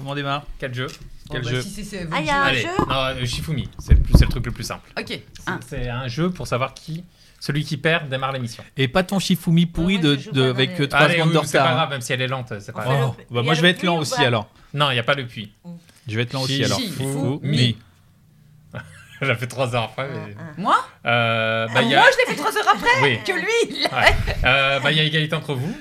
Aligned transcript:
Comment 0.00 0.12
on 0.12 0.14
démarre? 0.14 0.44
Quel 0.58 0.72
jeu? 0.74 0.86
Quel 1.30 1.42
Bon, 1.42 1.46
bah, 1.48 1.54
jeu? 1.56 1.62
si 1.62 1.70
c'est- 1.70 1.84
c'est 1.84 2.04
vous 2.04 2.10
Ah, 2.12 2.16
le 2.20 2.22
il 2.24 2.26
y 2.26 2.30
a 2.30 2.40
un 2.40 2.44
Allez, 2.46 2.60
jeu? 2.62 2.68
non, 2.88 2.94
euh, 2.94 3.24
Shifumi, 3.26 3.68
c'est 3.78 3.92
le, 3.92 4.00
plus- 4.00 4.14
c'est 4.14 4.24
le 4.24 4.30
truc 4.30 4.46
le 4.46 4.52
plus 4.52 4.64
simple. 4.64 4.90
Ok. 4.98 5.06
C'est- 5.08 5.22
un. 5.46 5.60
C'est 5.68 5.88
un 5.90 6.08
jeu 6.08 6.30
pour 6.30 6.46
savoir 6.46 6.72
qui, 6.72 7.04
celui 7.38 7.64
qui 7.64 7.76
perd 7.76 8.08
démarre 8.08 8.32
l'émission. 8.32 8.64
Et 8.78 8.88
pas 8.88 9.02
ton 9.02 9.18
Shifumi 9.18 9.66
pourri 9.66 9.96
Ouais, 9.96 10.02
de, 10.02 10.16
je 10.16 10.20
joue 10.24 10.32
de- 10.32 10.42
pas 10.44 10.48
avec 10.48 10.72
dans 10.72 10.78
les- 10.80 10.88
3 10.88 11.00
Allez, 11.02 11.14
secondes 11.14 11.28
oui, 11.28 11.34
de 11.34 11.40
mais 11.40 11.46
c'est 11.46 11.58
pas 11.58 11.62
retard. 11.64 11.76
grave, 11.76 11.88
hein. 11.88 11.90
même 11.90 12.00
si 12.00 12.12
elle 12.14 12.22
est 12.22 12.26
lente, 12.28 12.52
c'est 12.60 12.72
pas 12.72 12.80
On 12.80 12.84
grave. 12.84 12.96
fait 12.96 13.04
Oh, 13.04 13.06
le- 13.06 13.16
bah 13.16 13.24
il 13.28 13.40
y 13.40 13.44
moi 13.44 13.52
a 13.52 13.54
je 13.54 13.60
le 13.60 13.66
vais 13.66 13.70
être 13.72 13.78
puits 13.78 13.86
lent 13.86 13.96
ou 13.96 14.00
aussi 14.00 14.16
pas? 14.16 14.26
alors. 14.26 14.48
Non, 14.72 14.90
il 14.90 14.94
n'y 14.94 15.00
a 15.00 15.04
pas 15.04 15.14
le 15.14 15.26
puits. 15.26 15.52
Je 16.08 16.16
vais 16.16 16.22
être 16.22 16.32
lent 16.32 16.42
aussi 16.42 16.64
alors. 16.64 16.78
chi- 16.80 16.88
Fou, 16.88 17.40
mi. 17.42 17.56
mi. 17.58 17.76
J'ai 19.22 19.34
fait 19.34 19.46
3 19.46 19.74
heures 19.76 19.84
après. 19.84 20.08
mais- 20.08 20.34
Moi? 20.56 20.76
Euh, 21.04 21.66
bah, 21.66 21.72
Ah, 21.76 21.82
il 21.82 21.88
y 21.90 21.94
a... 21.94 21.98
Moi, 22.00 22.08
je 22.10 22.18
l'ai 22.30 22.34
fait 22.34 22.40
3 22.42 22.56
heures 22.56 22.68
après 22.74 22.88
Oui. 23.02 23.18
que 23.26 23.32
lui. 23.32 23.46
il 23.76 23.82
l'a- 23.82 24.00
Ouais. 24.00 24.16
Euh, 24.44 24.80
bah, 24.80 24.90
il 24.92 24.96
y 24.96 25.00
a 25.00 25.04
égalité 25.04 25.34
entre 25.36 25.52
vous. 25.54 25.76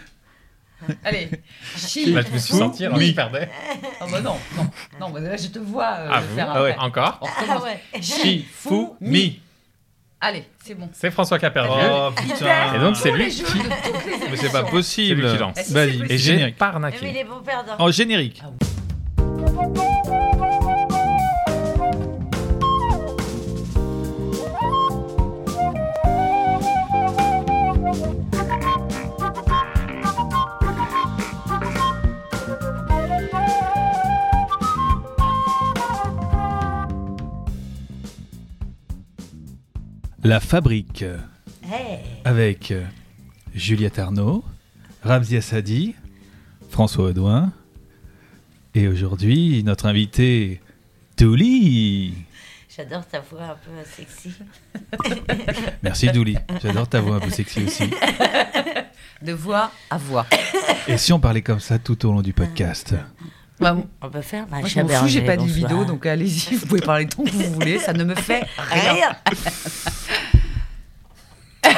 Allez. 1.03 1.30
Chi. 1.77 2.11
Bah, 2.13 2.22
je 2.27 2.33
me 2.33 2.38
suis 2.38 2.53
senti, 2.53 2.85
alors 2.85 2.97
mi. 2.97 3.08
je 3.08 3.16
perdais. 3.16 3.49
Ah 3.99 4.05
bah 4.11 4.22
non, 4.22 4.35
non, 4.55 4.69
non, 4.99 5.09
bah 5.09 5.19
là 5.19 5.35
je 5.35 5.47
te 5.47 5.59
vois 5.59 5.83
euh, 5.99 6.09
Ah, 6.11 6.22
le 6.22 6.27
vous 6.27 6.35
faire 6.35 6.52
Ah 6.53 6.63
ouais. 6.63 6.75
Encore. 6.80 7.19
On 7.22 7.25
recommence. 7.25 7.63
Chi, 8.02 8.45
fou, 8.52 8.95
mi. 9.02 9.41
Allez, 10.22 10.44
c'est 10.63 10.75
bon. 10.75 10.90
C'est 10.94 11.12
François 11.12 11.40
qui 11.40 11.45
a 11.45 11.51
perdu. 11.51 11.69
Oh 11.91 12.09
putain. 12.16 12.73
Et 12.75 12.79
donc, 12.79 12.97
c'est 12.97 13.12
lui 13.12 13.29
qui- 13.29 13.44
Mais 14.29 14.35
c'est 14.35 14.51
pas 14.51 14.63
possible. 14.63 15.22
C'est 15.22 15.28
lui 15.28 15.31
qui 15.34 15.38
lance. 15.38 15.57
Eh, 15.75 15.79
et 16.13 16.17
j'ai 16.17 16.17
générique. 16.17 16.57
Mais 17.01 17.11
il 17.11 17.17
est 17.17 17.23
bon 17.23 17.40
perdant. 17.41 17.75
En 17.79 17.90
générique. 17.91 18.41
La 40.29 40.40
fabrique 40.40 41.03
Hey. 41.63 42.01
avec 42.23 42.69
euh, 42.69 42.85
Juliette 43.56 43.97
Arnaud, 43.97 44.45
Ramzi 45.03 45.38
Assadi, 45.38 45.95
François 46.69 47.06
Audouin 47.06 47.51
et 48.75 48.88
aujourd'hui 48.88 49.63
notre 49.63 49.88
invité 49.88 50.62
Douli. 51.17 52.13
J'adore 52.78 53.07
ta 53.07 53.22
voix 53.22 53.44
un 53.44 53.56
peu 53.56 53.72
sexy. 53.84 54.31
Merci 55.81 56.12
Douli, 56.12 56.38
j'adore 56.61 56.88
ta 56.88 57.01
voix 57.01 57.16
un 57.16 57.22
peu 57.22 57.31
sexy 57.31 57.63
aussi. 57.63 57.90
De 59.23 59.34
voix 59.34 59.72
à 59.90 59.97
voix. 59.97 60.28
Et 60.88 61.00
si 61.00 61.11
on 61.11 61.19
parlait 61.19 61.41
comme 61.41 61.59
ça 61.59 61.79
tout 61.79 62.06
au 62.06 62.11
long 62.11 62.22
du 62.22 62.34
podcast 62.34 62.94
On 63.62 64.09
peut 64.09 64.22
faire 64.22 64.46
Moi, 64.50 64.62
je 64.68 64.80
m'en 64.80 64.88
fous, 64.88 65.08
j'ai 65.08 65.22
pas 65.22 65.38
de 65.38 65.44
vidéo, 65.44 65.84
donc 65.84 66.06
allez-y, 66.06 66.56
vous 66.56 66.66
pouvez 66.66 66.81
parler 66.81 67.08
tant 67.08 67.24
que 67.24 67.30
vous 67.30 67.53
voulez, 67.53 67.80
ça 67.80 67.94
ne 67.94 68.03
me 68.03 68.16
fait 68.16 68.44
rien. 68.72 69.16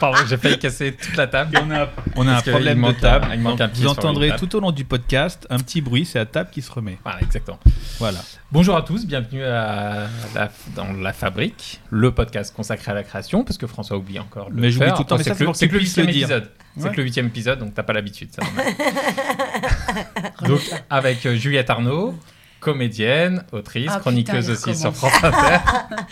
Pardon, 0.00 0.18
j'ai 0.28 0.36
failli 0.36 0.58
casser 0.58 0.92
toute 0.92 1.16
la 1.16 1.26
table. 1.26 1.58
On 1.62 1.70
a, 1.70 1.88
on 2.16 2.28
a 2.28 2.36
un 2.36 2.40
problème 2.42 2.82
de 2.82 2.92
table. 2.92 3.26
un- 3.32 3.66
vous 3.74 3.86
entendrez 3.86 4.34
tout 4.36 4.54
au 4.56 4.60
long 4.60 4.70
du 4.72 4.84
podcast 4.84 5.46
un 5.50 5.58
petit 5.58 5.80
bruit, 5.80 6.04
c'est 6.04 6.18
la 6.18 6.26
table 6.26 6.50
qui 6.50 6.62
se 6.62 6.70
remet. 6.70 6.98
Voilà, 7.02 7.20
exactement. 7.22 7.58
Voilà. 7.98 8.18
Bonjour 8.52 8.76
à 8.76 8.82
tous, 8.82 9.06
bienvenue 9.06 9.44
à 9.44 10.06
la- 10.34 10.50
dans 10.74 10.92
La 10.92 11.12
Fabrique, 11.12 11.80
le 11.90 12.12
podcast 12.12 12.54
consacré 12.54 12.92
à 12.92 12.94
la 12.94 13.02
création, 13.04 13.42
parce 13.44 13.58
que 13.58 13.66
François 13.66 13.96
oublie 13.96 14.18
encore 14.18 14.50
le 14.50 14.60
Mais 14.60 14.70
j'oublie 14.70 14.86
faire. 14.88 14.96
tout 14.96 15.02
le 15.02 15.08
temps, 15.08 15.16
mais 15.18 15.24
c'est 15.24 15.30
que 15.30 15.36
c'est 15.36 15.44
le- 15.44 15.54
c'est 15.54 15.68
que 15.68 15.72
que 15.74 15.78
huitième 15.78 16.08
épisode. 16.08 16.50
C'est 16.78 16.84
Ouais. 16.84 16.90
que 16.90 16.96
le 16.98 17.02
huitième 17.04 17.26
épisode, 17.26 17.58
donc 17.58 17.72
t'as 17.74 17.82
pas 17.82 17.94
l'habitude. 17.94 18.28
donc 20.42 20.60
avec 20.90 21.24
euh, 21.24 21.34
Juliette 21.36 21.70
Arnaud, 21.70 22.14
comédienne, 22.60 23.44
autrice, 23.52 23.90
Ah, 23.94 24.00
chroniqueuse 24.00 24.46
putain, 24.50 24.70
aussi 24.70 24.78
sur. 24.80 24.94
France 24.94 25.12
Inter. 25.22 25.58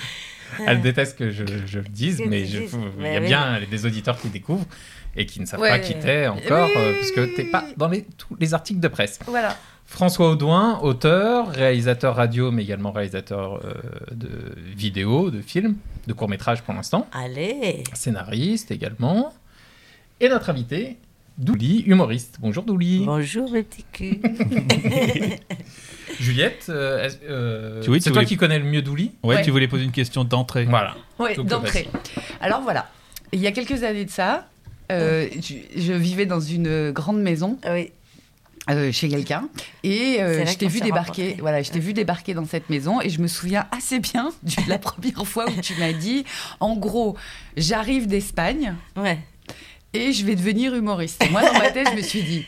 Elle 0.66 0.80
déteste 0.80 1.18
que 1.18 1.30
je, 1.30 1.44
je 1.66 1.78
le 1.78 1.88
dise, 1.88 2.18
Que 2.18 2.28
mais 2.28 2.44
je- 2.46 2.62
il 2.62 3.04
y 3.04 3.16
a 3.16 3.20
oui. 3.20 3.26
bien 3.26 3.60
des 3.70 3.86
auditeurs 3.86 4.18
qui 4.18 4.28
découvrent 4.28 4.66
et 5.16 5.26
qui 5.26 5.40
ne 5.40 5.46
savent 5.46 5.60
Ouais. 5.60 5.68
pas 5.70 5.78
qui 5.78 5.94
t'es 5.98 6.26
encore, 6.26 6.68
Oui, 6.68 6.74
euh, 6.76 6.94
parce 6.98 7.10
que 7.12 7.36
t'es 7.36 7.44
pas 7.44 7.64
dans 7.76 7.88
les, 7.88 8.04
tous 8.18 8.36
les 8.40 8.52
articles 8.54 8.80
de 8.80 8.88
presse. 8.88 9.18
Voilà. 9.26 9.56
François 9.86 10.30
Audouin, 10.30 10.80
auteur, 10.80 11.48
réalisateur 11.50 12.16
radio, 12.16 12.50
mais 12.50 12.62
également 12.62 12.90
réalisateur 12.90 13.60
euh, 13.64 13.74
de 14.12 14.30
vidéos, 14.74 15.30
de 15.30 15.40
films, 15.42 15.76
de 16.06 16.12
courts-métrages 16.14 16.62
pour 16.62 16.72
l'instant, 16.74 17.06
Allez. 17.12 17.84
scénariste 17.92 18.70
également. 18.70 19.32
Et 20.20 20.28
notre 20.28 20.48
invité, 20.50 20.96
Douli, 21.36 21.82
humoriste. 21.86 22.38
Bonjour 22.40 22.62
Douli. 22.64 23.04
Bonjour 23.04 23.50
mes 23.52 23.62
petits 23.62 23.84
culs. 23.92 24.20
Juliette, 26.20 26.66
euh, 26.68 27.08
euh, 27.28 27.82
oui, 27.88 28.00
c'est 28.00 28.10
toi 28.10 28.20
voulais- 28.20 28.26
qui 28.26 28.36
connais 28.36 28.58
le 28.58 28.64
mieux 28.64 28.82
Douli 28.82 29.12
Ouais, 29.22 29.36
Ouais. 29.36 29.42
tu 29.42 29.50
voulais 29.50 29.68
poser 29.68 29.84
une 29.84 29.92
question 29.92 30.24
d'entrée. 30.24 30.64
Voilà. 30.64 30.94
Oui, 31.18 31.30
d'entrée. 31.44 31.88
Alors 32.40 32.60
voilà, 32.62 32.90
il 33.32 33.40
y 33.40 33.46
a 33.46 33.52
quelques 33.52 33.82
années 33.82 34.04
de 34.04 34.10
ça, 34.10 34.46
euh, 34.92 35.28
je, 35.40 35.80
je 35.80 35.92
vivais 35.92 36.26
dans 36.26 36.40
une 36.40 36.90
grande 36.90 37.20
maison 37.20 37.58
Ah 37.64 37.72
oui. 37.74 37.90
euh, 38.70 38.92
chez 38.92 39.08
quelqu'un 39.08 39.48
et 39.82 40.16
euh, 40.20 40.44
je 40.46 40.54
t'ai 40.56 40.68
vu 40.68 40.80
débarquer. 40.80 41.36
Voilà, 41.40 41.62
je 41.62 41.70
t'ai 41.70 41.80
vu 41.80 41.92
débarquer 41.92 42.34
dans 42.34 42.46
cette 42.46 42.68
maison 42.70 43.00
et 43.00 43.08
je 43.10 43.20
me 43.20 43.26
souviens 43.26 43.66
assez 43.76 43.98
bien 43.98 44.30
de 44.42 44.68
la 44.68 44.78
première 44.78 45.26
fois 45.26 45.46
où 45.48 45.60
tu 45.60 45.74
m'as 45.78 45.92
dit, 45.92 46.24
en 46.60 46.76
gros, 46.76 47.16
j'arrive 47.56 48.06
d'Espagne 48.06 48.74
Ouais. 48.96 49.18
et 49.94 50.12
je 50.12 50.24
vais 50.26 50.34
devenir 50.36 50.74
humoriste. 50.74 51.22
Et 51.24 51.28
moi 51.30 51.42
dans 51.42 51.58
ma 51.58 51.70
tête, 51.70 51.88
je 51.90 51.96
me 51.96 52.02
suis 52.02 52.22
dit. 52.22 52.44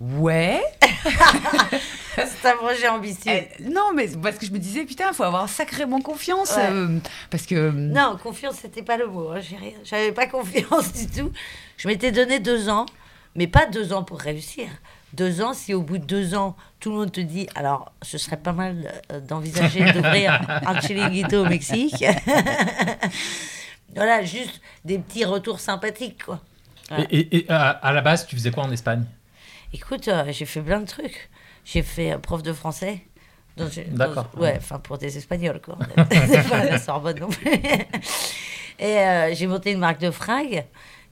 Ouais. 0.00 0.62
C'est 2.16 2.48
un 2.48 2.56
projet 2.56 2.88
ambitieux. 2.88 3.32
Eh, 3.32 3.62
non, 3.70 3.92
mais 3.94 4.08
parce 4.22 4.38
que 4.38 4.46
je 4.46 4.52
me 4.52 4.58
disais, 4.58 4.84
putain, 4.84 5.06
il 5.10 5.14
faut 5.14 5.22
avoir 5.24 5.48
sacrément 5.48 6.00
confiance. 6.00 6.54
Ouais. 6.56 6.68
euh, 6.70 6.98
parce 7.30 7.44
que. 7.46 7.70
Non, 7.70 8.16
confiance, 8.22 8.56
c'était 8.62 8.82
pas 8.82 8.96
le 8.96 9.06
mot. 9.06 9.30
hein. 9.30 9.40
J'avais 9.84 10.12
pas 10.12 10.26
confiance 10.28 10.92
du 10.92 11.06
tout. 11.08 11.32
Je 11.76 11.88
m'étais 11.88 12.12
donné 12.12 12.38
deux 12.38 12.68
ans, 12.68 12.86
mais 13.34 13.46
pas 13.46 13.66
deux 13.66 13.92
ans 13.92 14.04
pour 14.04 14.20
réussir. 14.20 14.66
Deux 15.12 15.40
ans, 15.42 15.54
si 15.54 15.74
au 15.74 15.82
bout 15.82 15.98
de 15.98 16.04
deux 16.04 16.34
ans, 16.34 16.56
tout 16.80 16.90
le 16.90 16.96
monde 16.96 17.12
te 17.12 17.20
dit, 17.20 17.48
alors, 17.54 17.92
ce 18.02 18.18
serait 18.18 18.36
pas 18.36 18.52
mal 18.52 18.92
euh, 19.12 19.20
d'envisager 19.20 19.84
d'ouvrir 19.92 20.40
un 20.66 20.80
chiringuito 20.80 21.44
au 21.44 21.48
Mexique. 21.48 22.04
voilà, 23.94 24.24
juste 24.24 24.60
des 24.84 24.98
petits 24.98 25.24
retours 25.24 25.60
sympathiques, 25.60 26.24
quoi. 26.24 26.40
Et, 26.98 27.18
et- 27.18 27.36
et 27.38 27.50
à, 27.50 27.70
à 27.70 27.92
la 27.92 28.02
base, 28.02 28.26
tu 28.26 28.36
faisais 28.36 28.50
quoi 28.50 28.64
en 28.64 28.70
Espagne? 28.72 29.04
Écoute, 29.74 30.06
euh, 30.06 30.26
j'ai 30.30 30.44
fait 30.44 30.62
plein 30.62 30.78
de 30.78 30.86
trucs. 30.86 31.28
J'ai 31.64 31.82
fait 31.82 32.16
prof 32.18 32.44
de 32.44 32.52
français. 32.52 33.00
D'accord. 33.88 34.30
ouais, 34.36 34.54
enfin 34.56 34.78
pour 34.78 34.98
des 34.98 35.18
Espagnols, 35.18 35.60
quoi. 35.60 35.76
C'est 36.10 36.48
pas 36.48 36.64
la 36.64 36.78
Sorbonne 36.78 37.18
non 37.18 37.28
plus. 37.28 37.50
Et 38.78 38.98
euh, 38.98 39.34
j'ai 39.34 39.48
monté 39.48 39.72
une 39.72 39.80
marque 39.80 40.00
de 40.00 40.12
fringues. 40.12 40.64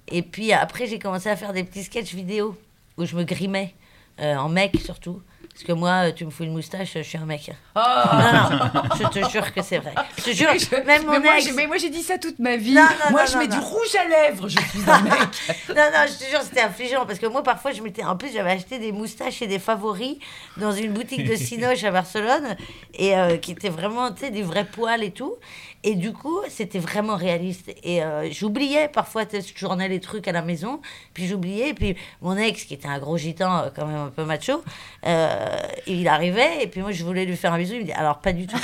Et 0.06 0.22
puis 0.22 0.52
après, 0.52 0.86
j'ai 0.86 1.00
commencé 1.00 1.28
à 1.28 1.34
faire 1.34 1.52
des 1.52 1.64
petits 1.64 1.82
sketchs 1.82 2.14
vidéo 2.14 2.56
où 2.96 3.04
je 3.04 3.16
me 3.16 3.24
grimais, 3.24 3.74
euh, 4.20 4.36
en 4.36 4.48
mec 4.48 4.76
surtout. 4.80 5.20
Parce 5.52 5.64
que 5.64 5.72
moi, 5.72 6.10
tu 6.12 6.24
me 6.24 6.30
fous 6.30 6.44
une 6.44 6.52
moustache, 6.52 6.94
je 6.94 7.02
suis 7.02 7.18
un 7.18 7.26
mec. 7.26 7.50
Non, 7.76 7.82
non, 7.82 8.82
je 8.98 9.06
te 9.20 9.28
jure 9.30 9.52
que 9.52 9.62
c'est 9.62 9.78
vrai. 9.78 9.92
Je 10.16 10.22
te 10.24 10.30
jure, 10.30 10.48
Mais 10.52 10.58
je- 10.80 10.86
même 10.86 11.04
mon 11.04 11.12
mais 11.12 11.20
moi, 11.20 11.38
ex. 11.38 11.52
mais 11.54 11.66
moi, 11.66 11.76
j'ai 11.76 11.90
dit 11.90 12.02
ça 12.02 12.16
toute 12.18 12.38
ma 12.38 12.56
vie. 12.56 12.72
Non, 12.72 12.82
non, 12.82 13.10
moi, 13.10 13.26
je 13.26 13.36
mets 13.36 13.46
du 13.48 13.58
rouge 13.58 13.94
à 14.02 14.08
lèvres. 14.08 14.48
Je 14.48 14.58
suis 14.58 14.90
un 14.90 15.00
mec. 15.02 15.12
Non, 15.68 15.74
non, 15.92 16.06
je 16.08 16.24
te 16.24 16.30
jure, 16.30 16.40
c'était 16.42 16.60
affligeant 16.62 17.04
parce 17.06 17.18
que 17.18 17.26
moi, 17.26 17.42
parfois, 17.42 17.72
je 17.72 17.82
m'étais. 17.82 18.02
En 18.02 18.16
plus, 18.16 18.32
j'avais 18.32 18.52
acheté 18.52 18.78
des 18.78 18.92
moustaches 18.92 19.42
et 19.42 19.46
des 19.46 19.58
favoris 19.58 20.16
dans 20.56 20.72
une 20.72 20.92
boutique 20.92 21.24
de 21.28 21.36
Cinoche 21.36 21.84
à 21.84 21.90
Barcelone 21.90 22.56
et 22.94 23.16
euh, 23.16 23.36
qui 23.36 23.52
étaient 23.52 23.68
vraiment, 23.68 24.10
tu 24.10 24.20
sais, 24.22 24.30
des 24.30 24.42
vrais 24.42 24.64
poils 24.64 25.02
et 25.04 25.10
tout. 25.12 25.34
Et 25.84 25.96
du 25.96 26.12
coup, 26.12 26.38
c'était 26.48 26.78
vraiment 26.78 27.16
réaliste. 27.16 27.74
Et 27.82 28.04
euh, 28.04 28.30
j'oubliais 28.30 28.86
parfois, 28.88 29.24
je 29.24 29.52
tournais 29.54 29.88
les 29.88 29.98
trucs 29.98 30.28
à 30.28 30.32
la 30.32 30.42
maison, 30.42 30.80
puis 31.12 31.26
j'oubliais. 31.26 31.70
Et 31.70 31.74
puis 31.74 31.96
mon 32.20 32.36
ex, 32.36 32.62
qui 32.64 32.74
était 32.74 32.86
un 32.86 33.00
gros 33.00 33.16
gitan, 33.16 33.64
euh, 33.64 33.70
quand 33.74 33.86
même 33.86 33.96
un 33.96 34.10
peu 34.10 34.24
macho, 34.24 34.62
euh, 35.06 35.58
il 35.88 36.06
arrivait 36.06 36.62
et 36.62 36.68
puis 36.68 36.82
moi, 36.82 36.92
je 36.92 37.02
voulais 37.04 37.24
lui 37.24 37.36
faire 37.36 37.52
un 37.52 37.58
bisou. 37.58 37.74
Il 37.74 37.80
me 37.80 37.86
dit 37.86 37.92
Alors, 37.92 38.20
pas 38.20 38.32
du 38.32 38.46
tout. 38.46 38.56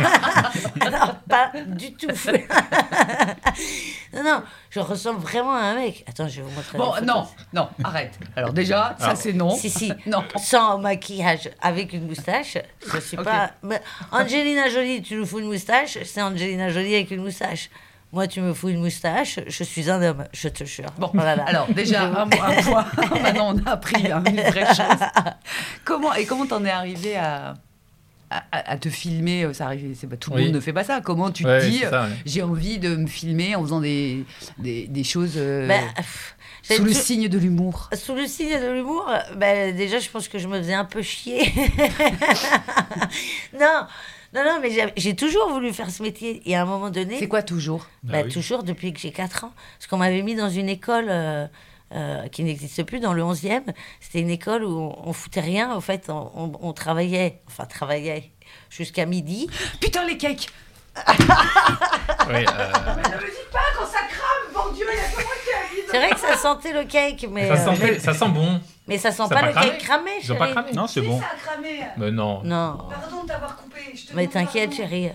Alors, 0.80 1.16
pas 1.28 1.50
du 1.66 1.92
tout. 1.94 2.06
non, 4.14 4.22
non, 4.22 4.42
je 4.70 4.80
ressemble 4.80 5.20
vraiment 5.20 5.54
à 5.54 5.60
un 5.60 5.74
mec. 5.74 6.04
Attends, 6.08 6.28
je 6.28 6.36
vais 6.40 6.48
vous 6.48 6.54
montrer. 6.54 6.78
Bon, 6.78 6.92
non, 7.04 7.26
non, 7.52 7.68
arrête. 7.84 8.18
Alors 8.36 8.52
déjà, 8.52 8.94
ça 8.98 9.06
Alors, 9.06 9.16
c'est 9.16 9.32
non. 9.32 9.50
Si, 9.50 9.68
si. 9.68 9.92
Non. 10.06 10.22
Sans 10.36 10.78
maquillage, 10.78 11.50
avec 11.60 11.92
une 11.92 12.06
moustache. 12.06 12.56
Je 12.92 12.98
suis 13.00 13.16
pas. 13.16 13.50
Mais 13.62 13.80
Angelina 14.12 14.68
Jolie, 14.68 15.02
tu 15.02 15.16
nous 15.16 15.26
fous 15.26 15.40
une 15.40 15.46
moustache, 15.46 15.98
c'est 16.04 16.22
Angelina 16.22 16.68
Jolie 16.70 16.94
avec 16.94 17.10
une 17.10 17.22
moustache. 17.22 17.68
Moi, 18.12 18.26
tu 18.26 18.40
me 18.40 18.52
fous 18.52 18.70
une 18.70 18.80
moustache, 18.80 19.38
je 19.46 19.62
suis 19.62 19.88
un 19.88 20.02
homme, 20.02 20.24
je 20.32 20.48
te 20.48 20.64
jure. 20.64 20.88
Bon, 20.98 21.10
Voilà. 21.14 21.44
alors 21.44 21.68
déjà, 21.68 22.02
un, 22.06 22.14
un 22.16 22.26
point. 22.28 22.84
Maintenant, 23.22 23.54
on 23.54 23.58
a 23.64 23.70
appris 23.72 24.10
hein, 24.10 24.22
une 24.26 24.40
vraie 24.40 24.66
chose. 24.66 25.06
Comment, 25.84 26.12
et 26.14 26.26
comment 26.26 26.44
t'en 26.46 26.64
es 26.64 26.70
arrivé 26.70 27.16
à, 27.16 27.54
à, 28.30 28.78
te 28.78 28.88
filmer 28.88 29.44
euh, 29.44 29.52
ça 29.52 29.66
arrive, 29.66 29.94
c'est 29.98 30.06
pas, 30.06 30.16
Tout 30.16 30.30
le 30.30 30.36
Oui. 30.36 30.44
monde 30.46 30.54
ne 30.54 30.60
fait 30.60 30.72
pas 30.72 30.84
ça. 30.84 31.00
Comment 31.00 31.30
tu 31.30 31.44
te 31.44 31.60
dis, 31.68 31.78
ça, 31.78 32.04
ouais. 32.04 32.08
j'ai 32.24 32.42
envie 32.42 32.78
de 32.78 32.94
me 32.96 33.06
filmer 33.06 33.56
en 33.56 33.62
faisant 33.62 33.80
des, 33.80 34.24
des, 34.58 34.86
des 34.86 35.04
choses 35.04 35.34
euh, 35.36 35.68
pff, 35.96 36.36
j'ai 36.62 36.76
sous 36.76 36.84
le 36.84 36.92
signe 36.92 37.28
de 37.28 37.38
l'humour 37.38 37.88
Sous 37.94 38.14
le 38.14 38.26
signe 38.26 38.60
de 38.60 38.70
l'humour, 38.72 39.08
euh, 39.08 39.18
ben, 39.36 39.74
déjà, 39.76 39.98
je 39.98 40.08
pense 40.10 40.28
que 40.28 40.38
je 40.38 40.46
me 40.46 40.58
faisais 40.58 40.74
un 40.74 40.84
peu 40.84 41.02
chier. 41.02 41.52
non, 43.58 43.86
non, 44.34 44.44
non, 44.44 44.58
mais 44.62 44.70
j'ai- 44.70 44.92
j'ai 44.96 45.16
toujours 45.16 45.48
voulu 45.50 45.72
faire 45.72 45.90
ce 45.90 46.02
métier. 46.02 46.42
Et 46.46 46.56
à 46.56 46.62
un 46.62 46.66
moment 46.66 46.90
donné. 46.90 47.16
C'est 47.18 47.28
quoi 47.28 47.42
toujours? 47.42 47.86
Bah, 48.02 48.18
Ah 48.18 48.22
oui. 48.24 48.32
Toujours 48.32 48.62
depuis 48.62 48.92
que 48.92 49.00
j'ai 49.00 49.10
4 49.10 49.44
ans. 49.44 49.52
Parce 49.78 49.86
qu'on 49.88 49.96
m'avait 49.98 50.22
mis 50.22 50.34
dans 50.34 50.50
une 50.50 50.68
école 50.68 51.06
euh, 51.08 51.46
euh, 51.92 52.28
qui 52.28 52.44
n'existe 52.44 52.82
plus, 52.84 53.00
dans 53.00 53.12
le 53.12 53.22
11e. 53.22 53.62
C'était 54.00 54.20
une 54.20 54.30
école 54.30 54.64
où 54.64 54.78
on, 54.78 55.08
on 55.08 55.12
foutait 55.12 55.40
rien. 55.40 55.72
En 55.74 55.80
fait, 55.80 56.08
on, 56.08 56.30
on- 56.34 56.52
on 56.60 56.72
travaillait, 56.72 57.40
enfin, 57.48 57.64
travaillait 57.66 58.30
jusqu'à 58.68 59.06
midi. 59.06 59.48
Putain, 59.80 60.04
les 60.06 60.16
cakes 60.16 60.48
Oui, 60.96 61.04
euh, 61.06 62.36
Ne 62.36 62.36
me 62.36 63.26
dites 63.26 63.50
pas 63.52 63.58
quand 63.78 63.86
ça 63.86 64.00
crame, 64.08 64.52
bon 64.52 64.72
Dieu, 64.74 64.86
il 64.90 64.96
y 64.96 65.00
a 65.00 65.08
que 65.08 65.14
moi 65.22 65.32
qui 65.44 65.52
arrive 65.52 65.84
C'est 65.90 65.98
vrai 65.98 66.10
que 66.10 66.20
ça 66.20 66.36
sentait 66.36 66.72
le 66.72 66.84
cake, 66.84 67.26
mais, 67.30 67.48
ça, 67.48 67.54
euh, 67.70 67.74
sent, 67.76 67.80
mais, 67.82 67.98
ça 67.98 68.14
sent 68.14 68.28
bon. 68.28 68.60
mais 68.88 68.98
ça 68.98 69.10
sent 69.12 69.22
Ça 69.22 69.28
pas, 69.28 69.40
pas 69.40 69.46
le 69.46 69.52
cramé 69.52 69.70
cake 69.70 69.82
cramé, 69.84 70.10
Ils 70.22 70.32
ont 70.32 70.36
pas 70.36 70.44
chérie. 70.46 70.54
cramé 70.54 70.72
Non, 70.72 70.86
c'est 70.86 71.00
Si, 71.00 71.06
bon. 71.06 71.20
ça 71.20 71.26
a 71.26 71.36
cramé 71.52 71.80
Mais 71.96 72.10
non. 72.10 72.42
Non, 72.44 72.78
Pardon 72.90 73.22
de 73.22 73.28
t'avoir 73.28 73.56
coupé, 73.56 73.80
je 73.94 74.06
te 74.06 74.14
mais 74.16 74.26
t'inquiète, 74.26 74.74
chérie. 74.74 75.10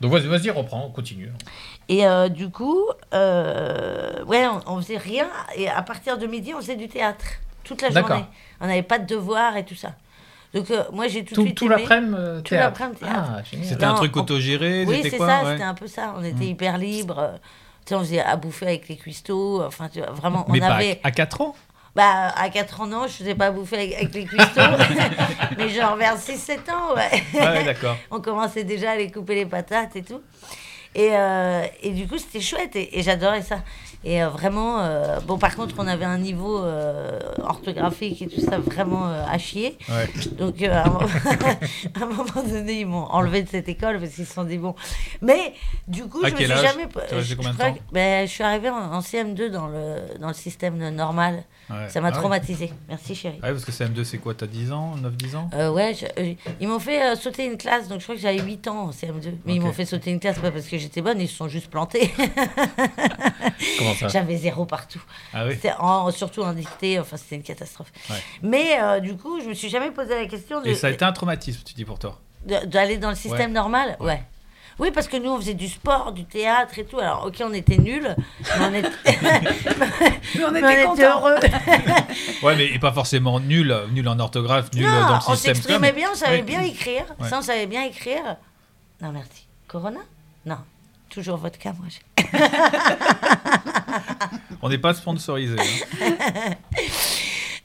Donc 0.00 0.12
vas-y, 0.12 0.26
vas-y, 0.26 0.50
reprends, 0.50 0.84
on 0.86 0.90
continue. 0.90 1.30
Et 1.88 2.06
euh, 2.06 2.28
du 2.28 2.48
coup, 2.50 2.84
euh, 3.12 4.24
ouais, 4.24 4.46
on, 4.46 4.60
on 4.74 4.76
faisait 4.80 4.96
rien. 4.96 5.28
Et 5.56 5.68
à 5.68 5.82
partir 5.82 6.16
de 6.18 6.26
midi, 6.26 6.52
on 6.54 6.58
faisait 6.60 6.76
du 6.76 6.88
théâtre 6.88 7.24
toute 7.64 7.82
la 7.82 7.90
journée. 7.90 8.24
On 8.60 8.66
n'avait 8.66 8.82
pas 8.82 8.98
de 8.98 9.06
devoirs 9.06 9.56
et 9.56 9.64
tout 9.64 9.74
ça. 9.74 9.92
Donc 10.54 10.70
euh, 10.70 10.82
moi, 10.92 11.06
j'ai 11.06 11.24
tout, 11.24 11.30
de 11.30 11.34
Tout, 11.36 11.42
suite 11.46 11.56
tout 11.56 11.66
aimé- 11.66 11.76
l'après-midi, 11.76 12.16
Tout 12.44 12.50
théâtre. 12.50 12.82
Ah. 13.06 13.38
C'était 13.62 13.84
un 13.84 13.94
truc 13.94 14.16
on- 14.16 14.20
autogéré 14.20 14.84
Oui, 14.86 14.96
c'était 14.96 15.10
c'est 15.10 15.16
quoi 15.18 15.26
ça, 15.28 15.44
ouais. 15.44 15.52
c'était 15.52 15.62
un 15.64 15.74
peu 15.74 15.86
ça. 15.86 16.14
On 16.18 16.24
était 16.24 16.46
hyper 16.46 16.76
libre. 16.78 17.18
euh, 17.18 17.32
Tu 17.84 17.90
sais, 17.90 17.94
on 17.94 18.00
faisait 18.00 18.20
à 18.20 18.36
bouffer 18.36 18.66
avec 18.66 18.88
les 18.88 18.96
cuistots. 18.96 19.62
Enfin, 19.64 19.88
tu 19.92 20.00
vois, 20.00 20.10
vraiment, 20.10 20.44
on 20.48 20.52
Mais 20.52 20.62
avait. 20.62 21.00
à, 21.04 21.08
à 21.08 21.10
4 21.12 21.40
ans 21.42 21.54
Bah, 21.96 22.28
à 22.36 22.48
4 22.50 22.82
ans, 22.82 22.86
non, 22.86 23.06
je 23.06 23.12
faisais 23.14 23.34
pas 23.34 23.50
bouffer 23.50 23.76
avec, 23.76 23.94
avec 23.94 24.14
les 24.14 24.24
cuistots. 24.24 24.60
mais 25.58 25.68
genre 25.70 25.96
vers 25.96 26.16
6-7 26.16 26.58
ans, 26.70 26.94
ouais. 26.96 27.22
Ouais, 27.34 27.64
d'accord. 27.64 27.96
on 28.10 28.20
commençait 28.20 28.64
déjà 28.64 28.92
à 28.92 28.96
les 28.96 29.10
couper 29.10 29.34
les 29.34 29.46
patates 29.46 29.96
et 29.96 30.02
tout. 30.02 30.20
Et, 30.94 31.10
euh, 31.12 31.64
et 31.82 31.90
du 31.90 32.06
coup, 32.08 32.18
c'était 32.18 32.40
chouette 32.40 32.74
et, 32.74 32.98
et 32.98 33.02
j'adorais 33.02 33.42
ça. 33.42 33.60
Et 34.02 34.22
euh, 34.22 34.28
vraiment, 34.28 34.80
euh, 34.80 35.20
bon, 35.20 35.38
par 35.38 35.54
contre, 35.54 35.74
on 35.78 35.86
avait 35.86 36.04
un 36.04 36.18
niveau 36.18 36.64
euh, 36.64 37.18
orthographique 37.42 38.22
et 38.22 38.26
tout 38.28 38.40
ça 38.40 38.58
vraiment 38.58 39.08
euh, 39.08 39.22
à 39.30 39.38
chier. 39.38 39.76
Ouais. 39.88 40.08
Donc, 40.32 40.60
euh, 40.62 40.72
à, 40.72 40.86
un 40.86 42.06
moment, 42.06 42.24
donné, 42.48 42.80
ils 42.80 42.86
m'ont 42.86 43.04
enlevé 43.04 43.42
de 43.42 43.48
cette 43.48 43.68
école 43.68 44.00
parce 44.00 44.12
qu'ils 44.14 44.26
se 44.26 44.32
sont 44.34 44.44
dit 44.44 44.58
bon. 44.58 44.74
Mais 45.22 45.54
du 45.86 46.04
coup, 46.06 46.24
À 46.24 46.28
je 46.28 46.34
me 46.34 46.38
suis 46.38 46.50
âge? 46.52 46.62
jamais. 46.62 46.88
Je 47.20 47.34
de 47.34 47.40
crois 47.40 47.70
que- 47.70 47.78
ben, 47.92 48.26
Je 48.26 48.32
suis 48.32 48.42
arrivée 48.42 48.70
en, 48.70 48.92
en 48.94 49.00
CM2 49.00 49.48
dans 49.50 49.68
le, 49.68 50.18
dans 50.18 50.28
le 50.28 50.34
système 50.34 50.76
normal. 50.90 51.44
Ouais. 51.70 51.88
Ça 51.88 52.00
m'a 52.00 52.08
Ah 52.08 52.10
ouais. 52.10 52.16
traumatisée. 52.18 52.72
Merci, 52.88 53.14
chérie. 53.14 53.36
Ouais, 53.42 53.52
parce 53.52 53.64
que 53.64 53.70
CM2, 53.72 54.02
c'est 54.04 54.18
quoi 54.18 54.34
T'as 54.34 54.46
10 54.46 54.72
ans 54.72 54.94
9-10 54.96 55.36
ans? 55.36 55.50
Euh, 55.54 55.70
ouais, 55.70 55.94
je- 55.94 56.06
euh, 56.20 56.34
ils 56.60 56.66
m'ont 56.68 56.78
fait 56.80 57.02
euh, 57.02 57.14
sauter 57.16 57.44
une 57.46 57.56
classe, 57.56 57.86
donc 57.88 58.00
je 58.00 58.04
crois 58.04 58.16
que 58.16 58.20
j'avais 58.20 58.40
8 58.42 58.66
ans 58.68 58.86
en 58.86 58.90
CM2. 58.90 59.32
Mais 59.46 59.54
ils 59.54 59.60
m'ont 59.60 59.72
fait 59.72 59.84
sauter 59.86 60.10
une 60.10 60.18
classe, 60.20 60.38
pas 60.38 60.50
parce 60.50 60.66
que 60.66 60.76
j'étais 60.78 61.00
bonne, 61.02 61.20
ils 61.20 61.28
se 61.28 61.36
sont 61.36 61.48
juste 61.48 61.68
plantés. 61.70 62.10
Comment 63.78 63.94
ça? 63.94 64.08
J'avais 64.08 64.36
zéro 64.36 64.64
partout. 64.66 65.02
Ah 65.32 65.46
oui? 65.46 65.56
En- 65.78 66.10
surtout 66.10 66.42
en 66.42 66.52
dictée, 66.52 66.98
enfin 66.98 67.16
c'était 67.16 67.36
une 67.36 67.42
catastrophe. 67.42 67.92
Ouais. 68.10 68.16
Mais 68.42 68.80
euh, 68.80 69.00
du 69.00 69.16
coup, 69.16 69.40
je 69.40 69.48
me 69.48 69.54
suis 69.54 69.68
jamais 69.68 69.90
posé 69.90 70.14
la 70.14 70.26
question 70.26 70.60
de- 70.60 70.68
Et 70.68 70.74
ça 70.74 70.88
a 70.88 70.90
été 70.90 71.04
un 71.04 71.12
traumatisme, 71.12 71.60
tu 71.64 71.74
dis 71.74 71.84
pour 71.84 71.98
toi? 71.98 72.18
D'aller 72.66 72.96
dans 72.98 73.10
le 73.10 73.16
système 73.16 73.52
normal? 73.52 73.96
Ouais. 74.00 74.22
Oui, 74.80 74.90
parce 74.90 75.06
que 75.08 75.16
nous, 75.18 75.30
on 75.30 75.36
faisait 75.36 75.52
du 75.54 75.68
sport, 75.68 76.12
du 76.12 76.24
théâtre 76.24 76.78
et 76.78 76.84
tout. 76.84 76.98
Alors, 76.98 77.26
ok, 77.26 77.42
on 77.44 77.52
était 77.52 77.76
nuls, 77.76 78.14
mais 78.58 78.64
on 78.64 78.74
était, 78.74 78.88
Mais 80.34 80.44
on 80.44 80.54
était 80.54 80.86
on 80.86 80.94
était 80.94 81.04
heureux. 81.04 81.36
Ouais, 82.42 82.56
mais 82.56 82.66
et 82.68 82.78
pas 82.78 82.92
forcément 82.92 83.38
nul, 83.40 83.74
nul 83.92 84.08
en 84.08 84.18
orthographe, 84.18 84.72
nul 84.72 84.86
non, 84.86 85.00
dans 85.02 85.08
le 85.08 85.14
on 85.28 85.34
système. 85.34 85.54
s'exprimait 85.54 85.78
mais- 85.80 85.92
bien, 85.92 86.08
on 86.10 86.14
savait 86.14 86.36
Ouais. 86.36 86.42
bien 86.42 86.62
écrire. 86.62 87.04
Ouais. 87.18 87.28
Ça, 87.28 87.38
on 87.38 87.42
savait 87.42 87.66
bien 87.66 87.82
écrire. 87.84 88.36
Non, 89.02 89.12
merci. 89.12 89.46
Corona? 89.68 90.00
Non. 90.46 90.56
Toujours 91.10 91.36
vodka, 91.36 91.74
moi. 91.74 91.88
On 94.62 94.68
n'est 94.68 94.78
pas 94.78 94.94
sponsorisé. 94.94 95.56
hein. 95.58 96.54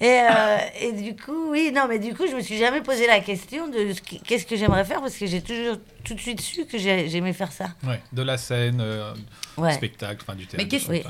Et, 0.02 0.06
euh, 0.08 0.58
et 0.82 0.92
du 0.92 1.16
coup, 1.16 1.52
oui, 1.52 1.72
non, 1.74 1.86
mais 1.88 2.00
du 2.00 2.14
coup, 2.14 2.28
je 2.30 2.36
me 2.36 2.42
suis 2.42 2.58
jamais 2.58 2.82
posé 2.82 3.08
la 3.08 3.20
question 3.22 3.68
de 3.70 3.94
qu'est-ce 4.26 4.46
que 4.46 4.56
j'aimerais 4.58 4.84
faire 4.86 5.00
parce 5.02 5.16
que 5.16 5.26
j'ai 5.26 5.42
toujours 5.42 5.78
tout 6.04 6.14
de 6.14 6.20
suite 6.20 6.42
su 6.42 6.66
que 6.66 6.78
j'ai- 6.78 7.08
j'aimais 7.10 7.32
faire 7.34 7.52
ça. 7.52 7.68
Ouais, 7.88 8.02
de 8.12 8.22
la 8.22 8.38
scène, 8.38 8.80
euh, 8.82 9.14
Ouais. 9.58 9.72
spectacle, 9.74 10.20
enfin 10.22 10.36
du 10.36 10.46
théâtre. 10.48 10.64
Mais 10.64 10.68
qu'est-ce- 10.68 10.90
Oui. 10.90 11.02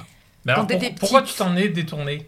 Mais 0.45 0.53
alors, 0.53 0.67
pour- 0.67 0.79
pourquoi 0.99 1.21
tu 1.23 1.33
t'en 1.33 1.55
es 1.55 1.69
détourné 1.69 2.27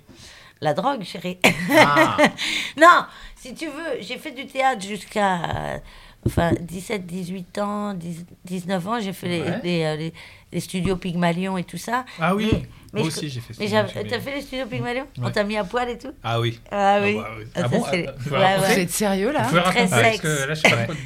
La 0.62 0.74
drogue, 0.74 1.04
chérie. 1.04 1.38
Ah, 1.72 2.18
non, 2.78 3.06
si 3.36 3.54
tu 3.54 3.68
veux, 3.68 4.02
j'ai 4.02 4.18
fait 4.18 4.32
du 4.32 4.48
théâtre 4.48 4.82
jusqu'à 4.84 5.36
euh, 5.76 5.78
enfin, 6.26 6.52
17, 6.60 7.06
18 7.06 7.60
ans, 7.60 7.94
10 7.94 8.26
19 8.46 8.88
ans. 8.88 9.00
J'ai 9.00 9.14
fait 9.14 9.28
les, 9.28 9.42
Ouais. 9.42 9.60
les, 9.64 9.84
euh, 9.84 9.96
les- 9.96 10.14
les 10.52 10.60
studios 10.60 10.96
Pygmalion 10.96 11.60
et 11.60 11.64
tout 11.64 11.78
ça. 11.78 12.06
Ah 12.20 12.34
oui, 12.34 12.50
Mais- 12.52 12.68
mais 12.94 13.02
moi 13.02 13.10
je- 13.10 13.18
aussi 13.18 13.30
j'ai 13.30 13.40
fait 13.42 13.54
ça. 13.54 13.86
Mais 13.96 14.04
t'as 14.10 14.20
fait 14.20 14.36
les 14.36 14.42
studios 14.42 14.66
Pygmalion 14.66 15.06
On 15.20 15.26
Ouais. 15.26 15.32
t'a 15.32 15.44
mis 15.44 15.58
à 15.58 15.64
poil 15.64 15.90
et 15.90 15.98
tout 15.98 16.12
Ah 16.24 16.40
oui. 16.40 16.60
Ah 16.72 17.00
oui. 17.04 17.16
bah 17.16 17.28
oui. 17.38 17.44
Ah, 17.56 17.62
Ah 17.64 17.68
bon 17.68 17.84
Ah, 18.36 18.58
vous 18.58 18.80
êtes 18.80 18.92
sérieux 18.92 19.32
là 19.32 19.48
Très 19.66 19.88
sexe. 19.88 20.28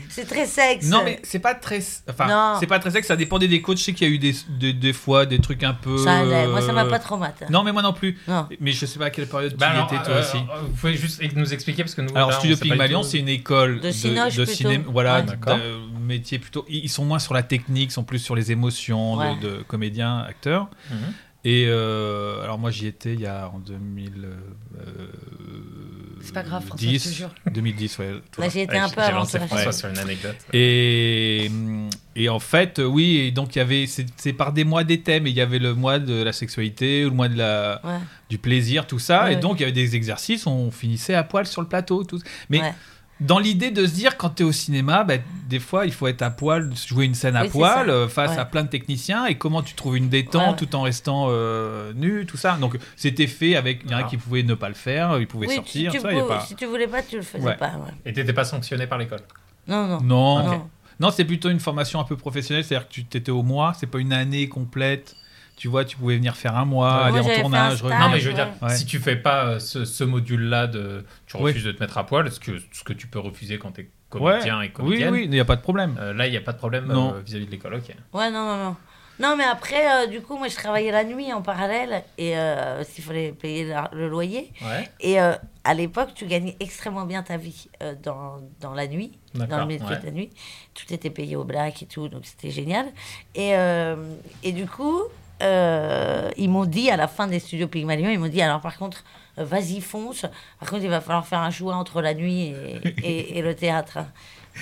C'est 0.10 0.26
très 0.28 0.46
sexe. 0.46 0.88
Non, 0.88 1.02
mais 1.04 1.20
c'est 1.24 1.40
pas 1.40 1.56
très. 1.56 1.80
Enfin, 2.10 2.58
c'est 2.60 2.68
pas 2.68 2.80
très 2.80 2.92
sec, 2.92 3.06
ça 3.06 3.16
dépendait 3.16 3.48
des 3.48 3.62
coachs. 3.62 3.78
Je 3.78 3.84
sais 3.84 3.94
qu'il 3.94 4.08
y 4.08 4.12
a 4.12 4.14
eu 4.14 4.20
des, 4.20 4.34
des, 4.50 4.74
des 4.74 4.94
fois 4.94 5.26
des 5.26 5.40
trucs 5.40 5.64
un 5.64 5.74
peu. 5.74 5.98
Ça. 5.98 6.24
Moi, 6.48 6.62
ça 6.62 6.74
m'a 6.74 6.86
euh, 6.86 6.90
pas 6.90 7.00
traumatisé. 7.00 7.46
Non, 7.50 7.64
mais 7.64 7.72
moi 7.72 7.82
non 7.82 7.94
plus. 7.94 8.18
Non. 8.28 8.48
Mais 8.60 8.72
je 8.72 8.86
sais 8.86 9.00
pas 9.00 9.06
à 9.06 9.10
quelle 9.10 9.28
période 9.28 9.56
Bah 9.56 9.68
tu 9.70 9.74
alors, 9.76 9.94
étais 9.94 10.04
toi 10.04 10.14
euh, 10.16 10.22
aussi. 10.22 10.38
euh, 10.38 10.62
Vous 10.64 10.76
pouvez 10.76 10.96
juste 10.96 11.22
nous 11.36 11.54
expliquer 11.54 11.84
parce 11.84 11.96
que 11.96 12.02
nous. 12.02 12.12
Alors, 12.16 12.30
là, 12.30 12.36
on 12.36 12.40
Studio 12.40 12.58
Pygmalion, 12.58 13.04
c'est 13.04 13.20
une 13.20 13.30
école 13.30 13.80
De 13.80 13.92
cinéma. 13.92 14.28
Voilà, 14.88 15.22
Ouais. 15.22 15.58
métier 16.00 16.40
plutôt. 16.40 16.66
Ils 16.70 16.90
sont 16.90 17.06
moins 17.06 17.20
sur 17.20 17.34
la 17.34 17.44
technique, 17.44 17.90
ils 17.92 17.94
sont 17.94 18.04
plus 18.04 18.20
sur 18.20 18.36
les 18.36 18.52
émotions 18.52 19.16
Ouais. 19.16 19.36
de, 19.42 19.48
de 19.58 19.64
comédiens, 19.64 20.20
acteurs. 20.28 20.68
Mhm. 20.90 20.98
Et 21.44 21.66
euh, 21.68 22.44
alors, 22.44 22.60
moi, 22.60 22.70
j'y 22.72 22.86
étais 22.88 23.14
il 23.14 23.22
y 23.22 23.26
a 23.26 23.48
en 23.48 23.62
C'est 26.22 26.34
pas 26.34 26.44
grave, 26.44 26.64
François, 26.66 26.88
10, 26.88 27.04
je 27.04 27.10
te 27.10 27.16
jure. 27.16 27.30
2010, 27.52 27.98
ouais. 27.98 28.12
toi. 28.32 28.44
Là, 28.46 28.52
j'ai 28.52 28.62
été 28.62 28.74
Ouais, 28.74 28.80
un 28.80 28.90
peu 28.90 28.96
J'ai 29.02 29.08
avant 29.08 29.18
lancé 29.20 29.38
toi. 29.40 29.48
François 29.48 29.72
sur 29.72 29.90
une 29.90 29.98
anecdote. 29.98 30.36
Et, 30.54 31.50
et 32.16 32.30
en 32.30 32.40
fait, 32.40 32.78
euh, 32.80 32.86
oui, 32.86 33.18
et 33.18 33.32
donc 33.32 33.56
il 33.56 33.60
y 33.60 33.62
avait, 33.62 33.88
c'est 33.88 34.06
c'est 34.18 34.34
par 34.34 34.54
des 34.54 34.64
mois 34.64 34.84
des 34.84 35.02
thèmes, 35.02 35.26
et 35.26 35.32
il 35.32 35.36
y 35.36 35.42
avait 35.42 35.58
le 35.60 35.74
mois 35.74 35.98
de 35.98 36.22
la 36.22 36.32
sexualité, 36.34 37.06
ou 37.06 37.10
le 37.10 37.16
mois 37.16 37.28
de 37.30 37.38
la, 37.38 37.82
Ouais. 37.84 37.98
du 38.30 38.38
plaisir, 38.38 38.86
tout 38.86 39.00
ça, 39.00 39.24
Ouais. 39.26 39.34
et 39.34 39.36
donc 39.38 39.58
il 39.60 39.62
y 39.62 39.64
avait 39.64 39.72
des 39.72 39.96
exercices, 39.96 40.46
on 40.46 40.70
finissait 40.70 41.16
à 41.16 41.24
poil 41.24 41.48
sur 41.48 41.62
le 41.62 41.68
plateau, 41.68 42.04
tout. 42.04 42.20
Mais 42.50 42.62
Ouais. 42.62 42.74
Dans 43.22 43.40
l'idée 43.40 43.72
de 43.72 43.86
se 43.88 43.94
dire, 43.94 44.18
quand 44.18 44.32
tu 44.32 44.44
es 44.44 44.46
au 44.46 44.52
cinéma, 44.52 45.04
bah, 45.06 45.14
des 45.48 45.60
fois 45.60 45.86
il 45.86 45.94
faut 45.94 46.08
être 46.08 46.22
à 46.22 46.30
poil, 46.32 46.72
jouer 46.88 47.06
une 47.06 47.14
scène 47.16 47.36
à 47.36 47.44
Oui, 47.44 47.50
poil, 47.50 47.90
euh, 47.90 48.08
face 48.10 48.32
Ouais. 48.32 48.38
à 48.40 48.46
plein 48.46 48.64
de 48.64 48.68
techniciens, 48.70 49.26
et 49.28 49.36
comment 49.36 49.62
tu 49.62 49.74
trouves 49.76 49.96
une 49.98 50.10
détente 50.10 50.42
Ouais, 50.42 50.50
ouais. 50.50 50.56
tout 50.68 50.76
en 50.76 50.82
restant 50.82 51.28
euh, 51.30 51.94
nu, 51.94 52.26
tout 52.26 52.38
ça. 52.38 52.58
Donc 52.60 52.78
c'était 52.96 53.28
fait 53.28 53.56
avec, 53.56 53.82
il 53.86 53.92
y 53.92 53.96
en 53.96 54.00
a 54.00 54.02
Ah. 54.02 54.10
qui 54.10 54.18
pouvaient 54.18 54.44
ne 54.44 54.54
pas 54.56 54.68
le 54.70 54.76
faire, 54.76 55.18
ils 55.20 55.28
pouvaient 55.28 55.48
Oui, 55.48 55.56
sortir, 55.56 55.92
si, 55.92 55.98
tu 55.98 56.02
ça, 56.04 56.12
il 56.12 56.18
y 56.18 56.20
a 56.20 56.24
pou- 56.24 56.28
pas. 56.30 56.40
si 56.42 56.56
tu 56.56 56.66
voulais 56.66 56.88
pas, 56.88 57.02
tu 57.02 57.16
le 57.16 57.22
faisais 57.22 57.44
Ouais. 57.46 57.56
pas. 57.56 57.68
ouais. 57.78 57.92
Et 58.06 58.12
t'étais 58.14 58.34
pas 58.34 58.44
sanctionné 58.44 58.88
par 58.88 58.98
l'école? 58.98 59.22
Non, 59.68 59.88
non. 59.88 60.02
Non, 60.02 60.44
Non. 60.44 60.70
non 61.00 61.12
c'est 61.12 61.26
plutôt 61.26 61.50
une 61.50 61.60
formation 61.60 62.00
un 62.00 62.04
peu 62.06 62.18
professionnelle, 62.18 62.64
c'est-à-dire 62.64 62.88
que 62.88 62.94
tu 62.94 63.06
t'étais 63.06 63.32
au 63.32 63.44
mois, 63.44 63.74
c'est 63.80 63.88
pas 63.88 64.00
une 64.00 64.14
année 64.14 64.50
complète. 64.50 65.16
Tu 65.62 65.68
vois, 65.68 65.86
tu 65.86 65.96
pouvais 65.96 66.16
venir 66.16 66.36
faire 66.36 66.56
un 66.58 66.66
mois, 66.66 67.04
Ouais. 67.12 67.20
aller 67.20 67.20
en 67.20 67.40
tournage. 67.40 67.78
stage. 67.78 68.00
Non, 68.00 68.10
mais 68.10 68.20
je 68.20 68.30
veux 68.30 68.34
dire, 68.34 68.48
Ouais. 68.64 68.76
si 68.76 68.84
tu 68.88 68.98
fais 68.98 69.16
pas 69.16 69.46
euh, 69.46 69.60
ce, 69.60 69.86
ce 69.86 70.04
module-là 70.04 70.66
de. 70.66 71.06
Tu 71.28 71.38
Oui. 71.38 71.44
refuses 71.44 71.64
de 71.66 71.72
te 71.72 71.80
mettre 71.80 72.00
à 72.00 72.06
poil, 72.08 72.32
ce 72.32 72.40
que, 72.40 72.54
ce 72.72 72.84
que 72.84 72.94
tu 72.94 73.06
peux 73.06 73.20
refuser 73.20 73.60
quand 73.60 73.70
t'es 73.74 73.84
Ouais. 73.84 73.88
comédien 74.40 74.60
et 74.62 74.66
Oui, 74.66 74.72
comédienne. 74.74 75.14
oui, 75.14 75.22
il 75.26 75.30
n'y 75.30 75.40
a 75.40 75.46
pas 75.46 75.56
de 75.56 75.62
problème. 75.62 75.96
euh, 76.00 76.14
là, 76.14 76.26
il 76.26 76.32
n'y 76.32 76.38
a 76.38 76.42
pas 76.42 76.54
de 76.54 76.58
problème 76.58 76.90
euh, 76.90 77.20
vis-à-vis 77.24 77.46
de 77.46 77.52
l'école, 77.52 77.76
ok. 77.76 77.96
Ouais, 78.12 78.32
non, 78.32 78.44
non, 78.44 78.58
non. 78.58 78.76
Non, 79.20 79.36
mais 79.38 79.44
après, 79.44 79.86
euh, 79.88 80.08
du 80.08 80.22
coup, 80.22 80.36
moi, 80.36 80.48
je 80.48 80.56
travaillais 80.56 80.92
la 80.92 81.04
nuit 81.04 81.32
en 81.32 81.44
parallèle 81.44 82.04
et 82.18 82.36
euh, 82.36 82.84
s'il 82.84 83.04
fallait 83.04 83.32
payer 83.32 83.66
la- 83.66 83.92
le 83.94 84.10
loyer. 84.10 84.52
Ouais. 84.64 84.90
Et 85.00 85.22
euh, 85.22 85.34
à 85.64 85.76
l'époque, 85.76 86.10
tu 86.16 86.26
gagnais 86.26 86.58
extrêmement 86.60 87.06
bien 87.06 87.22
ta 87.22 87.38
vie 87.38 87.68
euh, 87.84 87.94
dans, 88.02 88.40
dans 88.62 88.74
la 88.74 88.88
nuit, 88.88 89.12
dans 89.36 89.42
D'accord, 89.46 89.60
le 89.60 89.66
métier 89.68 89.86
ouais. 89.88 90.00
de 90.00 90.06
la 90.08 90.12
nuit. 90.12 90.32
Tout 90.74 90.92
était 90.92 91.12
payé 91.12 91.36
au 91.36 91.44
black 91.44 91.84
et 91.84 91.86
tout, 91.86 92.08
donc 92.08 92.26
c'était 92.26 92.50
génial. 92.50 92.88
Et, 93.36 93.56
euh, 93.56 93.96
et 94.42 94.54
du 94.54 94.66
coup, 94.66 95.02
euh, 95.42 96.30
ils 96.38 96.50
m'ont 96.50 96.66
dit, 96.66 96.90
à 96.90 96.98
la 96.98 97.08
fin 97.08 97.28
des 97.28 97.40
studios 97.40 97.68
Pygmalion, 97.68 98.10
ils 98.10 98.20
m'ont 98.20 98.28
dit, 98.28 98.42
alors 98.42 98.62
par 98.62 98.78
contre, 98.78 99.04
vas-y, 99.38 99.82
fonce. 99.82 100.26
Par 100.60 100.70
contre, 100.70 100.84
il 100.84 100.90
va 100.90 101.02
falloir 101.02 101.26
faire 101.26 101.40
un 101.40 101.52
choix 101.52 101.76
entre 101.76 102.02
la 102.02 102.14
nuit 102.14 102.48
et, 102.48 102.82
et- 103.04 103.38
et 103.38 103.42
le 103.42 103.56
théâtre. 103.56 104.00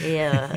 Et 0.05 0.21
euh, 0.23 0.47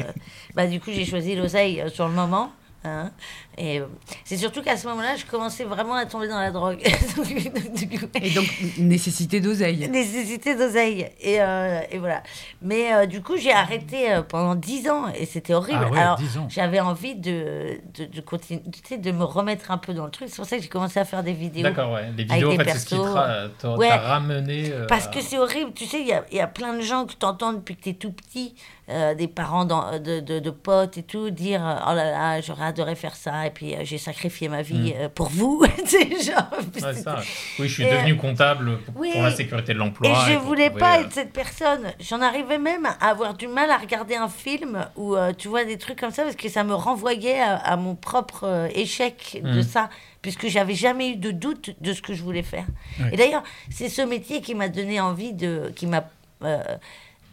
bah, 0.55 0.67
du 0.67 0.79
coup, 0.81 0.91
j'ai 0.93 1.05
choisi 1.05 1.35
l'oseille 1.35 1.83
sur 1.91 2.07
le 2.09 2.15
moment. 2.15 2.53
hein. 2.85 3.11
Et 3.59 3.81
euh, 3.81 3.87
c'est 4.25 4.37
surtout 4.39 4.63
qu'à 4.63 4.77
ce 4.77 4.87
moment-là, 4.89 5.17
je 5.17 5.27
commençais 5.27 5.65
vraiment 5.65 5.95
à 5.95 6.07
tomber 6.07 6.27
dans 6.29 6.41
la 6.41 6.51
drogue. 6.51 6.79
Et 8.23 8.31
donc, 8.31 8.47
nécessité 8.79 9.41
d'oseille. 9.41 9.89
nécessité 9.89 10.55
d'oseille. 10.55 11.09
Et, 11.21 11.41
euh, 11.41 11.81
et 11.91 11.99
voilà. 11.99 12.23
Mais 12.63 12.95
euh, 12.95 13.07
du 13.07 13.23
coup, 13.23 13.37
j'ai 13.37 13.53
arrêté 13.53 14.11
euh, 14.13 14.23
pendant 14.23 14.55
10 14.55 14.89
ans 14.89 15.05
et 15.19 15.27
c'était 15.27 15.55
horrible. 15.55 15.85
Ah 15.87 15.91
ouais, 15.91 15.99
Alors, 16.01 16.17
10 16.17 16.39
ans. 16.39 16.47
j'avais 16.49 16.81
envie 16.81 17.15
de, 17.15 17.79
de, 17.99 18.05
de 18.07 18.21
continuer, 18.21 18.63
tu 18.73 18.81
sais, 18.89 18.99
de 18.99 19.13
me 19.13 19.25
remettre 19.25 19.71
un 19.71 19.79
peu 19.79 19.93
dans 19.95 20.05
le 20.05 20.11
truc. 20.11 20.29
C'est 20.31 20.37
pour 20.37 20.47
ça 20.47 20.57
que 20.57 20.63
j'ai 20.63 20.69
commencé 20.69 20.99
à 21.01 21.05
faire 21.05 21.23
des 21.23 21.33
vidéos. 21.33 21.63
D'accord, 21.65 21.93
ouais. 21.93 22.11
Les 22.17 22.25
vidéos, 22.25 22.53
en 22.53 22.57
des 22.57 22.65
fait, 22.65 22.71
c'est 22.73 22.79
ce 22.79 22.87
qui 22.87 22.97
t'a 22.97 23.49
t'a- 23.59 23.77
Ouais. 23.77 23.89
t'a 23.89 23.99
ramené. 23.99 24.71
euh, 24.73 24.87
Parce 24.87 25.09
que 25.09 25.21
c'est 25.21 25.39
horrible, 25.39 25.73
tu 25.75 25.85
sais, 25.87 26.01
il 26.01 26.07
y 26.07 26.13
a, 26.13 26.25
il 26.31 26.37
y 26.37 26.41
a 26.41 26.47
plein 26.47 26.75
de 26.75 26.81
gens 26.81 27.07
que 27.07 27.13
tu 27.19 27.27
entends 27.27 27.53
depuis 27.53 27.77
que 27.77 27.83
tu 27.83 27.89
es 27.91 27.95
tout 27.95 28.13
petit, 28.13 28.55
euh, 28.89 29.15
des 29.15 29.29
parents 29.29 29.65
dans- 29.65 29.99
de, 29.99 30.21
de, 30.21 30.39
de 30.39 30.51
potes 30.51 30.99
et 30.99 31.03
tout, 31.03 31.31
dire 31.31 31.61
Oh 31.89 31.95
là 31.95 32.11
là, 32.11 32.41
j'aurais 32.41 32.67
adoré 32.67 32.95
faire 32.95 33.15
ça, 33.17 33.42
et 33.47 33.51
puis 33.51 33.75
euh, 33.75 33.81
j'ai 33.85 33.99
sacrifié 33.99 34.49
ma 34.49 34.63
vie 34.63 34.93
euh, 34.97 35.09
pour 35.09 35.29
vous. 35.29 35.65
genre. 36.25 36.51
Mm. 36.51 36.85
Ouais, 36.85 36.95
ça. 36.95 37.17
Oui, 37.59 37.69
je 37.69 37.73
suis 37.75 37.83
Et, 37.85 37.91
devenu 37.91 38.17
comptable 38.17 38.79
pour, 38.79 38.95
oui. 39.01 39.11
pour 39.13 39.23
la 39.23 39.31
sécurité 39.31 39.75
de 39.75 39.79
l'emploi. 39.79 40.09
Et 40.09 40.15
je 40.33 40.37
pour 40.37 40.47
voulais 40.47 40.71
pas 40.71 40.99
euh, 40.99 41.03
être 41.03 41.13
cette 41.13 41.33
personne. 41.33 41.93
J'en 42.01 42.21
arrivais 42.21 42.59
même 42.59 42.87
à 42.87 43.09
avoir 43.11 43.35
du 43.35 43.49
mal 43.49 43.71
à 43.71 43.77
regarder 43.79 44.15
un 44.17 44.29
film 44.29 44.87
où 44.97 45.15
euh, 45.17 45.33
tu 45.37 45.49
vois 45.49 45.65
des 45.65 45.79
trucs 45.79 45.99
comme 46.01 46.11
ça 46.13 46.23
parce 46.25 46.37
que 46.37 46.49
ça 46.49 46.65
me 46.65 46.75
renvoyait 46.75 47.41
à, 47.41 47.57
à 47.57 47.77
mon 47.77 47.95
propre 47.95 48.45
euh, 48.45 48.69
échec 48.75 49.41
de 49.43 49.61
Mm. 49.61 49.63
ça, 49.63 49.91
puisque 50.23 50.47
j'avais 50.49 50.75
jamais 50.75 51.11
eu 51.11 51.17
de 51.17 51.31
doute 51.31 51.75
de 51.81 51.93
ce 51.93 52.01
que 52.03 52.15
je 52.15 52.23
voulais 52.23 52.43
faire. 52.43 52.67
Et 53.13 53.17
d'ailleurs, 53.17 53.43
c'est 53.71 53.89
ce 53.89 54.03
métier 54.03 54.41
qui 54.41 54.55
m'a 54.55 54.69
donné 54.69 55.01
envie 55.01 55.33
de, 55.33 55.73
qui 55.77 55.87
m'a, 55.87 56.05
euh, 56.45 56.63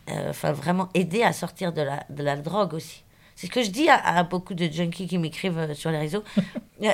euh, 0.09 0.31
vraiment 0.53 0.89
aidé 0.93 1.23
à 1.23 1.33
sortir 1.33 1.71
de 1.71 1.81
la, 1.81 2.03
de 2.09 2.23
la 2.23 2.35
drogue 2.35 2.73
aussi. 2.73 3.03
C'est 3.39 3.47
ce 3.47 3.51
que 3.53 3.63
je 3.63 3.69
dis 3.69 3.87
à, 3.87 3.95
à 3.95 4.23
beaucoup 4.23 4.53
de 4.53 4.65
junkies 4.65 5.07
qui 5.07 5.17
m'écrivent 5.17 5.59
euh, 5.59 5.73
sur 5.73 5.91
les 5.91 5.97
réseaux. 5.97 6.25
une, 6.81 6.93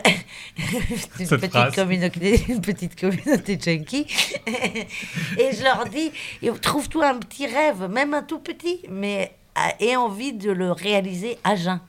petite 1.28 1.74
communauté, 1.74 2.46
une 2.50 2.62
petite 2.62 3.00
communauté 3.00 3.60
junkie. 3.60 4.06
et 4.46 5.56
je 5.56 5.64
leur 5.64 5.86
dis, 5.86 6.12
et 6.44 6.52
trouve-toi 6.52 7.10
un 7.10 7.18
petit 7.18 7.48
rêve, 7.48 7.90
même 7.90 8.14
un 8.14 8.22
tout 8.22 8.38
petit, 8.38 8.82
mais 8.92 9.36
a- 9.56 9.74
aie 9.80 9.96
envie 9.96 10.34
de 10.34 10.52
le 10.52 10.72
réaliser 10.72 11.40
à 11.44 11.56
jeun. 11.56 11.80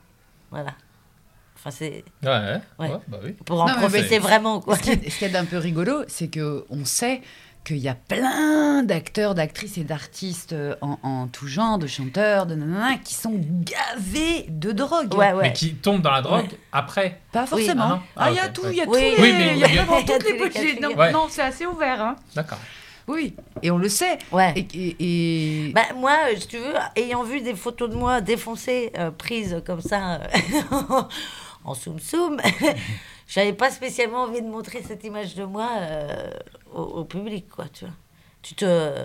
Voilà. 0.51 0.73
Enfin, 1.57 1.71
c'est 1.71 2.03
Ouais, 2.23 2.61
ouais, 2.79 2.91
bah 3.09 3.19
oui. 3.23 3.33
pour 3.33 3.61
en 3.61 3.67
Non, 3.67 3.75
profiter 3.75 4.19
vraiment, 4.19 4.61
quoi. 4.61 4.77
Ce 4.77 4.81
qui 4.81 4.91
est, 4.93 5.11
ce 5.11 5.19
qui 5.19 5.25
est 5.27 5.37
un 5.37 5.45
peu 5.45 5.59
rigolo, 5.59 6.05
c'est 6.09 6.29
que 6.29 6.65
on 6.71 6.87
sait 6.87 7.21
qu'il 7.67 7.79
y 7.79 7.89
a 7.89 7.95
plein 7.97 8.85
d'acteurs, 8.85 9.35
d'actrices 9.35 9.77
et 9.77 9.83
d'artistes 9.85 10.53
euh, 10.53 10.77
en, 10.83 10.99
en 11.03 11.27
tout 11.27 11.49
genre, 11.49 11.79
de 11.79 11.89
chanteurs, 11.89 12.47
de 12.47 12.55
nanana, 12.55 12.97
qui 12.99 13.13
sont 13.15 13.35
gavés 13.35 14.47
de 14.49 14.71
drogue. 14.71 15.13
Ouais, 15.15 15.33
ouais. 15.33 15.43
Mais 15.49 15.53
qui 15.53 15.75
tombent 15.75 16.01
dans 16.03 16.13
la 16.13 16.23
drogue 16.23 16.47
après. 16.71 17.21
Pas 17.33 17.43
Oui. 17.43 17.49
forcément. 17.49 17.83
Ah 17.85 17.89
non 17.89 18.01
Ah, 18.17 18.31
il 18.31 18.37
y 18.37 18.39
a 18.39 18.49
tout, 18.49 18.63
il 18.71 18.77
y 18.77 18.81
a 18.81 18.85
Oui. 18.85 19.15
tout. 19.17 19.23
Oui, 19.23 19.33
les- 19.33 19.33
mais 19.35 19.53
il 19.55 19.59
y 19.59 19.65
a 19.65 19.69
il 19.69 19.75
y 19.75 19.79
a- 19.79 19.83
vraiment 19.85 19.99
il 19.99 20.07
y 20.09 20.13
a 20.13 20.17
toutes 20.19 20.31
les 20.31 20.37
tous 20.39 20.45
possibilités. 20.45 20.81
Non, 20.81 21.13
non, 21.13 21.27
c'est 21.29 21.43
assez 21.43 21.67
ouvert. 21.67 22.01
Hein. 22.01 22.17
D'accord. 22.37 22.59
Oui, 23.09 23.35
et 23.63 23.71
on 23.71 23.79
le 23.79 23.89
sait. 23.89 24.19
Ouais. 24.33 24.53
Et, 24.57 24.67
et- 24.75 25.67
et- 25.69 25.73
Bah, 25.73 25.83
moi, 25.97 26.13
euh, 26.31 26.37
si 26.39 26.49
tu 26.49 26.59
veux, 26.59 26.75
ayant 26.97 27.23
vu 27.25 27.41
des 27.41 27.55
photos 27.55 27.91
de 27.91 27.95
moi 27.97 28.21
défoncées, 28.21 28.93
euh, 28.99 29.11
prises 29.11 29.63
comme 29.67 29.81
ça, 29.81 30.21
euh, 30.23 30.29
en 31.65 31.75
soum-soum, 31.75 32.41
j'avais 33.27 33.53
pas 33.53 33.71
spécialement 33.71 34.23
envie 34.23 34.43
de 34.43 34.49
montrer 34.49 34.83
cette 34.83 35.05
image 35.05 35.35
de 35.35 35.45
moi 35.45 35.69
euh, 35.81 36.31
au, 36.75 36.83
au 36.83 37.05
public, 37.05 37.49
quoi, 37.49 37.67
tu 37.73 37.85
vois. 37.85 37.95
Tu 38.43 38.55
te... 38.55 39.05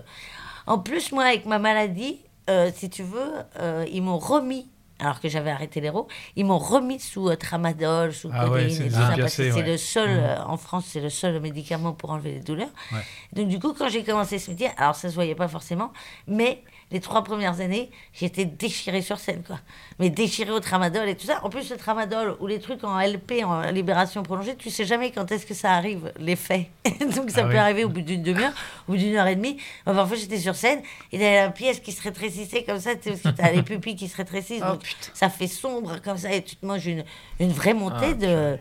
En 0.67 0.77
plus, 0.77 1.11
moi, 1.11 1.23
avec 1.25 1.45
ma 1.45 1.57
maladie, 1.59 2.19
euh, 2.49 2.69
si 2.73 2.89
tu 2.89 3.03
veux, 3.03 3.33
euh, 3.59 3.85
ils 3.91 4.01
m'ont 4.03 4.19
remis, 4.19 4.69
alors 4.99 5.19
que 5.19 5.27
j'avais 5.29 5.49
arrêté 5.49 5.81
l'héros, 5.81 6.07
ils 6.35 6.45
m'ont 6.45 6.59
remis 6.59 6.99
sous 6.99 7.35
tramadol, 7.35 8.13
sous 8.13 8.29
Ah 8.31 8.47
ouais, 8.49 8.69
c'est 8.69 9.51
ouais. 9.51 9.63
le 9.63 9.77
seul, 9.77 10.09
euh, 10.09 10.43
en 10.43 10.57
France, 10.57 10.85
c'est 10.87 11.01
le 11.01 11.09
seul 11.09 11.39
médicament 11.39 11.93
pour 11.93 12.11
enlever 12.11 12.33
les 12.33 12.39
douleurs. 12.41 12.69
Ouais. 12.91 12.99
Donc 13.33 13.47
du 13.47 13.57
coup, 13.57 13.73
quand 13.73 13.89
j'ai 13.89 14.03
commencé 14.03 14.37
ce 14.37 14.51
métier, 14.51 14.69
alors 14.77 14.95
ça 14.95 15.09
se 15.09 15.15
voyait 15.15 15.33
pas 15.33 15.47
forcément, 15.47 15.91
mais 16.27 16.63
les 16.91 16.99
trois 16.99 17.23
premières 17.23 17.61
années, 17.61 17.89
j'étais 18.13 18.45
déchirée 18.45 19.01
sur 19.01 19.17
scène, 19.19 19.43
quoi. 19.45 19.59
Mais 19.99 20.09
déchirée 20.09 20.51
au 20.51 20.59
tramadol 20.59 21.07
et 21.07 21.15
tout 21.15 21.25
ça. 21.25 21.39
En 21.45 21.49
plus, 21.49 21.69
le 21.69 21.77
tramadol 21.77 22.35
ou 22.39 22.47
les 22.47 22.59
trucs 22.59 22.83
en 22.83 22.99
LP, 22.99 23.43
en 23.45 23.61
libération 23.71 24.23
prolongée, 24.23 24.55
tu 24.55 24.69
sais 24.69 24.85
jamais 24.85 25.11
quand 25.11 25.31
est-ce 25.31 25.45
que 25.45 25.53
ça 25.53 25.71
arrive, 25.73 26.11
l'effet. 26.19 26.69
Donc 27.15 27.29
ça 27.31 27.41
Ah 27.41 27.43
peut 27.43 27.49
oui. 27.51 27.57
arriver 27.57 27.83
au 27.85 27.89
bout 27.89 28.01
d'une 28.01 28.21
demi-heure, 28.23 28.53
au 28.87 28.91
bout 28.91 28.97
d'une 28.97 29.15
heure 29.15 29.27
et 29.27 29.35
demie. 29.35 29.57
Enfin, 29.85 29.95
parfois, 29.95 30.17
j'étais 30.17 30.37
sur 30.39 30.55
scène 30.55 30.79
et 31.11 31.15
il 31.17 31.21
y 31.21 31.25
avait 31.25 31.45
la 31.45 31.49
pièce 31.51 31.79
qui 31.79 31.91
se 31.91 32.01
rétrécissait 32.03 32.63
comme 32.63 32.79
ça, 32.79 32.95
tu 32.95 33.11
t'as 33.35 33.51
les 33.51 33.63
pupilles 33.63 33.95
qui 33.95 34.07
se 34.07 34.17
rétrécissent. 34.17 34.61
Oh, 34.67 34.73
donc 34.73 34.83
ça 35.13 35.29
fait 35.29 35.47
sombre 35.47 36.01
comme 36.03 36.17
ça 36.17 36.33
et 36.33 36.43
tu 36.43 36.55
te 36.57 36.65
manges 36.65 36.85
une, 36.85 37.03
une 37.39 37.51
vraie 37.51 37.73
montée 37.73 38.11
Ah, 38.11 38.13
de, 38.13 38.57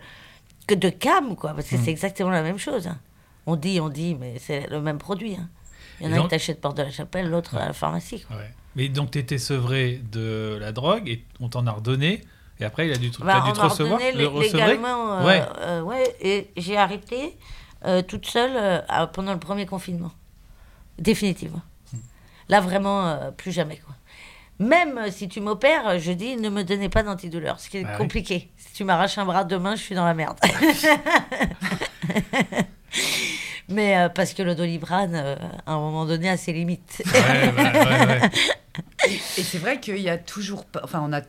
que 0.67 0.75
de 0.75 0.89
cam, 0.89 1.35
quoi, 1.37 1.53
parce 1.55 1.67
que 1.69 1.75
Hmm. 1.77 1.83
c'est 1.85 1.91
exactement 1.91 2.31
la 2.31 2.43
même 2.43 2.59
chose. 2.59 2.87
hein. 2.87 2.99
On 3.47 3.57
dit, 3.57 3.81
on 3.81 3.89
dit, 3.89 4.15
mais 4.15 4.35
c'est 4.39 4.69
le 4.69 4.81
même 4.81 4.99
produit. 4.99 5.35
hein. 5.35 5.49
Il 6.01 6.07
y 6.07 6.09
en 6.09 6.13
a 6.13 6.17
donc- 6.17 6.25
qui 6.27 6.31
t'achètent 6.31 6.61
Porte 6.61 6.77
de 6.77 6.83
la 6.83 6.91
Chapelle, 6.91 7.29
l'autre 7.29 7.57
à 7.57 7.67
la 7.67 7.73
pharmacie. 7.73 8.21
quoi. 8.23 8.37
Ouais. 8.37 8.51
Mais 8.77 8.89
donc, 8.89 9.11
tu 9.11 9.19
étais 9.19 9.39
sevré 9.39 10.01
de 10.13 10.57
la 10.61 10.73
drogue 10.73 11.09
et 11.09 11.25
on 11.41 11.49
t'en 11.49 11.67
a 11.67 11.73
redonné. 11.73 12.23
Et 12.61 12.65
après, 12.65 12.87
il 12.87 12.93
a 12.93 12.97
dû, 12.97 13.11
Bah, 13.21 13.39
t'as 13.39 13.45
dû 13.45 13.51
on 13.51 13.53
te 13.55 13.61
recevoir. 13.61 13.99
le 14.01 14.41
légalement, 14.43 15.19
euh, 15.21 15.27
Ouais. 15.27 15.43
euh, 15.61 15.81
ouais, 15.83 16.15
et 16.21 16.51
j'ai 16.57 16.77
arrêté 16.77 17.37
euh, 17.87 18.03
toute 18.03 18.27
seule 18.27 18.53
euh, 18.55 19.07
pendant 19.07 19.33
le 19.33 19.39
premier 19.39 19.65
confinement. 19.67 20.13
Définitivement. 20.99 21.63
Là, 22.51 22.61
vraiment, 22.61 23.07
euh, 23.07 23.31
plus 23.31 23.51
jamais. 23.53 23.79
Quoi. 23.79 23.95
Même 24.59 24.99
euh, 24.99 25.11
si 25.11 25.29
tu 25.29 25.41
m'opères, 25.41 25.99
je 25.99 26.13
dis 26.13 26.37
ne 26.37 26.51
me 26.51 26.63
donnez 26.63 26.91
pas 26.91 27.03
d'antidouleur, 27.03 27.59
ce 27.59 27.71
qui 27.71 27.79
est 27.79 27.85
Ah 27.87 27.93
oui. 27.93 27.99
compliqué. 27.99 28.51
Si 28.59 28.75
tu 28.75 28.85
m'arraches 28.85 29.17
un 29.17 29.25
bras 29.25 29.45
demain, 29.45 29.75
je 29.77 29.81
suis 29.81 29.95
dans 29.95 30.05
la 30.05 30.13
merde. 30.15 30.39
Mais 33.71 33.97
euh, 33.97 34.09
parce 34.09 34.35
que 34.35 34.43
le 34.43 34.55
doliprane, 34.55 35.15
euh, 35.15 35.37
à 35.67 35.73
un 35.73 35.79
moment 35.79 36.05
donné, 36.07 36.29
a 36.29 36.37
ses 36.37 36.53
limites. 36.53 37.03
Ouais, 37.07 37.53
bah, 37.57 37.73
ouais, 37.73 38.07
ouais. 38.21 38.31
Et 39.07 39.43
c'est 39.43 39.59
vrai 39.59 39.81
qu'il 39.81 39.99
y 39.99 40.09
a 40.11 40.19
toujours 40.19 40.65
pas. 40.65 40.81
Enfin, 40.85 41.03
on 41.07 41.13
a. 41.13 41.21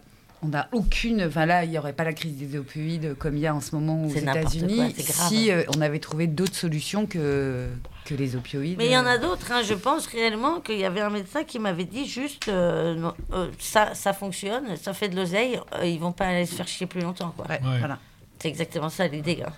On 0.44 0.48
n'a 0.48 0.68
aucune. 0.72 1.22
Enfin, 1.28 1.46
là, 1.46 1.64
il 1.66 1.70
n'y 1.70 1.78
aurait 1.78 1.94
pas 1.94 2.04
la 2.04 2.14
crise 2.14 2.34
des 2.36 2.58
opioïdes 2.58 3.14
comme 3.20 3.38
il 3.38 3.42
y 3.42 3.46
a 3.48 3.54
en 3.54 3.62
ce 3.62 3.76
moment 3.76 4.04
aux 4.06 4.10
C'est 4.10 4.22
n'importe 4.22 4.46
quoi, 4.46 4.58
États-Unis 4.64 4.94
c'est 4.98 5.14
grave. 5.14 5.28
si 5.28 5.52
euh, 5.52 5.62
on 5.78 5.82
avait 5.82 6.00
trouvé 6.00 6.26
d'autres 6.26 6.56
solutions 6.56 7.06
que, 7.06 7.68
que 8.06 8.16
les 8.16 8.36
opioïdes. 8.36 8.80
Mais 8.80 8.88
il 8.88 8.92
y 8.92 8.98
en 8.98 9.06
a 9.06 9.20
d'autres, 9.20 9.52
hein. 9.52 9.62
je 9.64 9.76
pense 9.76 10.08
réellement 10.08 10.60
qu'il 10.60 10.80
y 10.80 10.84
avait 10.84 11.02
un 11.02 11.12
médecin 11.12 11.44
qui 11.44 11.60
m'avait 11.60 11.84
dit 11.84 12.08
juste 12.08 12.48
euh, 12.48 12.96
non, 12.96 13.14
euh, 13.34 13.52
ça, 13.60 13.94
ça 13.94 14.14
fonctionne, 14.14 14.76
ça 14.78 14.94
fait 14.94 15.10
de 15.10 15.16
l'oseille, 15.16 15.60
euh, 15.76 15.86
ils 15.86 16.00
vont 16.00 16.12
pas 16.12 16.26
aller 16.26 16.48
se 16.48 16.56
faire 16.56 16.68
chier 16.68 16.88
plus 16.88 17.02
longtemps. 17.02 17.36
Quoi. 17.38 17.46
Ouais, 17.48 17.62
Ouais. 17.64 17.78
voilà. 17.78 18.00
C'est 18.40 18.48
exactement 18.48 18.90
ça 18.90 19.06
l'idée. 19.08 19.44
hein. 19.46 19.52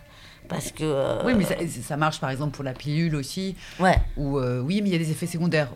Parce 0.47 0.71
que. 0.71 0.83
euh, 0.83 1.21
Oui, 1.25 1.33
mais 1.35 1.43
ça, 1.45 1.55
ça 1.83 1.97
marche 1.97 2.19
par 2.19 2.29
exemple 2.29 2.55
pour 2.55 2.63
la 2.63 2.73
pilule 2.73 3.15
aussi. 3.15 3.55
Ouais. 3.79 3.97
Ou 4.17 4.37
euh, 4.39 4.59
oui, 4.61 4.81
mais 4.81 4.89
il 4.89 4.93
y 4.93 4.95
a 4.95 4.99
des 4.99 5.11
effets 5.11 5.27
secondaires. 5.27 5.69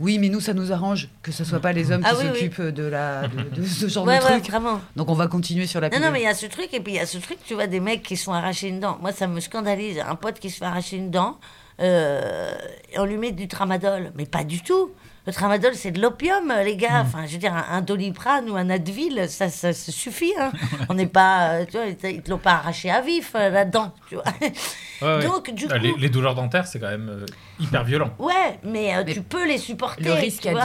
Oui, 0.00 0.18
mais 0.18 0.28
nous, 0.30 0.40
ça 0.40 0.54
nous 0.54 0.72
arrange 0.72 1.08
que 1.22 1.30
ce 1.30 1.44
soit 1.44 1.60
pas 1.60 1.72
les 1.72 1.92
hommes 1.92 2.02
Ah 2.04 2.10
qui 2.10 2.16
oui, 2.16 2.30
oui. 2.32 2.38
s'occupent 2.40 2.62
de, 2.74 2.82
la, 2.84 3.28
de, 3.28 3.42
de 3.60 3.62
ce 3.66 3.86
genre 3.88 4.04
Ouais, 4.06 4.18
de 4.18 4.24
ouais, 4.24 4.30
truc. 4.40 4.50
vraiment. 4.50 4.80
Donc 4.96 5.08
on 5.10 5.14
va 5.14 5.28
continuer 5.28 5.66
sur 5.66 5.80
la 5.80 5.88
Non, 5.88 5.90
pilule. 5.92 6.06
non, 6.06 6.12
mais 6.12 6.20
il 6.20 6.24
y 6.24 6.28
a 6.28 6.34
ce 6.34 6.46
truc, 6.46 6.68
et 6.72 6.80
puis 6.80 6.94
il 6.94 6.96
y 6.96 7.00
a 7.00 7.06
ce 7.06 7.18
truc, 7.18 7.38
tu 7.44 7.54
vois, 7.54 7.66
des 7.66 7.78
mecs 7.78 8.02
qui 8.02 8.16
se 8.16 8.24
font 8.24 8.32
arracher 8.32 8.68
une 8.68 8.80
dent. 8.80 8.98
Moi, 9.00 9.12
ça 9.12 9.26
me 9.28 9.38
scandalise. 9.38 9.98
Un 10.00 10.16
pote 10.16 10.40
qui 10.40 10.50
se 10.50 10.56
fait 10.58 10.64
arracher 10.64 10.96
une 10.96 11.10
dent, 11.10 11.38
euh, 11.80 12.52
on 12.96 13.04
lui 13.04 13.18
met 13.18 13.32
du 13.32 13.48
tramadol. 13.48 14.12
Mais 14.16 14.26
pas 14.26 14.44
du 14.44 14.62
tout. 14.62 14.90
Le 15.26 15.32
tramadol, 15.32 15.74
c'est 15.76 15.92
de 15.92 16.00
l'opium, 16.00 16.50
euh, 16.50 16.64
les 16.64 16.74
Hmm. 16.74 16.78
gars. 16.78 17.00
Enfin, 17.02 17.26
je 17.26 17.32
veux 17.32 17.38
dire, 17.38 17.54
un, 17.54 17.64
un 17.76 17.80
doliprane 17.80 18.50
ou 18.50 18.56
un 18.56 18.68
Advil, 18.70 19.26
ça, 19.28 19.48
ça, 19.50 19.72
ça 19.72 19.92
suffit. 19.92 20.32
hein. 20.38 20.50
On 20.88 20.94
n'est 20.94 21.06
pas. 21.06 21.50
euh, 21.60 21.64
tu 21.64 21.76
vois, 21.76 21.86
ils 21.86 21.96
te- 21.96 22.28
l'ont 22.30 22.38
pas 22.38 22.54
arraché 22.54 22.90
à 22.90 23.00
vif, 23.00 23.32
euh, 23.36 23.48
la 23.50 23.64
dent, 23.64 23.92
tu 24.08 24.16
vois. 24.16 24.24
Ouais, 24.40 24.52
ouais. 25.18 25.24
Donc, 25.26 25.50
du 25.54 25.66
Ah, 25.70 25.78
les, 25.78 25.92
coup. 25.92 25.98
les 25.98 26.08
douleurs 26.08 26.34
dentaires, 26.34 26.66
c'est 26.66 26.80
quand 26.80 26.88
même 26.90 27.08
euh, 27.08 27.26
hyper 27.60 27.84
violent. 27.84 28.10
Ouais, 28.18 28.58
mais, 28.64 28.96
euh, 28.96 29.04
Mais 29.06 29.14
tu 29.14 29.22
peux 29.22 29.46
les 29.46 29.58
supporter. 29.58 30.02
Le 30.02 30.12
risque 30.12 30.42
vois. 30.46 30.64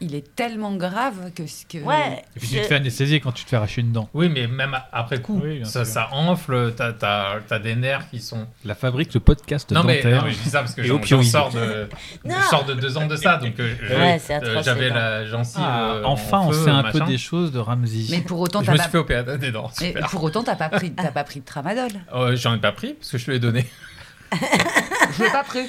Il 0.00 0.14
est 0.14 0.34
tellement 0.34 0.74
grave 0.76 1.30
que... 1.34 1.46
ce 1.46 1.64
que... 1.66 1.78
Ouais. 1.78 2.22
Et 2.36 2.40
puis 2.40 2.48
tu 2.48 2.54
te 2.56 2.62
fais 2.62 2.76
anesthésier 2.76 3.20
quand 3.20 3.32
tu 3.32 3.44
te 3.44 3.50
fais 3.50 3.56
arracher 3.56 3.80
une 3.82 3.92
dent. 3.92 4.08
Oui, 4.14 4.28
mais 4.28 4.46
même 4.46 4.76
après 4.92 5.20
coup, 5.20 5.40
Oui, 5.44 5.60
ça, 5.64 5.84
ça 5.84 6.08
enfle, 6.12 6.72
t'as 6.74 6.92
as, 7.50 7.58
des 7.58 7.74
nerfs 7.76 8.08
qui 8.10 8.20
sont... 8.20 8.46
La 8.64 8.74
fabrique, 8.74 9.12
le 9.14 9.20
podcast 9.20 9.70
Non 9.72 9.82
mais, 9.84 9.96
dentaire. 9.96 10.20
non, 10.22 10.28
mais 10.28 10.32
je 10.32 10.38
dis 10.38 10.48
ça 10.50 10.60
parce 10.60 10.74
que 10.74 10.82
j'en 10.82 11.22
sors 11.22 11.50
de, 11.50 11.88
sors 12.50 12.64
de 12.64 12.74
deux 12.74 12.96
ans 12.96 13.06
de 13.06 13.16
ça, 13.16 13.36
donc 13.36 13.58
euh, 13.60 13.74
je- 13.82 13.94
Ouais, 13.94 14.18
c'est 14.18 14.42
euh, 14.42 14.62
j'avais 14.62 14.88
la 14.88 15.26
gencive 15.26 15.60
Ah, 15.64 15.90
euh, 15.94 16.04
en 16.04 16.12
enfin, 16.12 16.40
on 16.40 16.52
feu, 16.52 16.64
sait 16.64 16.70
un 16.70 16.84
peu 16.84 17.00
des 17.00 17.18
choses 17.18 17.52
de 17.52 17.58
Ramsey. 17.58 18.06
Mais 18.10 18.20
pour 18.20 18.40
autant, 18.40 18.60
Je 18.60 18.66
t'as 18.66 18.72
me 18.72 18.76
pas... 18.78 18.82
suis 18.84 18.92
fait 18.92 18.98
opérer 18.98 19.38
des 19.38 19.52
dents, 19.52 19.70
mais 19.80 19.94
pour 20.10 20.22
autant, 20.22 20.42
t'as 20.42 20.56
pas 20.56 20.68
pris, 20.70 20.92
t'as 20.92 21.10
pas 21.12 21.24
pris 21.24 21.40
de 21.40 21.44
tramadol. 21.44 21.90
Euh, 22.14 22.34
J'en 22.36 22.54
ai 22.54 22.58
pas 22.58 22.72
pris 22.72 22.94
parce 22.94 23.10
que 23.10 23.18
je 23.18 23.26
te 23.26 23.30
l'ai 23.30 23.38
donné. 23.38 23.64
Je 24.32 25.24
l'ai 25.24 25.30
pas 25.30 25.42
pris. 25.44 25.66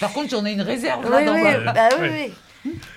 Par 0.00 0.12
contre, 0.12 0.30
j'en 0.30 0.44
ai 0.46 0.52
une 0.52 0.62
réserve 0.62 1.04
Oui, 1.04 1.10
là 1.10 1.24
dans 1.24 1.34
oui, 1.34 1.42
ma- 1.64 1.72
bah 1.72 1.88
oui, 2.00 2.08
oui. 2.10 2.32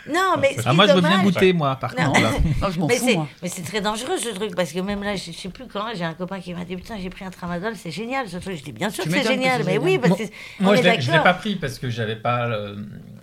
Non, 0.07 0.35
mais. 0.39 0.49
ce 0.49 0.61
qui 0.61 0.61
Ah, 0.65 0.73
moi, 0.73 0.87
je 0.87 0.93
veux 0.93 1.01
bien 1.01 1.21
goûter, 1.23 1.53
moi, 1.53 1.75
par 1.77 1.95
contre. 1.95 2.19
là. 2.21 2.31
Non, 2.61 2.69
je 2.71 2.79
m'en 2.79 2.87
Mais 2.87 2.97
c'est, 2.97 3.17
mais 3.41 3.49
très 3.49 3.81
dangereux 3.81 4.17
ce 4.17 4.29
truc 4.29 4.55
parce 4.55 4.71
que 4.73 4.79
même 4.79 5.03
là, 5.03 5.15
je, 5.15 5.31
je 5.31 5.37
sais 5.37 5.49
plus 5.49 5.65
quand, 5.67 5.85
j'ai 5.95 6.03
un 6.03 6.13
copain 6.13 6.39
qui 6.39 6.53
m'a 6.53 6.65
dit 6.65 6.75
Putain, 6.75 6.95
j'ai 7.01 7.09
pris 7.09 7.23
un 7.25 7.29
tramadol, 7.31 7.73
c'est 7.75 7.91
génial 7.91 8.27
ce 8.27 8.37
truc. 8.37 8.57
Je 8.57 8.63
dis 8.63 8.71
Bien 8.73 8.89
sûr 8.89 9.03
que 9.05 9.09
c'est 9.11 9.23
génial, 9.23 9.63
mais 9.65 9.77
oui, 9.77 9.97
parce 9.97 10.17
que 10.17 10.23
moi, 10.59 10.75
je 10.75 10.81
est 10.81 10.97
l'ai 11.11 11.19
pas 11.19 11.33
pris 11.33 11.55
parce 11.55 11.79
que 11.79 11.89
j'avais 11.89 12.15
pas 12.17 12.47
euh, 12.47 12.75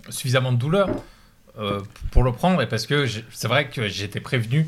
suffisamment 0.09 0.51
de 0.51 0.57
douleur 0.57 0.89
euh, 1.59 1.81
pour 2.11 2.23
le 2.23 2.31
prendre 2.31 2.61
et 2.61 2.67
parce 2.67 2.85
que 2.87 3.05
c'est 3.31 3.47
vrai 3.47 3.67
que 3.69 3.87
j'étais 3.87 4.19
prévenu 4.21 4.67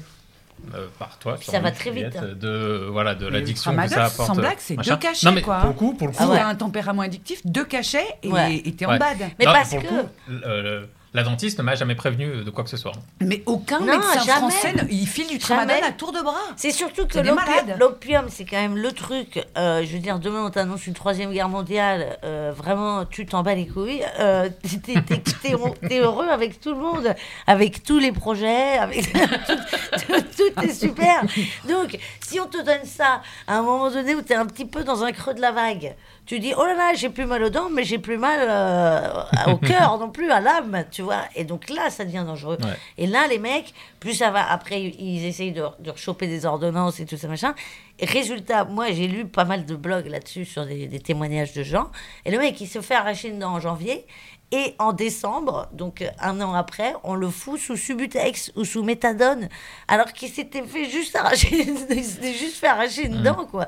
euh, 0.76 0.88
par 1.00 1.18
toi. 1.18 1.36
Puis 1.40 1.48
ça 1.50 1.60
va 1.60 1.72
très 1.72 1.92
vite, 1.92 2.16
hein. 2.16 2.30
De 2.40 2.88
voilà 2.92 3.16
de 3.16 3.26
Mais 3.26 3.32
l'addiction 3.40 3.72
le 3.72 3.78
que 3.78 3.84
ça 3.90 3.96
tramadol, 3.96 4.12
apporte. 4.14 4.28
sans 4.28 4.36
blague, 4.36 4.58
c'est 4.60 4.76
deux 4.76 4.98
cachets, 4.98 5.26
Non 5.28 5.34
mais 5.34 5.42
quoi. 5.42 5.58
pour 5.60 5.70
le 5.70 5.76
coup, 5.76 5.94
pour 5.94 6.08
le 6.08 6.14
coup, 6.14 6.24
Si 6.24 6.30
ouais. 6.30 6.38
t'as 6.38 6.48
un 6.48 6.56
tempérament 6.56 7.02
addictif, 7.02 7.42
deux 7.46 7.66
cachets 7.66 8.06
et 8.22 8.30
Ouais. 8.30 8.62
t'es 8.78 8.86
Ouais. 8.86 8.94
en 8.96 8.98
bad. 8.98 9.18
Mais 9.40 9.46
Non, 9.46 9.54
parce 9.54 9.70
pour 9.72 9.80
le 9.82 9.88
que- 9.88 9.90
coup, 9.90 10.08
euh, 10.46 10.86
la 11.14 11.24
dentiste 11.24 11.60
ne 11.60 11.64
m'a 11.64 11.76
jamais 11.76 11.96
prévenu 11.96 12.44
de 12.44 12.50
quoi 12.50 12.64
que 12.64 12.70
ce 12.70 12.78
soit. 12.78 12.94
Mais 13.22 13.44
aucun 13.46 13.80
Non, 13.80 13.86
médecin 13.98 14.24
jamais. 14.26 14.32
français, 14.40 14.74
ne- 14.74 14.90
il 14.90 15.06
file 15.08 15.28
du 15.28 15.38
tramadol 15.38 15.84
à 15.84 15.92
tour 15.92 16.12
de 16.12 16.22
bras. 16.22 16.34
C'est 16.56 16.72
surtout 16.72 17.06
que 17.06 17.20
l'opium, 17.80 18.26
c'est 18.30 18.46
quand 18.46 18.58
même 18.62 18.78
le 18.78 18.92
truc. 18.92 19.46
euh, 19.58 19.84
je 19.86 19.94
veux 19.94 20.00
dire, 20.00 20.18
demain, 20.20 20.44
on 20.46 20.50
t'annonce 20.50 20.88
une 20.88 20.94
troisième 20.94 21.32
guerre 21.32 21.50
mondiale. 21.50 22.18
euh, 22.24 22.52
vraiment, 22.56 23.06
tu 23.06 23.26
t'en 23.26 23.44
bats 23.44 23.54
les 23.56 23.68
couilles. 23.68 24.04
euh, 24.20 24.50
t'es, 24.64 24.94
t'es- 24.94 25.02
t'es- 25.02 25.22
t'es 25.42 25.52
heureux- 25.54 25.74
t'es 25.88 26.00
heureux 26.00 26.28
avec 26.30 26.60
tout 26.60 26.72
le 26.72 26.80
monde, 26.80 27.14
avec 27.48 27.84
tous 27.84 28.00
les 28.00 28.12
projets, 28.12 28.78
avec 28.78 29.12
tout, 29.14 29.20
tout- 30.08 30.22
tout 30.38 30.64
est 30.64 30.74
super. 30.74 31.22
Donc, 31.70 31.98
si 32.22 32.40
on 32.40 32.48
te 32.48 32.58
donne 32.64 32.86
ça 32.86 33.22
à 33.48 33.58
un 33.58 33.62
moment 33.62 33.90
donné 33.92 34.16
où 34.16 34.22
tu 34.22 34.34
es 34.34 34.36
un 34.36 34.46
petit 34.46 34.66
peu 34.66 34.84
dans 34.84 35.04
un 35.04 35.12
creux 35.12 35.34
de 35.34 35.42
la 35.42 35.52
vague, 35.52 35.96
tu 36.26 36.40
dis 36.40 36.54
oh 36.58 36.64
là 36.64 36.74
là, 36.74 36.94
j'ai 36.96 37.10
plus 37.10 37.26
mal 37.26 37.44
aux 37.44 37.50
dents, 37.50 37.70
mais 37.70 37.84
j'ai 37.84 37.98
plus 37.98 38.18
mal 38.18 38.40
euh, 38.42 39.52
au 39.52 39.58
cœur 39.58 39.98
non 40.00 40.10
plus, 40.10 40.32
à 40.32 40.40
l'âme, 40.40 40.86
tu 40.90 41.02
vois. 41.02 41.24
Et 41.36 41.44
donc 41.44 41.70
là, 41.70 41.90
ça 41.90 42.06
devient 42.06 42.24
dangereux. 42.26 42.58
Ouais. 42.62 42.78
Et 42.98 43.08
là, 43.08 43.28
les 43.28 43.40
mecs, 43.40 43.74
plus 44.00 44.14
ça 44.14 44.32
va, 44.32 44.50
après, 44.50 44.82
ils 44.82 45.26
essayent 45.26 45.52
de, 45.52 45.66
de 45.80 45.92
choper 45.96 46.28
des 46.28 46.46
ordonnances 46.46 47.00
et 47.00 47.06
tout 47.06 47.18
ça, 47.18 47.28
machin. 47.28 47.54
Et 48.00 48.06
résultat, 48.06 48.64
moi, 48.66 48.92
j'ai 48.92 49.08
lu 49.08 49.26
pas 49.26 49.46
mal 49.46 49.66
de 49.66 49.76
blogs 49.76 50.08
là-dessus 50.08 50.46
sur 50.46 50.66
des, 50.66 50.88
des 50.88 51.00
témoignages 51.00 51.54
de 51.54 51.64
gens. 51.64 51.90
Et 52.26 52.32
le 52.32 52.40
mec, 52.40 52.60
il 52.62 52.68
se 52.68 52.82
fait 52.82 52.96
arracher 52.96 53.28
une 53.28 53.40
dent 53.40 53.54
en 53.54 53.60
janvier. 53.60 54.06
Et 54.56 54.76
en 54.78 54.94
décembre, 54.94 55.68
donc 55.74 56.04
euh, 56.04 56.10
un 56.20 56.40
an 56.40 56.54
après, 56.54 56.94
on 57.04 57.16
le 57.16 57.28
fout 57.30 57.60
sous 57.60 57.76
Subutex 57.76 58.52
ou 58.56 58.66
sous 58.66 58.84
Méthadone, 58.84 59.50
alors 59.88 60.14
qu'il 60.14 60.30
s'était 60.30 60.62
fait 60.62 60.88
juste 60.88 61.16
arracher, 61.16 61.66
il 61.90 62.34
juste 62.36 62.58
fait 62.58 62.68
arracher 62.68 63.08
une 63.08 63.24
dent, 63.24 63.48
quoi. 63.50 63.66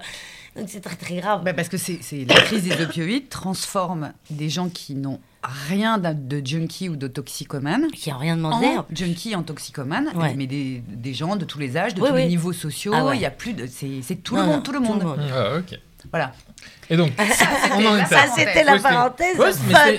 Donc 0.55 0.69
c'est 0.69 0.79
très 0.81 0.95
très 0.95 1.17
grave. 1.17 1.43
Bah, 1.43 1.53
parce 1.53 1.67
que 1.69 1.77
c'est 1.77 1.99
c'est- 2.01 2.25
la 2.25 2.35
crise 2.35 2.63
des 2.63 2.81
opioïdes 2.81 3.27
transforme 3.29 4.13
des 4.29 4.49
gens 4.49 4.69
qui 4.69 4.95
n'ont 4.95 5.19
rien 5.43 5.97
de 5.97 6.41
junkie 6.45 6.89
ou 6.89 6.95
de 6.95 7.07
toxicomane 7.07 7.87
Qui 7.91 8.09
a 8.09 8.17
rien 8.17 8.35
demandé. 8.37 8.65
en 8.67 8.85
junkie, 8.93 9.35
en 9.35 9.43
toxicomane, 9.43 10.09
Ouais. 10.15 10.33
mais 10.35 10.47
des, 10.47 10.81
des 10.87 11.13
gens 11.13 11.35
de 11.35 11.45
tous 11.45 11.59
les 11.59 11.77
âges, 11.77 11.93
de 11.93 12.01
Oui, 12.01 12.09
tous 12.09 12.15
les 12.15 12.27
niveaux 12.27 12.53
sociaux. 12.53 12.93
Ah 12.95 13.05
ouais. 13.05 13.17
Il 13.17 13.21
y 13.21 13.25
a 13.25 13.31
plus 13.31 13.53
de, 13.53 13.67
c'est 13.67 14.01
c'est 14.01 14.15
tout 14.15 14.35
Non, 14.35 14.41
le 14.41 14.47
non, 14.47 14.53
monde, 14.53 14.63
tout 14.63 14.71
le 14.71 14.79
monde. 14.79 15.19
Ah, 15.33 15.57
ok. 15.57 15.79
Voilà. 16.11 16.31
Et 16.89 16.97
donc, 16.97 17.11
on 17.17 17.85
en. 17.85 18.05
Ça, 18.05 18.25
c'était 18.35 18.63
la 18.63 18.79
parenthèse 18.79 19.37
Ouais, 19.37 19.51
fun. 19.51 19.91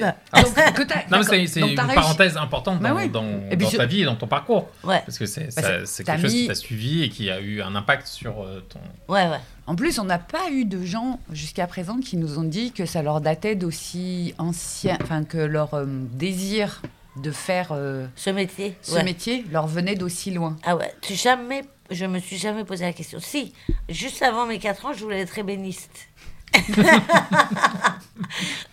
Donc, 0.42 0.54
que 0.74 0.82
t'as- 0.84 1.04
Non, 1.10 1.18
mais 1.18 1.22
c'est 1.24 1.46
c'est 1.46 1.60
Donc, 1.60 1.70
une 1.72 1.80
réussi. 1.80 1.94
parenthèse 1.94 2.36
importante 2.36 2.80
Bah 2.80 2.90
dans, 2.90 2.96
oui. 2.96 3.08
dans, 3.08 3.24
Et 3.50 3.56
puis 3.56 3.64
dans 3.64 3.68
sur- 3.70 3.78
ta 3.78 3.86
vie 3.86 4.02
et 4.02 4.04
dans 4.04 4.14
ton 4.14 4.26
parcours. 4.26 4.68
Ouais, 4.84 5.02
Parce 5.04 5.18
que 5.18 5.26
c'est 5.26 5.54
Bah, 5.56 5.62
ça- 5.62 5.78
c'est- 5.80 5.86
c'est 5.86 6.04
t'as 6.04 6.12
quelque 6.14 6.22
chose 6.22 6.32
mis- 6.34 6.42
qui 6.42 6.48
t'a 6.48 6.54
suivi 6.54 7.02
et 7.02 7.08
qui 7.08 7.30
a 7.30 7.40
eu 7.40 7.60
un 7.60 7.74
impact 7.74 8.06
sur 8.06 8.42
euh, 8.42 8.60
ton. 8.68 8.78
ouais, 9.12 9.28
ouais. 9.28 9.40
En 9.66 9.74
plus, 9.74 9.98
on 9.98 10.04
n'a 10.04 10.18
pas 10.18 10.48
eu 10.50 10.64
de 10.64 10.84
gens 10.84 11.18
jusqu'à 11.32 11.66
présent 11.66 11.98
qui 11.98 12.16
nous 12.16 12.38
ont 12.38 12.44
dit 12.44 12.70
que 12.72 12.86
ça 12.86 13.02
leur 13.02 13.20
datait 13.20 13.56
d'aussi 13.56 14.34
ancien, 14.38 14.96
enfin 15.02 15.24
que 15.24 15.38
leur 15.38 15.74
euh, 15.74 15.86
désir 15.86 16.82
de 17.16 17.30
faire 17.32 17.68
euh, 17.72 18.06
Ce 18.14 18.30
métier. 18.30 18.76
ce 18.82 18.92
ouais. 18.94 19.02
métier 19.02 19.44
leur 19.50 19.66
venait 19.66 19.94
d'aussi 19.96 20.30
loin. 20.30 20.56
Ah 20.64 20.76
ouais, 20.76 20.92
tu 21.00 21.14
jamais, 21.14 21.64
je 21.90 22.04
me 22.06 22.18
suis 22.18 22.36
jamais 22.36 22.64
posé 22.64 22.84
la 22.84 22.92
question. 22.92 23.18
Si, 23.20 23.52
juste 23.88 24.22
avant 24.22 24.46
mes 24.46 24.58
4 24.58 24.86
ans, 24.86 24.92
je 24.92 25.04
voulais 25.04 25.20
être 25.20 25.38
ébéniste. 25.38 26.08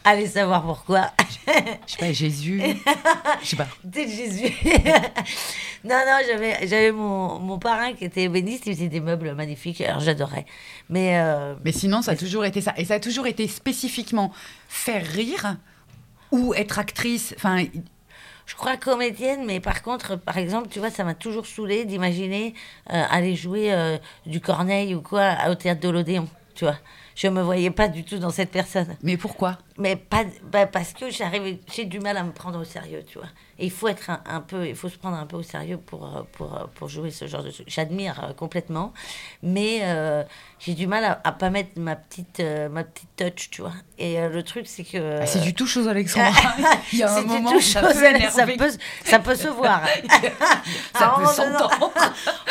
Allez 0.04 0.28
savoir 0.28 0.64
pourquoi. 0.64 1.12
Je 1.88 1.92
sais 1.92 1.98
pas, 1.98 2.12
Jésus, 2.12 2.62
je 3.42 3.48
sais 3.48 3.56
pas. 3.56 3.68
Peut-être 3.82 4.10
Jésus. 4.10 4.54
non, 5.84 6.00
non, 6.06 6.20
j'avais, 6.28 6.68
j'avais 6.68 6.92
mon, 6.92 7.40
mon 7.40 7.60
parrain 7.60 7.94
qui 7.94 8.06
était 8.06 8.24
ébéniste, 8.24 8.66
il 8.68 8.76
faisait 8.76 8.88
des 8.88 9.00
meubles 9.00 9.34
magnifiques, 9.34 9.82
alors 9.82 10.00
j'adorais. 10.00 10.46
Mais 10.90 11.20
euh, 11.20 11.56
Mais 11.64 11.72
sinon, 11.72 12.02
ça 12.02 12.12
a 12.12 12.16
toujours 12.16 12.46
été 12.46 12.62
ça. 12.62 12.74
Et 12.78 12.86
ça 12.86 12.96
a 12.96 13.00
toujours 13.00 13.28
été 13.28 13.48
spécifiquement 13.48 14.32
faire 14.68 15.06
rire 15.06 15.58
ou 16.32 16.54
être 16.54 16.80
actrice. 16.80 17.34
Enfin, 17.38 17.66
je 18.46 18.56
crois 18.56 18.78
comédienne, 18.78 19.46
mais 19.46 19.60
par 19.60 19.82
contre, 19.82 20.16
par 20.18 20.38
exemple, 20.38 20.68
tu 20.70 20.80
vois, 20.80 20.90
ça 20.90 21.04
m'a 21.04 21.14
toujours 21.14 21.46
saoulé 21.46 21.86
d'imaginer 21.86 22.54
euh, 22.92 23.04
aller 23.10 23.36
jouer 23.36 23.74
euh, 23.74 23.98
du 24.26 24.42
Corneille 24.42 24.96
ou 24.96 25.02
quoi 25.02 25.36
au 25.50 25.56
théâtre 25.56 25.82
de 25.82 25.90
l'Odéon, 25.90 26.28
tu 26.56 26.66
vois. 26.66 26.78
Je 27.16 27.28
me 27.28 27.42
voyais 27.42 27.70
pas 27.70 27.88
du 27.88 28.04
tout 28.04 28.18
dans 28.18 28.32
cette 28.32 28.52
personne. 28.52 28.96
mais 29.04 29.18
pourquoi? 29.18 29.58
Mais 29.78 29.96
pas, 29.96 30.24
bah, 30.52 30.68
parce 30.68 30.94
que 30.94 31.10
j'arrive, 31.10 31.58
j'ai 31.74 31.86
du 31.86 32.00
mal 32.00 32.16
à 32.18 32.24
me 32.24 32.32
prendre 32.32 32.60
au 32.60 32.64
sérieux, 32.64 33.04
tu 33.08 33.18
vois. 33.18 33.28
Et 33.58 33.66
il 33.66 33.72
faut 33.72 33.88
être 33.88 34.10
un, 34.10 34.22
un 34.28 34.40
peu, 34.40 34.68
il 34.68 34.76
faut 34.76 34.90
se 34.90 34.98
prendre 34.98 35.18
un 35.18 35.26
peu 35.26 35.36
au 35.38 35.44
sérieux 35.44 35.78
pour, 35.78 36.06
euh, 36.06 36.22
pour, 36.34 36.54
euh, 36.56 36.66
pour 36.76 36.90
jouer 36.90 37.10
ce 37.12 37.26
genre 37.28 37.44
de 37.44 37.50
truc. 37.52 37.66
J'admire 37.70 38.24
euh, 38.24 38.34
complètement, 38.34 38.94
mais 39.42 39.80
euh, 39.84 40.24
j'ai 40.60 40.74
du 40.76 40.86
mal 40.86 41.04
à, 41.04 41.22
à 41.24 41.32
pas 41.32 41.50
mettre 41.50 41.80
ma 41.80 41.96
petite, 41.96 42.40
euh, 42.40 42.70
ma 42.70 42.84
petite 42.84 43.10
touch, 43.16 43.50
tu 43.50 43.62
vois. 43.62 43.74
Et 43.98 44.20
euh, 44.20 44.30
le 44.30 44.44
truc, 44.44 44.66
c'est 44.68 44.84
que. 44.84 45.22
Ah, 45.22 45.26
C'est 45.26 45.42
du 45.42 45.54
tout 45.56 45.66
chose, 45.68 45.88
Alexandra. 45.90 46.32
Il 46.92 47.00
y 47.00 47.04
a 47.04 47.12
un 47.12 47.16
C'est 47.16 47.22
du 47.24 47.28
moment, 47.28 47.60
ça 47.60 47.82
chose, 47.82 47.94
peut 47.94 48.30
ça 48.30 48.46
peut, 48.46 48.72
ça 49.06 49.20
peut 49.20 49.36
se 49.36 49.48
voir. 49.48 49.82
Ça 50.96 51.16
peut 51.18 51.26
s'entendre. 51.26 51.82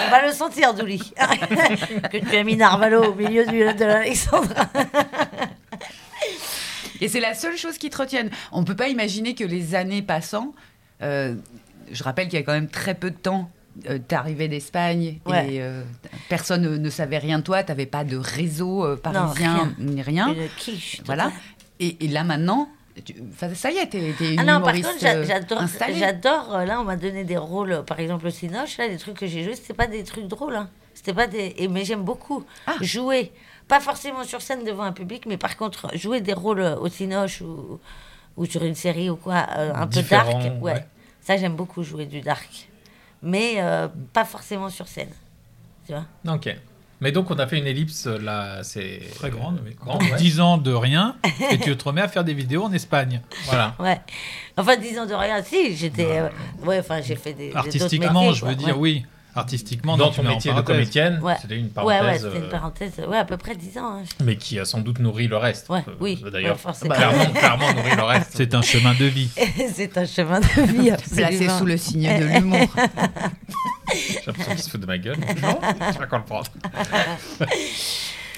On 0.06 0.10
va 0.10 0.26
le 0.26 0.32
sentir, 0.32 0.74
Douli. 0.74 0.98
que 2.10 2.16
tu 2.18 2.36
as 2.36 2.42
mis 2.44 2.56
Narvalo 2.56 3.12
au 3.12 3.14
milieu 3.14 3.46
du, 3.46 3.58
de 3.72 3.84
l'Alexandra. 3.84 4.66
Et 7.02 7.08
c'est 7.08 7.20
la 7.20 7.34
seule 7.34 7.56
chose 7.56 7.78
qui 7.78 7.90
te 7.90 7.98
retienne. 7.98 8.30
On 8.52 8.60
ne 8.60 8.64
peut 8.66 8.76
pas 8.76 8.88
imaginer 8.88 9.34
que 9.34 9.44
les 9.44 9.74
années 9.74 10.02
passant, 10.02 10.54
euh, 11.02 11.34
je 11.90 12.02
rappelle 12.04 12.28
qu'il 12.28 12.38
y 12.38 12.42
a 12.42 12.44
quand 12.44 12.52
même 12.52 12.68
très 12.68 12.94
peu 12.94 13.10
de 13.10 13.16
temps, 13.16 13.50
euh, 13.88 13.98
arrivé 14.12 14.48
d'Espagne 14.48 15.18
Ouais. 15.26 15.54
et 15.54 15.62
euh, 15.62 15.82
personne 16.28 16.62
ne, 16.62 16.76
ne 16.76 16.90
savait 16.90 17.18
rien 17.18 17.38
de 17.38 17.42
toi, 17.44 17.62
t'avais 17.62 17.86
pas 17.86 18.04
de 18.04 18.16
réseau 18.16 18.84
euh, 18.84 18.96
parisien 18.96 19.54
rien. 19.54 19.74
ni 19.78 20.00
rien. 20.02 20.28
Une 20.32 20.48
quiche. 20.58 21.00
Voilà. 21.04 21.32
Et, 21.80 22.04
et 22.04 22.08
là 22.08 22.22
maintenant, 22.22 22.68
tu- 23.04 23.14
ça 23.54 23.70
y 23.72 23.78
est, 23.78 23.86
t'es 23.86 24.14
t'es 24.16 24.34
une 24.34 24.40
Ah 24.40 24.44
non, 24.44 24.60
par 24.64 24.74
contre, 24.74 24.88
j'a- 25.00 25.22
j'adore. 25.24 26.58
Là, 26.66 26.80
on 26.80 26.84
m'a 26.84 26.96
donné 26.96 27.24
des 27.24 27.38
rôles, 27.38 27.82
par 27.86 27.98
exemple 27.98 28.26
au 28.26 28.30
Cinoche, 28.30 28.76
là, 28.78 28.88
des 28.88 28.98
trucs 28.98 29.16
que 29.18 29.26
j'ai 29.26 29.42
joués, 29.42 29.54
c'était 29.56 29.74
pas 29.74 29.86
des 29.88 30.04
trucs 30.04 30.28
drôles. 30.28 30.54
Hein. 30.56 30.68
C'était 30.94 31.14
pas 31.14 31.26
des. 31.26 31.54
mais 31.70 31.84
j'aime 31.84 32.02
beaucoup 32.04 32.44
Ah. 32.66 32.74
jouer. 32.82 33.32
Pas 33.68 33.80
forcément 33.80 34.24
sur 34.24 34.42
scène 34.42 34.64
devant 34.64 34.82
un 34.82 34.92
public, 34.92 35.24
mais 35.26 35.36
par 35.36 35.56
contre, 35.56 35.88
jouer 35.96 36.20
des 36.20 36.32
rôles 36.34 36.60
euh, 36.60 36.76
au 36.76 36.88
Cinoche 36.88 37.40
ou, 37.40 37.78
ou 38.36 38.44
sur 38.46 38.62
une 38.64 38.74
série 38.74 39.08
ou 39.10 39.16
quoi, 39.16 39.46
euh, 39.56 39.72
un 39.74 39.86
peu 39.86 40.02
dark. 40.02 40.28
Ouais. 40.60 40.72
ouais. 40.72 40.86
Ça, 41.22 41.36
j'aime 41.36 41.54
beaucoup 41.54 41.82
jouer 41.82 42.06
du 42.06 42.20
dark. 42.20 42.68
Mais 43.22 43.54
euh, 43.58 43.88
pas 44.12 44.24
forcément 44.24 44.68
sur 44.68 44.88
scène. 44.88 45.10
Tu 45.86 45.92
vois 45.92 46.04
Ok. 46.34 46.54
Mais 47.00 47.10
donc, 47.10 47.30
on 47.32 47.38
a 47.38 47.46
fait 47.48 47.58
une 47.58 47.66
ellipse 47.66 48.06
là, 48.06 48.62
c'est. 48.62 49.00
Très 49.16 49.30
grande, 49.30 49.60
mais 49.64 49.72
Grande, 49.72 50.02
ouais. 50.02 50.16
10 50.16 50.40
ans 50.40 50.56
de 50.58 50.72
rien, 50.72 51.16
et 51.50 51.58
tu 51.58 51.76
te 51.76 51.84
remets 51.84 52.00
à 52.02 52.06
faire 52.08 52.22
des 52.22 52.34
vidéos 52.34 52.62
en 52.64 52.72
Espagne. 52.72 53.20
Voilà. 53.46 53.74
Ouais. 53.80 54.00
Enfin, 54.56 54.76
disons 54.76 55.06
de 55.06 55.14
rien, 55.14 55.42
si, 55.42 55.76
j'étais. 55.76 56.20
euh, 56.20 56.28
ouais, 56.64 56.78
enfin, 56.78 57.00
j'ai 57.00 57.16
fait 57.16 57.32
des. 57.32 57.52
Artistiquement, 57.54 58.20
métiers, 58.22 58.34
je 58.34 58.44
veux 58.44 58.54
dire, 58.54 58.76
Ouais. 58.78 59.02
oui. 59.02 59.06
Artistiquement, 59.34 59.96
Dans 59.96 60.10
ton 60.10 60.22
métier 60.24 60.52
de 60.52 60.60
comédienne, 60.60 61.18
Ouais. 61.22 61.34
c'était 61.40 61.56
une 61.56 61.66
Ouais, 61.68 61.82
ouais, 61.84 61.98
parenthèse. 61.98 62.22
c'était 62.22 62.36
une 62.36 62.42
euh, 62.44 62.48
parenthèse. 62.50 62.92
Ouais, 63.08 63.16
à 63.16 63.24
peu 63.24 63.36
près 63.38 63.54
10 63.56 63.78
ans. 63.78 64.00
hein. 64.00 64.02
mais 64.22 64.36
qui 64.36 64.58
a 64.60 64.66
sans 64.66 64.80
doute 64.80 64.98
nourri 64.98 65.26
le 65.26 65.38
reste. 65.38 65.70
Ouais, 65.70 65.82
Euh, 65.88 65.92
oui, 66.00 66.22
D'ailleurs, 66.30 66.52
ouais, 66.56 66.58
forcément. 66.58 66.94
clairement, 66.94 67.24
clairement 67.34 67.72
nourri 67.72 67.96
le 67.96 68.02
reste. 68.02 68.32
C'est 68.34 68.54
un 68.54 68.60
chemin 68.62 68.92
de 68.92 69.06
vie. 69.06 69.30
C'est 69.72 69.96
un 69.96 70.04
chemin 70.04 70.40
de 70.40 70.62
vie. 70.72 70.90
Placé 71.14 71.48
sous 71.48 71.64
le 71.64 71.76
signe 71.78 72.08
de 72.18 72.24
l'humour. 72.26 72.58
J'ai 73.94 74.20
l'impression 74.26 74.52
qu'il 74.54 74.62
se 74.62 74.70
fout 74.70 74.80
de 74.80 74.86
ma 74.86 74.98
gueule. 74.98 75.16
Non, 75.42 75.58
tu 75.92 75.98
vas 75.98 76.06
comprendre. 76.06 76.46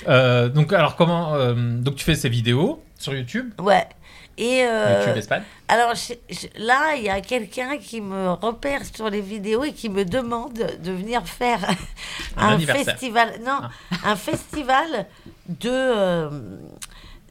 Euh, 0.08 0.48
donc, 0.48 0.72
alors, 0.72 0.96
comment. 0.96 1.34
euh, 1.34 1.54
donc, 1.80 1.96
tu 1.96 2.04
fais 2.04 2.14
ces 2.14 2.28
vidéos 2.28 2.82
sur 2.98 3.14
YouTube? 3.14 3.50
Ouais. 3.58 3.86
Et 4.36 4.64
euh, 4.64 4.98
YouTube 5.00 5.16
Espagne 5.18 5.42
alors 5.68 5.94
je- 5.94 6.14
je- 6.28 6.48
là, 6.64 6.94
il 6.96 7.04
y 7.04 7.08
a 7.08 7.20
quelqu'un 7.20 7.78
qui 7.78 8.00
me 8.00 8.30
repère 8.32 8.80
sur 8.84 9.08
les 9.08 9.20
vidéos 9.20 9.64
et 9.64 9.72
qui 9.72 9.88
me 9.88 10.04
demande 10.04 10.52
de 10.54 10.92
venir 10.92 11.26
faire 11.26 11.60
Un 12.36 12.54
un, 12.54 12.58
festival. 12.58 13.34
Non, 13.46 13.60
un 14.04 14.16
festival 14.16 15.06
de, 15.48 15.70
euh, 15.70 16.30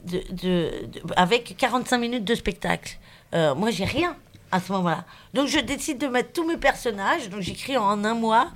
de, 0.05 0.23
de- 0.31 0.85
de- 0.87 1.01
avec 1.15 1.55
45 1.57 1.97
minutes 1.97 2.23
de 2.25 2.35
spectacle. 2.35 2.97
Euh, 3.33 3.53
moi, 3.55 3.69
j'ai 3.71 3.85
rien 3.85 4.15
à 4.51 4.59
ce 4.59 4.71
moment-là. 4.71 5.03
Donc, 5.33 5.47
je 5.47 5.59
décide 5.59 5.97
de 5.99 6.07
mettre 6.07 6.31
tous 6.33 6.47
mes 6.47 6.57
personnages. 6.57 7.29
Donc, 7.29 7.41
j'écris 7.41 7.75
en 7.77 8.03
un 8.03 8.13
mois 8.13 8.47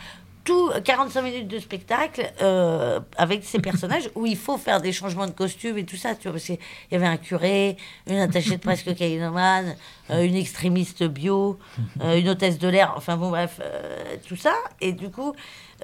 tout 0.48 0.72
45 0.86 1.22
minutes 1.24 1.48
de 1.50 1.60
spectacle 1.60 2.32
euh, 2.42 3.02
avec 3.18 3.44
ces 3.44 3.60
personnages 3.60 4.10
où 4.16 4.26
il 4.26 4.38
faut 4.38 4.58
faire 4.58 4.80
des 4.80 4.94
changements 4.94 5.26
de 5.28 5.32
costumes 5.32 5.78
et 5.78 5.84
tout 5.84 5.98
ça. 5.98 6.16
Tu 6.16 6.24
vois, 6.24 6.32
parce 6.32 6.46
qu'il 6.46 6.58
y 6.92 6.96
avait 6.96 7.06
un 7.06 7.18
curé, 7.18 7.76
une 8.10 8.16
attachée 8.20 8.56
de 8.56 8.62
presse 8.62 8.82
cocaïnomane, 8.84 9.76
euh, 10.10 10.24
une 10.24 10.36
extrémiste 10.38 11.04
bio, 11.04 11.60
euh, 12.02 12.18
une 12.18 12.30
hôtesse 12.30 12.60
de 12.60 12.70
l'air, 12.70 12.94
enfin 12.96 13.18
bon, 13.18 13.30
bref, 13.30 13.60
euh, 13.62 14.16
tout 14.26 14.38
ça. 14.38 14.54
Et 14.80 14.94
du 14.94 15.10
coup, 15.10 15.34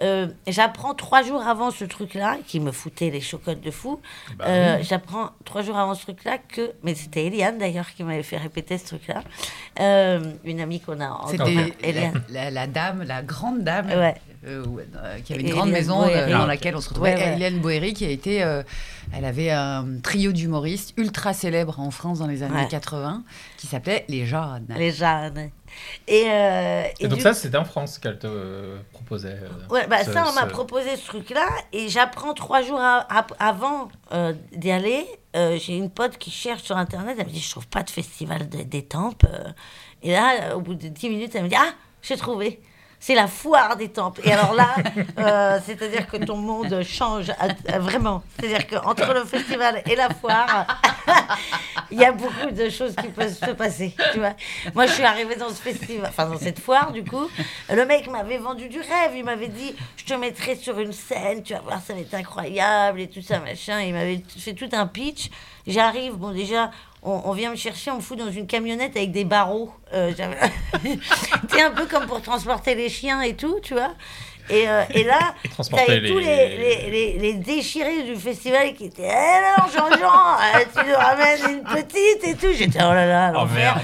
euh, 0.02 0.28
j'apprends 0.48 0.94
trois 0.94 1.24
jours 1.24 1.42
avant 1.46 1.70
ce 1.70 1.84
truc-là, 1.84 2.38
qui 2.48 2.62
me 2.62 2.72
foutait 2.72 3.10
les 3.10 3.20
chocottes 3.22 3.60
de 3.62 3.70
fou. 3.70 4.00
Bah 4.38 4.46
euh, 4.48 4.78
J'apprends 4.82 5.32
trois 5.44 5.62
jours 5.62 5.78
avant 5.78 5.94
ce 5.94 6.04
truc-là 6.04 6.38
que. 6.38 6.72
Mais 6.84 6.96
c'était 6.96 7.26
Eliane 7.26 7.58
d'ailleurs 7.58 7.90
qui 7.94 8.04
m'avait 8.06 8.24
fait 8.24 8.38
répéter 8.38 8.78
ce 8.78 8.86
truc-là. 8.86 9.24
Euh, 9.82 10.32
une 10.46 10.62
amie 10.62 10.80
qu'on 10.80 11.02
a 11.02 11.10
en 11.10 11.28
C'était 11.28 11.54
la, 11.54 11.88
Eliane. 11.90 12.24
la- 12.30 12.50
la 12.50 12.68
dame, 12.68 13.04
la 13.04 13.22
grande 13.22 13.64
dame, 13.64 13.88
Ouais. 13.88 14.16
Euh, 14.46 14.64
euh, 14.96 15.20
qui 15.20 15.34
avait 15.34 15.42
une 15.42 15.48
Et 15.48 15.52
grande 15.52 15.70
Hélène 15.70 15.80
maison 15.82 16.04
euh, 16.08 16.30
dans 16.32 16.46
laquelle 16.46 16.76
on 16.76 16.82
se 16.82 16.90
retrouvait. 16.90 17.14
Ouais, 17.16 17.20
ouais. 17.20 17.34
Hélène 17.36 17.60
Boéry, 17.60 17.94
qui 17.94 18.06
a 18.06 18.10
été. 18.10 18.44
euh, 18.44 18.64
elle 19.16 19.26
avait 19.26 19.52
un 19.52 19.86
trio 20.02 20.32
d'humoristes 20.32 20.94
ultra 20.98 21.34
célèbres 21.34 21.80
en 21.80 21.92
France 21.92 22.20
dans 22.20 22.28
les 22.28 22.42
années 22.44 22.62
Ouais. 22.64 22.68
80 22.68 23.24
qui 23.58 23.68
s'appelait 23.68 24.06
Les 24.10 24.26
Jeunes. 24.26 24.66
Les 24.78 24.92
jeunes. 24.92 25.50
Et, 26.08 26.26
euh, 26.28 26.84
Et 27.00 27.08
donc, 27.08 27.18
du- 27.18 27.24
ça, 27.24 27.34
c'était 27.34 27.58
en 27.58 27.66
France 27.66 27.98
qu'elle 28.00 28.20
te 28.20 28.28
euh, 28.28 28.78
proposait. 28.92 29.40
euh, 29.42 29.74
Ouais, 29.74 29.88
bah 29.88 30.04
ce- 30.04 30.12
ça, 30.12 30.26
on 30.30 30.34
m'a 30.34 30.46
proposé 30.46 30.96
ce 30.96 31.06
truc-là 31.08 31.48
et 31.72 31.90
j'apprends 31.90 32.34
trois 32.34 32.62
jours 32.62 32.80
avant 33.40 33.90
euh, 34.14 34.34
d'y 34.56 34.72
aller. 34.72 35.06
euh, 35.36 35.58
J'ai 35.60 35.76
une 35.76 35.90
pote 35.90 36.18
qui 36.18 36.30
cherche 36.32 36.64
sur 36.64 36.78
Internet, 36.78 37.16
elle 37.20 37.26
me 37.26 37.32
dit 37.32 37.40
Je 37.40 37.50
trouve 37.50 37.68
pas 37.68 37.82
de 37.84 37.90
festival 37.90 38.48
de- 38.50 38.64
d'étampes. 38.64 39.26
euh. 39.28 39.50
Et 40.04 40.12
là, 40.12 40.56
au 40.56 40.62
bout 40.62 40.76
de 40.76 40.88
10 40.90 41.10
minutes, 41.10 41.34
elle 41.36 41.44
me 41.44 41.50
dit 41.50 41.56
Ah, 41.58 41.74
j'ai 42.02 42.18
trouvé. 42.18 42.62
C'est 43.06 43.16
la 43.16 43.28
foire 43.28 43.76
des 43.76 43.90
temples. 43.90 44.22
Et 44.24 44.32
alors 44.32 44.54
là, 44.54 44.76
euh, 45.20 45.60
c'est-à-dire 45.66 46.08
que 46.08 46.16
ton 46.16 46.38
monde 46.38 46.82
change 46.84 47.32
à- 47.32 47.50
à- 47.74 47.80
vraiment. 47.80 48.24
C'est-à-dire 48.40 48.66
qu'entre 48.66 49.14
le 49.14 49.26
festival 49.26 49.84
et 49.92 49.98
la 49.98 50.08
foire, 50.10 50.66
il 51.92 52.00
y 52.00 52.06
a 52.06 52.14
beaucoup 52.14 52.50
de 52.50 52.70
choses 52.70 52.96
qui 52.96 53.10
peuvent 53.10 53.34
se 53.38 53.52
passer. 53.52 53.94
Tu 54.14 54.20
vois. 54.20 54.36
Moi, 54.74 54.86
je 54.86 54.94
suis 54.94 55.04
arrivée 55.04 55.36
dans 55.36 55.50
ce 55.50 55.56
festival, 55.62 56.08
enfin 56.10 56.28
dans 56.28 56.38
cette 56.38 56.60
foire, 56.62 56.94
du 56.94 57.04
coup. 57.04 57.28
Le 57.70 57.86
mec 57.86 58.10
m'avait 58.10 58.38
vendu 58.38 58.70
du 58.70 58.80
rêve. 58.80 59.12
Il 59.18 59.26
m'avait 59.26 59.50
dit 59.50 59.76
Je 59.98 60.06
te 60.06 60.14
mettrai 60.14 60.56
sur 60.56 60.80
une 60.80 60.94
scène, 60.94 61.44
tu 61.44 61.52
vas 61.52 61.60
voir, 61.60 61.82
ça 61.86 61.94
va 61.94 62.00
être 62.00 62.14
incroyable 62.14 63.02
et 63.02 63.10
tout 63.10 63.22
ça, 63.22 63.40
machin. 63.40 63.82
Il 63.82 63.92
m'avait 63.94 64.24
fait 64.40 64.54
tout 64.54 64.70
un 64.72 64.88
pitch. 64.88 65.30
J'arrive, 65.68 66.14
bon, 66.14 66.32
déjà. 66.32 66.72
On, 67.06 67.22
on 67.26 67.32
vient 67.34 67.52
me 67.52 67.56
chercher, 67.56 67.92
on 67.92 67.98
me 67.98 68.02
fout 68.02 68.18
dans 68.18 68.32
une 68.32 68.48
camionnette 68.48 68.96
avec 68.96 69.12
des 69.12 69.26
barreaux. 69.26 69.72
Euh, 69.94 70.12
un 70.74 71.72
peu 71.72 71.86
comme 71.86 72.06
pour 72.08 72.22
transporter 72.22 72.76
les 72.76 72.90
chiens 72.90 73.22
et 73.22 73.36
tout, 73.36 73.60
tu 73.62 73.74
vois. 73.74 73.92
Et, 74.50 74.68
euh, 74.68 74.84
et 74.94 75.04
là, 75.04 75.34
t'avais 75.72 76.02
tous 76.10 76.18
les- 76.18 76.26
les, 76.26 76.58
les, 76.58 76.90
les, 76.90 77.20
les 77.20 77.34
déchirés 77.36 78.04
du 78.04 78.16
festival 78.16 78.74
qui 78.74 78.86
étaient 78.86 79.10
Alors, 79.10 79.70
Jean-Jean, 79.70 80.38
euh, 80.58 80.64
tu 80.76 80.90
nous 80.90 80.96
ramènes 80.96 81.40
une 81.58 81.64
petite 81.64 82.24
et 82.28 82.36
tout. 82.36 82.54
J'étais 82.54 82.80
Oh 82.82 82.94
là 82.94 83.06
là, 83.06 83.32
Oh 83.34 83.40
l'enfer. 83.40 83.80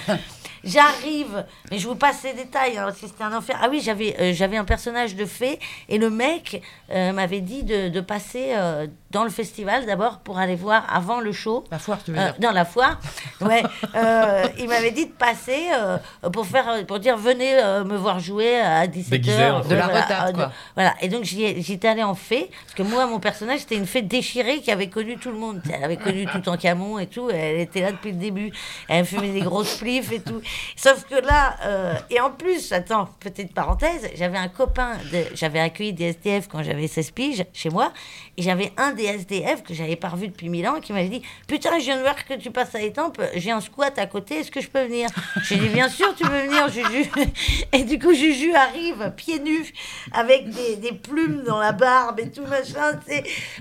J'arrive, 0.63 1.45
mais 1.71 1.77
je 1.79 1.87
vous 1.87 1.95
passe 1.95 2.23
les 2.23 2.33
détails, 2.33 2.77
hein, 2.77 2.83
parce 2.85 2.99
que 2.99 3.07
c'était 3.07 3.23
un 3.23 3.35
enfer. 3.35 3.57
Ah 3.61 3.67
oui, 3.69 3.81
j'avais 3.83 4.15
euh, 4.19 4.33
j'avais 4.33 4.57
un 4.57 4.65
personnage 4.65 5.15
de 5.15 5.25
fée, 5.25 5.59
et 5.87 5.97
le 5.97 6.09
mec 6.09 6.61
euh, 6.91 7.11
m'avait 7.13 7.41
dit 7.41 7.63
de, 7.63 7.89
de 7.89 8.01
passer 8.01 8.51
euh, 8.55 8.87
dans 9.11 9.23
le 9.23 9.29
festival 9.29 9.85
d'abord 9.85 10.19
pour 10.19 10.37
aller 10.37 10.55
voir 10.55 10.85
avant 10.93 11.19
le 11.19 11.31
show. 11.31 11.63
La 11.71 11.79
foire, 11.79 11.99
tu 12.03 12.11
veux 12.11 12.17
dire 12.17 12.35
dans 12.39 12.51
la 12.51 12.65
foire, 12.65 12.99
ouais. 13.41 13.63
Euh, 13.95 14.45
il 14.57 14.67
m'avait 14.67 14.91
dit 14.91 15.05
de 15.07 15.11
passer 15.11 15.67
euh, 15.73 15.97
pour 16.31 16.45
faire, 16.45 16.85
pour 16.87 16.99
dire 16.99 17.17
venez 17.17 17.55
euh, 17.55 17.83
me 17.83 17.95
voir 17.97 18.19
jouer 18.19 18.59
à 18.59 18.85
17h. 18.87 19.09
Déguisé 19.09 19.45
en 19.49 19.63
fée. 19.63 19.69
De 19.69 19.75
la 19.75 19.87
retarde, 19.87 20.35
quoi. 20.35 20.51
Voilà. 20.75 20.93
Et 21.01 21.07
donc 21.07 21.23
j'y 21.23 21.43
ai- 21.43 21.61
j'étais 21.61 21.87
allée 21.87 22.03
en 22.03 22.15
fée 22.15 22.49
parce 22.63 22.75
que 22.75 22.83
moi 22.83 23.05
mon 23.07 23.19
personnage 23.19 23.59
c'était 23.61 23.75
une 23.75 23.87
fée 23.87 24.01
déchirée 24.01 24.59
qui 24.59 24.71
avait 24.71 24.89
connu 24.89 25.17
tout 25.17 25.31
le 25.31 25.37
monde. 25.37 25.61
Elle 25.73 25.83
avait 25.83 25.97
connu 25.97 26.25
tout 26.27 26.47
en 26.49 26.57
camon 26.57 26.99
et 26.99 27.07
tout. 27.07 27.29
Elle 27.29 27.59
était 27.61 27.81
là 27.81 27.91
depuis 27.91 28.11
le 28.11 28.17
début. 28.17 28.51
Elle 28.87 29.05
fumait 29.05 29.31
des 29.31 29.41
grosses 29.41 29.69
spliffs 29.75 30.11
et 30.11 30.19
tout. 30.21 30.41
Sauf 30.75 31.05
que 31.05 31.15
là 31.15 31.57
euh, 31.65 31.93
et 32.09 32.19
en 32.19 32.31
plus, 32.31 32.71
attends, 32.71 33.09
petite 33.19 33.53
parenthèse, 33.53 34.09
j'avais 34.15 34.37
un 34.37 34.47
copain. 34.47 34.97
J'avais 35.33 35.59
accueilli 35.59 35.93
des 35.93 36.05
SDF 36.05 36.47
quand 36.47 36.63
j'avais 36.63 36.87
16 36.87 37.11
piges 37.11 37.45
chez 37.53 37.69
moi 37.69 37.91
et 38.37 38.41
j'avais 38.41 38.71
un 38.77 38.91
des 38.91 39.05
SDF 39.05 39.63
que 39.63 39.73
j'avais 39.73 39.95
pas 39.95 40.09
revu 40.09 40.27
depuis 40.27 40.49
mille 40.49 40.67
ans 40.67 40.79
qui 40.79 40.93
m'avait 40.93 41.09
dit 41.09 41.21
putain 41.47 41.77
je 41.79 41.85
viens 41.85 41.97
de 41.97 42.01
voir 42.01 42.25
que 42.25 42.33
tu 42.35 42.51
passes 42.51 42.75
à 42.75 42.81
Étampes. 42.81 43.21
J'ai 43.35 43.51
un 43.51 43.61
squat 43.61 43.97
à 43.97 44.05
côté. 44.05 44.35
Est-ce 44.35 44.51
que 44.51 44.61
je 44.61 44.69
peux 44.69 44.83
venir? 44.83 45.09
J'ai 45.43 45.57
dit 45.57 45.69
bien 45.69 45.89
sûr 45.89 46.13
tu 46.15 46.23
peux 46.23 46.39
venir 46.39 46.69
Juju. 46.69 47.09
Et 47.73 47.83
du 47.83 47.99
coup 47.99 48.13
Juju 48.13 48.53
arrive 48.53 49.13
pieds 49.15 49.39
nus 49.39 49.73
avec 50.11 50.49
des, 50.49 50.75
des 50.77 50.93
plumes 50.93 51.43
dans 51.45 51.59
la 51.59 51.71
barbe 51.71 52.19
et 52.19 52.29
tout 52.29 52.45
machin, 52.45 52.99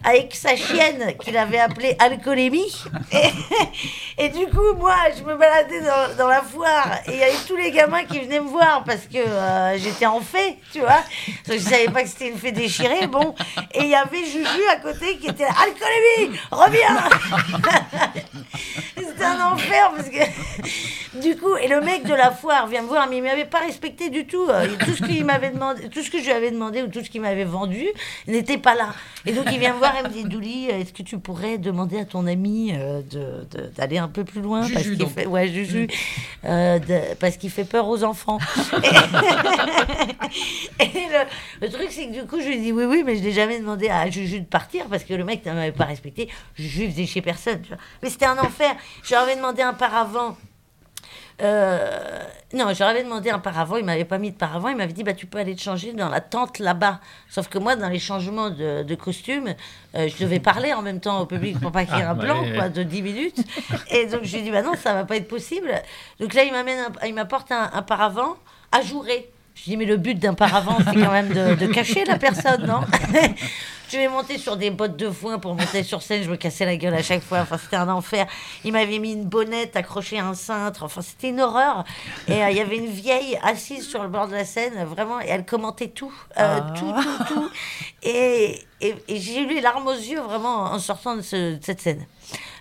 avec 0.05 0.35
sa 0.35 0.57
chienne 0.57 1.15
qu'il 1.23 1.37
avait 1.37 1.59
appelée 1.59 1.97
Alcoolémie. 1.99 2.73
Et, 3.13 4.25
et 4.25 4.29
du 4.29 4.47
coup, 4.47 4.75
moi, 4.77 4.97
je 5.17 5.23
me 5.23 5.37
baladais 5.37 5.81
dans, 5.81 6.17
dans 6.17 6.29
la 6.29 6.43
foire 6.43 6.78
et 7.07 7.13
il 7.13 7.19
y 7.19 7.23
avait 7.23 7.33
tous 7.47 7.57
les 7.57 7.71
gamins 7.71 8.05
qui 8.05 8.21
venaient 8.21 8.41
me 8.41 8.49
voir 8.49 8.85
parce 8.85 9.07
que 9.13 9.19
euh, 9.19 9.79
j'étais 9.79 10.07
en 10.07 10.21
fée, 10.21 10.59
tu 10.73 10.81
vois. 10.81 11.03
Je 11.49 11.59
savais 11.59 11.89
pas 11.89 12.03
que 12.03 12.09
c'était 12.09 12.29
une 12.29 12.39
fée 12.39 12.53
déchirée, 12.53 13.07
bon. 13.07 13.35
Et 13.73 13.83
il 13.83 13.89
y 13.89 13.95
avait 13.95 14.25
Juju 14.25 14.63
à 14.71 14.77
côté 14.77 15.17
qui 15.19 15.29
était 15.29 15.45
là, 15.45 15.55
Alcoolémie, 15.63 16.39
reviens 16.51 16.97
C'était 19.19 19.25
un 19.31 19.53
enfer 19.53 19.93
parce 19.97 20.09
que 20.09 21.21
du 21.21 21.37
coup, 21.37 21.57
et 21.57 21.67
le 21.69 21.81
mec 21.81 22.05
de 22.05 22.15
la 22.15 22.31
foire 22.31 22.67
vient 22.69 22.83
me 22.83 22.87
voir, 22.89 23.09
mais 23.09 23.17
il 23.17 23.23
m'avait 23.23 23.45
pas 23.47 23.59
respecté 23.61 24.11
du 24.11 24.27
tout. 24.27 24.47
Euh, 24.49 24.67
Tout 24.85 24.93
ce 24.95 25.03
qu'il 25.05 25.25
m'avait 25.25 25.51
demandé, 25.51 25.89
tout 25.89 26.03
ce 26.03 26.11
que 26.11 26.19
je 26.19 26.25
lui 26.25 26.33
avais 26.33 26.51
demandé 26.51 26.83
ou 26.83 26.87
tout 26.89 27.03
ce 27.05 27.11
qu'il 27.11 27.21
m'avait 27.21 27.45
vendu 27.45 27.85
n'était 28.27 28.59
pas 28.59 28.75
là. 28.75 28.95
Et 29.27 29.33
donc 29.33 29.47
il 29.51 29.59
vient 29.59 29.73
me 29.75 29.79
voir 29.79 29.95
et 29.99 30.03
me 30.05 30.09
dit, 30.09 30.25
Douli, 30.25 30.67
est-ce 30.69 30.93
que 30.93 31.03
tu 31.03 31.19
pourrais 31.19 31.59
demander 31.59 31.99
à 31.99 32.05
ton 32.05 32.27
ami 32.27 32.73
euh, 32.75 33.03
de- 33.03 33.47
de- 33.51 33.67
d'aller 33.77 33.99
un 33.99 34.09
peu 34.09 34.25
plus 34.25 34.41
loin 34.41 34.63
Juju, 34.63 34.75
parce 34.75 34.87
qu'il 34.87 35.09
fait, 35.09 35.27
ouais, 35.27 35.49
Juju, 35.49 35.89
euh, 36.45 36.79
de- 36.79 37.15
parce 37.17 37.37
qu'il 37.37 37.51
fait 37.51 37.65
peur 37.65 37.89
aux 37.89 38.05
enfants. 38.05 38.39
Et, 38.83 38.87
et 40.85 41.07
le, 41.09 41.67
le 41.67 41.73
truc, 41.73 41.89
c'est 41.91 42.07
que 42.07 42.13
du 42.13 42.25
coup, 42.27 42.41
je 42.41 42.47
lui 42.49 42.59
dis 42.61 42.73
oui, 42.73 42.85
oui, 42.85 43.03
mais 43.05 43.17
je 43.17 43.23
n'ai 43.23 43.33
jamais 43.33 43.59
demandé 43.59 43.89
à 43.89 44.09
Juju 44.11 44.41
de 44.41 44.47
partir 44.47 44.87
parce 44.87 45.05
que 45.05 45.15
le 45.15 45.25
mec 45.25 45.45
ne 45.47 45.53
m'avait 45.53 45.73
pas 45.73 45.85
respecté. 45.85 46.29
Juju 46.55 46.91
faisait 46.91 47.07
chez 47.07 47.23
personne. 47.23 47.61
tu 47.63 47.69
vois. 47.69 47.79
Mais 48.03 48.11
c'était 48.11 48.27
un 48.27 48.39
enfer. 48.39 48.75
Je 49.09 49.15
leur 49.15 49.23
avais 49.23 49.37
demandé 49.37 49.63
un 49.63 49.73
paravent. 49.73 50.37
Euh, 51.41 52.21
non, 52.53 52.75
je 52.75 52.81
leur 52.81 52.89
avais 52.89 53.05
demandé 53.05 53.31
un 53.31 53.39
paravent, 53.39 53.77
il 53.79 53.85
m'avait 53.87 54.05
pas 54.05 54.19
mis 54.19 54.33
de 54.33 54.37
paravent, 54.37 54.69
il 54.69 54.77
m'avait 54.77 54.93
dit 54.93 55.03
bah 55.03 55.15
tu 55.15 55.25
peux 55.25 55.39
aller 55.39 55.55
te 55.57 55.63
changer 55.63 55.95
dans 55.95 56.11
la 56.11 56.21
tente 56.21 56.59
là-bas. 56.59 57.01
Sauf 57.31 57.49
que 57.49 57.57
moi, 57.57 57.75
dans 57.75 57.89
les 57.89 58.01
changements 58.01 58.51
de, 58.51 58.83
de 58.83 58.95
costume, 58.97 59.55
euh, 59.95 60.09
je 60.09 60.23
devais 60.23 60.41
parler 60.41 60.75
en 60.75 60.83
même 60.83 61.01
temps 61.01 61.21
au 61.21 61.27
public 61.27 61.59
pour 61.59 61.73
pas 61.73 61.87
qu'il 61.87 61.97
y 61.97 62.01
ait 62.01 62.03
Ah, 62.03 62.11
un 62.11 62.15
blanc 62.15 62.45
quoi, 62.55 62.69
de 62.69 62.83
10 62.83 63.01
minutes. 63.01 63.39
Et 63.91 64.05
donc 64.09 64.25
je 64.25 64.33
lui 64.33 64.41
ai 64.41 64.43
dit 64.43 64.51
bah 64.51 64.61
non, 64.61 64.75
ça 64.75 64.93
va 64.93 65.05
pas 65.05 65.17
être 65.17 65.29
possible. 65.29 65.73
Donc 66.21 66.35
là, 66.35 66.43
il 66.45 66.53
m'amène, 66.53 66.89
il 67.07 67.15
m'apporte 67.15 67.51
un, 67.51 67.71
un 67.73 67.83
paravent 67.83 68.37
ajouré. 68.73 69.31
Je 69.59 69.71
dis, 69.71 69.77
mais 69.77 69.85
le 69.87 69.97
but 69.97 70.15
d'un 70.19 70.35
paravent, 70.35 70.79
c'est 70.79 70.95
quand 71.01 71.11
même 71.13 71.29
de, 71.33 71.55
de 71.55 71.67
cacher 71.67 72.05
la 72.05 72.19
personne, 72.19 72.65
non 72.67 72.81
Je 73.91 73.97
vais 73.97 74.09
monter 74.09 74.37
sur 74.37 74.59
des 74.59 74.71
bottes 74.71 74.99
de 74.99 75.11
foin 75.11 75.39
pour 75.39 75.55
monter 75.55 75.83
sur 75.83 76.03
scène. 76.03 76.23
Je 76.23 76.31
me 76.31 76.37
cassais 76.37 76.67
la 76.67 76.77
gueule 76.77 76.93
à 76.93 77.03
chaque 77.03 77.23
fois. 77.23 77.39
Enfin, 77.41 77.57
c'était 77.57 77.77
un 77.77 77.89
enfer. 77.89 78.27
Il 78.63 78.73
m'avait 78.73 78.99
mis 78.99 79.13
une 79.15 79.25
bonnette 79.25 79.77
accrochée 79.77 80.19
à 80.19 80.27
un 80.27 80.35
cintre. 80.35 80.83
Enfin, 80.83 81.01
c'était 81.01 81.31
une 81.31 81.41
horreur. 81.41 81.85
Et 82.29 82.45
euh, 82.45 82.51
il 82.51 82.57
y 82.59 82.61
avait 82.61 82.77
une 82.77 82.91
vieille 82.91 83.39
assise 83.43 83.89
sur 83.89 84.03
le 84.03 84.11
bord 84.11 84.29
de 84.29 84.35
la 84.35 84.45
scène, 84.45 84.85
vraiment, 84.85 85.23
et 85.23 85.29
elle 85.29 85.47
commentait 85.47 85.89
tout. 85.89 86.13
euh, 86.39 86.61
Ah. 86.63 86.75
Tout, 86.77 86.93
tout, 87.03 87.35
tout. 87.35 87.51
Et, 88.03 88.61
et, 88.83 88.95
et 89.09 89.17
j'ai 89.17 89.41
eu 89.41 89.47
les 89.49 89.63
larmes 89.63 89.87
aux 89.87 89.93
yeux, 89.95 90.21
vraiment, 90.21 90.65
en 90.65 90.79
sortant 90.79 91.17
de, 91.17 91.23
ce- 91.23 91.55
de 91.57 91.65
cette 91.65 91.81
scène. 91.81 92.05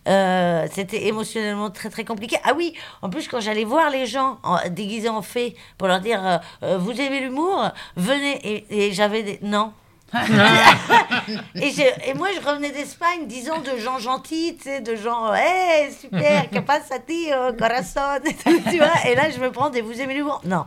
Euh, 0.08 0.66
c'était 0.72 1.08
émotionnellement 1.08 1.70
très 1.70 1.90
très 1.90 2.06
compliqué. 2.06 2.38
Ah 2.44 2.54
oui, 2.56 2.74
en 3.02 3.10
plus 3.10 3.28
quand 3.28 3.40
j'allais 3.42 3.66
voir 3.66 3.90
les 3.90 4.06
gens 4.06 4.40
en- 4.44 4.60
déguisés 4.70 5.10
en 5.10 5.22
fées 5.22 5.56
pour 5.78 5.88
leur 5.88 6.00
dire 6.00 6.26
euh, 6.26 6.38
Euh, 6.64 6.78
vous 6.78 6.92
aimez 7.00 7.20
l'humour, 7.20 7.70
venez 7.96 8.40
et, 8.44 8.88
et 8.88 8.94
j'avais 8.94 9.24
des 9.24 9.40
non. 9.42 9.74
et, 11.56 11.72
je- 11.72 12.10
et 12.10 12.14
moi, 12.14 12.30
je 12.40 12.46
revenais 12.48 12.72
d'Espagne, 12.72 13.26
disant 13.28 13.60
de 13.60 13.78
gens 13.78 14.00
gentils, 14.00 14.56
tu 14.58 14.64
sais, 14.64 14.82
de 14.82 14.96
gens, 14.96 15.34
hé, 15.34 15.90
super, 16.00 16.50
que 16.50 16.60
passe 16.60 16.92
à 16.92 17.00
ti, 17.00 17.30
oh, 17.34 17.52
corazon, 17.58 18.22
et 18.26 18.34
tout, 18.34 18.62
tu 18.70 18.78
vois. 18.78 18.92
Et 19.06 19.16
là, 19.16 19.30
je 19.30 19.40
me 19.40 19.52
prends 19.52 19.70
des 19.70 19.82
vous 19.82 20.00
aimez 20.00 20.14
l'humour? 20.16 20.42
Non. 20.46 20.66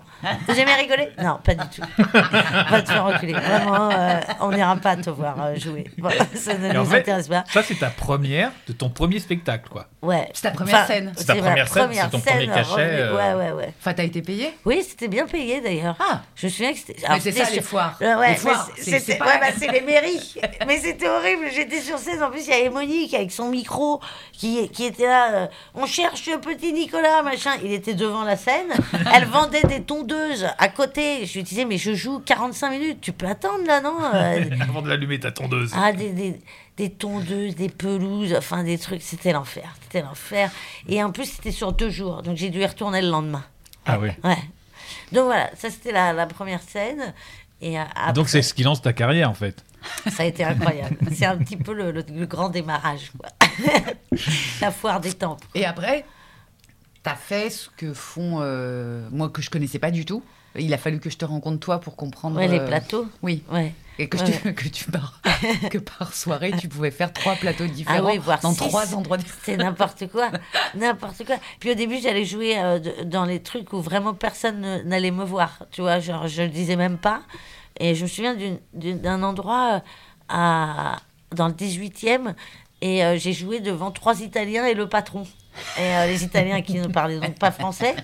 Vous 0.48 0.58
aimez 0.58 0.74
rigoler? 0.74 1.08
Non, 1.22 1.38
pas 1.42 1.54
du 1.54 1.66
tout. 1.68 1.82
Va 2.70 2.82
te 2.82 2.90
faire 2.90 3.04
reculer. 3.04 3.32
Vraiment, 3.32 3.90
euh, 3.90 4.20
on 4.40 4.50
n'ira 4.52 4.76
pas 4.76 4.96
te 4.96 5.10
voir 5.10 5.36
euh, 5.40 5.56
jouer. 5.56 5.90
Bon, 5.98 6.10
ça 6.34 6.54
ne 6.54 6.66
Et 6.72 6.76
en 6.76 6.84
nous 6.84 6.90
fait, 6.90 6.98
intéresse 7.00 7.28
pas. 7.28 7.44
ça, 7.50 7.62
c'est 7.62 7.78
ta 7.78 7.90
première 7.90 8.50
de 8.66 8.72
ton 8.72 8.90
premier 8.90 9.18
spectacle, 9.20 9.68
quoi. 9.70 9.86
Ouais. 10.02 10.28
C'est 10.34 10.42
ta 10.42 10.50
première 10.50 10.86
scène. 10.86 11.12
C'est 11.16 11.24
ta 11.26 11.34
première 11.36 11.68
scène, 11.68 11.88
c'est 11.92 12.10
ton 12.10 12.20
premier 12.20 12.40
scène 12.46 12.54
cachet, 12.54 12.72
revenue. 12.72 12.86
euh. 13.00 13.16
Ouais, 13.16 13.44
ouais, 13.44 13.52
ouais. 13.52 13.74
Enfin, 13.80 13.94
t'as 13.94 14.04
été 14.04 14.22
payé? 14.22 14.54
Oui, 14.64 14.84
c'était 14.86 15.08
bien 15.08 15.26
payé 15.26 15.60
d'ailleurs. 15.60 15.96
Ah. 16.00 16.20
Je 16.36 16.46
me 16.46 16.50
souviens 16.50 16.72
que 16.72 16.78
c'était. 16.78 16.96
Mais 17.08 17.20
c'est 17.20 17.32
c'était 17.32 17.44
ça, 17.44 17.50
les 17.52 17.60
foires. 17.62 17.96
Ouais, 18.00 18.30
Les 18.30 18.36
foires, 18.36 18.68
c'est 18.76 19.18
pas- 19.18 19.29
ouais, 19.34 19.40
bah, 19.40 19.46
c'est 19.56 19.70
les 19.70 19.80
mairies. 19.80 20.34
mais 20.66 20.78
c'était 20.78 21.08
horrible. 21.08 21.46
J'étais 21.54 21.80
sur 21.80 21.98
scène. 21.98 22.22
En 22.22 22.30
plus, 22.30 22.46
il 22.46 22.50
y 22.50 22.52
avait 22.54 22.70
Monique 22.70 23.14
avec 23.14 23.30
son 23.32 23.48
micro 23.50 24.00
qui, 24.32 24.68
qui 24.70 24.84
était 24.84 25.06
là. 25.06 25.32
euh, 25.34 25.46
on 25.74 25.86
cherche 25.86 26.26
le 26.26 26.38
petit 26.40 26.72
Nicolas, 26.72 27.22
machin. 27.22 27.52
Il 27.64 27.72
était 27.72 27.94
devant 27.94 28.24
la 28.24 28.36
scène. 28.36 28.68
Elle 29.14 29.24
vendait 29.26 29.62
des 29.62 29.82
tondeuses 29.82 30.46
à 30.58 30.68
côté. 30.68 31.26
Je 31.26 31.34
lui 31.34 31.42
disais, 31.42 31.64
mais 31.64 31.78
je 31.78 31.94
joue 31.94 32.20
45 32.20 32.70
minutes. 32.70 32.98
Tu 33.00 33.12
peux 33.12 33.26
attendre 33.26 33.64
là, 33.66 33.80
non 33.80 33.96
Euh, 34.14 34.44
Avant 34.60 34.82
de 34.82 34.88
l'allumer 34.88 35.18
ta 35.20 35.30
tondeuse. 35.30 35.72
ah, 35.76 35.92
des, 35.92 36.10
des, 36.10 36.40
des 36.76 36.90
tondeuses, 36.90 37.54
des 37.56 37.68
pelouses, 37.68 38.34
enfin 38.36 38.62
des 38.64 38.78
trucs, 38.78 39.02
c'était 39.02 39.32
l'enfer. 39.32 39.74
C'était 39.82 40.02
l'enfer. 40.02 40.50
Et 40.88 41.02
en 41.02 41.10
plus, 41.12 41.26
c'était 41.26 41.50
sur 41.52 41.72
deux 41.72 41.90
jours, 41.90 42.22
donc 42.22 42.36
j'ai 42.36 42.48
dû 42.50 42.60
y 42.60 42.66
retourner 42.66 43.02
le 43.02 43.08
lendemain. 43.10 43.44
Ah 43.86 43.98
oui. 43.98 44.08
Ouais. 44.24 44.38
Donc 45.12 45.24
voilà, 45.26 45.50
ça 45.56 45.68
c'était 45.70 45.92
la, 45.92 46.12
la 46.12 46.26
première 46.26 46.62
scène. 46.62 47.12
Et 47.62 47.78
euh, 47.78 47.82
après, 47.94 48.12
Donc 48.14 48.28
c'est 48.28 48.42
ce 48.42 48.54
qui 48.54 48.62
lance 48.62 48.80
ta 48.82 48.92
carrière, 48.92 49.28
en 49.30 49.34
fait. 49.34 49.64
ça 50.10 50.22
a 50.22 50.26
été 50.26 50.44
incroyable. 50.44 50.96
C'est 51.12 51.26
un 51.26 51.36
petit 51.38 51.56
peu 51.56 51.72
le, 51.72 51.90
le- 51.90 52.04
le 52.14 52.26
grand 52.26 52.48
démarrage, 52.48 53.12
quoi. 53.18 53.28
la 54.60 54.70
foire 54.70 55.00
des 55.00 55.12
temples. 55.12 55.46
Et 55.54 55.64
après, 55.64 56.04
t'as 57.02 57.14
fait 57.16 57.50
ce 57.50 57.68
que 57.76 57.92
font. 57.92 58.38
euh, 58.40 59.06
moi, 59.10 59.28
que 59.30 59.42
je 59.42 59.50
connaissais 59.50 59.78
pas 59.78 59.90
du 59.90 60.04
tout. 60.04 60.22
Il 60.58 60.72
a 60.74 60.78
fallu 60.78 60.98
que 61.00 61.10
je 61.10 61.16
te 61.16 61.24
rencontre 61.24 61.60
toi 61.60 61.80
pour 61.80 61.96
comprendre. 61.96 62.36
Ouais, 62.36 62.48
les 62.48 62.58
euh, 62.58 62.66
plateaux. 62.66 63.06
Oui. 63.22 63.42
Ouais. 63.52 63.72
Et 64.02 64.08
que, 64.08 64.16
Ouais, 64.16 64.54
que 64.54 64.68
tu 64.68 64.90
par, 64.90 65.20
que 65.70 65.76
par 65.78 66.14
soirée, 66.14 66.52
tu 66.58 66.68
pouvais 66.68 66.90
faire 66.90 67.12
trois 67.12 67.34
plateaux 67.36 67.66
différents 67.66 67.98
Ah 67.98 68.04
oui, 68.04 68.16
voire 68.18 68.40
dans 68.40 68.52
six. 68.52 68.56
trois 68.58 68.94
endroits 68.94 69.18
différents. 69.18 69.40
C'est 69.44 69.56
n'importe 69.58 70.08
quoi, 70.10 70.30
n'importe 70.74 71.24
quoi. 71.26 71.36
Puis 71.58 71.70
au 71.70 71.74
début, 71.74 71.98
j'allais 72.00 72.24
jouer 72.24 72.58
euh, 72.58 72.78
dans 73.04 73.26
les 73.26 73.42
trucs 73.42 73.72
où 73.74 73.80
vraiment 73.82 74.14
personne 74.14 74.60
ne- 74.60 74.82
n'allait 74.84 75.10
me 75.10 75.22
voir. 75.24 75.58
Tu 75.70 75.82
vois, 75.82 76.00
genre, 76.00 76.28
je 76.28 76.40
le 76.42 76.48
disais 76.48 76.76
même 76.76 76.96
pas. 76.96 77.20
Et 77.78 77.94
je 77.94 78.04
me 78.04 78.08
souviens 78.08 78.36
d'un 78.72 79.22
endroit 79.22 79.74
euh, 79.74 79.80
à, 80.30 80.96
dans 81.34 81.48
le 81.48 81.54
18e 81.54 82.34
et 82.80 83.04
euh, 83.04 83.18
j'ai 83.18 83.34
joué 83.34 83.60
devant 83.60 83.90
trois 83.90 84.20
Italiens 84.22 84.64
et 84.66 84.72
le 84.74 84.88
patron. 84.88 85.26
Et 85.78 85.82
euh, 85.82 86.06
les 86.06 86.22
Italiens 86.24 86.62
qui 86.62 86.74
ne 86.74 86.86
parlaient 86.86 87.18
donc 87.18 87.38
pas 87.38 87.50
français 87.50 87.94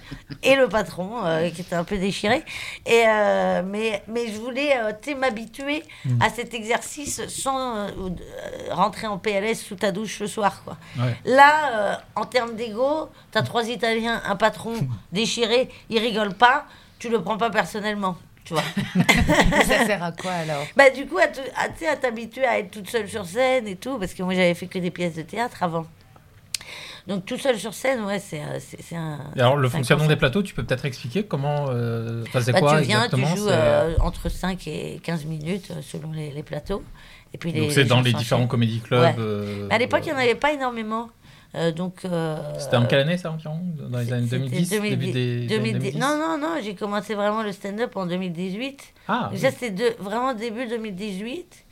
et 0.42 0.56
le 0.56 0.68
patron 0.68 1.24
euh, 1.24 1.48
qui 1.50 1.60
était 1.62 1.74
un 1.76 1.84
peu 1.84 1.96
déchiré. 1.96 2.42
Et, 2.84 3.04
euh, 3.06 3.62
mais, 3.64 4.02
mais 4.08 4.26
je 4.28 4.38
voulais 4.38 4.76
euh, 4.76 5.14
m'habituer 5.16 5.82
à 6.20 6.28
cet 6.28 6.54
exercice 6.54 7.26
sans 7.28 7.86
rentrer 8.70 9.06
en 9.06 9.18
PLS 9.18 9.60
sous 9.60 9.76
ta 9.76 9.92
douche 9.92 10.20
le 10.20 10.26
soir. 10.26 10.62
Quoi. 10.64 10.76
Ouais. 10.98 11.14
Là, 11.24 11.52
euh, 11.72 11.94
en 12.16 12.24
termes 12.24 12.56
d'ego, 12.56 13.08
tu 13.32 13.38
as 13.38 13.42
trois 13.42 13.68
Italiens, 13.68 14.20
un 14.26 14.36
patron 14.36 14.74
déchiré, 15.12 15.68
ils 15.88 15.98
rigolent 15.98 16.34
pas, 16.34 16.66
tu 16.98 17.08
le 17.08 17.20
prends 17.22 17.36
pas 17.38 17.50
personnellement. 17.50 18.16
Tu 18.44 18.54
vois 18.54 18.62
Mais 18.94 19.64
ça 19.64 19.84
sert 19.86 20.02
à 20.04 20.12
quoi 20.12 20.30
alors? 20.32 20.64
Bah, 20.76 20.88
du 20.90 21.06
coup, 21.06 21.18
à 21.18 21.26
te- 21.26 21.40
à, 21.56 21.68
tu 21.68 21.78
sais, 21.80 21.88
à 21.88 21.96
t'habituer 21.96 22.44
à 22.44 22.58
être 22.60 22.70
toute 22.70 22.88
seule 22.88 23.08
sur 23.08 23.26
scène 23.26 23.66
et 23.66 23.74
tout, 23.74 23.98
parce 23.98 24.14
que 24.14 24.22
moi 24.22 24.34
j'avais 24.34 24.54
fait 24.54 24.68
que 24.68 24.78
des 24.78 24.92
pièces 24.92 25.14
de 25.14 25.22
théâtre 25.22 25.62
avant. 25.64 25.84
Donc 27.06 27.24
toute 27.24 27.40
seule 27.40 27.56
sur 27.58 27.72
scène, 27.72 28.04
ouais, 28.04 28.18
c'est 28.18 28.40
euh, 28.40 28.96
un. 28.96 29.18
Et 29.36 29.40
alors, 29.40 29.56
le 29.56 29.68
fonctionnement 29.68 30.06
des 30.06 30.16
plateaux, 30.16 30.42
tu 30.42 30.54
peux 30.54 30.64
peut-être 30.64 30.84
expliquer 30.84 31.22
comment. 31.24 31.66
Euh, 31.70 32.24
c'est 32.40 32.52
Bah, 32.52 32.60
quoi 32.60 32.78
tu 32.80 32.86
viens, 32.88 33.00
tu 33.08 33.14
exactement 33.16 33.36
joues 33.36 33.46
c'est- 33.48 33.52
euh, 33.54 33.94
entre 34.00 34.28
5 34.28 34.66
et 34.66 35.00
15 35.04 35.24
minutes 35.24 35.68
euh, 35.70 35.80
selon 35.82 36.10
les, 36.12 36.30
les 36.32 36.42
plateaux. 36.42 36.82
Et 37.32 37.38
puis 37.38 37.52
les, 37.52 37.60
Donc, 37.60 37.72
c'est 37.72 37.84
dans 37.84 38.00
les 38.00 38.12
différents 38.12 38.46
comédie 38.48 38.80
clubs. 38.80 39.00
Ouais. 39.02 39.14
euh, 39.18 39.68
À 39.70 39.78
l'époque, 39.78 40.00
il 40.04 40.12
n'y 40.12 40.18
en 40.18 40.20
avait 40.20 40.34
pas 40.34 40.52
énormément. 40.52 41.08
Euh, 41.54 41.70
donc. 41.70 42.04
euh, 42.04 42.36
C'était 42.58 42.76
en 42.76 42.86
quelle 42.86 43.00
année 43.00 43.16
ça 43.18 43.30
environ? 43.30 43.60
Dans 43.88 43.98
les 43.98 44.12
années 44.12 44.24
c'était 44.26 44.38
2010 44.38 44.68
début 44.70 44.88
2010, 44.90 45.12
des 45.12 45.46
2010. 45.46 45.72
2010 45.92 45.98
Non, 45.98 46.18
non, 46.18 46.38
non, 46.38 46.54
j'ai 46.62 46.74
commencé 46.74 47.14
vraiment 47.14 47.42
le 47.44 47.52
stand-up 47.52 47.96
en 47.96 48.06
2018. 48.06 48.82
Ah, 49.08 49.20
Donc 49.30 49.32
oui. 49.34 49.38
ça, 49.38 49.50
c'était 49.52 49.96
vraiment 50.00 50.34
début 50.34 50.66
2018. 50.66 51.65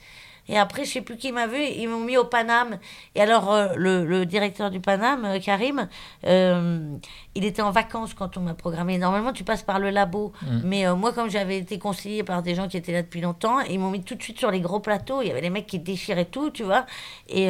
Et 0.49 0.59
après, 0.59 0.85
je 0.85 0.91
sais 0.91 1.01
plus 1.01 1.17
qui 1.17 1.33
m'a 1.33 1.47
vu, 1.47 1.59
ils 1.63 1.89
m'ont 1.89 2.01
mis 2.01 2.17
au 2.17 2.25
Paname. 2.25 2.79
Et 3.15 3.21
alors, 3.21 3.53
euh, 3.53 3.69
le, 3.77 4.05
le 4.05 4.27
directeur 4.27 4.71
du 4.71 4.79
Paname, 4.81 5.25
euh, 5.25 5.39
Karim, 5.41 5.89
euh, 6.27 6.87
il 7.35 7.45
était 7.45 7.63
en 7.63 7.71
vacances 7.71 8.13
quand 8.15 8.37
on 8.37 8.41
m'a 8.41 8.55
programmé. 8.55 8.99
Normalement, 8.99 9.33
tu 9.33 9.43
passes 9.45 9.63
par 9.63 9.79
le 9.79 9.91
labo. 9.91 10.33
Mm. 10.43 10.61
Mais 10.65 10.87
euh, 10.87 10.95
moi, 10.97 11.13
comme 11.13 11.31
j'avais 11.31 11.57
été 11.59 11.79
conseillée 11.79 12.25
par 12.25 12.43
des 12.43 12.55
gens 12.55 12.69
qui 12.69 12.77
étaient 12.77 12.93
là 12.93 13.03
depuis 13.03 13.21
longtemps, 13.23 13.61
ils 13.61 13.79
m'ont 13.79 13.91
mis 13.91 14.03
tout 14.03 14.15
de 14.17 14.23
suite 14.23 14.39
sur 14.39 14.51
les 14.51 14.61
gros 14.61 14.81
plateaux. 14.81 15.23
Il 15.23 15.29
y 15.29 15.31
avait 15.31 15.41
les 15.41 15.51
mecs 15.51 15.67
qui 15.67 15.79
déchiraient 15.79 16.25
tout, 16.27 16.51
tu 16.51 16.63
vois. 16.63 16.85
Et. 17.29 17.49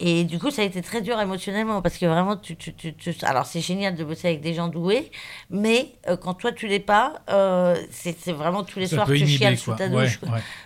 et 0.00 0.24
du 0.24 0.38
coup, 0.38 0.50
ça 0.50 0.62
a 0.62 0.64
été 0.64 0.82
très 0.82 1.00
dur 1.00 1.18
émotionnellement 1.20 1.80
parce 1.82 1.96
que 1.98 2.06
vraiment, 2.06 2.36
tu, 2.36 2.56
tu, 2.56 2.74
tu, 2.74 2.94
tu- 2.94 3.14
alors 3.22 3.46
c'est 3.46 3.60
génial 3.60 3.94
de 3.94 4.04
bosser 4.04 4.28
avec 4.28 4.40
des 4.40 4.54
gens 4.54 4.68
doués, 4.68 5.10
mais 5.50 5.92
euh, 6.08 6.16
quand 6.16 6.34
toi 6.34 6.52
tu 6.52 6.66
l'es 6.66 6.80
pas, 6.80 7.22
euh, 7.30 7.76
c'est 7.90 8.32
vraiment 8.32 8.62
tous 8.64 8.78
les 8.78 8.86
Ça 8.86 8.96
soirs 8.96 9.06
que 9.06 9.12
tu 9.12 9.26
chiales 9.26 9.56
sous 9.56 9.70
ta 9.78 9.88
douche. 10.04 10.20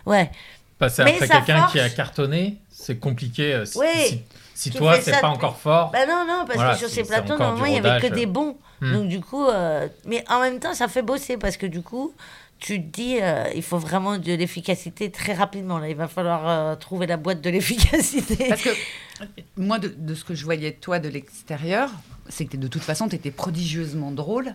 Ouais. 0.07 0.31
Passer 0.79 1.05
Mais 1.05 1.15
après 1.15 1.29
quelqu'un 1.29 1.67
qui 1.71 1.79
a 1.79 1.83
force- 1.85 1.95
cartonné, 1.95 2.57
c'est 2.71 2.99
compliqué. 2.99 3.55
euh, 3.55 3.65
Si, 3.65 3.79
Oui. 3.79 4.23
si, 4.55 4.71
toi, 4.71 4.97
c'est 5.01 5.11
pas 5.13 5.17
depuis- 5.19 5.27
encore 5.29 5.57
fort. 5.59 5.91
Bah 5.93 6.07
non, 6.07 6.25
non, 6.27 6.45
parce 6.47 6.57
Voilà, 6.57 6.73
que 6.73 6.79
sur 6.81 6.89
ces 6.89 7.05
plateaux, 7.05 7.37
normalement, 7.39 7.67
il 7.67 7.75
y 7.75 7.79
avait 7.79 8.01
que 8.09 8.13
des 8.15 8.27
bons. 8.27 8.57
Hmm. 8.81 8.93
Donc 8.93 9.09
du 9.09 9.21
coup, 9.21 9.47
euh, 9.47 9.89
mais 10.07 10.25
en 10.29 10.41
même 10.41 10.59
temps, 10.59 10.75
ça 10.75 10.89
fait 10.89 11.03
bosser 11.03 11.37
parce 11.37 11.57
que 11.57 11.67
du 11.67 11.81
coup, 11.81 12.13
tu 12.59 12.81
te 12.83 12.87
dis, 12.97 13.19
euh, 13.21 13.45
il 13.55 13.63
faut 13.63 13.79
vraiment 13.79 14.19
de 14.19 14.33
l'efficacité 14.33 15.11
très 15.11 15.33
rapidement. 15.35 15.79
Là, 15.79 15.89
il 15.89 15.97
va 15.97 16.09
falloir 16.09 16.49
euh, 16.49 16.75
trouver 16.77 17.07
la 17.07 17.17
boîte 17.17 17.41
de 17.41 17.51
l'efficacité. 17.51 18.49
Parce 18.49 18.63
que 18.63 18.71
moi, 19.57 19.79
de, 19.79 19.95
de 19.97 20.15
ce 20.15 20.25
que 20.25 20.35
je 20.35 20.45
voyais 20.45 20.73
de 20.73 20.77
toi 20.77 20.99
de 20.99 21.09
l'extérieur, 21.09 21.89
c'est 22.29 22.47
que 22.47 22.57
de 22.57 22.67
toute 22.67 22.83
façon, 22.83 23.09
tu 23.09 23.15
étais 23.17 23.31
prodigieusement 23.31 24.11
drôle. 24.11 24.55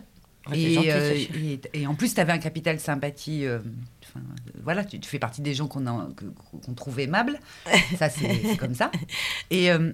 Et, 0.54 0.74
gentil, 0.74 0.92
euh, 0.92 1.14
et, 1.74 1.82
et 1.82 1.88
en 1.88 1.96
plus, 1.96 2.14
tu 2.14 2.20
avais 2.22 2.32
un 2.34 2.38
capital 2.40 2.80
sympathie. 2.80 3.46
euh, 3.46 3.60
enfin, 4.04 4.20
voilà, 4.64 4.84
tu, 4.84 5.00
tu 5.00 5.10
fais 5.10 5.20
partie 5.20 5.42
des 5.42 5.54
gens 5.54 5.68
qu'on 5.68 6.74
trouve 6.76 7.00
aimables. 7.00 7.40
Ça, 7.98 8.10
c'est 8.10 8.58
comme 8.58 8.74
ça. 8.76 8.92
Et, 9.50 9.72
euh, 9.72 9.92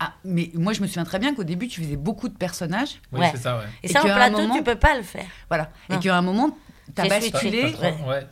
ah, 0.00 0.12
mais 0.24 0.50
moi, 0.54 0.72
je 0.72 0.80
me 0.82 0.86
souviens 0.86 1.04
très 1.04 1.18
bien 1.18 1.34
qu'au 1.34 1.44
début, 1.44 1.68
tu 1.68 1.80
faisais 1.82 1.96
beaucoup 1.96 2.28
de 2.28 2.36
personnages. 2.36 3.00
Oui, 3.12 3.20
Ouais. 3.20 3.30
c'est 3.32 3.40
ça, 3.42 3.58
ouais. 3.58 3.64
Et 3.82 3.88
ça, 3.88 4.00
en 4.00 4.04
plateau, 4.04 4.38
moment- 4.38 4.56
tu 4.56 4.62
peux 4.62 4.74
pas 4.76 4.96
le 4.96 5.02
faire. 5.02 5.26
Voilà. 5.48 5.70
Non. 5.88 5.96
Et 5.96 6.00
qu'à 6.02 6.16
un 6.16 6.22
moment, 6.22 6.56
tu 6.94 7.00
as 7.00 7.04
J'ai 7.04 7.20
switché. 7.30 7.62
basculé. 7.62 7.62
Ouais. 8.06 8.26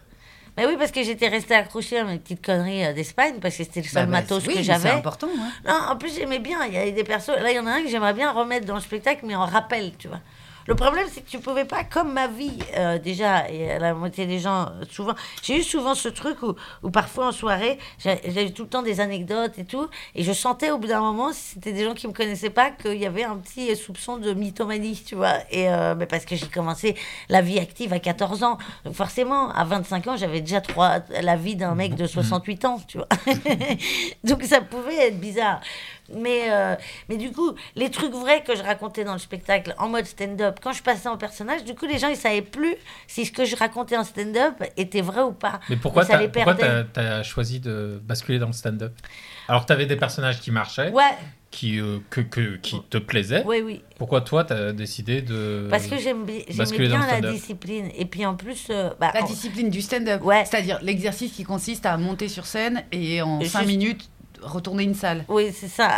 Mais 0.58 0.66
oui, 0.66 0.74
parce 0.78 0.90
que 0.90 1.02
j'étais 1.02 1.28
restée 1.28 1.54
accrochée 1.54 1.96
à 1.98 2.04
mes 2.04 2.18
petites 2.18 2.44
conneries 2.44 2.92
d'Espagne, 2.92 3.36
parce 3.40 3.56
que 3.56 3.64
c'était 3.64 3.80
le 3.80 3.86
seul 3.86 4.04
Bah, 4.04 4.12
bah, 4.12 4.20
matos 4.20 4.46
oui, 4.46 4.56
que 4.56 4.62
j'avais. 4.62 4.90
C'est 4.90 4.94
important. 4.94 5.28
hein. 5.38 5.50
Non, 5.66 5.72
en 5.92 5.96
plus, 5.96 6.14
j'aimais 6.14 6.40
bien. 6.40 6.66
Il 6.66 6.74
y 6.74 6.76
avait 6.76 6.92
des 6.92 7.04
persos. 7.04 7.28
Là, 7.40 7.50
il 7.50 7.56
y 7.56 7.58
en 7.58 7.66
a 7.66 7.70
un 7.70 7.82
que 7.82 7.88
j'aimerais 7.88 8.12
bien 8.12 8.30
remettre 8.32 8.66
dans 8.66 8.74
le 8.74 8.82
spectacle, 8.82 9.24
mais 9.26 9.34
en 9.34 9.46
rappel, 9.46 9.92
tu 9.96 10.08
vois. 10.08 10.20
Le 10.66 10.74
problème, 10.74 11.06
c'est 11.10 11.22
que 11.22 11.28
tu 11.28 11.38
pouvais 11.38 11.64
pas, 11.64 11.84
comme 11.84 12.12
ma 12.12 12.28
vie, 12.28 12.58
euh, 12.76 12.98
déjà, 12.98 13.48
et 13.48 13.78
la 13.78 13.94
moitié 13.94 14.26
des 14.26 14.38
gens, 14.38 14.66
euh, 14.66 14.84
souvent. 14.90 15.14
J'ai 15.42 15.58
eu 15.58 15.62
souvent 15.62 15.94
ce 15.94 16.08
truc 16.08 16.42
où, 16.42 16.54
où 16.82 16.90
parfois 16.90 17.28
en 17.28 17.32
soirée, 17.32 17.78
j'avais 17.98 18.50
tout 18.50 18.62
le 18.62 18.68
temps 18.68 18.82
des 18.82 19.00
anecdotes 19.00 19.58
et 19.58 19.64
tout, 19.64 19.88
et 20.14 20.22
je 20.22 20.32
sentais 20.32 20.70
au 20.70 20.78
bout 20.78 20.88
d'un 20.88 21.00
moment, 21.00 21.32
si 21.32 21.54
c'était 21.54 21.72
des 21.72 21.84
gens 21.84 21.94
qui 21.94 22.06
me 22.06 22.12
connaissaient 22.12 22.50
pas, 22.50 22.70
qu'il 22.70 22.98
y 22.98 23.06
avait 23.06 23.24
un 23.24 23.36
petit 23.36 23.74
soupçon 23.76 24.18
de 24.18 24.32
mythomanie, 24.32 25.02
tu 25.04 25.14
vois. 25.14 25.34
Et 25.50 25.68
euh, 25.68 25.94
mais 25.96 26.06
parce 26.06 26.24
que 26.24 26.36
j'ai 26.36 26.46
commencé 26.46 26.96
la 27.28 27.42
vie 27.42 27.58
active 27.58 27.92
à 27.92 27.98
14 27.98 28.42
ans. 28.42 28.58
Donc 28.84 28.94
forcément, 28.94 29.50
à 29.52 29.64
25 29.64 30.06
ans, 30.08 30.16
j'avais 30.16 30.40
déjà 30.40 30.60
trois, 30.60 31.00
la 31.20 31.36
vie 31.36 31.56
d'un 31.56 31.74
mec 31.74 31.94
de 31.94 32.06
68 32.06 32.64
ans, 32.64 32.80
tu 32.86 32.98
vois. 32.98 33.08
Donc 34.24 34.42
ça 34.44 34.60
pouvait 34.60 35.08
être 35.08 35.20
bizarre. 35.20 35.60
Mais, 36.14 36.50
euh, 36.50 36.74
mais 37.08 37.16
du 37.16 37.30
coup, 37.32 37.52
les 37.76 37.90
trucs 37.90 38.12
vrais 38.12 38.42
que 38.42 38.54
je 38.56 38.62
racontais 38.62 39.04
dans 39.04 39.12
le 39.14 39.18
spectacle 39.18 39.74
en 39.78 39.88
mode 39.88 40.04
stand-up, 40.06 40.58
quand 40.62 40.72
je 40.72 40.82
passais 40.82 41.08
en 41.08 41.16
personnage, 41.16 41.64
du 41.64 41.74
coup, 41.74 41.86
les 41.86 41.98
gens, 41.98 42.08
ils 42.08 42.16
savaient 42.16 42.42
plus 42.42 42.74
si 43.06 43.24
ce 43.26 43.32
que 43.32 43.44
je 43.44 43.56
racontais 43.56 43.96
en 43.96 44.04
stand-up 44.04 44.54
était 44.76 45.00
vrai 45.00 45.22
ou 45.22 45.32
pas. 45.32 45.60
Mais 45.70 45.76
pourquoi 45.76 46.04
t'as- 46.04 46.84
t'as 46.84 47.22
choisi 47.22 47.60
de 47.60 48.00
basculer 48.04 48.38
dans 48.38 48.46
le 48.48 48.52
stand-up? 48.52 48.92
Alors, 49.48 49.66
tu 49.66 49.72
avais 49.72 49.86
des 49.86 49.96
personnages 49.96 50.40
qui 50.40 50.50
marchaient, 50.50 50.90
Ouais, 50.90 51.02
qui, 51.50 51.78
euh, 51.80 51.98
que, 52.10 52.20
que- 52.20 52.56
qui 52.56 52.80
te 52.88 52.96
plaisaient. 52.98 53.42
oui, 53.46 53.60
oui. 53.64 53.82
Pourquoi 53.98 54.20
toi, 54.22 54.44
tu 54.44 54.52
as 54.52 54.72
décidé 54.72 55.20
de. 55.22 55.66
Parce 55.70 55.86
que 55.86 55.98
j'aime 55.98 56.24
bi- 56.24 56.44
bien 56.48 56.64
le 56.66 56.88
la 56.90 57.08
stand-up? 57.08 57.32
discipline. 57.32 57.90
Et 57.96 58.04
puis 58.06 58.24
en 58.24 58.34
plus, 58.34 58.68
euh, 58.70 58.90
bah, 59.00 59.10
La 59.14 59.22
en- 59.22 59.26
discipline 59.26 59.68
du 59.70 59.82
stand-up. 59.82 60.22
Ouais. 60.24 60.44
C'est-à-dire 60.44 60.78
l'exercice 60.82 61.32
qui 61.32 61.44
consiste 61.44 61.84
à 61.86 61.96
monter 61.96 62.28
sur 62.28 62.46
scène 62.46 62.84
et 62.92 63.20
en 63.22 63.40
Juste- 63.40 63.52
5 63.52 63.66
minutes 63.66 64.08
retourner 64.42 64.84
une 64.84 64.94
salle. 64.94 65.24
Oui, 65.28 65.52
c'est 65.54 65.68
ça. 65.68 65.88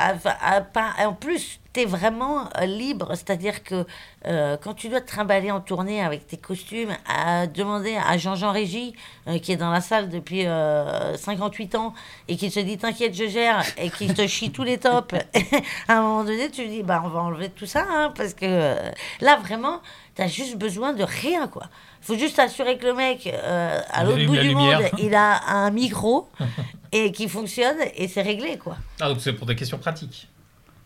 À 0.41 0.61
part- 0.61 0.95
En 1.01 1.13
plus, 1.13 1.61
tu 1.73 1.81
es 1.81 1.85
vraiment 1.85 2.49
euh, 2.61 2.67
libre. 2.67 3.09
C'est-à-dire 3.15 3.63
que 3.65 3.85
euh, 4.27 4.57
quand 4.63 4.75
tu 4.75 4.89
dois 4.89 5.01
te 5.01 5.09
trimballer 5.09 5.51
en 5.51 5.61
tournée 5.61 6.03
avec 6.03 6.27
tes 6.27 6.37
costumes, 6.37 6.91
à 7.09 7.47
demander 7.47 7.97
à 7.97 8.17
Jean-Jean 8.17 8.53
Régis, 8.53 8.93
euh, 9.29 9.39
qui 9.39 9.53
est 9.53 9.57
dans 9.57 9.71
la 9.71 9.81
salle 9.81 10.09
depuis 10.09 10.47
euh, 10.47 11.17
58 11.17 11.75
ans, 11.75 11.95
et 12.29 12.37
qui 12.37 12.51
te 12.51 12.61
dit 12.61 12.79
T'inquiète, 12.79 13.15
je 13.15 13.27
gère, 13.27 13.63
et 13.79 13.91
qui 13.91 14.07
te 14.13 14.27
chie 14.27 14.51
tous 14.53 14.63
les 14.65 14.79
tops, 14.79 15.15
à 15.89 15.99
un 15.99 16.03
moment 16.03 16.25
donné, 16.25 16.51
tu 16.51 16.67
dis 16.69 16.83
bah, 16.83 17.03
On 17.05 17.09
va 17.09 17.21
enlever 17.21 17.49
tout 17.51 17.67
ça, 17.67 17.85
hein, 17.91 18.13
parce 18.17 18.35
que 18.35 18.75
là, 19.21 19.37
vraiment, 19.43 19.81
tu 20.15 20.23
as 20.23 20.29
juste 20.29 20.57
besoin 20.57 20.93
de 20.93 21.03
rien, 21.03 21.49
quoi. 21.49 21.65
Faut 22.05 22.17
juste 22.19 22.39
assurer 22.39 22.79
que 22.79 22.87
le 22.87 22.95
mec, 22.95 23.27
euh, 23.27 23.81
à 23.91 24.05
l'autre 24.05 24.25
bout 24.27 24.35
la 24.35 24.43
du 24.43 24.49
lumière. 24.49 24.81
monde, 24.81 24.91
il 25.03 25.15
a 25.15 25.43
un 25.49 25.71
micro 25.71 26.29
et 26.93 27.11
qui 27.13 27.29
fonctionne, 27.29 27.77
et 27.97 28.07
c'est 28.09 28.23
réglé, 28.23 28.59
quoi. 28.59 28.77
Ah, 29.01 29.09
donc 29.09 29.21
c'est 29.21 29.33
pour 29.33 29.47
des 29.47 29.57
questions 29.57 29.79
pratiques. 29.79 30.29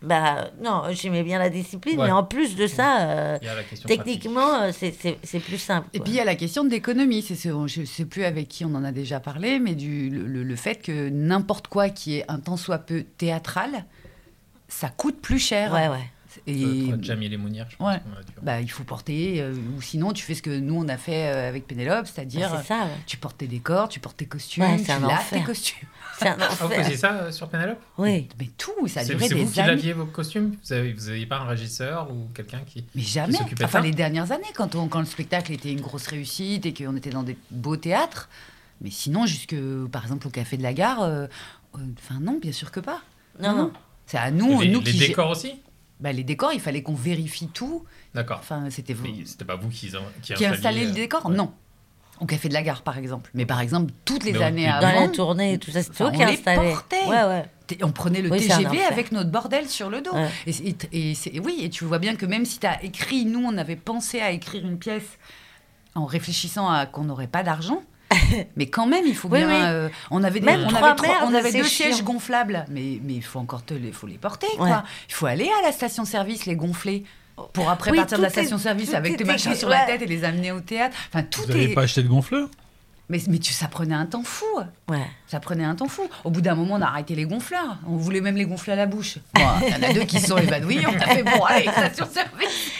Bah 0.01 0.49
non, 0.63 0.83
j'aimais 0.91 1.23
bien 1.23 1.39
la 1.39 1.49
discipline, 1.49 1.99
Ouais. 1.99 2.05
mais 2.05 2.13
en 2.13 2.23
plus 2.23 2.55
de 2.55 2.67
ça, 2.67 3.01
euh, 3.01 3.37
techniquement, 3.85 4.61
euh, 4.61 4.71
c'est- 4.71 4.95
c'est 4.97 5.17
c'est 5.23 5.41
plus 5.41 5.57
simple. 5.57 5.89
Et 5.93 5.97
quoi. 5.97 6.05
puis 6.05 6.13
il 6.13 6.15
y 6.15 6.21
a 6.21 6.25
la 6.25 6.35
question 6.35 6.63
de 6.63 6.69
l'économie. 6.69 7.21
C'est 7.21 7.35
ce- 7.35 7.67
je 7.67 7.81
ne 7.81 7.85
sais 7.85 8.05
plus 8.05 8.23
avec 8.23 8.47
qui 8.47 8.63
on 8.63 8.73
en 8.75 8.85
a 8.85 8.93
déjà 8.93 9.19
parlé, 9.19 9.59
mais 9.59 9.75
du, 9.75 10.09
le, 10.09 10.25
le- 10.25 10.43
le 10.43 10.55
fait 10.55 10.75
que 10.81 11.09
n'importe 11.09 11.67
quoi 11.67 11.89
qui 11.89 12.15
est 12.17 12.25
un 12.31 12.39
tant 12.39 12.55
soit 12.55 12.77
peu 12.77 13.03
théâtral, 13.17 13.83
ça 14.69 14.87
coûte 14.87 15.19
plus 15.21 15.37
cher. 15.39 15.73
Ouais, 15.73 15.89
ouais. 15.89 16.09
Et 16.47 16.61
Et... 16.61 16.93
Jamie 17.01 17.35
Mounière, 17.37 17.67
je 17.69 17.75
pense. 17.77 17.87
Ouais. 17.93 17.99
qu'on 17.99 18.19
a 18.19 18.23
dû- 18.23 18.33
bah, 18.41 18.61
il 18.61 18.69
faut 18.69 18.83
porter, 18.83 19.41
euh, 19.41 19.53
ou 19.77 19.81
sinon 19.81 20.13
tu 20.13 20.23
fais 20.23 20.35
ce 20.35 20.41
que 20.41 20.59
nous 20.59 20.75
on 20.75 20.87
a 20.87 20.97
fait 20.97 21.27
euh, 21.33 21.49
avec 21.49 21.65
Pénélope, 21.67 22.07
c'est-à-dire 22.07 22.49
Bah, 22.51 22.57
c'est 22.61 22.67
ça, 22.67 22.83
ouais. 22.83 22.89
tu 23.05 23.17
portes 23.17 23.37
tes 23.37 23.47
décors, 23.47 23.89
tu 23.89 23.99
portes 23.99 24.17
tes 24.17 24.25
costumes, 24.25 24.63
Ouais, 24.63 24.77
tu 24.77 24.85
c'est 24.85 24.91
un 24.91 24.99
laves 24.99 25.29
tes 25.29 25.41
costumes. 25.43 25.87
C'est 26.19 26.27
un 26.27 26.37
Ah, 26.37 26.49
vous 26.59 26.67
faisiez 26.67 26.97
ça 26.97 27.13
euh, 27.13 27.31
sur 27.31 27.47
Pénélope? 27.47 27.79
Oui. 27.97 28.27
Mais 28.37 28.49
tout, 28.57 28.73
ça 28.89 28.99
a 28.99 29.05
duré 29.05 29.25
c'est 29.29 29.35
vous 29.35 29.45
des 29.45 29.51
qui 29.51 29.59
années. 29.61 29.69
laviez 29.69 29.93
vos 29.93 30.05
costumes? 30.05 30.53
Vous 30.69 30.75
n'aviez 30.75 31.25
pas 31.25 31.37
un 31.37 31.45
régisseur 31.45 32.11
ou 32.11 32.27
quelqu'un 32.33 32.59
qui. 32.67 32.83
Mais 32.93 33.01
jamais. 33.03 33.37
Enfin, 33.63 33.79
les 33.79 33.91
dernières 33.91 34.33
années, 34.33 34.43
quand, 34.53 34.75
on, 34.75 34.89
quand 34.89 34.99
le 34.99 35.05
spectacle 35.05 35.53
était 35.53 35.71
une 35.71 35.79
grosse 35.79 36.07
réussite 36.07 36.65
et 36.65 36.73
qu'on 36.73 36.97
était 36.97 37.09
dans 37.11 37.23
des 37.23 37.37
beaux 37.51 37.77
théâtres. 37.77 38.27
Mais 38.81 38.89
sinon, 38.91 39.25
jusque, 39.27 39.55
par 39.93 40.03
exemple, 40.03 40.27
au 40.27 40.29
Café 40.29 40.57
de 40.57 40.63
la 40.63 40.73
Gare, 40.73 41.01
euh, 41.03 41.27
euh, 41.75 41.79
enfin, 41.97 42.19
non, 42.19 42.37
bien 42.41 42.51
sûr 42.51 42.69
que 42.71 42.81
pas. 42.81 43.01
Non, 43.41 43.55
non. 43.55 43.71
C'est 44.05 44.17
à 44.17 44.29
nous, 44.29 44.59
les 44.59 44.67
nous 44.67 44.81
les 44.81 44.91
qui. 44.91 44.97
décors 44.99 45.29
aussi? 45.29 45.53
Bah, 45.99 46.11
les 46.13 46.23
décors, 46.23 46.53
il 46.53 46.59
fallait 46.61 46.81
qu'on 46.81 46.93
vérifie 46.95 47.47
tout. 47.47 47.83
D'accord. 48.13 48.37
Enfin, 48.39 48.69
c'était 48.69 48.93
vous 48.93 49.05
c'était 49.25 49.45
pas 49.45 49.55
vous 49.55 49.69
qui, 49.69 49.91
qui, 50.21 50.33
qui 50.33 50.45
installez 50.45 50.85
le 50.85 50.91
euh, 50.91 50.93
décor 50.93 51.25
ouais. 51.25 51.35
Non. 51.35 51.51
Au 52.21 52.25
Café 52.25 52.49
de 52.49 52.53
la 52.53 52.61
Gare, 52.63 52.81
par 52.81 52.97
exemple. 52.97 53.29
Mais 53.33 53.45
par 53.45 53.61
exemple, 53.61 53.93
toutes 54.03 54.23
les 54.25 54.33
Mais 54.33 54.39
on- 54.39 54.43
années 54.43 54.65
Dans 54.67 54.79
Dans 54.81 54.87
avant. 54.87 55.01
la 55.01 55.07
tournée 55.09 55.53
et 55.53 55.57
tout 55.57 55.71
ça, 55.71 55.81
c'est 55.83 55.93
toi 55.93 56.11
qui 56.11 56.21
on 56.21 56.25
les 56.25 56.33
installais. 56.33 56.69
portait. 56.71 57.05
Ouais, 57.05 57.23
ouais. 57.23 57.45
On 57.83 57.91
prenait 57.91 58.21
le 58.21 58.29
Oui, 58.31 58.39
TGV 58.45 58.81
avec 58.83 59.11
notre 59.13 59.29
bordel 59.29 59.69
sur 59.69 59.89
le 59.89 60.01
dos. 60.01 60.11
Ouais. 60.13 60.27
Et, 60.91 61.11
et 61.31 61.39
oui, 61.39 61.59
et 61.61 61.69
tu 61.69 61.85
vois 61.85 61.99
bien 61.99 62.15
que 62.15 62.25
même 62.25 62.43
si 62.45 62.59
tu 62.59 62.67
as 62.67 62.83
écrit, 62.83 63.25
nous, 63.25 63.41
on 63.45 63.57
avait 63.57 63.75
pensé 63.77 64.19
à 64.19 64.31
écrire 64.31 64.65
une 64.65 64.79
pièce 64.79 65.17
en 65.95 66.05
réfléchissant 66.05 66.69
à 66.69 66.85
qu'on 66.85 67.03
n'aurait 67.03 67.27
pas 67.27 67.43
d'argent. 67.43 67.83
mais 68.55 68.67
quand 68.67 68.87
même, 68.87 69.05
il 69.05 69.15
faut 69.15 69.27
Oui, 69.29 69.39
bien. 69.39 69.47
oui. 69.47 69.55
euh, 69.65 69.89
on 70.11 70.23
avait, 70.23 70.39
des- 70.39 70.45
Même 70.45 70.63
on 70.65 70.67
trois 70.69 70.87
avait, 70.89 70.95
trois- 70.95 71.07
merdes, 71.09 71.29
on 71.31 71.35
avait 71.35 71.51
c'est 71.51 71.57
deux 71.59 71.63
sièges 71.63 72.03
gonflables. 72.03 72.65
Mais 72.69 72.99
mais 73.03 73.13
il 73.13 73.23
faut 73.23 73.39
encore 73.39 73.63
te 73.63 73.73
les, 73.73 73.91
faut 73.91 74.07
les 74.07 74.17
porter, 74.17 74.47
quoi. 74.57 74.83
Il 75.07 75.13
faut 75.13 75.25
aller 75.27 75.49
à 75.61 75.65
la 75.65 75.71
station-service, 75.71 76.45
les 76.45 76.55
gonfler. 76.55 77.03
Pour 77.53 77.69
après 77.69 77.91
Oui, 77.91 77.97
partir 77.97 78.17
de 78.17 78.23
la 78.23 78.29
station-service 78.29 78.93
avec 78.93 79.15
tes 79.15 79.23
machins 79.23 79.55
sur 79.55 79.69
la 79.69 79.85
tête 79.85 80.01
et 80.01 80.05
les 80.05 80.23
amener 80.25 80.51
au 80.51 80.59
théâtre. 80.59 80.95
Enfin, 81.13 81.23
tout 81.23 81.41
Vous 81.43 81.47
n'avez 81.47 81.71
est. 81.71 81.73
pas 81.73 81.83
acheté 81.83 82.03
de 82.03 82.07
gonfleur 82.09 82.49
Mais, 83.09 83.19
mais 83.27 83.39
tu, 83.39 83.51
ça 83.53 83.67
prenait 83.67 83.95
un 83.95 84.05
temps 84.05 84.23
fou. 84.23 84.45
Ouais. 84.87 85.05
Ça 85.27 85.39
prenait 85.39 85.63
un 85.63 85.75
temps 85.75 85.87
fou. 85.87 86.03
Au 86.23 86.29
bout 86.29 86.41
d'un 86.41 86.53
moment, 86.55 86.75
on 86.75 86.81
a 86.81 86.85
arrêté 86.87 87.15
les 87.15 87.25
gonfleurs. 87.25 87.77
On 87.87 87.95
voulait 87.97 88.21
même 88.21 88.35
les 88.35 88.45
gonfler 88.45 88.73
à 88.73 88.75
la 88.75 88.85
bouche. 88.85 89.17
Bon, 89.33 89.41
il 89.67 89.69
y 89.69 89.73
en 89.75 89.89
a 89.89 89.93
deux 89.93 90.03
qui 90.05 90.19
se 90.19 90.27
sont 90.27 90.37
évanouis. 90.37 90.79
On 90.87 90.95
a 90.95 91.05
fait 91.07 91.23
bon, 91.23 91.43
allez, 91.43 91.67
station-service. 91.67 92.71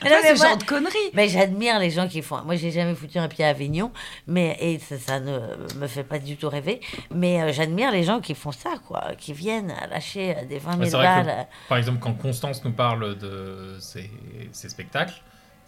Tu 0.00 0.04
Non, 0.08 0.16
mais 0.22 0.34
ce 0.34 0.38
moi- 0.40 0.48
genre 0.48 0.56
de 0.58 0.64
conneries. 0.64 1.10
Mais 1.14 1.28
j'admire 1.28 1.78
les 1.78 1.90
gens 1.90 2.06
qui 2.06 2.22
font. 2.22 2.42
Moi, 2.44 2.56
j'ai 2.56 2.70
jamais 2.70 2.94
foutu 2.94 3.18
un 3.18 3.28
pied 3.28 3.44
à 3.44 3.48
Avignon, 3.48 3.90
mais 4.26 4.56
et 4.60 4.78
ça, 4.78 4.96
ça 4.98 5.20
ne 5.20 5.38
me 5.76 5.86
fait 5.86 6.04
pas 6.04 6.18
du 6.18 6.36
tout 6.36 6.48
rêver. 6.48 6.80
Mais 7.12 7.40
euh, 7.42 7.52
j'admire 7.52 7.90
les 7.90 8.04
gens 8.04 8.20
qui 8.20 8.34
font 8.34 8.52
ça, 8.52 8.70
quoi, 8.86 9.12
qui 9.18 9.32
viennent 9.32 9.70
à 9.72 9.86
lâcher 9.88 10.36
euh, 10.36 10.44
des 10.44 10.58
20 10.58 10.78
Ouais, 10.78 10.86
000 10.86 10.90
c'est 10.90 10.96
vrai 10.96 11.22
que, 11.22 11.26
balles. 11.26 11.46
par 11.68 11.78
exemple, 11.78 11.98
quand 12.00 12.12
Constance 12.14 12.62
nous 12.64 12.72
parle 12.72 13.16
de 13.18 13.76
ses, 13.80 14.08
ses 14.52 14.68
spectacles, 14.68 15.14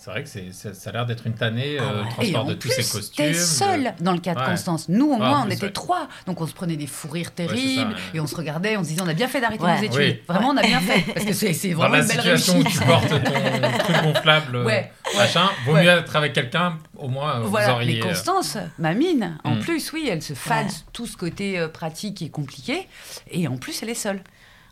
c'est 0.03 0.11
vrai 0.11 0.23
que 0.25 0.29
c'est, 0.31 0.53
ça 0.53 0.89
a 0.89 0.93
l'air 0.95 1.05
d'être 1.07 1.27
une 1.27 1.35
tannée, 1.35 1.79
euh, 1.79 1.83
Ah 1.83 1.87
ouais. 1.93 1.93
le 1.95 2.07
Et 2.07 2.09
transport 2.33 2.41
en 2.45 2.49
de 2.49 2.55
tous 2.55 2.69
ces 2.71 2.83
costumes. 2.83 3.25
t'es 3.27 3.29
de- 3.33 3.35
seul 3.35 3.95
dans 4.01 4.13
le 4.13 4.19
cas 4.19 4.35
de 4.35 4.41
Ouais. 4.41 4.47
Constance. 4.47 4.89
Nous, 4.89 5.07
au 5.07 5.13
Ouais, 5.13 5.19
moins, 5.19 5.43
on 5.43 5.45
plus, 5.45 5.53
était 5.55 5.67
ouais. 5.67 5.73
trois. 5.73 6.09
Donc, 6.27 6.41
on 6.41 6.47
se 6.47 6.55
prenait 6.55 6.77
des 6.77 6.87
fous 6.87 7.09
rires 7.09 7.27
ça, 7.27 7.33
terribles. 7.33 7.91
ouais. 7.93 7.99
Et 8.15 8.21
on 8.21 8.27
se 8.27 8.35
regardait, 8.35 8.77
on 8.79 8.83
se 8.83 8.89
disait, 8.89 9.03
on 9.03 9.09
a 9.09 9.13
bien 9.13 9.29
fait 9.29 9.41
d'arrêter 9.43 9.63
Ouais. 9.63 9.77
nos 9.77 9.83
études. 9.85 9.99
Oui. 10.01 10.23
Vraiment, 10.27 10.49
on 10.49 10.57
a 10.57 10.63
bien 10.63 10.81
fait. 10.81 11.13
Parce 11.13 11.27
que 11.27 11.33
c'est, 11.35 11.53
c'est 11.53 11.71
Dans 11.73 11.79
vraiment 11.79 11.97
la 11.97 12.01
une 12.03 12.07
belle 12.09 12.17
situation 12.17 12.59
où 12.59 12.65
tu 12.65 12.79
portes 12.81 13.09
ton 13.09 13.79
truc 13.85 14.03
gonflable, 14.03 14.57
euh, 14.57 14.65
Ouais, 14.65 14.91
machin, 15.17 15.49
vaut 15.67 15.75
ouais. 15.75 15.83
mieux 15.85 15.91
être 15.91 16.17
avec 16.17 16.33
quelqu'un, 16.33 16.79
au 16.97 17.09
moins 17.09 17.37
euh, 17.37 17.41
vous 17.43 17.51
Voilà, 17.51 17.75
auriez. 17.75 17.95
mais 18.03 18.09
Constance, 18.09 18.57
ma 18.79 18.95
mine, 18.95 19.37
en 19.45 19.57
Mm. 19.57 19.61
plus, 19.61 19.93
oui, 19.93 20.09
elle 20.11 20.23
se 20.23 20.33
fade 20.35 20.67
Ouais. 20.67 20.73
tout 20.95 21.07
ce 21.07 21.17
côté 21.19 21.59
euh, 21.59 21.69
pratique 21.69 22.23
et 22.23 22.31
compliqué. 22.31 22.89
Et 23.31 23.47
en 23.49 23.59
plus, 23.59 23.83
elle 23.83 23.91
est 23.91 23.95
seule. 23.95 24.23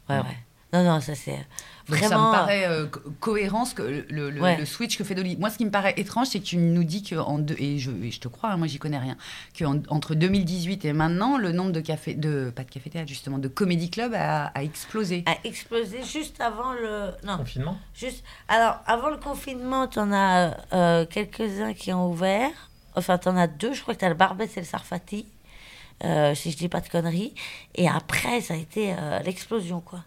Ouais, 0.09 0.17
ouais. 0.17 0.23
Non, 0.73 0.85
non, 0.85 1.01
ça 1.01 1.14
c'est 1.14 1.47
vraiment. 1.88 2.09
ça 2.09 2.16
me 2.18 2.33
paraît 2.33 2.66
euh, 2.66 2.87
co- 2.87 3.01
cohérent 3.20 3.64
ce 3.64 3.74
que 3.74 3.83
le, 3.83 4.07
le- 4.09 4.31
le- 4.31 4.40
Ouais. 4.40 4.57
le 4.57 4.64
switch 4.64 4.96
que 4.98 5.05
fait 5.05 5.14
Dolly. 5.14 5.37
Moi, 5.37 5.51
ce 5.51 5.59
qui 5.59 5.64
me 5.64 5.70
paraît 5.70 5.94
étrange, 5.96 6.29
c'est 6.29 6.38
que 6.40 6.44
tu 6.44 6.57
nous 6.57 6.85
dis 6.85 7.03
que 7.03 7.16
en 7.16 7.38
deux, 7.38 7.57
et 7.59 7.79
je, 7.79 7.90
et 8.03 8.11
je 8.11 8.20
te 8.20 8.29
crois, 8.29 8.51
hein, 8.51 8.57
moi 8.57 8.66
j'y 8.66 8.79
connais 8.79 8.98
rien, 8.98 9.16
que 9.55 9.64
en- 9.64 9.83
entre 9.88 10.14
2018 10.14 10.85
et 10.85 10.92
maintenant, 10.92 11.38
le 11.38 11.53
nombre 11.53 11.72
de 11.72 11.81
cafés, 11.81 12.14
de 12.14 12.53
pas 12.55 12.64
de 12.64 12.70
café 12.70 12.90
théâtre 12.90 13.09
justement, 13.09 13.38
de 13.38 13.48
comédie 13.48 13.90
club 13.90 14.14
a, 14.14 14.46
a 14.46 14.62
explosé. 14.62 15.24
a 15.27 15.37
explosé 15.44 16.03
juste 16.05 16.40
avant 16.40 16.72
le. 16.72 17.11
Non, 17.24 17.38
Confinement 17.38 17.79
juste. 17.94 18.22
Alors, 18.48 18.81
avant 18.87 19.11
le 19.11 19.16
confinement, 19.16 19.87
t'en 19.88 20.12
as 20.12 20.57
euh, 20.72 21.07
quelques-uns 21.07 21.74
qui 21.74 21.92
ont 21.92 22.11
ouvert. 22.11 22.51
Enfin, 22.94 23.16
t'en 23.18 23.37
as 23.37 23.46
deux. 23.46 23.72
Je 23.74 23.83
crois 23.83 23.94
que 23.94 24.01
t'as 24.01 24.09
le 24.09 24.14
Barbès 24.14 24.57
et 24.57 24.61
le 24.61 24.66
Sarfati, 24.66 25.27
euh, 26.05 26.35
si 26.35 26.51
je 26.51 26.57
dis 26.57 26.68
pas 26.68 26.81
de 26.81 26.88
conneries. 26.88 27.35
Et 27.74 27.88
après, 27.88 28.40
ça 28.40 28.55
a 28.55 28.57
été 28.57 28.92
euh, 28.98 29.20
l'explosion, 29.20 29.81
quoi. 29.81 30.01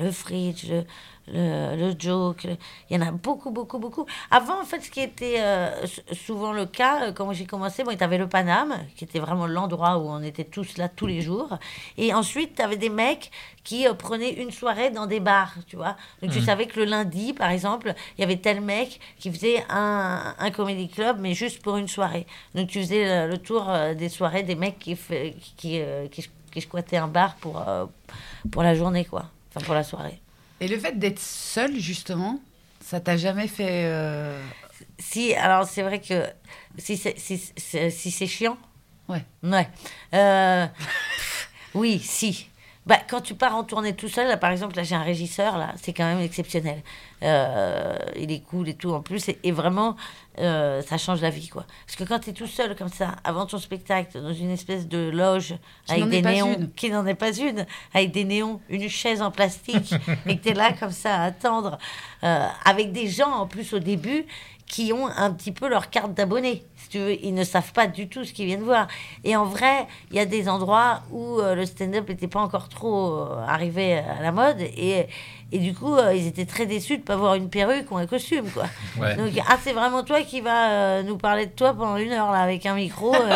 Le 0.00 0.10
Fridge, 0.12 0.66
le, 0.70 0.84
le, 1.32 1.76
le 1.76 1.94
Joke. 1.98 2.46
Il 2.88 2.96
y 2.96 3.02
en 3.02 3.06
a 3.06 3.10
beaucoup, 3.10 3.50
beaucoup, 3.50 3.78
beaucoup. 3.78 4.06
Avant, 4.30 4.60
en 4.60 4.64
fait, 4.64 4.80
ce 4.80 4.90
qui 4.90 5.00
était 5.00 5.36
euh, 5.38 5.86
souvent 6.12 6.52
le 6.52 6.66
cas, 6.66 7.04
euh, 7.04 7.12
quand 7.12 7.32
j'ai 7.32 7.46
commencé, 7.46 7.84
bon, 7.84 7.96
t'avais 7.96 8.18
le 8.18 8.28
Paname, 8.28 8.74
qui 8.96 9.04
était 9.04 9.18
vraiment 9.18 9.46
l'endroit 9.46 9.98
où 9.98 10.08
on 10.08 10.22
était 10.22 10.44
tous 10.44 10.76
là 10.76 10.88
tous 10.88 11.06
les 11.06 11.20
jours. 11.20 11.58
Et 11.96 12.12
ensuite, 12.12 12.56
t'avais 12.56 12.76
des 12.76 12.88
mecs 12.88 13.30
qui 13.64 13.86
euh, 13.86 13.94
prenaient 13.94 14.32
une 14.32 14.50
soirée 14.50 14.90
dans 14.90 15.06
des 15.06 15.20
bars, 15.20 15.54
tu 15.66 15.76
vois. 15.76 15.96
Donc, 16.22 16.32
tu 16.32 16.40
savais 16.40 16.66
que 16.66 16.80
le 16.80 16.86
lundi, 16.86 17.32
par 17.32 17.50
exemple, 17.50 17.94
il 18.16 18.20
y 18.20 18.24
avait 18.24 18.36
tel 18.36 18.60
mec 18.60 19.00
qui 19.18 19.30
faisait 19.30 19.64
un, 19.68 20.34
un 20.38 20.50
comédie 20.50 20.88
club, 20.88 21.18
mais 21.20 21.34
juste 21.34 21.62
pour 21.62 21.76
une 21.76 21.88
soirée. 21.88 22.26
Donc, 22.54 22.68
tu 22.68 22.80
faisais 22.80 23.26
le, 23.26 23.32
le 23.32 23.38
tour 23.38 23.68
euh, 23.68 23.94
des 23.94 24.08
soirées 24.08 24.42
des 24.42 24.54
mecs 24.54 24.78
qui, 24.78 24.96
qui, 25.56 25.80
qui, 26.10 26.30
qui 26.52 26.60
squattaient 26.60 26.96
un 26.96 27.08
bar 27.08 27.36
pour, 27.36 27.64
pour 28.50 28.62
la 28.62 28.74
journée, 28.74 29.04
quoi. 29.04 29.26
Enfin, 29.54 29.64
pour 29.64 29.74
la 29.74 29.82
soirée. 29.82 30.20
Et 30.60 30.68
le 30.68 30.78
fait 30.78 30.98
d'être 30.98 31.18
seule, 31.18 31.78
justement, 31.78 32.40
ça 32.84 33.00
t'a 33.00 33.16
jamais 33.16 33.48
fait. 33.48 33.84
euh, 33.86 34.38
Si, 34.98 35.34
alors 35.34 35.66
c'est 35.66 35.82
vrai 35.82 36.00
que 36.00 36.26
si 36.78 36.96
c'est 36.96 37.18
si, 37.18 37.38
c'est- 37.56 37.90
si 37.90 38.10
c'est 38.10 38.26
chiant. 38.26 38.58
Ouais. 39.08 39.24
Ouais. 39.42 39.68
Euh, 40.14 40.66
oui, 41.74 41.98
si. 41.98 42.49
Bah, 42.86 42.98
quand 43.08 43.20
tu 43.20 43.34
pars 43.34 43.54
en 43.54 43.62
tournée 43.62 43.94
tout 43.94 44.08
seul, 44.08 44.26
là, 44.26 44.36
par 44.36 44.50
exemple, 44.50 44.74
là 44.74 44.82
j'ai 44.82 44.94
un 44.94 45.02
régisseur, 45.02 45.58
là, 45.58 45.74
c'est 45.76 45.92
quand 45.92 46.04
même 46.04 46.20
exceptionnel. 46.20 46.82
Euh, 47.22 47.96
il 48.16 48.32
est 48.32 48.40
cool 48.40 48.70
et 48.70 48.74
tout 48.74 48.90
en 48.90 49.02
plus. 49.02 49.28
Et, 49.28 49.38
et 49.42 49.52
vraiment, 49.52 49.96
euh, 50.38 50.80
ça 50.82 50.96
change 50.96 51.20
la 51.20 51.28
vie, 51.28 51.48
quoi. 51.48 51.66
Parce 51.86 51.96
que 51.96 52.04
quand 52.04 52.20
tu 52.20 52.30
es 52.30 52.32
tout 52.32 52.46
seul 52.46 52.74
comme 52.74 52.88
ça, 52.88 53.16
avant 53.22 53.44
ton 53.44 53.58
spectacle, 53.58 54.20
dans 54.22 54.32
une 54.32 54.50
espèce 54.50 54.88
de 54.88 55.10
loge 55.10 55.54
Qui 55.86 55.92
avec 55.92 56.08
des 56.08 56.22
néons, 56.22 56.54
une. 56.54 56.72
qui 56.72 56.90
n'en 56.90 57.04
est 57.06 57.14
pas 57.14 57.36
une, 57.36 57.66
avec 57.92 58.12
des 58.12 58.24
néons, 58.24 58.60
une 58.70 58.88
chaise 58.88 59.20
en 59.20 59.30
plastique, 59.30 59.92
et 60.26 60.38
que 60.38 60.42
tu 60.42 60.48
es 60.48 60.54
là 60.54 60.72
comme 60.72 60.92
ça 60.92 61.16
à 61.16 61.24
attendre, 61.24 61.78
euh, 62.24 62.46
avec 62.64 62.92
des 62.92 63.08
gens 63.08 63.30
en 63.30 63.46
plus 63.46 63.74
au 63.74 63.78
début 63.78 64.24
qui 64.70 64.92
ont 64.92 65.08
un 65.08 65.32
petit 65.32 65.50
peu 65.50 65.68
leur 65.68 65.90
carte 65.90 66.14
d'abonné. 66.14 66.62
Si 66.76 66.88
tu 66.90 66.98
veux, 66.98 67.24
ils 67.24 67.34
ne 67.34 67.42
savent 67.42 67.72
pas 67.72 67.88
du 67.88 68.08
tout 68.08 68.24
ce 68.24 68.32
qu'ils 68.32 68.46
viennent 68.46 68.62
voir. 68.62 68.86
Et 69.24 69.34
en 69.34 69.44
vrai, 69.44 69.88
il 70.10 70.16
y 70.16 70.20
a 70.20 70.26
des 70.26 70.48
endroits 70.48 71.02
où 71.10 71.40
euh, 71.40 71.56
le 71.56 71.66
stand-up 71.66 72.08
n'était 72.08 72.28
pas 72.28 72.38
encore 72.38 72.68
trop 72.68 73.16
euh, 73.16 73.44
arrivé 73.48 73.94
à 73.94 74.22
la 74.22 74.30
mode. 74.30 74.60
Et, 74.60 75.08
et 75.50 75.58
du 75.58 75.74
coup, 75.74 75.96
euh, 75.96 76.14
ils 76.14 76.28
étaient 76.28 76.46
très 76.46 76.66
déçus 76.66 76.98
de 76.98 77.02
ne 77.02 77.06
pas 77.06 77.16
voir 77.16 77.34
une 77.34 77.50
perruque 77.50 77.90
ou 77.90 77.96
un 77.96 78.06
costume. 78.06 78.48
Quoi. 78.48 78.66
Ouais. 78.96 79.16
Donc, 79.16 79.32
ah, 79.48 79.58
c'est 79.60 79.72
vraiment 79.72 80.04
toi 80.04 80.22
qui 80.22 80.40
vas 80.40 81.02
nous 81.02 81.18
parler 81.18 81.46
de 81.46 81.52
toi 81.52 81.74
pendant 81.74 81.96
une 81.96 82.12
heure 82.12 82.30
là, 82.30 82.38
avec 82.38 82.64
un 82.64 82.76
micro. 82.76 83.12
oh 83.18 83.26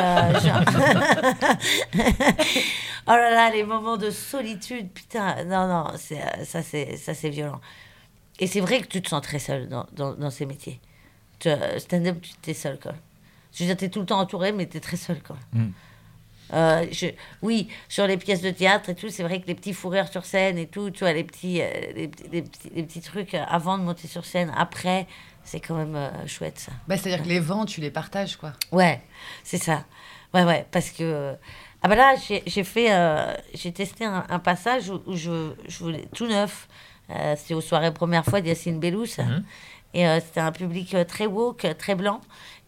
là 3.09 3.31
là, 3.31 3.51
les 3.51 3.65
moments 3.65 3.97
de 3.97 4.11
solitude, 4.11 4.89
putain. 4.93 5.43
Non, 5.47 5.67
non, 5.67 5.87
ça, 5.97 6.63
c'est, 6.63 6.97
ça, 6.97 7.13
c'est 7.13 7.31
violent. 7.31 7.61
Et 8.39 8.47
c'est 8.47 8.61
vrai 8.61 8.81
que 8.81 8.87
tu 8.87 9.03
te 9.03 9.09
sens 9.09 9.21
très 9.21 9.41
seul 9.41 9.69
dans, 9.69 9.87
dans, 9.95 10.15
dans 10.15 10.31
ces 10.31 10.47
métiers. 10.47 10.81
Tu, 11.51 11.81
stand-up, 11.81 12.17
tu 12.23 12.33
t'es 12.43 12.55
seul, 12.55 12.79
quoi. 12.81 12.93
Je 13.53 13.61
veux 13.63 13.67
dire, 13.69 13.77
t'es 13.77 13.89
tout 13.89 14.01
le 14.01 14.07
temps 14.07 14.19
entouré, 14.21 14.53
mais 14.53 14.67
t'es 14.67 14.81
très 14.81 14.97
seul, 14.97 15.23
quoi. 15.23 15.37
Euh, 16.53 16.87
je, 16.93 17.07
oui, 17.43 17.69
sur 17.89 18.07
les 18.07 18.17
pièces 18.17 18.43
de 18.43 18.51
théâtre 18.51 18.91
et 18.91 18.95
tout, 18.95 19.09
c'est 19.09 19.23
vrai 19.23 19.41
que 19.41 19.47
les 19.47 19.55
petits 19.55 19.73
fourrures 19.73 20.09
sur 20.09 20.25
scène 20.25 20.59
et 20.59 20.67
tout, 20.67 20.91
tu 20.91 21.01
vois, 21.01 21.13
les 21.13 21.25
petits, 21.25 21.61
euh, 21.63 21.67
les, 21.97 22.11
les 22.31 22.43
petits, 22.43 22.71
les 22.75 22.83
petits 22.83 23.01
trucs 23.01 23.35
euh, 23.35 23.43
avant 23.49 23.79
de 23.79 23.83
monter 23.83 24.07
sur 24.09 24.25
scène, 24.25 24.53
après, 24.57 25.07
c'est 25.43 25.59
quand 25.61 25.75
même 25.75 25.97
euh, 25.97 26.27
chouette, 26.27 26.59
ça. 26.59 26.73
Bah, 26.87 26.97
C'est-à-dire 26.97 27.23
que 27.25 27.29
les 27.29 27.41
vents, 27.41 27.65
tu 27.65 27.81
les 27.81 27.91
partages, 27.91 28.37
quoi. 28.37 28.53
Ouais, 28.73 29.01
c'est 29.43 29.59
ça. 29.59 29.85
Ouais, 30.35 30.45
ouais, 30.45 30.67
parce 30.71 30.91
que. 30.91 31.35
Ah 31.83 31.89
ben 31.89 31.97
là, 31.97 32.15
j'ai 32.29 32.43
j'ai 32.47 32.65
fait. 32.65 32.93
euh, 32.93 33.35
j'ai 33.55 33.73
testé 33.73 34.05
un, 34.05 34.25
un 34.29 34.39
passage 34.39 34.89
où, 34.91 35.03
où 35.07 35.17
je, 35.17 35.53
je 35.69 35.79
voulais. 35.79 36.09
tout 36.15 36.27
neuf. 36.27 36.69
Euh, 37.11 37.35
C'était 37.37 37.53
aux 37.55 37.61
soirées 37.61 37.93
première 37.93 38.25
fois 38.25 38.41
d'Yacine 38.41 38.81
Bellous. 38.81 39.07
Et 39.95 40.07
euh, 40.07 40.21
c'était 40.21 40.41
un 40.41 40.53
public 40.53 40.95
euh, 40.95 41.05
très 41.05 41.27
woke, 41.27 41.65
euh, 41.65 41.73
très 41.75 41.95
blanc. 41.95 42.21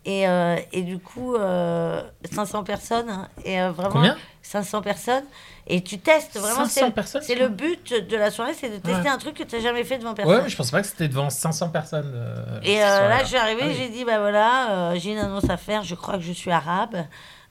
Et, 0.08 0.24
et 0.72 0.82
du 0.82 1.00
coup, 1.00 1.34
euh, 1.34 2.00
500 2.32 2.62
personnes. 2.62 3.10
hein, 3.10 3.28
et 3.44 3.56
vraiment. 3.70 3.90
Combien? 3.90 4.16
500 4.40 4.80
personnes. 4.80 5.24
Et 5.66 5.82
tu 5.82 5.98
testes 5.98 6.38
vraiment. 6.38 6.64
500 6.66 6.68
c'est- 6.86 6.90
personnes, 6.92 7.22
C'est 7.22 7.34
le 7.34 7.48
but 7.48 7.92
de 7.92 8.16
la 8.16 8.30
soirée, 8.30 8.54
c'est 8.54 8.68
de 8.68 8.76
tester 8.76 9.00
Ouais. 9.02 9.08
un 9.08 9.18
truc 9.18 9.34
que 9.36 9.42
tu 9.42 9.56
n'as 9.56 9.62
jamais 9.62 9.82
fait 9.82 9.98
devant 9.98 10.14
personne. 10.14 10.32
Ouais, 10.36 10.42
mais 10.44 10.48
je 10.48 10.56
pensais 10.56 10.70
pas 10.70 10.80
que 10.80 10.86
c'était 10.86 11.08
devant 11.08 11.28
500 11.28 11.70
personnes. 11.70 12.12
euh, 12.14 12.60
Et 12.62 12.80
euh, 12.84 13.08
là, 13.08 13.22
je 13.24 13.26
suis 13.30 13.36
arrivée, 13.36 13.62
Ah 13.64 13.68
oui. 13.70 13.74
j'ai 13.76 13.88
dit, 13.88 14.04
bah 14.04 14.20
voilà, 14.20 14.70
euh, 14.92 14.94
j'ai 14.96 15.10
une 15.10 15.18
annonce 15.18 15.50
à 15.50 15.56
faire, 15.56 15.82
je 15.82 15.96
crois 15.96 16.14
que 16.18 16.22
je 16.22 16.30
suis 16.32 16.52
arabe. 16.52 16.94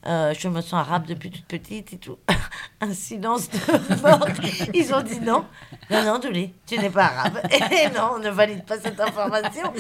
Euh, 0.08 0.34
je 0.38 0.48
me 0.50 0.62
sens 0.62 0.74
arabe 0.74 1.06
depuis 1.08 1.32
toute 1.32 1.46
petite 1.46 1.94
et 1.94 1.98
tout. 1.98 2.18
Un 2.82 2.94
silence 2.94 3.50
de 3.50 4.02
mort. 4.02 4.28
Ils 4.74 4.94
ont 4.94 5.02
dit 5.02 5.20
non. 5.20 5.46
Non, 5.90 6.04
non, 6.04 6.20
Doulé, 6.20 6.54
tu 6.68 6.78
n'es 6.78 6.90
pas 6.92 7.06
arabe. 7.06 7.40
Et 7.52 7.90
non, 7.90 8.12
on 8.16 8.20
ne 8.20 8.30
valide 8.30 8.64
pas 8.66 8.78
cette 8.80 9.00
information. 9.00 9.74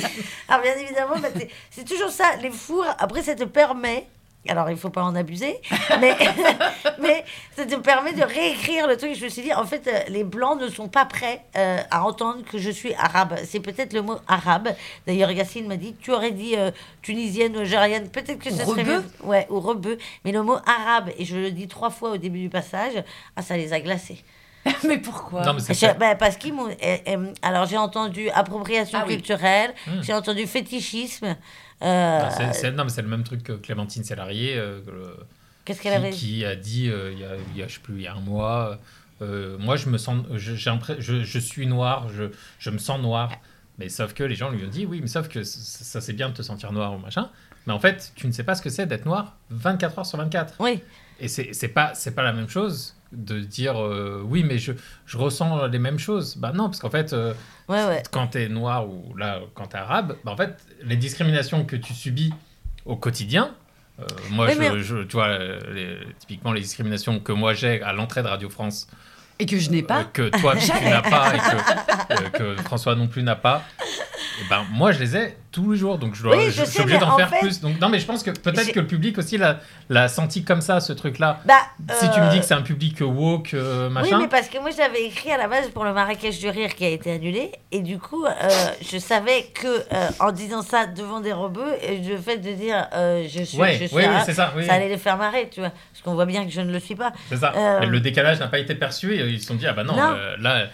Alors, 0.47 0.63
bien 0.63 0.73
évidemment, 0.77 1.15
bah, 1.21 1.27
c'est- 1.35 1.49
c'est 1.69 1.83
toujours 1.85 2.09
ça. 2.09 2.35
Les 2.41 2.49
fours, 2.49 2.85
après, 2.97 3.21
ça 3.21 3.35
te 3.35 3.43
permet. 3.43 4.07
Alors, 4.47 4.69
il 4.69 4.77
faut 4.77 4.89
pas 4.89 5.03
en 5.03 5.15
abuser, 5.15 5.59
mais, 5.99 6.15
mais 6.99 7.23
ça 7.55 7.65
te 7.65 7.75
permet 7.75 8.13
de 8.13 8.23
réécrire 8.23 8.87
le 8.87 8.95
truc. 8.97 9.15
Je 9.15 9.23
me 9.25 9.29
suis 9.29 9.41
dit, 9.41 9.53
en 9.53 9.65
fait, 9.65 9.87
euh, 9.87 9.99
les 10.09 10.23
Blancs 10.23 10.59
ne 10.61 10.67
sont 10.69 10.87
pas 10.87 11.05
prêts 11.05 11.41
euh, 11.57 11.77
à 11.91 12.03
entendre 12.03 12.43
que 12.43 12.57
je 12.57 12.69
suis 12.69 12.93
arabe. 12.95 13.35
C'est 13.45 13.59
peut-être 13.59 13.93
le 13.93 14.01
mot 14.01 14.17
arabe. 14.27 14.69
D'ailleurs, 15.07 15.31
Yacine 15.31 15.67
m'a 15.67 15.77
dit, 15.77 15.95
tu 16.01 16.11
aurais 16.11 16.31
dit 16.31 16.55
euh, 16.57 16.71
tunisienne 17.01 17.55
ou 17.55 17.59
algérienne, 17.61 18.09
peut-être 18.09 18.39
que 18.39 18.49
ce 18.51 18.57
serait 18.57 18.81
rebeu. 18.83 18.83
mieux. 18.97 19.03
Ouais, 19.23 19.47
ou 19.49 19.59
rebeu. 19.59 19.97
Mais 20.23 20.31
le 20.31 20.43
mot 20.43 20.57
arabe, 20.65 21.09
et 21.17 21.25
je 21.25 21.35
le 21.37 21.51
dis 21.51 21.67
trois 21.67 21.89
fois 21.89 22.11
au 22.11 22.17
début 22.17 22.39
du 22.39 22.49
passage, 22.49 22.93
ah, 23.35 23.41
ça 23.41 23.57
les 23.57 23.73
a 23.73 23.79
glacés. 23.79 24.23
Mais 24.87 24.97
pourquoi? 24.97 25.43
Non, 25.45 25.53
mais 25.53 25.59
c'est 25.59 25.75
Je- 25.75 25.79
ça. 25.81 25.93
ben, 25.93 26.15
parce 26.17 26.37
qu'ils 26.37 26.51
m'ont. 26.53 26.67
eh, 26.81 26.99
alors, 27.43 27.67
j'ai 27.67 27.77
entendu 27.77 28.29
appropriation 28.31 28.97
Ah 29.03 29.05
culturelle, 29.07 29.71
Hmm. 29.85 30.01
j'ai 30.01 30.13
entendu 30.13 30.47
fétichisme. 30.47 31.35
Euh, 31.81 32.71
non, 32.71 32.83
mais 32.83 32.89
c'est 32.89 33.01
le 33.01 33.07
même 33.07 33.23
truc 33.23 33.43
que 33.43 33.53
Clémentine 33.53 34.03
Sélarié, 34.03 34.57
euh, 34.57 34.81
Qu'est-ce 35.65 35.79
qui, 35.79 35.83
qu'elle 35.83 35.93
avait 35.93 36.11
qui 36.11 36.45
a 36.45 36.55
dit 36.55 36.89
euh, 36.89 37.11
il 37.11 37.19
y, 37.19 37.25
a, 37.25 37.35
il 37.53 37.57
y 37.57 37.63
a, 37.63 37.67
je 37.67 37.75
sais 37.75 37.79
plus, 37.79 37.95
il 37.95 38.01
y 38.03 38.07
a 38.07 38.13
un 38.13 38.21
mois. 38.21 38.79
moi, 39.21 39.75
je 39.75 39.89
me 39.89 39.97
sens, 39.97 40.23
je, 40.33 40.55
je, 40.55 41.23
je 41.23 41.39
suis 41.39 41.67
noir, 41.67 42.09
je, 42.09 42.25
je 42.59 42.69
me 42.69 42.77
sens 42.77 42.99
noir. 43.01 43.31
Mais 43.77 43.89
sauf 43.89 44.13
que 44.13 44.23
les 44.23 44.35
gens 44.35 44.51
lui 44.51 44.63
ont 44.63 44.69
dit 44.69 44.85
oui, 44.85 45.01
mais 45.01 45.07
sauf 45.07 45.27
que 45.27 45.43
ça 45.43 45.99
c'est 45.99 46.13
bien 46.13 46.29
de 46.29 46.33
te 46.33 46.41
sentir 46.41 46.71
noir 46.71 46.93
ou 46.93 46.97
machin. 46.97 47.29
Mais 47.67 47.73
en 47.73 47.79
fait, 47.79 48.13
tu 48.15 48.27
ne 48.27 48.31
sais 48.31 48.43
pas 48.43 48.55
ce 48.55 48.61
que 48.61 48.69
c'est 48.69 48.85
d'être 48.85 49.05
noir 49.05 49.35
24 49.49 49.99
heures 49.99 50.05
sur 50.05 50.17
24. 50.17 50.55
Oui. 50.59 50.81
Et 51.19 51.27
c'est 51.27 51.49
c'est 51.53 51.67
pas 51.67 51.93
c'est 51.93 52.11
pas 52.15 52.23
la 52.23 52.31
même 52.31 52.47
chose 52.47 52.94
de 53.11 53.39
dire 53.39 53.81
euh, 53.81 54.21
oui, 54.25 54.43
mais 54.43 54.57
je, 54.57 54.73
je 55.05 55.17
ressens 55.17 55.67
les 55.67 55.79
mêmes 55.79 55.99
choses. 55.99 56.35
Bah 56.37 56.51
non, 56.53 56.65
parce 56.65 56.79
qu'en 56.79 56.89
fait, 56.89 57.13
euh, 57.13 57.33
Ouais, 57.69 57.83
ouais. 57.85 58.03
quand 58.11 58.27
tu 58.27 58.41
es 58.41 58.49
noir 58.49 58.87
ou 58.87 59.15
là 59.17 59.39
quand 59.53 59.67
tu 59.67 59.75
es 59.75 59.79
arabe, 59.79 60.17
bah 60.23 60.31
en 60.31 60.37
fait, 60.37 60.55
les 60.83 60.97
discriminations 60.97 61.65
que 61.65 61.75
tu 61.75 61.93
subis 61.93 62.33
au 62.85 62.95
quotidien. 62.95 63.51
euh, 63.99 64.05
moi, 64.31 64.49
je, 64.49 64.59
mais- 64.59 64.79
je- 64.83 65.03
tu 65.03 65.13
vois, 65.15 65.37
les- 65.73 65.97
typiquement 66.19 66.51
les 66.51 66.61
discriminations 66.61 67.19
que 67.19 67.31
moi 67.31 67.53
j'ai 67.53 67.81
à 67.81 67.93
l'entrée 67.93 68.21
de 68.23 68.27
Radio 68.27 68.49
France, 68.49 68.87
Et 69.39 69.45
que 69.45 69.57
je 69.57 69.69
n'ai 69.69 69.83
pas 69.83 70.01
euh, 70.01 70.03
que 70.13 70.29
toi 70.39 70.55
tu 70.57 70.67
n'as 70.83 71.01
pas 71.01 71.33
et 71.35 71.39
que, 71.39 72.13
euh, 72.13 72.55
que 72.55 72.61
François 72.63 72.95
non 72.95 73.07
plus 73.07 73.23
n'a 73.23 73.35
pas, 73.37 73.63
ben 74.49 74.65
moi 74.71 74.91
je 74.91 74.99
les 74.99 75.15
ai 75.17 75.37
tous 75.51 75.71
les 75.71 75.77
jours, 75.77 75.97
donc 75.97 76.15
je, 76.15 76.23
dois, 76.23 76.35
Oui, 76.35 76.45
je, 76.47 76.49
je 76.51 76.55
je 76.61 76.65
sais, 76.65 76.71
suis 76.71 76.81
obligé 76.81 76.97
d'en 76.97 77.11
en 77.13 77.17
faire 77.17 77.29
fait- 77.29 77.39
plus. 77.39 77.61
Donc 77.61 77.79
non, 77.79 77.87
mais 77.87 77.99
je 77.99 78.05
pense 78.05 78.23
que 78.23 78.31
peut-être 78.31 78.73
que 78.73 78.79
le 78.81 78.87
public 78.87 79.17
aussi 79.17 79.37
l'a 79.89 80.07
senti 80.09 80.43
comme 80.43 80.59
ça, 80.59 80.81
ce 80.81 80.91
truc-là. 80.91 81.39
Bah, 81.45 81.53
Si 81.93 82.09
tu 82.11 82.19
me 82.19 82.25
euh, 82.25 82.29
dis 82.29 82.39
que 82.41 82.45
c'est 82.45 82.53
un 82.55 82.61
public 82.61 82.97
woke, 82.99 83.53
euh, 83.53 83.87
Oui, 83.87 83.93
machin. 83.93 84.19
mais 84.19 84.27
parce 84.27 84.49
que 84.49 84.57
moi, 84.59 84.71
j'avais 84.75 85.05
écrit 85.05 85.31
à 85.31 85.37
la 85.37 85.47
base 85.47 85.69
pour 85.69 85.85
le 85.85 85.93
Marrakech 85.93 86.39
du 86.39 86.49
Rire 86.49 86.75
qui 86.75 86.83
a 86.83 86.89
été 86.89 87.09
annulé. 87.13 87.53
Et 87.71 87.79
du 87.79 87.99
coup, 87.99 88.25
euh, 88.25 88.31
je 88.81 88.97
savais 88.97 89.43
que 89.53 89.67
euh, 89.93 90.09
en 90.19 90.33
disant 90.33 90.61
ça 90.61 90.87
devant 90.87 91.21
des 91.21 91.31
rebeux, 91.31 91.71
le 91.87 92.17
fait 92.17 92.37
de 92.39 92.51
dire 92.51 92.87
euh, 92.93 93.25
je 93.33 93.43
suis, 93.43 93.57
Ouais, 93.57 93.77
je 93.79 93.85
suis 93.85 93.95
oui, 93.95 94.03
oui, 94.27 94.33
ça, 94.33 94.51
oui, 94.57 94.63
oui. 94.63 94.69
allait 94.69 94.89
les 94.89 94.97
faire 94.97 95.15
marrer, 95.17 95.47
tu 95.49 95.61
vois. 95.61 95.69
Parce 95.69 96.01
qu'on 96.03 96.15
voit 96.15 96.25
bien 96.25 96.43
que 96.43 96.51
je 96.51 96.59
ne 96.59 96.71
le 96.73 96.79
suis 96.81 96.95
pas. 96.95 97.13
C'est 97.29 97.37
ça. 97.37 97.53
Euh, 97.55 97.85
le 97.85 98.01
décalage 98.01 98.39
n'a 98.41 98.47
pas 98.47 98.59
été 98.59 98.75
perçu 98.75 99.15
et 99.15 99.25
ils 99.25 99.39
se 99.39 99.47
sont 99.47 99.55
dit 99.55 99.67
ah 99.67 99.71
bah 99.73 99.85
non, 99.85 99.95
euh, 99.97 100.35
là 100.41 100.65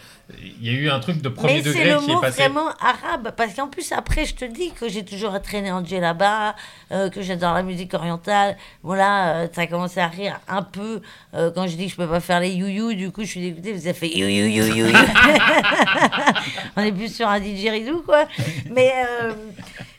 il 0.42 0.66
y 0.66 0.70
a 0.70 0.78
eu 0.78 0.90
un 0.90 1.00
truc 1.00 1.22
de 1.22 1.30
premier 1.30 1.56
Mais 1.56 1.64
c'est 1.64 1.70
degré 1.70 1.92
le 1.92 2.00
qui 2.00 2.10
est 2.12 2.14
mot 2.14 2.22
passé. 2.22 2.42
vraiment 2.44 2.70
arabe. 2.80 3.34
Parce 3.36 3.54
qu'en 3.54 3.68
plus, 3.68 3.92
après, 3.92 4.26
je 4.26 4.36
te 4.36 4.46
dis 4.46 4.72
que 4.72 4.88
j'ai 4.90 5.04
toujours 5.04 5.40
traîné 5.42 5.72
en 5.72 5.82
là-bas, 5.82 6.56
euh, 6.92 7.10
que 7.10 7.22
j'adore 7.22 7.54
la 7.54 7.64
musique 7.64 7.94
orientale. 7.94 8.58
Bon, 8.84 8.94
là, 8.94 9.36
euh, 9.36 9.48
ça 9.52 9.62
a 9.62 9.68
commencé 9.68 10.00
à 10.00 10.08
rire 10.08 10.40
un 10.48 10.62
peu 10.62 11.02
euh, 11.34 11.52
quand 11.54 11.68
je 11.68 11.76
dis 11.76 11.86
que 11.86 11.92
je 11.92 11.98
peux 11.98 12.08
pas 12.08 12.20
faire 12.20 12.40
les 12.40 12.52
you-you. 12.52 12.94
Du 12.94 13.12
coup, 13.12 13.22
je 13.22 13.28
suis 13.28 13.42
dégoûtée. 13.42 13.74
Vous 13.74 13.88
avez 13.88 13.94
fait 13.94 14.10
you-you-you-you. 14.10 14.88
On 16.76 16.82
est 16.82 16.92
plus 16.92 17.14
sur 17.14 17.28
un 17.28 17.40
didgeridoo, 17.40 18.02
quoi. 18.02 18.26
Mais, 18.70 18.94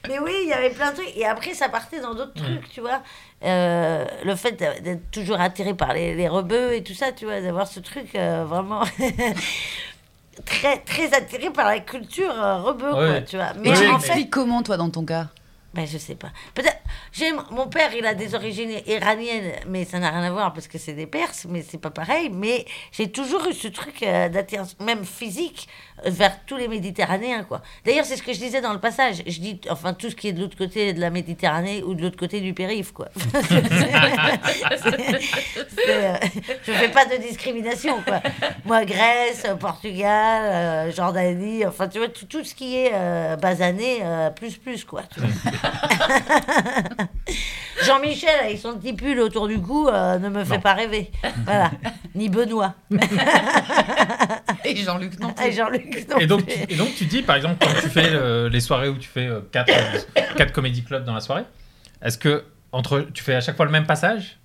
mais 0.09 0.18
oui, 0.18 0.33
il 0.43 0.49
y 0.49 0.53
avait 0.53 0.70
plein 0.70 0.91
de 0.91 0.97
trucs. 0.97 1.16
Et 1.16 1.26
après, 1.26 1.55
ça 1.55 1.68
partait 1.68 2.01
dans 2.01 2.14
d'autres 2.14 2.35
trucs, 2.35 2.68
tu 2.70 2.80
vois. 2.80 3.03
Euh, 3.45 4.05
le 4.24 4.37
fait 4.37 4.53
d'être 4.53 5.11
toujours 5.11 5.41
attiré 5.41 5.74
par 5.74 5.93
les, 5.95 6.14
les 6.14 6.28
rebeux 6.28 6.74
et 6.74 6.83
tout 6.85 6.95
ça, 6.95 7.11
tu 7.11 7.24
vois, 7.24 7.41
d'avoir 7.41 7.66
ce 7.66 7.80
truc 7.80 8.14
euh, 8.14 8.45
vraiment 8.47 8.83
très, 10.45 10.78
très 10.78 11.12
attiré 11.14 11.51
par 11.51 11.66
la 11.66 11.80
culture 11.80 12.33
euh, 12.33 12.62
rebeu, 12.62 12.91
Ouais. 12.93 13.09
quoi, 13.11 13.20
tu 13.22 13.37
vois. 13.37 13.53
Mais 13.55 13.62
tu 13.62 13.68
en 13.70 13.72
mais- 13.72 13.80
fait, 13.83 13.89
l'expliques 14.09 14.30
comment, 14.30 14.62
toi, 14.62 14.76
dans 14.76 14.91
ton 14.91 15.05
cas? 15.05 15.28
Ben, 15.74 15.87
je 15.87 15.97
sais 15.97 16.16
pas. 16.16 16.28
Peut-être. 16.55 16.76
J'ai 17.12 17.33
mon 17.51 17.66
père, 17.66 17.95
il 17.95 18.05
a 18.05 18.12
des 18.14 18.35
origines 18.35 18.72
iraniennes, 18.87 19.53
mais 19.66 19.87
ça 19.87 19.99
n'a 19.99 20.11
rien 20.11 20.22
à 20.22 20.30
voir 20.30 20.53
parce 20.53 20.68
que 20.68 20.76
c'est 20.76 20.93
des 20.93 21.07
Perses, 21.07 21.47
mais 21.49 21.62
c'est 21.62 21.78
pas 21.78 21.89
pareil. 21.91 22.28
Mais 22.30 22.66
j'ai 22.93 23.11
toujours 23.11 23.47
eu 23.49 23.55
ce 23.55 23.68
truc 23.68 24.03
euh, 24.03 24.28
d'attirance, 24.28 24.76
même 24.80 25.03
physique, 25.07 25.68
vers 26.05 26.38
tous 26.46 26.57
les 26.57 26.68
Méditerranéens, 26.68 27.44
quoi. 27.44 27.62
D'ailleurs, 27.84 28.05
c'est 28.05 28.16
ce 28.16 28.22
que 28.22 28.32
je 28.32 28.38
disais 28.38 28.61
dans 28.61 28.72
le 28.72 28.78
passage. 28.80 29.22
Je 29.26 29.40
dis, 29.40 29.61
enfin, 29.70 29.94
tout 29.94 30.11
ce 30.11 30.16
qui 30.16 30.28
est 30.28 30.32
de 30.32 30.40
l'autre 30.40 30.57
côté 30.57 30.92
de 30.92 31.00
la 31.00 31.11
Méditerranée 31.11 31.82
ou 31.82 31.94
de 31.94 32.03
l'autre 32.03 32.18
côté 32.18 32.40
du 32.40 32.55
périph', 32.55 32.92
quoi. 32.92 33.09
C'est, 35.74 35.88
euh, 35.88 36.14
je 36.66 36.72
fais 36.72 36.88
pas 36.88 37.05
de 37.07 37.16
discrimination, 37.20 38.00
quoi. 38.07 38.20
Moi, 38.64 38.84
Grèce, 38.84 39.44
euh, 39.48 39.55
Portugal, 39.55 40.42
euh, 40.44 40.92
Jordanie, 40.92 41.64
enfin, 41.66 41.88
tu 41.88 41.98
vois, 41.98 42.09
tout, 42.09 42.26
tout 42.26 42.44
ce 42.44 42.55
qui 42.55 42.76
est 42.76 42.90
euh, 42.92 43.36
basané, 43.36 44.03
plus, 44.36 44.57
plus, 44.57 44.84
quoi. 44.84 45.03
Jean-Michel, 47.82 48.38
avec 48.44 48.59
son 48.59 48.78
petit 48.78 48.92
pull 48.92 49.18
autour 49.20 49.48
du 49.48 49.59
cou, 49.61 49.90
ne 49.90 50.28
me 50.28 50.44
fait 50.44 50.57
Non. 50.57 50.61
pas 50.61 50.74
rêver. 50.74 51.11
Voilà. 51.44 51.70
Ni 52.14 52.28
Benoît. 52.28 52.74
Et 54.64 54.76
Jean-Luc 54.76 55.18
non 55.18 55.32
plus. 55.32 55.46
Et 55.46 55.53
Jean-Luc. 55.53 55.91
Et 56.20 56.26
donc, 56.26 56.47
tu, 56.47 56.72
et 56.72 56.76
donc 56.76 56.95
tu 56.95 57.05
dis 57.07 57.22
par 57.22 57.36
exemple 57.36 57.57
quand 57.61 57.72
tu 57.80 57.88
fais 57.88 58.11
euh, 58.12 58.49
les 58.49 58.61
soirées 58.61 58.88
où 58.88 58.97
tu 58.99 59.09
fais 59.09 59.28
4 59.53 59.72
quatre 60.36 60.53
comédie 60.53 60.82
clubs 60.84 61.05
dans 61.05 61.14
la 61.14 61.20
soirée, 61.20 61.45
est-ce 62.03 62.18
que 62.18 62.45
entre 62.72 63.07
tu 63.12 63.22
fais 63.22 63.34
à 63.34 63.40
chaque 63.40 63.57
fois 63.57 63.64
le 63.66 63.70
même 63.72 63.86
passage 63.86 64.38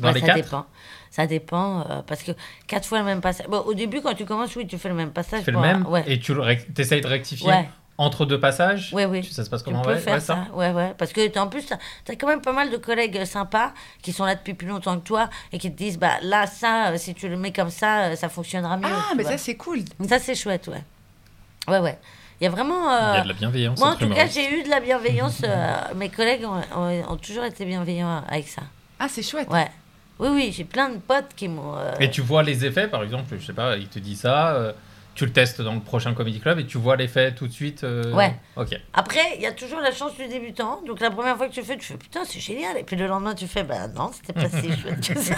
dans 0.00 0.08
Ouais, 0.08 0.14
les 0.14 0.20
ça 0.20 0.26
quatre 0.26 0.36
dépend. 0.36 0.66
Ça 1.10 1.26
dépend, 1.26 1.80
euh, 1.90 2.02
parce 2.06 2.22
que 2.22 2.32
quatre 2.66 2.86
fois 2.86 2.98
le 2.98 3.04
même 3.04 3.20
passage. 3.22 3.46
Bon, 3.48 3.60
au 3.60 3.72
début, 3.74 4.00
quand 4.02 4.14
tu 4.14 4.24
commences, 4.26 4.54
oui, 4.56 4.66
tu 4.66 4.76
fais 4.78 4.90
le 4.90 4.94
même 4.94 5.10
passage. 5.10 5.40
Tu 5.40 5.44
fais 5.46 5.50
le 5.52 5.56
pour- 5.56 5.66
même 5.66 5.86
Ouais. 5.86 6.04
et 6.06 6.18
tu 6.20 6.34
essayes 6.76 7.00
de 7.00 7.06
rectifier 7.06 7.48
Ouais. 7.48 7.68
Entre 7.98 8.24
deux 8.24 8.38
passages 8.40 8.90
Oui, 8.92 9.04
oui. 9.04 9.24
Ça 9.24 9.44
se 9.44 9.50
passe 9.50 9.62
Tu 9.62 9.70
comment 9.70 9.82
peux 9.82 9.90
ouais, 9.90 9.98
faire 9.98 10.14
ouais, 10.14 10.20
ça. 10.20 10.46
Ouais, 10.54 10.70
ouais. 10.70 10.94
Parce 10.96 11.12
que 11.12 11.26
t'as- 11.28 11.42
en 11.42 11.48
plus, 11.48 11.66
tu 11.66 11.72
as 12.12 12.14
quand 12.16 12.28
même 12.28 12.40
pas 12.40 12.52
mal 12.52 12.70
de 12.70 12.76
collègues 12.76 13.18
euh, 13.18 13.24
sympas 13.24 13.72
qui 14.02 14.12
sont 14.12 14.24
là 14.24 14.34
depuis 14.36 14.54
plus 14.54 14.68
longtemps 14.68 14.98
que 14.98 15.04
toi 15.04 15.28
et 15.52 15.58
qui 15.58 15.70
te 15.70 15.76
disent 15.76 15.98
bah 15.98 16.12
là, 16.22 16.46
ça, 16.46 16.88
euh, 16.92 16.96
si 16.96 17.12
tu 17.14 17.28
le 17.28 17.36
mets 17.36 17.52
comme 17.52 17.70
ça, 17.70 18.04
euh, 18.04 18.16
ça 18.16 18.28
fonctionnera 18.28 18.76
mieux. 18.76 18.84
Ah, 18.88 19.06
tu 19.10 19.16
mais 19.16 19.22
vois. 19.24 19.32
ça, 19.32 19.38
c'est 19.38 19.56
cool. 19.56 19.80
Ça, 20.08 20.18
c'est 20.18 20.34
chouette, 20.34 20.68
ouais. 20.68 20.82
Ouais, 21.66 21.80
ouais. 21.80 21.98
Il 22.40 22.44
y 22.44 22.46
a 22.46 22.50
vraiment. 22.50 22.88
Il 22.88 23.02
y 23.02 23.04
euh, 23.16 23.20
a 23.20 23.22
de 23.24 23.28
la 23.28 23.34
bienveillance. 23.34 23.78
Moi, 23.80 23.90
en 23.90 23.96
tout 23.96 24.08
cas, 24.08 24.26
j'ai 24.28 24.58
eu 24.58 24.62
de 24.62 24.68
la 24.68 24.78
bienveillance. 24.80 25.40
euh, 25.44 25.74
mes 25.96 26.08
collègues 26.08 26.44
ont, 26.44 26.78
ont- 26.80 27.12
ont 27.12 27.16
toujours 27.16 27.44
été 27.44 27.64
bienveillants 27.64 28.22
avec 28.28 28.46
ça. 28.48 28.62
Ah, 29.00 29.08
c'est 29.08 29.22
chouette. 29.24 29.48
Ouais. 29.50 29.68
Oui, 30.20 30.28
oui, 30.32 30.52
j'ai 30.56 30.64
plein 30.64 30.88
de 30.88 30.98
potes 30.98 31.34
qui 31.36 31.48
m'ont. 31.48 31.76
euh, 31.76 31.92
Et 32.00 32.10
tu 32.10 32.20
vois 32.20 32.42
les 32.44 32.64
effets, 32.64 32.86
par 32.88 33.02
exemple, 33.02 33.36
je 33.38 33.44
sais 33.44 33.52
pas, 33.52 33.76
il 33.76 33.88
te 33.88 33.98
dit 33.98 34.14
ça, 34.16 34.50
euh, 34.54 34.72
tu 35.18 35.26
le 35.26 35.32
testes 35.32 35.60
dans 35.60 35.74
le 35.74 35.80
prochain 35.80 36.14
Comedy 36.14 36.38
Club 36.38 36.60
et 36.60 36.66
tu 36.66 36.78
vois 36.78 36.94
l'effet 36.94 37.34
tout 37.34 37.48
de 37.48 37.52
suite. 37.52 37.82
euh, 37.82 38.14
Ouais. 38.14 38.36
Ok. 38.56 38.68
Après, 38.94 39.34
il 39.36 39.42
y 39.42 39.46
a 39.46 39.52
toujours 39.52 39.80
la 39.80 39.90
chance 39.90 40.14
du 40.14 40.28
débutant. 40.28 40.80
Donc 40.86 41.00
la 41.00 41.10
première 41.10 41.36
fois 41.36 41.48
que 41.48 41.52
tu 41.52 41.62
fais, 41.62 41.76
tu 41.76 41.84
fais 41.84 41.96
putain, 41.96 42.20
c'est 42.24 42.38
génial. 42.38 42.78
Et 42.78 42.84
puis 42.84 42.94
le 42.94 43.08
lendemain, 43.08 43.34
tu 43.34 43.48
fais 43.48 43.64
bah 43.64 43.88
non, 43.88 44.10
c'était 44.12 44.32
pas 44.32 44.48
si 44.48 44.70
chouette 44.80 45.06
que 45.14 45.18
ça. 45.18 45.34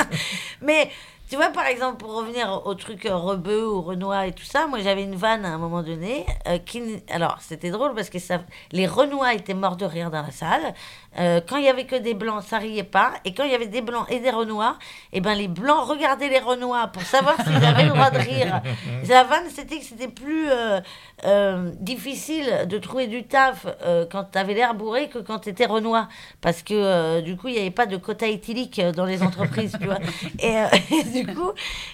Mais 0.61 0.91
tu 1.31 1.37
vois, 1.37 1.49
par 1.49 1.65
exemple, 1.67 1.97
pour 1.99 2.15
revenir 2.15 2.63
au 2.67 2.75
truc 2.75 3.07
euh, 3.07 3.17
Rebeu 3.17 3.67
ou 3.67 3.81
Renoir 3.83 4.25
et 4.25 4.33
tout 4.33 4.45
ça, 4.45 4.67
moi 4.67 4.81
j'avais 4.81 5.05
une 5.05 5.15
vanne 5.15 5.45
à 5.47 5.49
un 5.55 5.59
moment 5.59 5.83
donné 5.83 6.27
euh, 6.47 6.59
qui. 6.59 6.83
Alors 7.09 7.39
c'était 7.41 7.71
drôle 7.71 7.95
parce 7.95 8.11
que 8.11 8.19
ça... 8.19 8.43
les 8.73 8.87
Renois 8.87 9.33
étaient 9.35 9.55
morts 9.55 9.77
de 9.77 9.87
rire 9.87 10.11
dans 10.11 10.23
la 10.23 10.31
salle. 10.33 10.75
Euh, 11.19 11.41
quand 11.47 11.57
il 11.57 11.65
y 11.65 11.69
avait 11.69 11.87
que 11.87 11.97
des 11.97 12.15
blancs, 12.15 12.43
ça 12.45 12.59
riait 12.59 12.85
pas. 12.85 13.15
Et 13.25 13.35
quand 13.35 13.45
il 13.45 13.51
y 13.51 13.55
avait 13.55 13.67
des 13.67 13.81
blancs 13.81 14.07
et 14.11 14.21
des 14.21 14.31
Renoirs, 14.31 14.79
et 15.13 15.21
ben 15.21 15.35
les 15.35 15.49
blancs 15.49 15.85
regardaient 15.87 16.29
les 16.29 16.39
Renoirs 16.39 16.93
pour 16.93 17.03
savoir 17.03 17.37
s'ils 17.43 17.65
avaient 17.65 17.85
le 17.85 17.91
droit 17.91 18.11
de 18.11 18.19
rire. 18.19 18.63
La 19.09 19.25
vanne, 19.25 19.49
c'était 19.53 19.79
que 19.79 19.85
c'était 19.85 20.09
plus 20.09 20.49
euh, 20.49 20.81
euh, 21.25 21.73
difficile 21.81 22.67
de 22.69 22.79
trouver 22.79 23.09
du 23.09 23.25
taf 23.25 23.67
quand 24.11 24.25
tu 24.33 24.39
avais 24.39 24.55
l'air 24.55 24.75
bourré 24.75 25.09
que 25.09 25.19
quand 25.19 25.41
tu 25.41 25.49
étais 25.49 25.67
Renoir. 25.67 26.09
Parce 26.41 26.63
que 26.63 27.21
du 27.23 27.37
coup, 27.37 27.49
il 27.49 27.55
n'y 27.55 27.61
avait 27.61 27.71
pas 27.71 27.87
de 27.87 27.97
quota 27.97 28.29
éthylique 28.29 28.81
dans 28.81 29.05
les 29.05 29.23
entreprises, 29.23 29.77
tu 29.81 29.87
vois. 29.87 29.99
Et, 30.39 30.55
et 30.95 31.25
du 31.25 31.35
coup, 31.35 31.51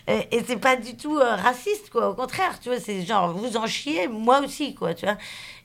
et 0.06 0.44
c'est 0.46 0.60
pas 0.60 0.76
du 0.76 0.96
tout 0.96 1.18
raciste, 1.18 1.90
quoi. 1.90 2.10
Au 2.10 2.14
contraire, 2.14 2.58
tu 2.60 2.68
vois, 2.68 2.78
c'est 2.78 3.02
genre, 3.02 3.32
vous 3.32 3.56
en 3.56 3.66
chiez, 3.66 4.08
moi 4.08 4.40
aussi, 4.40 4.74
quoi, 4.74 4.94
tu 4.94 5.06
vois. 5.06 5.16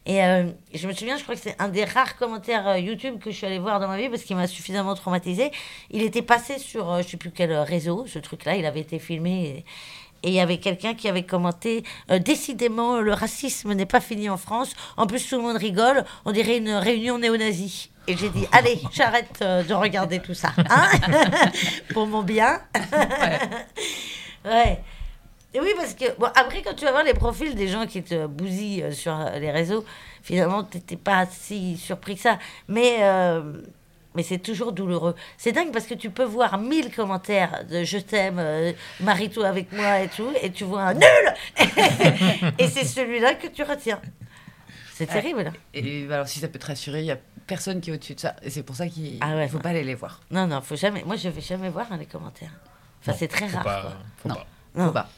Et 0.05 0.23
euh, 0.23 0.45
je 0.73 0.87
me 0.87 0.93
souviens, 0.93 1.17
je 1.17 1.23
crois 1.23 1.35
que 1.35 1.41
c'est 1.41 1.55
un 1.59 1.69
des 1.69 1.85
rares 1.85 2.17
commentaires 2.17 2.67
euh, 2.67 2.79
YouTube 2.79 3.19
que 3.19 3.29
je 3.29 3.35
suis 3.35 3.45
allée 3.45 3.59
voir 3.59 3.79
dans 3.79 3.87
ma 3.87 3.97
vie 3.97 4.09
parce 4.09 4.23
qu'il 4.23 4.35
m'a 4.35 4.47
suffisamment 4.47 4.95
traumatisé. 4.95 5.51
Il 5.91 6.01
était 6.01 6.23
passé 6.23 6.57
sur 6.57 6.91
euh, 6.91 7.01
je 7.03 7.09
sais 7.09 7.17
plus 7.17 7.31
quel 7.31 7.53
réseau, 7.53 8.05
ce 8.07 8.17
truc-là, 8.17 8.55
il 8.55 8.65
avait 8.65 8.79
été 8.79 8.97
filmé. 8.97 9.43
Et, 9.43 9.65
il 10.23 10.33
y 10.33 10.39
avait 10.39 10.57
quelqu'un 10.57 10.93
qui 10.93 11.07
avait 11.07 11.23
commenté 11.23 11.83
euh, 12.11 12.19
Décidément, 12.19 12.99
le 12.99 13.13
racisme 13.13 13.73
n'est 13.73 13.85
pas 13.85 14.01
fini 14.01 14.29
en 14.29 14.37
France. 14.37 14.73
En 14.97 15.07
plus, 15.07 15.27
tout 15.27 15.37
le 15.37 15.41
monde 15.41 15.57
rigole. 15.57 16.05
On 16.25 16.31
dirait 16.31 16.57
une 16.57 16.71
réunion 16.71 17.17
néo-nazie. 17.17 17.89
Et 18.07 18.15
j'ai 18.15 18.29
dit 18.29 18.47
Allez, 18.51 18.79
j'arrête 18.91 19.39
euh, 19.41 19.63
de 19.63 19.73
regarder 19.73 20.19
tout 20.19 20.33
ça. 20.33 20.53
Hein 20.69 20.87
Pour 21.93 22.05
mon 22.07 22.21
bien. 22.21 22.61
ouais. 24.45 24.79
Et 25.53 25.59
oui, 25.59 25.69
parce 25.75 25.93
que, 25.93 26.05
bon, 26.17 26.27
après, 26.35 26.61
quand 26.61 26.73
tu 26.73 26.85
vas 26.85 26.91
voir 26.91 27.03
les 27.03 27.13
profils 27.13 27.53
des 27.55 27.67
gens 27.67 27.85
qui 27.85 28.01
te 28.03 28.25
bousillent 28.27 28.83
euh, 28.83 28.91
sur 28.91 29.13
euh, 29.19 29.37
les 29.37 29.51
réseaux, 29.51 29.83
finalement, 30.23 30.63
t'étais 30.63 30.95
pas 30.95 31.25
si 31.29 31.77
surpris 31.77 32.15
que 32.15 32.21
ça. 32.21 32.39
Mais, 32.69 32.99
euh, 33.01 33.61
mais 34.15 34.23
c'est 34.23 34.37
toujours 34.39 34.71
douloureux. 34.71 35.13
C'est 35.37 35.51
dingue 35.51 35.71
parce 35.73 35.85
que 35.87 35.93
tu 35.93 36.09
peux 36.09 36.23
voir 36.23 36.57
mille 36.57 36.93
commentaires 36.93 37.65
de 37.69 37.83
je 37.83 37.97
t'aime, 37.97 38.39
euh, 38.39 38.71
marie-toi 39.01 39.45
avec 39.47 39.71
moi 39.73 39.99
et 40.01 40.07
tout, 40.07 40.29
et 40.41 40.51
tu 40.51 40.63
vois 40.63 40.83
un 40.83 40.93
nul 40.93 41.03
Et 42.57 42.67
c'est 42.67 42.85
celui-là 42.85 43.35
que 43.35 43.47
tu 43.47 43.63
retiens. 43.63 43.99
C'est 44.93 45.07
terrible. 45.07 45.47
hein. 45.47 45.53
Et 45.73 46.05
alors, 46.11 46.27
si 46.27 46.39
ça 46.39 46.47
peut 46.47 46.59
te 46.59 46.67
rassurer, 46.67 46.99
il 46.99 47.05
n'y 47.05 47.11
a 47.11 47.17
personne 47.47 47.81
qui 47.81 47.89
est 47.89 47.93
au-dessus 47.93 48.15
de 48.15 48.19
ça. 48.21 48.35
Et 48.43 48.49
c'est 48.49 48.63
pour 48.63 48.75
ça 48.77 48.87
qu'il 48.87 49.15
ne 49.15 49.17
Ah 49.21 49.35
ouais, 49.35 49.47
faut 49.49 49.57
non. 49.57 49.63
pas 49.63 49.69
aller 49.69 49.83
les 49.83 49.95
voir. 49.95 50.21
Non, 50.29 50.47
non, 50.47 50.61
faut 50.61 50.75
jamais. 50.77 51.03
Moi, 51.03 51.15
je 51.17 51.27
vais 51.27 51.41
jamais 51.41 51.69
voir 51.69 51.87
hein, 51.91 51.97
les 51.97 52.05
commentaires. 52.05 52.51
Enfin, 53.01 53.13
c'est 53.17 53.27
très 53.27 53.47
Faut 53.49 53.57
rare. 53.57 53.63
pas. 53.65 53.81
quoi. 53.81 53.91
faut 54.17 54.29
Non. 54.29 54.35
pas. 54.35 54.45
Non. 54.75 54.85
Faut 54.87 54.91
pas. 54.93 55.09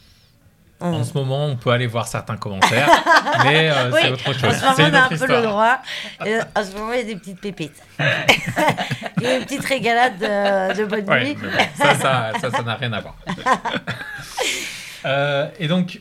En 0.85 1.03
ce 1.03 1.13
moment, 1.13 1.45
on 1.45 1.55
peut 1.55 1.69
aller 1.71 1.87
voir 1.87 2.07
certains 2.07 2.35
commentaires, 2.37 2.89
mais 3.43 3.69
euh, 3.71 3.89
Oui, 3.91 3.99
c'est 4.01 4.11
autre 4.11 4.29
En 4.29 4.33
chose. 4.33 4.55
ce 4.57 4.61
moment, 4.65 4.75
on 4.89 4.93
a 4.93 5.01
un 5.05 5.09
peu 5.09 5.27
le 5.27 5.41
droit. 5.41 5.77
Et 6.25 6.37
en 6.55 6.63
ce 6.63 6.71
moment, 6.73 6.91
il 6.93 6.97
y 6.97 7.01
a 7.01 7.05
des 7.05 7.15
petites 7.15 7.39
pépites. 7.39 7.81
il 7.99 9.23
y 9.23 9.27
a 9.27 9.37
une 9.37 9.43
petite 9.45 9.65
régalade 9.65 10.17
de, 10.19 10.77
de 10.77 10.85
bonne 10.85 11.09
Ouais, 11.09 11.23
nuit. 11.23 11.37
ça, 11.75 11.95
ça, 11.95 12.31
ça, 12.41 12.51
ça 12.51 12.63
n'a 12.63 12.75
rien 12.75 12.91
à 12.93 12.99
voir. 13.01 13.15
Euh, 15.05 15.49
et 15.59 15.67
donc, 15.67 15.99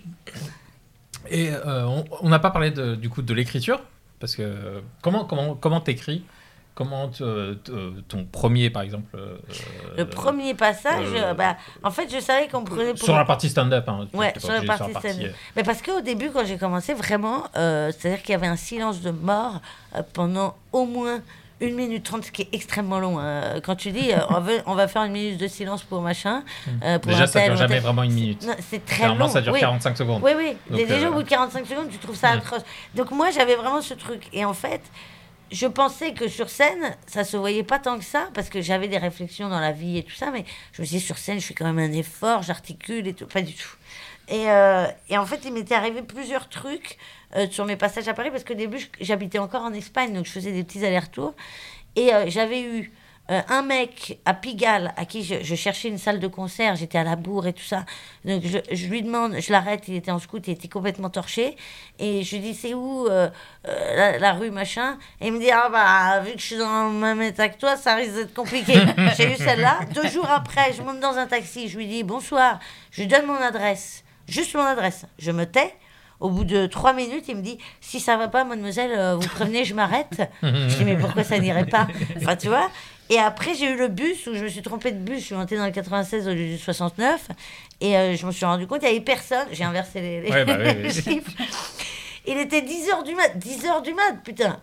et 1.29 1.51
euh, 1.51 1.87
on- 2.21 2.29
n'a 2.29 2.39
pas 2.39 2.51
parlé 2.51 2.71
de, 2.71 2.95
du 2.95 3.09
coup 3.09 3.23
de 3.23 3.35
l'écriture, 3.35 3.81
parce 4.21 4.37
que 4.37 4.43
euh, 4.43 4.81
comment 5.03 5.25
comment 5.25 5.55
comment 5.57 5.81
t'écris? 5.81 6.25
Comment 6.75 7.09
te- 7.09 7.53
te- 7.55 8.01
ton 8.09 8.25
premier, 8.25 8.71
par 8.71 8.81
exemple 8.83 9.15
euh, 9.15 9.37
Le 9.99 10.07
premier 10.09 10.55
passage, 10.55 11.05
euh, 11.15 11.35
bah, 11.35 11.57
en 11.83 11.91
fait, 11.91 12.09
je 12.11 12.19
savais 12.19 12.49
qu'on 12.49 12.65
prenait 12.65 12.95
pour. 12.95 13.05
sur 13.05 13.15
la 13.17 13.27
partie 13.27 13.51
stand-up 13.51 13.87
hein, 13.89 14.07
Ouais, 14.15 14.33
sur 14.39 14.51
la 14.53 14.63
partie 14.63 14.91
stand 14.91 15.05
euh, 15.23 15.29
Mais 15.55 15.65
parce 15.65 15.83
qu'au 15.83 16.01
début, 16.01 16.31
quand 16.31 16.47
j'ai 16.47 16.57
commencé, 16.57 16.95
vraiment, 16.95 17.45
euh, 17.57 17.93
c'est-à-dire 17.93 18.23
qu'il 18.23 18.31
y 18.33 18.35
avait 18.35 18.47
un 18.47 18.57
silence 18.57 19.03
de 19.03 19.11
mort 19.11 19.61
pendant 20.15 20.57
au 20.73 20.87
moins 20.87 21.21
une 21.61 21.77
minute 21.77 22.03
trente, 22.05 22.25
ce 22.25 22.33
qui 22.33 22.43
est 22.43 22.49
extrêmement 22.53 22.99
long. 22.99 23.21
hein. 23.21 23.61
Quand 23.63 23.77
tu 23.77 23.93
dis, 23.93 24.11
euh, 24.13 24.17
on, 24.31 24.41
veut, 24.41 24.61
on 24.67 24.75
va 24.75 24.89
faire 24.89 25.05
une 25.05 25.13
minute 25.13 25.39
de 25.39 25.47
silence 25.47 25.83
pour 25.85 26.01
machin. 26.01 26.43
euh, 26.83 26.99
pour 26.99 27.11
Hmm. 27.13 27.15
Déjà, 27.15 27.27
ça 27.29 27.39
tel 27.41 27.51
dure 27.51 27.59
jamais 27.59 27.79
vraiment 27.81 28.03
une 28.03 28.15
minute. 28.15 28.45
C'est 28.69 28.85
très 28.85 29.07
long. 29.15 29.29
ça 29.29 29.41
dure 29.43 29.53
oui. 29.53 29.61
45 29.61 29.97
secondes. 29.97 30.23
Oui, 30.25 30.33
oui. 30.37 30.57
Donc, 30.71 30.79
Dé- 30.81 30.87
Déjà, 30.87 31.07
euh, 31.07 31.11
au 31.11 31.13
bout 31.13 31.23
de 31.23 31.29
45 31.29 31.67
secondes, 31.67 31.89
tu 31.91 31.99
trouves 31.99 32.17
ça 32.17 32.31
atroce. 32.31 32.63
Donc, 32.97 33.11
moi, 33.13 33.31
j'avais 33.31 33.55
vraiment 33.57 33.81
ce 33.83 33.95
truc. 33.95 34.23
Et 34.33 34.45
en 34.45 34.55
fait, 34.55 34.81
je 35.53 35.67
pensais 35.67 36.15
que 36.15 36.29
sur 36.29 36.49
scène, 36.49 36.97
ça 37.07 37.25
se 37.25 37.37
voyait 37.37 37.63
pas 37.63 37.79
tant 37.79 37.99
que 37.99 38.05
ça, 38.05 38.31
parce 38.35 38.49
que 38.49 38.61
j'avais 38.63 38.89
des 38.89 38.99
réflexions 38.99 39.49
dans 39.49 39.61
la 39.61 39.73
vie 39.73 39.99
et 39.99 40.03
tout 40.03 40.15
ça, 40.15 40.31
mais 40.31 40.45
je 40.73 40.81
me 40.81 40.87
disais, 40.87 40.99
sur 40.99 41.19
scène, 41.19 41.39
je 41.41 41.47
fais 41.47 41.55
quand 41.55 41.71
même 41.71 41.79
un 41.79 41.93
effort, 41.93 42.43
j'articule 42.43 43.07
et 43.07 43.15
tout. 43.15 43.27
Pas 43.27 43.43
du 43.43 43.55
tout. 43.55 43.77
Et, 44.29 44.51
euh, 44.51 44.87
et 45.11 45.19
en 45.19 45.27
fait, 45.27 45.41
il 45.45 45.53
m'était 45.53 45.75
arrivé 45.75 46.03
plusieurs 46.03 46.49
trucs 46.49 46.97
euh, 47.37 47.47
sur 47.51 47.67
mes 47.67 47.77
passages 47.77 48.09
à 48.09 48.15
Paris, 48.15 48.31
parce 48.31 48.45
qu'au 48.45 48.55
début, 48.55 48.81
j'habitais 49.01 49.39
encore 49.39 49.63
en 49.63 49.73
Espagne, 49.75 50.15
donc 50.15 50.25
je 50.25 50.33
faisais 50.33 50.53
des 50.53 50.65
petits 50.65 50.85
allers-retours. 50.85 51.35
Et 51.97 52.15
euh, 52.15 52.25
j'avais 52.29 52.63
eu 52.63 52.93
euh, 53.31 53.41
un 53.49 53.63
mec 53.63 54.19
à 54.25 54.35
Pigalle 54.35 54.93
à 54.97 55.05
qui 55.05 55.23
je, 55.23 55.37
je 55.43 55.55
cherchais 55.55 55.89
une 55.89 55.97
salle 55.97 56.19
de 56.19 56.27
concert, 56.27 56.75
j'étais 56.75 56.99
à 56.99 57.05
la 57.05 57.15
bourre 57.15 57.47
et 57.47 57.53
tout 57.53 57.63
ça. 57.63 57.85
Donc 58.25 58.43
je, 58.45 58.59
je 58.75 58.87
lui 58.89 59.01
demande, 59.03 59.37
je 59.39 59.53
l'arrête, 59.53 59.85
il 59.87 59.95
était 59.95 60.11
en 60.11 60.19
scout, 60.19 60.43
il 60.49 60.51
était 60.51 60.67
complètement 60.67 61.09
torché. 61.09 61.57
Et 62.01 62.25
je 62.25 62.35
lui 62.35 62.43
dis, 62.43 62.55
c'est 62.55 62.75
où 62.75 63.07
euh, 63.07 63.31
euh, 63.69 63.97
la, 63.97 64.19
la 64.19 64.33
rue 64.33 64.51
machin? 64.51 64.99
Et 65.21 65.29
il 65.29 65.33
me 65.33 65.39
dit, 65.39 65.53
ah 65.53 65.69
bah, 65.71 66.21
vu 66.21 66.33
que 66.33 66.41
je 66.41 66.47
suis 66.47 66.59
dans 66.59 66.89
le 66.89 66.95
même 66.99 67.23
état 67.23 67.49
que 67.49 67.59
toi, 67.59 67.77
ça 67.77 67.95
risque 67.95 68.15
d'être 68.15 68.35
compliqué. 68.35 68.75
J'ai 69.17 69.33
eu 69.33 69.37
celle-là. 69.37 69.81
Deux 69.95 70.09
jours 70.09 70.29
après, 70.29 70.73
je 70.73 70.83
monte 70.83 70.99
dans 70.99 71.17
un 71.17 71.27
taxi, 71.27 71.69
je 71.69 71.79
lui 71.79 71.87
dis, 71.87 72.03
bonsoir, 72.03 72.59
je 72.91 73.03
lui 73.03 73.07
donne 73.07 73.27
mon 73.27 73.37
adresse, 73.37 74.03
juste 74.27 74.55
mon 74.57 74.65
adresse. 74.65 75.07
Je 75.19 75.31
me 75.31 75.47
tais. 75.47 75.73
Au 76.19 76.29
bout 76.29 76.45
de 76.45 76.67
trois 76.67 76.93
minutes, 76.93 77.25
il 77.27 77.35
me 77.35 77.43
dit 77.43 77.59
Si 77.81 77.99
ça 77.99 78.17
va 78.17 78.29
pas, 78.29 78.45
mademoiselle, 78.45 79.17
vous 79.17 79.27
prévenez, 79.27 79.65
je 79.65 79.75
m'arrête. 79.75 80.23
je 80.41 80.77
dis 80.77 80.85
Mais 80.85 80.97
pourquoi 80.97 81.25
ça 81.25 81.37
n'irait 81.41 81.67
pas? 81.67 81.89
Enfin, 82.17 82.37
tu 82.37 82.47
vois. 82.47 82.71
Et 83.13 83.19
après, 83.19 83.55
j'ai 83.55 83.71
eu 83.71 83.77
le 83.77 83.89
bus 83.89 84.27
où 84.27 84.35
je 84.35 84.43
me 84.45 84.49
suis 84.49 84.63
trompée 84.63 84.91
de 84.91 84.99
bus. 84.99 85.19
Je 85.21 85.25
suis 85.27 85.35
montée 85.35 85.57
dans 85.57 85.67
le 85.67 85.71
96 85.71 86.29
au 86.29 86.31
lieu 86.31 86.47
du 86.47 86.57
69. 86.59 87.29
Et 87.83 87.95
euh, 87.97 88.17
je 88.17 88.25
me 88.27 88.33
suis 88.33 88.45
rendu 88.47 88.67
compte 88.67 88.81
qu'il 88.81 88.89
n'y 88.89 88.95
avait 88.97 89.05
personne. 89.05 89.47
J'ai 89.53 89.65
inversé 89.65 90.01
les, 90.01 90.23
les- 90.23 90.31
Ouais, 90.31 90.45
bah 90.47 90.57
oui, 90.59 90.65
oui. 90.77 90.83
les 90.85 90.93
chiffres. 90.93 91.31
Il 92.27 92.39
était 92.39 92.63
10h 92.63 93.05
du 93.05 93.15
mat. 93.15 93.37
10h 93.37 93.83
du 93.83 93.93
mat, 93.93 94.17
putain. 94.25 94.61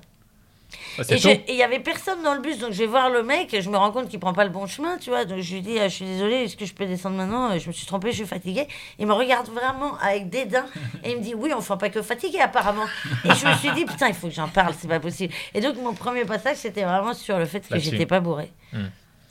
Ah, 0.98 1.02
Et 1.10 1.44
il 1.50 1.56
y 1.56 1.64
avait 1.64 1.80
personne 1.80 2.22
dans 2.24 2.34
le 2.34 2.42
bus, 2.42 2.60
donc 2.60 2.72
je 2.72 2.80
vais 2.80 2.86
voir 2.86 3.10
le 3.10 3.24
mec, 3.24 3.54
et 3.54 3.62
je 3.62 3.70
me 3.70 3.78
rends 3.78 3.92
compte 3.92 4.10
qu'il 4.10 4.20
prend 4.20 4.34
pas 4.34 4.44
le 4.44 4.50
bon 4.50 4.68
chemin, 4.68 4.98
tu 4.98 5.10
vois. 5.10 5.26
Donc 5.26 5.40
je 5.40 5.54
lui 5.54 5.62
dis, 5.62 5.80
Ah, 5.80 5.88
je 5.88 5.96
suis 5.96 6.06
désolée, 6.06 6.44
est-ce 6.44 6.56
que 6.58 6.66
je 6.66 6.74
peux 6.74 6.86
descendre 6.86 7.16
maintenant? 7.18 7.58
Je 7.58 7.68
me 7.68 7.74
suis 7.74 7.86
trompée, 7.86 8.12
je 8.12 8.18
suis 8.18 8.26
fatiguée. 8.28 8.68
Il 9.00 9.08
me 9.08 9.14
regarde 9.14 9.48
vraiment 9.50 9.98
avec 10.00 10.30
dédain, 10.30 10.66
et 11.04 11.12
il 11.12 11.18
me 11.18 11.22
dit, 11.24 11.34
oui, 11.36 11.52
enfin 11.54 11.78
pas 11.78 11.90
que 11.90 12.02
fatiguée 12.02 12.40
apparemment. 12.40 12.86
Et 13.26 13.30
je 13.34 13.48
me 13.48 13.54
suis 13.56 13.72
dit, 13.72 13.86
putain, 13.86 14.08
il 14.10 14.14
faut 14.14 14.28
que 14.28 14.34
j'en 14.34 14.48
parle, 14.48 14.74
c'est 14.80 14.88
pas 14.88 15.00
possible. 15.00 15.34
Et 15.54 15.62
donc 15.62 15.76
mon 15.82 15.94
premier 15.94 16.26
passage, 16.26 16.58
c'était 16.58 16.84
vraiment 16.84 17.14
sur 17.14 17.38
le 17.38 17.46
fait 17.46 17.68
que 17.68 17.80
j'étais 17.80 18.06
pas 18.06 18.20
bourrée. 18.20 18.52
Hmm. 18.74 18.88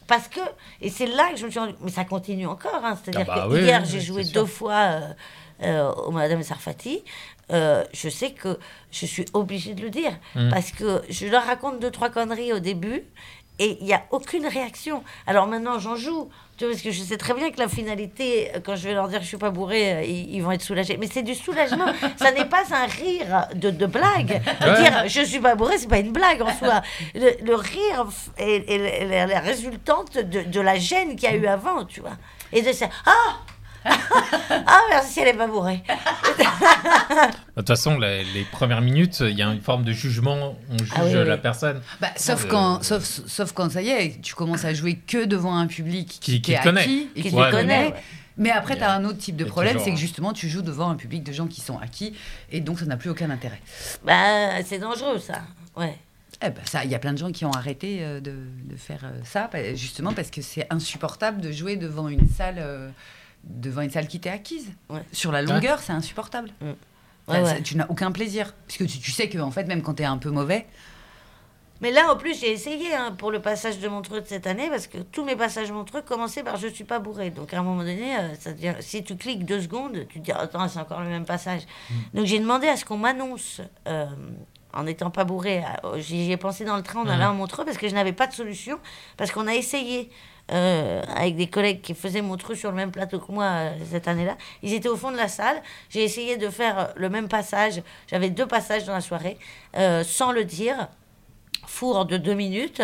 Parce 0.06 0.26
que, 0.26 0.40
et 0.80 0.88
c'est 0.88 1.06
là 1.06 1.28
que 1.32 1.36
je 1.36 1.44
me 1.44 1.50
suis 1.50 1.60
rendu 1.60 1.74
mais 1.82 1.90
ça 1.90 2.04
continue 2.04 2.46
encore, 2.46 2.80
hein, 2.82 2.96
c'est-à-dire 3.02 3.26
Ah 3.30 3.36
bah 3.36 3.46
que 3.46 3.52
oui, 3.52 3.60
hier 3.60 3.82
oui, 3.84 3.88
j'ai 3.90 4.00
joué 4.00 4.24
sûr. 4.24 4.40
deux 4.40 4.46
fois 4.46 4.72
euh, 4.74 5.00
euh, 5.62 5.92
au 5.92 6.10
Madame 6.12 6.42
Sarfati, 6.42 7.04
euh, 7.52 7.84
je 7.92 8.08
sais 8.08 8.30
que 8.32 8.58
je 8.90 9.06
suis 9.06 9.26
obligée 9.32 9.74
de 9.74 9.82
le 9.82 9.90
dire, 9.90 10.12
Mm. 10.34 10.50
parce 10.50 10.70
que 10.72 11.02
je 11.08 11.26
leur 11.26 11.44
raconte 11.44 11.80
deux, 11.80 11.90
trois 11.90 12.10
conneries 12.10 12.52
au 12.52 12.58
début, 12.58 13.02
et 13.60 13.76
il 13.80 13.86
n'y 13.86 13.92
a 13.94 14.02
aucune 14.12 14.46
réaction. 14.46 15.02
Alors 15.26 15.48
maintenant 15.48 15.80
j'en 15.80 15.96
joue, 15.96 16.28
tu 16.56 16.64
vois, 16.64 16.72
parce 16.72 16.82
que 16.82 16.92
je 16.92 17.02
sais 17.02 17.16
très 17.16 17.34
bien 17.34 17.50
que 17.50 17.58
la 17.58 17.66
finalité, 17.66 18.50
euh, 18.54 18.60
quand 18.64 18.76
je 18.76 18.84
vais 18.84 18.94
leur 18.94 19.08
dire 19.08 19.18
que 19.18 19.24
je 19.24 19.28
suis 19.28 19.36
pas 19.36 19.50
bourrée, 19.50 19.94
euh, 19.94 20.02
ils, 20.04 20.32
ils 20.36 20.40
vont 20.40 20.52
être 20.52 20.62
soulagés. 20.62 20.96
Mais 20.96 21.08
c'est 21.10 21.22
du 21.24 21.34
soulagement, 21.34 21.86
ça 22.18 22.30
n'est 22.30 22.44
pas 22.44 22.62
un 22.72 22.86
rire 22.86 23.48
de, 23.56 23.70
de 23.70 23.86
blague. 23.86 24.40
Ouais. 24.60 24.76
Dire 24.82 25.02
je 25.08 25.22
suis 25.22 25.40
pas 25.40 25.56
bourrée, 25.56 25.76
c'est 25.78 25.88
pas 25.88 25.98
une 25.98 26.12
blague 26.12 26.40
en 26.42 26.54
soi. 26.56 26.82
Le, 27.16 27.32
le 27.44 27.54
rire 27.56 28.06
est, 28.36 28.70
est 28.70 29.26
la- 29.26 29.40
résultante 29.40 30.16
de, 30.18 30.42
de 30.42 30.60
la 30.60 30.76
gêne 30.78 31.16
qu'il 31.16 31.28
y 31.28 31.32
a 31.32 31.36
eu 31.36 31.46
avant, 31.46 31.84
tu 31.84 32.00
vois. 32.00 32.16
Et 32.52 32.62
de 32.62 32.72
ça, 32.72 32.88
ah 33.06 33.38
ah, 33.84 34.80
merci, 34.90 35.20
elle 35.20 35.28
est 35.28 35.34
pas 35.34 35.46
bourrée. 35.46 35.82
De 37.56 37.60
toute 37.62 37.68
façon, 37.68 37.98
les, 37.98 38.24
les 38.24 38.44
premières 38.44 38.80
minutes, 38.80 39.20
il 39.20 39.36
y 39.36 39.42
a 39.42 39.46
une 39.52 39.60
forme 39.60 39.84
de 39.84 39.92
jugement. 39.92 40.56
On 40.70 40.78
juge 40.78 40.88
Ah 40.94 41.00
oui, 41.04 41.10
oui. 41.14 41.24
la 41.26 41.38
personne. 41.38 41.80
Bah, 42.00 42.08
sauf, 42.16 42.44
Euh, 42.44 42.48
quand, 42.48 42.82
sauf, 42.84 43.02
sauf 43.04 43.52
quand 43.52 43.70
ça 43.70 43.82
y 43.82 43.88
est, 43.90 44.20
tu 44.20 44.34
commences 44.34 44.64
à 44.64 44.74
jouer 44.74 44.96
que 45.06 45.24
devant 45.24 45.56
un 45.56 45.66
public 45.66 46.18
Qui- 46.20 46.40
qui 46.40 46.52
est 46.52 46.58
te 46.58 46.62
connaît. 46.64 46.82
acquis 46.82 47.08
et 47.16 47.22
Qui 47.22 47.30
te 47.30 47.50
connaît, 47.50 47.86
ouais. 47.88 47.94
Mais 48.36 48.50
après, 48.50 48.76
tu 48.76 48.82
a- 48.84 48.92
as 48.92 48.96
un 48.96 49.04
autre 49.04 49.18
type 49.18 49.36
de 49.36 49.44
problème, 49.44 49.78
c'est 49.80 49.90
que 49.90 49.94
un- 49.96 49.96
justement, 49.96 50.32
tu 50.32 50.48
joues 50.48 50.62
devant 50.62 50.88
un 50.90 50.94
public 50.94 51.24
de 51.24 51.32
gens 51.32 51.46
qui 51.48 51.60
sont 51.60 51.78
acquis 51.78 52.14
et 52.52 52.60
donc 52.60 52.78
ça 52.78 52.86
n'a 52.86 52.96
plus 52.96 53.10
aucun 53.10 53.30
intérêt. 53.30 53.60
Bah, 54.04 54.62
c'est 54.64 54.78
dangereux, 54.78 55.18
ça. 55.18 55.40
Ouais. 55.76 55.96
Eh 56.40 56.50
ben, 56.50 56.62
ça, 56.64 56.84
il 56.84 56.90
y 56.90 56.94
a 56.94 57.00
plein 57.00 57.12
de 57.12 57.18
gens 57.18 57.32
qui 57.32 57.44
ont 57.44 57.50
arrêté 57.50 57.98
euh, 58.00 58.20
de, 58.20 58.30
de 58.30 58.76
faire 58.76 59.00
euh, 59.02 59.18
ça, 59.24 59.50
justement 59.74 60.12
parce 60.12 60.30
que 60.30 60.40
c'est 60.40 60.68
insupportable 60.70 61.40
de 61.40 61.50
jouer 61.50 61.74
devant 61.74 62.06
une 62.08 62.28
salle, 62.28 62.58
euh, 62.58 62.90
devant 63.44 63.82
une 63.82 63.90
salle 63.90 64.08
qui 64.08 64.20
t'est 64.20 64.30
acquise. 64.30 64.72
Ouais. 64.90 65.02
Sur 65.12 65.32
la 65.32 65.42
longueur, 65.42 65.78
c'est 65.80 65.92
insupportable. 65.92 66.50
Mm. 66.60 66.70
Enfin, 67.26 67.42
Ouais. 67.42 67.62
Tu 67.62 67.76
n'as 67.76 67.86
aucun 67.88 68.10
plaisir. 68.12 68.54
Puisque 68.66 68.86
tu, 68.90 68.98
tu 69.00 69.10
sais 69.12 69.28
que, 69.28 69.38
en 69.38 69.50
fait, 69.50 69.64
même 69.64 69.82
quand 69.82 69.94
tu 69.94 70.02
es 70.02 70.06
un 70.06 70.16
peu 70.18 70.30
mauvais, 70.30 70.66
Mais 71.80 71.92
là, 71.92 72.10
en 72.12 72.16
plus, 72.16 72.36
j'ai 72.40 72.50
essayé 72.50 72.92
hein, 72.92 73.14
pour 73.16 73.30
le 73.30 73.40
passage 73.40 73.78
de 73.78 73.86
Montreux 73.86 74.20
de 74.20 74.26
cette 74.26 74.48
année, 74.48 74.68
parce 74.68 74.88
que 74.88 74.98
tous 74.98 75.24
mes 75.24 75.36
passages 75.36 75.70
Montreux 75.70 76.02
commençaient 76.02 76.42
par 76.42 76.56
Je 76.56 76.66
suis 76.66 76.82
pas 76.84 76.98
bourré. 76.98 77.30
Donc 77.30 77.54
à 77.54 77.60
un 77.60 77.62
moment 77.62 77.82
donné, 77.82 78.16
euh, 78.16 78.34
ça 78.34 78.52
devient- 78.52 78.74
si 78.80 79.04
tu 79.04 79.14
cliques 79.16 79.44
deux 79.44 79.60
secondes, 79.60 80.04
tu 80.08 80.18
te 80.18 80.24
dis 80.24 80.32
Attends, 80.32 80.66
c'est 80.68 80.80
encore 80.80 81.00
le 81.02 81.08
même 81.08 81.24
passage. 81.24 81.62
Donc 82.14 82.24
j'ai 82.26 82.40
demandé 82.40 82.66
à 82.66 82.76
ce 82.76 82.84
qu'on 82.84 82.96
m'annonce, 82.96 83.60
euh, 83.86 84.06
en 84.72 84.82
n'étant 84.82 85.10
pas 85.10 85.22
bourré, 85.24 85.58
à- 85.62 85.80
j'y 85.98 86.24
j'y 86.24 86.32
ai 86.32 86.36
pensé 86.36 86.64
dans 86.64 86.76
le 86.76 86.82
train 86.82 87.00
en 87.02 87.06
allant 87.08 87.30
à 87.30 87.32
Montreux, 87.32 87.64
parce 87.64 87.78
que 87.78 87.88
je 87.88 87.94
n'avais 87.94 88.12
pas 88.12 88.26
de 88.26 88.32
solution, 88.32 88.80
parce 89.16 89.30
qu'on 89.30 89.46
a 89.46 89.54
essayé. 89.54 90.10
Euh, 90.50 91.02
avec 91.14 91.36
des 91.36 91.46
collègues 91.46 91.82
qui 91.82 91.94
faisaient 91.94 92.22
Montreux 92.22 92.54
sur 92.54 92.70
le 92.70 92.76
même 92.76 92.90
plateau 92.90 93.18
que 93.18 93.30
moi 93.30 93.44
euh, 93.44 93.70
cette 93.90 94.08
année-là. 94.08 94.36
Ils 94.62 94.72
étaient 94.72 94.88
au 94.88 94.96
fond 94.96 95.10
de 95.10 95.16
la 95.16 95.28
salle. 95.28 95.60
J'ai 95.90 96.02
essayé 96.02 96.38
de 96.38 96.48
faire 96.48 96.94
le 96.96 97.10
même 97.10 97.28
passage. 97.28 97.82
J'avais 98.06 98.30
deux 98.30 98.46
passages 98.46 98.84
dans 98.84 98.94
la 98.94 99.02
soirée, 99.02 99.36
euh, 99.76 100.02
sans 100.04 100.32
le 100.32 100.44
dire 100.44 100.88
four 101.66 102.06
de 102.06 102.16
deux 102.16 102.32
minutes 102.32 102.80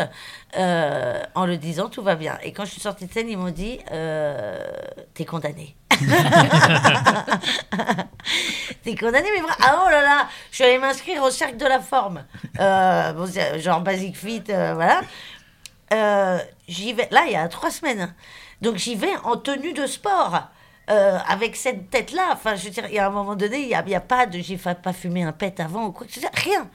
en 0.57 1.47
le 1.47 1.57
disant 1.57 1.89
tout 1.89 2.03
va 2.03 2.17
bien. 2.17 2.39
Et 2.43 2.53
quand 2.53 2.67
je 2.67 2.73
suis 2.73 2.83
sortie 2.83 3.07
de 3.07 3.13
scène, 3.13 3.31
ils 3.31 3.39
m'ont 3.39 3.51
dit 3.51 3.79
T'es 5.15 5.25
condamné. 5.25 5.75
T'es 8.83 8.95
condamné, 8.95 9.29
mais 9.35 9.41
Ah 9.63 9.85
oh 9.87 9.91
là 9.91 10.03
là 10.03 10.29
Je 10.51 10.57
suis 10.57 10.65
allée 10.65 10.77
m'inscrire 10.79 11.23
au 11.23 11.31
cercle 11.31 11.57
de 11.57 11.65
la 11.65 11.81
forme. 11.81 12.25
Euh, 12.61 13.13
bon, 13.15 13.27
genre 13.59 13.81
Basic 13.81 14.17
Fit, 14.19 14.43
voilà. 14.49 15.01
J'y 16.69 16.93
vais, 16.93 17.09
là, 17.11 17.25
il 17.27 17.33
y 17.33 17.37
a 17.37 17.49
trois 17.49 17.71
semaines. 17.71 18.01
hein. 18.01 18.15
Donc 18.61 18.77
j'y 18.77 18.95
vais 18.97 19.15
en 19.25 19.37
tenue 19.37 19.73
de 19.73 19.87
sport. 19.87 20.49
euh, 20.91 21.19
avec 21.29 21.57
cette 21.57 21.91
tête-là, 21.91 22.29
enfin, 22.33 22.57
je 22.57 22.65
veux 22.65 22.71
dire, 22.71 22.87
il 22.89 22.95
y 22.95 22.99
a 22.99 23.07
un 23.07 23.11
moment 23.11 23.37
donné, 23.37 23.61
il 23.61 23.69
n'y 23.69 23.75
a, 23.75 23.99
a 23.99 24.01
pas 24.01 24.27
de, 24.27 24.39
j'ai 24.41 24.59
pas 24.59 24.93
fumé 24.93 25.23
un 25.23 25.33
pet 25.33 25.59
avant 25.61 25.87
ou 25.87 25.93
quoi 25.93 26.07
rien. 26.35 26.69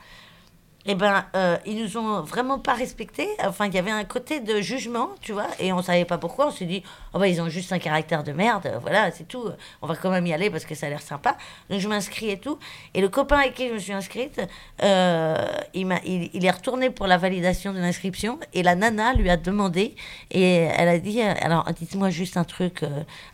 Eh 0.91 0.95
ben, 0.95 1.23
euh, 1.35 1.55
ils 1.67 1.79
nous 1.79 1.97
ont 1.97 2.21
vraiment 2.21 2.57
pas 2.57 2.73
respectés. 2.73 3.27
Enfin, 3.45 3.67
il 3.67 3.75
y 3.75 3.77
avait 3.77 3.91
un 3.91 4.05
côté 4.05 4.39
de 4.39 4.59
jugement, 4.59 5.09
tu 5.21 5.33
vois, 5.33 5.45
et 5.59 5.71
on 5.71 5.83
savait 5.83 6.03
pas 6.03 6.17
pourquoi. 6.17 6.47
On 6.47 6.51
s'est 6.51 6.65
dit, 6.65 6.81
oh 7.13 7.19
bah, 7.19 7.27
ils 7.27 7.39
ont 7.43 7.47
juste 7.47 7.71
un 7.71 7.77
caractère 7.77 8.23
de 8.23 8.31
merde, 8.31 8.65
euh, 8.65 8.79
voilà, 8.79 9.11
c'est 9.11 9.27
tout. 9.27 9.51
On 9.83 9.87
va 9.87 9.95
quand 9.95 10.09
même 10.09 10.25
y 10.25 10.33
aller 10.33 10.49
parce 10.49 10.65
que 10.65 10.73
ça 10.73 10.87
a 10.87 10.89
l'air 10.89 11.03
sympa. 11.03 11.37
Donc, 11.69 11.79
je 11.79 11.87
m'inscris 11.87 12.31
et 12.31 12.39
tout. 12.39 12.57
Et 12.95 13.01
le 13.01 13.09
copain 13.09 13.37
avec 13.37 13.53
qui 13.53 13.67
je 13.67 13.73
me 13.73 13.77
suis 13.77 13.93
inscrite, 13.93 14.41
euh, 14.81 15.35
il, 15.75 15.87
il, 16.33 16.43
est 16.43 16.49
retourné 16.49 16.89
pour 16.89 17.05
la 17.05 17.17
validation 17.17 17.71
de 17.71 17.77
l'inscription, 17.77 18.39
et 18.55 18.63
la 18.63 18.73
nana 18.73 19.13
lui 19.13 19.29
a 19.29 19.37
demandé, 19.37 19.95
et 20.31 20.69
elle 20.75 20.89
a 20.89 20.97
dit, 20.97 21.21
alors, 21.21 21.65
dites-moi 21.71 22.09
juste 22.09 22.35
un 22.35 22.45
truc 22.45 22.83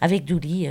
avec 0.01 0.25
Douli. 0.25 0.67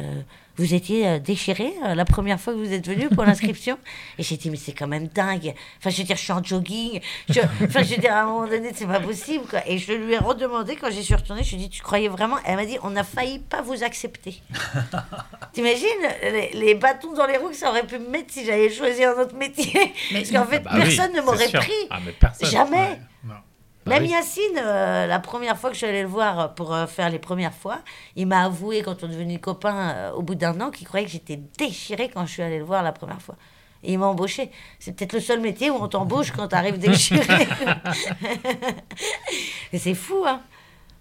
Vous 0.57 0.75
étiez 0.75 1.07
euh, 1.07 1.19
déchiré 1.19 1.73
euh, 1.85 1.95
la 1.95 2.05
première 2.05 2.41
fois 2.41 2.53
que 2.53 2.59
vous 2.59 2.73
êtes 2.73 2.87
venu 2.87 3.09
pour 3.09 3.25
l'inscription 3.25 3.79
Et 4.19 4.23
j'ai 4.23 4.37
dit, 4.37 4.51
mais 4.51 4.57
c'est 4.57 4.73
quand 4.73 4.87
même 4.87 5.09
dingue. 5.09 5.55
Enfin, 5.79 5.91
je 5.91 5.99
veux 5.99 6.05
dire, 6.05 6.17
je 6.17 6.23
suis 6.23 6.33
en 6.33 6.43
jogging. 6.43 7.01
Je, 7.29 7.41
enfin, 7.41 7.83
je 7.83 7.95
veux 7.95 8.01
dire, 8.01 8.13
à 8.13 8.21
un 8.23 8.27
moment 8.27 8.47
donné, 8.47 8.71
c'est 8.75 8.87
pas 8.87 9.01
possible. 9.01 9.45
Quoi. 9.49 9.61
Et 9.69 9.79
je 9.79 9.93
lui 9.93 10.13
ai 10.15 10.19
redemandé, 10.19 10.77
quand 10.77 10.91
j'y 10.91 11.03
suis 11.03 11.15
retournée, 11.15 11.43
je 11.43 11.51
lui 11.51 11.57
ai 11.57 11.67
dit, 11.67 11.71
tu 11.71 11.83
croyais 11.83 12.09
vraiment? 12.09 12.37
Elle 12.45 12.57
m'a 12.57 12.67
dit, 12.67 12.79
on 12.83 12.95
a 12.97 13.05
failli 13.05 13.41
pas 13.41 13.63
vous 13.63 13.83
accepter. 13.83 14.41
T'imagines 15.53 15.87
les, 16.23 16.51
les 16.55 16.75
bâtons 16.75 17.13
dans 17.15 17.27
les 17.27 17.37
roues 17.37 17.51
que 17.51 17.57
ça 17.57 17.71
aurait 17.71 17.87
pu 17.87 17.99
me 17.99 18.09
mettre 18.09 18.33
si 18.33 18.45
j'avais 18.45 18.71
choisi 18.71 19.05
un 19.05 19.13
autre 19.13 19.35
métier? 19.37 19.93
Parce 20.13 20.31
qu'en 20.31 20.47
fait, 20.47 20.63
Ah 20.67 20.71
bah 20.71 20.71
oui, 20.75 20.81
personne 20.83 21.13
ne 21.13 21.21
m'aurait 21.21 21.51
pris. 21.51 21.73
Ah, 21.91 21.99
personne. 22.19 22.51
Jamais. 22.51 23.01
Non. 23.25 23.35
Bah 23.87 23.95
Même 23.95 24.05
oui. 24.05 24.11
Yacine, 24.11 24.57
euh, 24.57 25.07
la 25.07 25.19
première 25.19 25.59
fois 25.59 25.69
que 25.71 25.75
je 25.75 25.79
suis 25.79 25.87
allée 25.87 26.03
le 26.03 26.09
voir 26.09 26.55
pour 26.55 26.75
euh, 26.75 26.87
faire 26.87 27.11
les 27.11 27.19
premières 27.19 27.53
fois, 27.53 27.81
il 28.17 28.27
m'a 28.27 28.45
avoué, 28.45 28.83
quand 28.83 29.03
on 29.05 29.09
est 29.09 29.13
devenu 29.13 29.39
copains 29.39 29.91
euh, 29.91 30.13
au 30.13 30.23
bout 30.23 30.35
d'un 30.35 30.59
an, 30.61 30.71
qu'il 30.71 30.87
croyait 30.87 31.05
que 31.05 31.13
j'étais 31.13 31.39
déchirée 31.59 32.09
quand 32.13 32.25
je 32.25 32.33
suis 32.33 32.43
allée 32.43 32.59
le 32.59 32.65
voir 32.65 32.83
la 32.83 32.93
première 32.93 33.21
fois. 33.21 33.37
Et 33.83 33.93
il 33.93 33.99
m'a 33.99 34.07
embauché. 34.07 34.51
C'est 34.79 34.97
peut-être 34.97 35.13
le 35.13 35.21
seul 35.21 35.41
métier 35.41 35.71
où 35.71 35.75
on 35.75 35.89
t'embauche 35.89 36.31
quand 36.31 36.49
t'arrives 36.49 36.79
déchiré. 36.79 37.21
Et 39.73 39.79
c'est 39.79 39.95
fou, 39.95 40.25
hein. 40.27 40.41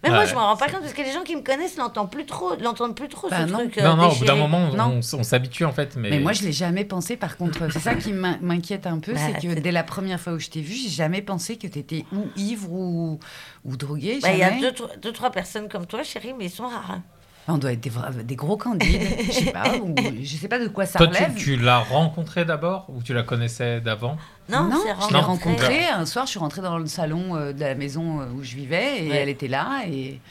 Mais 0.04 0.10
moi, 0.10 0.26
je 0.26 0.36
m'en 0.36 0.47
rends 0.47 0.58
pas 0.58 0.68
compte 0.70 0.82
parce 0.82 0.93
que 0.93 1.01
les 1.01 1.12
gens 1.14 1.24
qui 1.24 1.36
me 1.36 1.41
connaissent 1.41 1.78
l'entendent 1.78 2.12
plus 2.12 2.26
trop, 2.26 2.56
l'entendent 2.60 2.95
plus 2.95 3.08
trop, 3.08 3.30
Bah 3.30 3.45
ce 3.47 3.51
non. 3.51 3.60
truc. 3.60 3.78
euh, 3.78 3.84
Non, 3.84 3.95
non, 3.95 4.10
au 4.10 4.16
bout 4.16 4.26
d'un 4.26 4.36
moment, 4.36 4.70
on, 4.72 4.76
Non. 4.76 4.99
on- 5.01 5.18
on 5.20 5.24
s'habitue 5.24 5.64
en 5.66 5.72
fait. 5.72 5.95
Mais, 5.95 6.10
Mais 6.10 6.20
moi, 6.20 6.34
je 6.34 6.43
l'ai 6.43 6.51
jamais 6.51 6.84
pensé. 6.84 7.16
Par 7.16 7.38
contre, 7.38 7.68
c'est 7.72 7.80
ça 7.80 7.95
qui 7.95 8.12
m'in- 8.14 8.38
m'inquiète 8.41 8.86
un 8.86 8.99
peu, 8.99 9.14
Bah, 9.14 9.20
c'est 9.26 9.39
que 9.47 9.60
dès 9.60 9.72
la 9.72 9.84
première 9.84 10.20
fois 10.20 10.34
où 10.34 10.39
je 10.39 10.49
t'ai 10.49 10.62
vu, 10.62 10.74
j'ai 10.74 10.89
jamais 10.89 11.22
pensé 11.22 11.58
que 11.58 11.68
tu 11.68 11.80
étais 11.80 12.06
ou 12.12 12.28
ivre 12.36 12.72
ou, 12.72 13.20
ou 13.64 13.78
drogué. 13.78 14.20
Bah, 14.22 14.32
Il 14.34 14.39
y 14.39 14.43
a 14.43 14.51
deux, 14.60 14.74
trois- 14.74 14.95
deux, 15.01 15.12
trois 15.14 15.32
personnes 15.32 15.70
comme 15.70 15.86
toi, 15.86 16.04
chérie, 16.04 16.34
mais 16.38 16.45
ils 16.45 16.51
sont 16.51 16.68
rares. 16.68 16.91
hein. 16.91 17.04
On 17.48 17.58
doit 17.58 17.74
être 17.74 17.82
des, 18.24 18.36
gros 18.38 18.56
candides. 18.56 19.02
je 19.26 19.32
sais 19.32 19.52
pas. 19.52 19.76
ou- 19.76 19.94
je 20.22 20.36
sais 20.38 20.48
pas 20.48 20.60
de 20.60 20.68
quoi 20.70 20.86
ça 20.86 20.98
Toi, 20.98 21.08
relève. 21.08 21.34
tu, 21.36 21.44
tu 21.44 21.56
l'as 21.58 21.80
rencontré 21.80 22.46
d'abord 22.46 22.86
ou 22.89 23.04
tu 23.04 23.14
la 23.14 23.24
connaissais 23.24 23.82
d'avant? 23.82 24.16
Non, 24.50 24.64
Non, 24.64 24.80
je 24.82 24.86
l'ai 24.86 24.91
rencontré. 25.20 25.20
rencontrée 25.20 25.86
un 25.88 26.06
soir. 26.06 26.26
Je 26.26 26.32
suis 26.32 26.39
rentrée 26.39 26.62
dans 26.62 26.78
le 26.78 26.86
salon 26.88 27.36
euh, 27.36 27.52
de 27.52 27.60
la 27.60 27.76
maison 27.76 28.22
euh, 28.22 28.28
où 28.36 28.44
je 28.44 28.56
vivais 28.56 29.04
et 29.06 29.10
Ouais. 29.10 29.16
elle 29.18 29.30
était 29.30 29.50
là. 29.50 29.82
Et, 29.89 30.22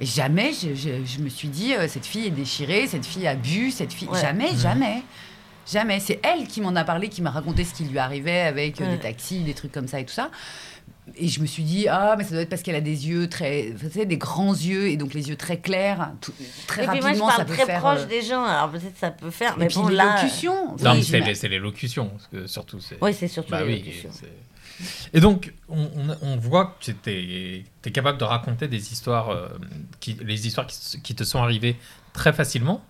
et 0.00 0.06
jamais 0.06 0.52
je, 0.52 0.74
je- 0.74 1.04
je 1.04 1.18
me 1.20 1.28
suis 1.28 1.48
dit 1.48 1.72
euh, 1.74 1.86
cette 1.86 2.04
fille 2.06 2.26
est 2.26 2.30
déchirée, 2.30 2.86
cette 2.88 3.06
fille 3.06 3.28
a 3.28 3.36
bu, 3.36 3.70
cette 3.70 3.92
fille. 3.92 4.08
Ouais. 4.08 4.20
Jamais, 4.20 4.56
jamais. 4.56 5.02
Jamais. 5.70 6.00
C'est 6.00 6.20
elle 6.24 6.46
qui 6.48 6.60
m'en 6.60 6.74
a 6.74 6.82
parlé, 6.84 7.08
qui 7.08 7.22
m'a 7.22 7.30
raconté 7.30 7.64
ce 7.64 7.74
qui 7.74 7.84
lui 7.84 7.98
arrivait 7.98 8.40
avec 8.40 8.80
euh, 8.80 8.84
Ouais. 8.86 8.90
des 8.96 8.98
taxis, 8.98 9.40
des 9.44 9.54
trucs 9.54 9.70
comme 9.72 9.86
ça 9.88 10.00
et 10.00 10.04
tout 10.04 10.14
ça. 10.14 10.30
Et 11.14 11.28
je 11.28 11.40
me 11.40 11.46
suis 11.46 11.62
dit, 11.62 11.86
ah, 11.88 12.16
mais 12.18 12.24
ça 12.24 12.30
doit 12.30 12.40
être 12.40 12.48
parce 12.48 12.62
qu'elle 12.62 12.74
a 12.74 12.80
des 12.80 13.08
yeux 13.08 13.28
très. 13.28 13.70
Vous 13.70 13.88
savez, 13.88 14.06
des 14.06 14.16
grands 14.18 14.52
yeux 14.54 14.88
et 14.88 14.96
donc 14.96 15.14
les 15.14 15.28
yeux 15.28 15.36
très 15.36 15.58
clairs. 15.60 16.10
tout- 16.20 16.32
très 16.66 16.84
Et 16.84 16.88
puis 16.88 17.00
moi, 17.00 17.00
je 17.00 17.04
rapidement, 17.20 17.30
ça 17.30 17.36
parle 17.36 17.46
peut 17.48 17.54
très 17.54 17.64
faire. 17.66 17.80
proche 17.80 18.00
euh, 18.00 18.06
des 18.06 18.22
gens, 18.22 18.44
alors 18.44 18.70
peut-être 18.70 18.98
ça 18.98 19.10
peut 19.12 19.30
faire. 19.30 19.54
et 19.54 19.60
Mais 19.60 19.66
puis 19.68 19.76
bon, 19.76 19.88
là. 19.88 20.16
l'élocution. 20.16 20.76
Non, 20.82 20.92
Oui, 20.92 21.08
mais 21.12 21.34
c'est 21.34 21.48
l'élocution, 21.48 22.08
parce 22.08 22.26
que 22.26 22.46
surtout. 22.48 22.80
c'est- 22.80 22.98
Oui, 23.00 23.14
c'est 23.14 23.28
surtout 23.28 23.50
Bah 23.52 23.62
l'élocution. 23.64 24.10
Et 25.14 25.20
donc, 25.20 25.54
on, 25.68 25.84
on- 25.96 26.16
on 26.22 26.36
voit 26.36 26.76
que 26.80 26.90
tu 26.90 27.10
es, 27.10 27.90
capable 27.92 28.18
de 28.18 28.24
raconter 28.24 28.68
des 28.68 28.92
histoires, 28.92 29.30
euh, 29.30 29.48
qui, 30.00 30.18
les 30.22 30.46
histoires 30.46 30.66
qui, 30.66 31.14
te 31.14 31.24
sont 31.24 31.40
arrivées 31.42 31.76
très 32.12 32.32
facilement. 32.32 32.84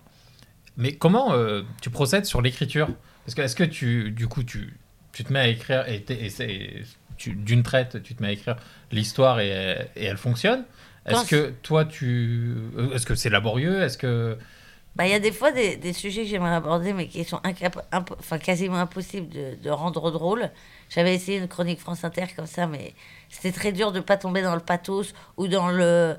Mais 0.75 0.95
comment 0.95 1.33
euh, 1.33 1.61
tu 1.81 1.89
procèdes 1.89 2.25
sur 2.25 2.41
l'écriture? 2.41 2.89
Parce 3.25 3.35
que 3.35 3.41
est-ce 3.41 3.55
que 3.55 3.63
tu, 3.63 4.11
du 4.11 4.27
coup, 4.27 4.43
tu, 4.43 4.75
tu 5.13 5.23
te 5.23 5.31
mets 5.31 5.39
à 5.39 5.47
écrire 5.47 5.87
et, 5.87 6.03
et 6.09 6.83
d'une 7.17 7.63
traite, 7.63 8.01
tu 8.03 8.15
te 8.15 8.21
mets 8.21 8.29
à 8.29 8.31
écrire 8.31 8.55
l'histoire 8.91 9.39
et, 9.39 9.49
et 9.95 10.05
elle 10.05 10.17
fonctionne 10.17 10.63
Est-ce 11.05 11.27
que 11.29 11.53
toi, 11.63 11.85
tu, 11.85 12.55
euh, 12.77 12.93
est-ce 12.93 13.05
que 13.05 13.15
c'est 13.15 13.29
laborieux? 13.29 13.81
Est-ce 13.81 13.97
que 13.97 14.37
Bah, 14.95 15.05
il 15.05 15.11
y 15.11 15.15
a 15.15 15.19
des 15.19 15.31
fois 15.31 15.51
des, 15.51 15.75
des 15.77 15.93
sujets 15.93 16.23
que 16.23 16.29
j'aimerais 16.29 16.55
aborder, 16.55 16.93
mais 16.93 17.07
qui 17.07 17.23
sont 17.23 17.39
enfin, 17.93 18.37
quasiment 18.39 18.77
impossibles 18.77 19.29
de, 19.29 19.55
de 19.61 19.69
rendre 19.69 20.11
drôle. 20.11 20.49
J'avais 20.89 21.15
essayé 21.15 21.37
une 21.37 21.47
chronique 21.47 21.79
France 21.79 22.03
Inter 22.03 22.25
comme 22.35 22.45
ça, 22.47 22.67
mais 22.67 22.93
c'était 23.29 23.51
très 23.51 23.71
dur 23.71 23.91
de 23.91 23.99
pas 23.99 24.17
tomber 24.17 24.41
dans 24.41 24.55
le 24.55 24.61
pathos 24.61 25.13
ou 25.37 25.47
dans 25.47 25.69
le. 25.69 26.15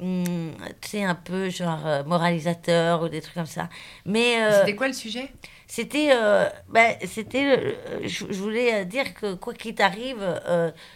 Hum, 0.00 0.52
tu 0.80 0.88
sais, 0.90 1.04
un 1.04 1.14
peu 1.14 1.50
genre 1.50 1.86
euh, 1.86 2.04
moralisateur 2.04 3.02
ou 3.02 3.08
des 3.08 3.20
trucs 3.20 3.34
comme 3.34 3.46
ça. 3.46 3.68
Mais. 4.04 4.42
euh, 4.42 4.60
C'était 4.60 4.76
quoi 4.76 4.88
le 4.88 4.92
sujet? 4.94 5.30
C'était, 5.66 6.10
euh, 6.12 6.48
ben, 6.70 6.96
c'était, 7.06 7.76
je, 8.04 8.24
je 8.30 8.38
voulais 8.40 8.84
dire 8.86 9.12
que 9.14 9.34
quoi 9.34 9.52
qu'il 9.52 9.74
t'arrive, 9.74 10.24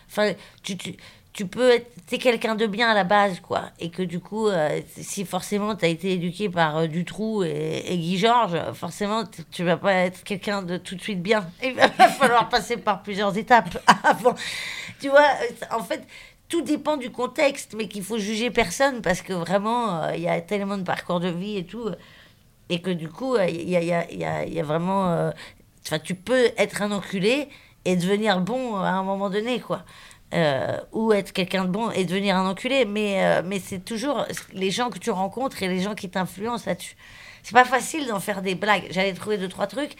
enfin, 0.08 0.32
tu, 0.62 0.78
tu, 0.78 0.96
tu 1.34 1.46
peux 1.46 1.72
être, 1.72 1.90
t'es 2.06 2.16
quelqu'un 2.16 2.54
de 2.54 2.66
bien 2.66 2.88
à 2.90 2.94
la 2.94 3.04
base, 3.04 3.40
quoi, 3.40 3.64
et 3.78 3.90
que 3.90 4.02
du 4.02 4.18
coup, 4.18 4.48
si 4.98 5.26
forcément 5.26 5.74
t'as 5.74 5.88
été 5.88 6.12
éduqué 6.12 6.48
par 6.48 6.88
Dutroux 6.88 7.44
et, 7.44 7.82
et 7.86 7.98
Guy 7.98 8.16
Georges, 8.16 8.58
forcément 8.72 9.24
tu 9.50 9.62
vas 9.62 9.76
pas 9.76 9.92
être 9.92 10.24
quelqu'un 10.24 10.62
de 10.62 10.78
tout 10.78 10.94
de 10.94 11.02
suite 11.02 11.22
bien. 11.22 11.46
Il 11.62 11.74
va 11.74 11.88
falloir 11.90 12.48
passer 12.48 12.78
par 12.78 13.02
plusieurs 13.02 13.36
étapes 13.36 13.76
avant. 14.04 14.34
Tu 15.00 15.08
vois, 15.10 15.28
en 15.70 15.82
fait. 15.82 16.02
Tout 16.52 16.62
dépend 16.62 16.98
du 16.98 17.10
contexte, 17.10 17.70
mais 17.76 17.88
qu'il 17.88 18.02
faut 18.08 18.18
juger 18.18 18.50
personne 18.50 19.00
parce 19.00 19.22
que 19.22 19.32
vraiment, 19.32 20.02
euh, 20.02 20.16
il 20.16 20.22
y 20.22 20.28
a 20.28 20.40
tellement 20.42 20.76
de 20.76 20.82
parcours 20.84 21.20
de 21.20 21.28
vie 21.28 21.56
et 21.56 21.64
tout. 21.64 21.88
Et 22.68 22.80
que 22.82 22.90
du 22.90 23.08
coup, 23.08 23.36
euh, 23.36 23.46
il 23.48 23.68
y, 23.70 23.76
a, 23.76 23.82
y, 23.82 23.92
a, 23.92 24.04
y, 24.46 24.52
y 24.54 24.60
a 24.60 24.62
vraiment. 24.62 25.02
euh, 25.12 25.30
Enfin, 25.86 25.98
tu 25.98 26.14
peux 26.14 26.44
être 26.58 26.82
un 26.82 26.92
enculé 26.92 27.48
et 27.86 27.96
devenir 27.96 28.40
bon 28.40 28.76
à 28.76 28.90
un 28.90 29.02
moment 29.02 29.30
donné, 29.30 29.60
quoi. 29.60 29.84
Euh, 30.34 30.76
ou 30.92 31.12
être 31.12 31.32
quelqu'un 31.32 31.64
de 31.66 31.70
bon 31.70 31.90
et 31.90 32.04
devenir 32.04 32.36
un 32.36 32.46
enculé. 32.48 32.84
Mais, 32.86 33.24
euh, 33.24 33.42
mais 33.44 33.58
c'est 33.60 33.84
toujours 33.84 34.26
les 34.52 34.70
gens 34.70 34.90
que 34.90 34.98
tu 34.98 35.10
rencontres 35.10 35.62
et 35.62 35.68
les 35.68 35.80
gens 35.80 35.94
qui 35.94 36.08
t'influencent 36.10 36.64
là-dessus. 36.66 36.96
c'est 37.42 37.54
pas 37.54 37.64
facile 37.64 38.06
d'en 38.08 38.20
faire 38.20 38.42
des 38.42 38.54
blagues. 38.54 38.86
J'allais 38.90 39.14
trouver 39.14 39.38
deux, 39.38 39.48
trois 39.48 39.66
trucs, 39.66 39.96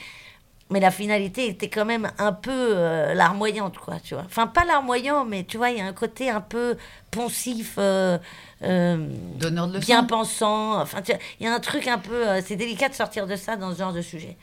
mais 0.73 0.81
la 0.81 0.91
finalité 0.91 1.47
était 1.47 1.69
quand 1.69 1.85
même 1.85 2.11
un 2.19 2.33
peu 2.33 2.51
euh, 2.51 3.15
larmoyante, 3.15 3.79
quoi, 3.79 4.01
tu 4.03 4.15
vois. 4.15 4.25
Enfin, 4.27 4.47
pas 4.49 4.65
larmoyant, 4.65 5.25
mais 5.25 5.45
tu 5.45 5.57
vois, 5.59 5.71
il 5.71 5.79
y 5.79 5.81
a 5.81 5.87
un 5.87 5.93
côté 5.93 6.31
un 6.31 6.41
peu 6.41 6.77
poncif, 7.11 7.75
euh, 7.79 8.19
euh, 8.63 9.07
Donneur 9.39 9.69
de 9.69 9.75
leçons. 9.77 9.87
bien 9.87 10.05
pensant. 10.05 10.81
Enfin, 10.81 11.01
il 11.41 11.47
y 11.47 11.49
a 11.49 11.55
un 11.55 11.61
truc 11.61 11.87
un 11.87 11.99
peu. 11.99 12.27
euh, 12.29 12.41
c'est 12.45 12.57
délicat 12.57 12.89
de 12.89 12.95
sortir 12.95 13.27
de 13.27 13.37
ça 13.37 13.57
dans 13.57 13.73
ce 13.73 13.79
genre 13.79 13.93
de 13.93 14.03
sujet. 14.03 14.37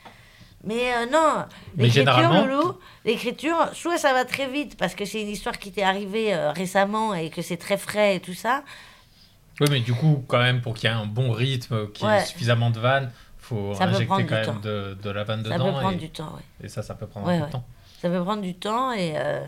Mais 0.62 0.92
euh, 0.94 1.06
non, 1.10 1.44
Mais 1.76 1.84
l'écriture, 1.84 2.12
généralement- 2.14 2.74
l'écriture, 3.04 3.70
soit 3.72 3.96
ça 3.98 4.12
va 4.12 4.24
très 4.24 4.46
vite 4.46 4.76
parce 4.76 4.94
que 4.94 5.04
c'est 5.04 5.22
une 5.22 5.28
histoire 5.28 5.58
qui 5.58 5.72
t'est 5.72 5.82
arrivée 5.82 6.34
euh, 6.34 6.52
récemment 6.52 7.14
et 7.14 7.30
que 7.30 7.40
c'est 7.42 7.56
très 7.56 7.78
frais 7.78 8.16
et 8.16 8.20
tout 8.20 8.34
ça. 8.34 8.62
Oui, 9.60 9.66
mais 9.70 9.80
du 9.80 9.92
coup, 9.94 10.24
quand 10.28 10.38
même, 10.38 10.60
pour 10.60 10.74
qu'il 10.74 10.88
y 10.88 10.92
ait 10.92 10.96
un 10.96 11.06
bon 11.06 11.32
rythme, 11.32 11.90
qu'il 11.92 12.06
y 12.06 12.10
ait 12.10 12.14
Ouais. 12.14 12.24
suffisamment 12.24 12.70
de 12.70 12.78
vannes, 12.78 13.10
faut 13.50 13.74
Ça 13.74 13.84
peut 13.86 13.90
injecter 13.94 14.06
prendre 14.06 14.22
quand 14.22 14.26
du 14.28 14.34
même 14.34 14.44
temps. 14.46 14.60
de, 14.62 14.98
de 15.02 15.10
la 15.10 15.24
vanne 15.24 15.44
Ça 15.44 15.54
dedans. 15.54 15.64
peut 15.66 15.78
prendre 15.80 15.92
et, 15.96 15.96
du 15.96 16.10
temps, 16.10 16.32
ouais. 16.34 16.64
et 16.66 16.68
ça, 16.68 16.82
ça 16.82 16.94
peut 16.94 17.06
prendre 17.06 17.26
Ouais, 17.26 17.34
un 17.34 17.38
peu 17.38 17.42
ouais. 17.42 17.48
de 17.48 17.52
temps. 17.52 17.64
Ça 18.00 18.08
peut 18.08 18.22
prendre 18.22 18.42
du 18.42 18.54
temps 18.54 18.92
et, 18.92 19.12
euh, 19.16 19.44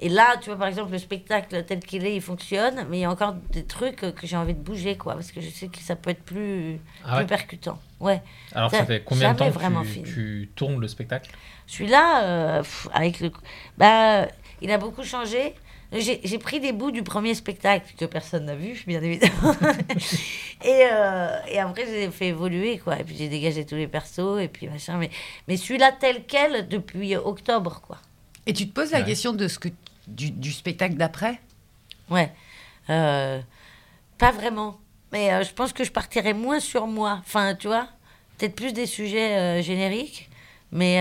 et 0.00 0.08
là, 0.08 0.36
tu 0.40 0.50
vois, 0.50 0.58
par 0.58 0.66
exemple, 0.66 0.90
le 0.90 0.98
spectacle 0.98 1.62
tel 1.64 1.78
qu'il 1.78 2.04
est, 2.04 2.16
il 2.16 2.20
fonctionne, 2.20 2.86
mais 2.90 2.98
il 2.98 3.00
y 3.02 3.04
a 3.04 3.10
encore 3.10 3.34
des 3.52 3.64
trucs 3.64 4.00
que 4.00 4.26
j'ai 4.26 4.36
envie 4.36 4.54
de 4.54 4.58
bouger, 4.60 4.96
quoi, 4.96 5.14
parce 5.14 5.30
que 5.30 5.40
je 5.40 5.48
sais 5.48 5.68
que 5.68 5.78
ça 5.78 5.94
peut 5.94 6.10
être 6.10 6.24
plus, 6.24 6.80
Ah 7.06 7.18
plus 7.18 7.26
percutant. 7.26 7.78
Ouais. 8.00 8.20
Alors, 8.52 8.70
ça, 8.72 8.84
fait 8.84 9.02
combien 9.04 9.32
de 9.32 9.38
temps 9.38 9.50
que 9.52 9.84
tu, 9.92 10.02
tu 10.02 10.50
tournes 10.56 10.80
le 10.80 10.88
spectacle? 10.88 11.30
Celui-là, 11.68 12.24
euh, 12.24 12.62
avec 12.92 13.20
le. 13.20 13.30
Bah, 13.78 14.26
il 14.60 14.72
a 14.72 14.78
beaucoup 14.78 15.04
changé. 15.04 15.54
J'ai 15.92 16.20
j'ai 16.24 16.38
pris 16.38 16.58
des 16.58 16.72
bouts 16.72 16.90
du 16.90 17.02
premier 17.02 17.34
spectacle 17.34 17.92
que 17.98 18.04
personne 18.06 18.46
n'a 18.46 18.54
vu, 18.56 18.82
bien 18.86 19.02
évidemment. 19.02 19.54
et, 20.64 20.86
euh, 20.90 21.36
et 21.48 21.58
après, 21.58 21.84
j'ai 21.86 22.10
fait 22.10 22.28
évoluer, 22.28 22.78
quoi. 22.78 22.98
Et 22.98 23.04
puis, 23.04 23.14
j'ai 23.16 23.28
dégagé 23.28 23.66
tous 23.66 23.74
les 23.74 23.86
persos, 23.88 24.40
et 24.40 24.48
puis 24.48 24.68
machin. 24.68 24.96
Mais, 24.96 25.10
mais 25.48 25.56
celui-là, 25.58 25.92
tel 25.92 26.24
quel, 26.26 26.66
depuis 26.68 27.14
octobre, 27.16 27.82
quoi. 27.86 27.98
Et 28.46 28.52
tu 28.54 28.66
te 28.66 28.72
poses 28.72 28.90
la 28.92 29.00
Ouais. 29.00 29.04
question 29.04 29.32
de 29.34 29.46
ce 29.48 29.58
que 29.58 29.68
du, 30.08 30.30
du 30.30 30.50
spectacle 30.52 30.94
d'après? 30.94 31.38
Ouais. 32.10 32.32
Euh, 32.90 33.40
pas 34.18 34.32
vraiment. 34.32 34.78
Mais 35.12 35.32
euh, 35.32 35.44
je 35.44 35.52
pense 35.52 35.72
que 35.74 35.84
je 35.84 35.92
partirais 35.92 36.32
moins 36.32 36.58
sur 36.58 36.86
moi. 36.86 37.18
Enfin, 37.20 37.54
tu 37.54 37.66
vois, 37.66 37.86
peut-être 38.38 38.56
plus 38.56 38.72
des 38.72 38.86
sujets 38.86 39.36
euh, 39.36 39.62
génériques. 39.62 40.30
Mais. 40.72 41.00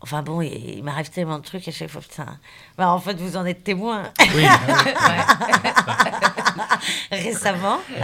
Enfin 0.00 0.22
bon, 0.22 0.42
il, 0.42 0.76
il 0.78 0.84
m'arrive 0.84 1.08
tellement 1.10 1.38
de 1.38 1.44
trucs 1.44 1.66
à 1.66 1.72
chaque 1.72 1.88
fois. 1.90 2.02
Putain. 2.02 2.38
Bah, 2.76 2.90
en 2.90 3.00
fait, 3.00 3.14
vous 3.18 3.36
en 3.36 3.46
êtes 3.46 3.64
témoin 3.64 4.04
Oui, 4.34 4.46
récemment. 7.10 7.78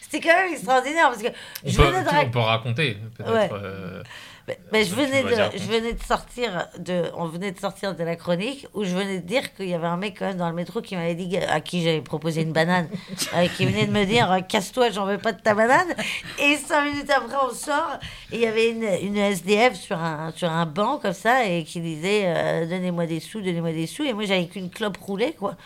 C'était 0.00 0.20
quand 0.28 0.36
même 0.36 0.52
extraordinaire 0.52 1.10
parce 1.10 1.22
que 1.22 1.28
on, 1.28 1.70
je 1.70 1.76
peut, 1.76 1.92
on 2.22 2.30
peut 2.30 2.38
raconter, 2.38 2.96
peut-être. 3.16 3.32
Ouais. 3.32 3.50
euh, 3.52 4.02
Mais, 4.48 4.58
mais 4.72 4.84
je 4.84 4.90
Tu 4.90 4.96
venais 4.96 5.22
de, 5.22 5.28
dire. 5.28 5.50
je 5.54 5.64
venais 5.64 5.92
de 5.92 6.02
sortir 6.02 6.68
de, 6.78 7.04
on 7.16 7.26
venait 7.26 7.50
de 7.50 7.58
sortir 7.58 7.96
de 7.96 8.04
la 8.04 8.14
chronique 8.14 8.66
où 8.74 8.84
je 8.84 8.94
venais 8.94 9.18
de 9.18 9.26
dire 9.26 9.54
qu'il 9.54 9.68
y 9.68 9.74
avait 9.74 9.86
un 9.86 9.96
mec 9.96 10.16
quand 10.18 10.26
même 10.26 10.36
dans 10.36 10.48
le 10.48 10.54
métro 10.54 10.80
qui 10.80 10.94
m'avait 10.94 11.14
dit 11.14 11.36
à 11.36 11.60
qui 11.60 11.82
j'avais 11.82 12.00
proposé 12.00 12.42
une 12.42 12.52
banane, 12.52 12.88
euh, 13.34 13.46
qui 13.56 13.66
venait 13.66 13.86
de 13.86 13.92
me 13.92 14.04
dire 14.04 14.30
euh, 14.30 14.40
casse-toi, 14.40 14.90
j'en 14.90 15.06
veux 15.06 15.18
pas 15.18 15.32
de 15.32 15.40
ta 15.40 15.54
banane. 15.54 15.94
Et 16.38 16.56
cinq 16.56 16.84
minutes 16.84 17.10
après 17.10 17.36
on 17.44 17.54
sort 17.54 17.98
et 18.30 18.36
il 18.36 18.40
y 18.40 18.46
avait 18.46 18.70
une, 18.70 18.84
une 19.02 19.16
SDF 19.16 19.74
sur 19.74 19.98
un 19.98 20.32
sur 20.34 20.50
un 20.50 20.66
banc 20.66 20.98
comme 20.98 21.12
ça 21.12 21.44
et 21.46 21.64
qui 21.64 21.80
disait 21.80 22.24
euh, 22.26 22.66
donnez-moi 22.66 23.06
des 23.06 23.20
sous, 23.20 23.40
donnez-moi 23.40 23.72
des 23.72 23.86
sous 23.86 24.04
et 24.04 24.12
moi 24.12 24.24
j'avais 24.24 24.46
qu'une 24.46 24.70
clope 24.70 24.96
roulée 24.98 25.32
quoi. 25.32 25.56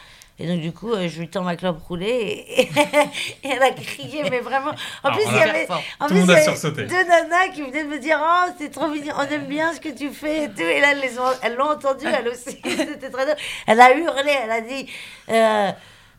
Et 0.42 0.46
donc, 0.46 0.60
du 0.60 0.72
coup, 0.72 0.92
euh, 0.92 1.06
je 1.06 1.20
lui 1.20 1.28
tends 1.28 1.42
ma 1.42 1.54
clope 1.54 1.82
roulée 1.86 2.44
et, 2.48 2.62
et 3.44 3.50
elle 3.52 3.62
a 3.62 3.70
crié, 3.72 4.22
mais 4.30 4.40
vraiment. 4.40 4.70
En 5.04 5.08
Alors, 5.08 5.18
plus, 5.18 5.26
il 5.30 5.36
y 5.38 5.42
avait, 5.42 5.68
en 6.00 6.06
plus, 6.06 6.16
il 6.16 6.22
y 6.22 6.86
deux 6.86 7.04
nanas 7.04 7.48
qui 7.54 7.60
venaient 7.62 7.84
de 7.84 7.88
me 7.88 7.98
dire 7.98 8.18
Oh, 8.22 8.50
c'est 8.58 8.70
trop 8.70 8.88
mignon, 8.88 9.14
on 9.18 9.22
aime 9.24 9.44
bien 9.46 9.74
ce 9.74 9.80
que 9.80 9.90
tu 9.90 10.08
fais 10.10 10.44
et 10.44 10.48
tout. 10.48 10.62
Et 10.62 10.80
là, 10.80 10.92
elles 10.92 11.00
les 11.00 11.18
ont- 11.18 11.36
elles 11.42 11.56
l'ont 11.56 11.70
entendu, 11.70 12.06
elle 12.06 12.28
aussi. 12.28 12.58
C'était 12.64 13.10
très 13.10 13.24
drôle. 13.26 13.36
Elle 13.66 13.80
a 13.80 13.92
hurlé, 13.94 14.32
elle 14.44 14.50
a 14.50 14.60
dit 14.62 14.90
euh, 15.28 15.70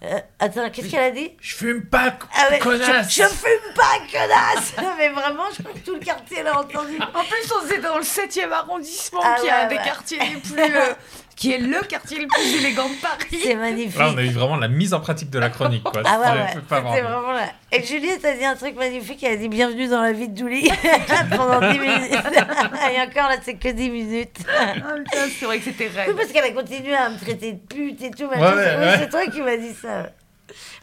euh, 0.03 0.19
Attends, 0.39 0.69
qu'est-ce 0.69 0.89
qu'elle 0.89 1.03
a 1.03 1.11
dit? 1.11 1.31
Je 1.41 1.55
fume 1.55 1.85
pas, 1.85 2.13
ah 2.35 2.47
ouais, 2.51 2.59
connasse 2.59 3.09
je, 3.11 3.23
je 3.23 3.27
fume 3.27 3.73
pas, 3.75 3.97
connasse 4.11 4.73
Mais 4.97 5.09
vraiment, 5.09 5.45
je 5.57 5.63
crois 5.63 5.73
que 5.73 5.79
tout 5.79 5.93
le 5.95 5.99
quartier 5.99 6.43
l'a 6.43 6.59
entendu. 6.59 6.99
En 7.15 7.23
plus, 7.23 7.51
on 7.63 7.67
est 7.71 7.79
dans 7.79 7.97
le 7.97 8.03
7e 8.03 8.51
arrondissement, 8.51 9.21
Ah 9.23 9.37
qui 9.41 9.47
est 9.47 9.51
un 9.51 9.63
ouais, 9.63 9.67
des 9.69 9.75
quartiers 9.83 10.19
les 10.19 10.37
plus. 10.39 10.75
euh, 10.75 10.93
qui 11.41 11.51
est 11.53 11.57
le 11.57 11.81
quartier 11.81 12.19
le 12.19 12.27
plus 12.27 12.55
élégant 12.59 12.87
de 12.87 12.93
Paris. 13.01 13.41
C'est 13.43 13.55
magnifique. 13.55 13.97
Là, 13.97 14.11
on 14.13 14.17
a 14.19 14.21
eu 14.21 14.29
vraiment 14.29 14.57
la 14.57 14.67
mise 14.67 14.93
en 14.93 14.99
pratique 14.99 15.31
de 15.31 15.39
la 15.39 15.49
chronique. 15.49 15.81
Quoi. 15.81 16.03
Ah 16.05 16.19
ouais, 16.19 16.53
dit. 16.53 16.59
vraiment 16.69 17.31
là. 17.31 17.45
Et 17.71 17.83
Juliette 17.83 18.23
a 18.23 18.33
dit 18.37 18.45
un 18.45 18.53
truc 18.55 18.75
magnifique, 18.75 19.23
elle 19.23 19.33
a 19.33 19.37
dit 19.37 19.49
bienvenue 19.49 19.87
dans 19.87 20.03
la 20.03 20.11
vie 20.11 20.29
de 20.29 20.39
Douli 20.39 20.69
pendant 21.35 21.59
10 21.71 21.79
minutes. 21.79 22.11
Et 22.13 23.01
encore 23.01 23.29
là, 23.29 23.37
c'est 23.41 23.55
que 23.55 23.69
10 23.69 23.89
minutes. 23.89 24.37
Putain, 24.37 25.27
c'est 25.39 25.45
vrai 25.45 25.57
que 25.57 25.63
c'était 25.63 25.87
Oui, 25.87 25.95
raide. 25.95 26.15
parce 26.15 26.27
qu'elle 26.31 26.43
a 26.45 26.51
continué 26.51 26.93
à 26.93 27.09
me 27.09 27.17
traiter 27.17 27.53
de 27.53 27.57
pute 27.59 27.99
et 28.03 28.11
tout. 28.11 28.25
Ouais, 28.25 28.37
ouais, 28.39 28.53
C'est- 28.55 28.97
c'est 28.99 29.09
toi 29.09 29.25
qui 29.25 29.41
m'as 29.41 29.57
dit 29.57 29.73
ça. 29.73 30.11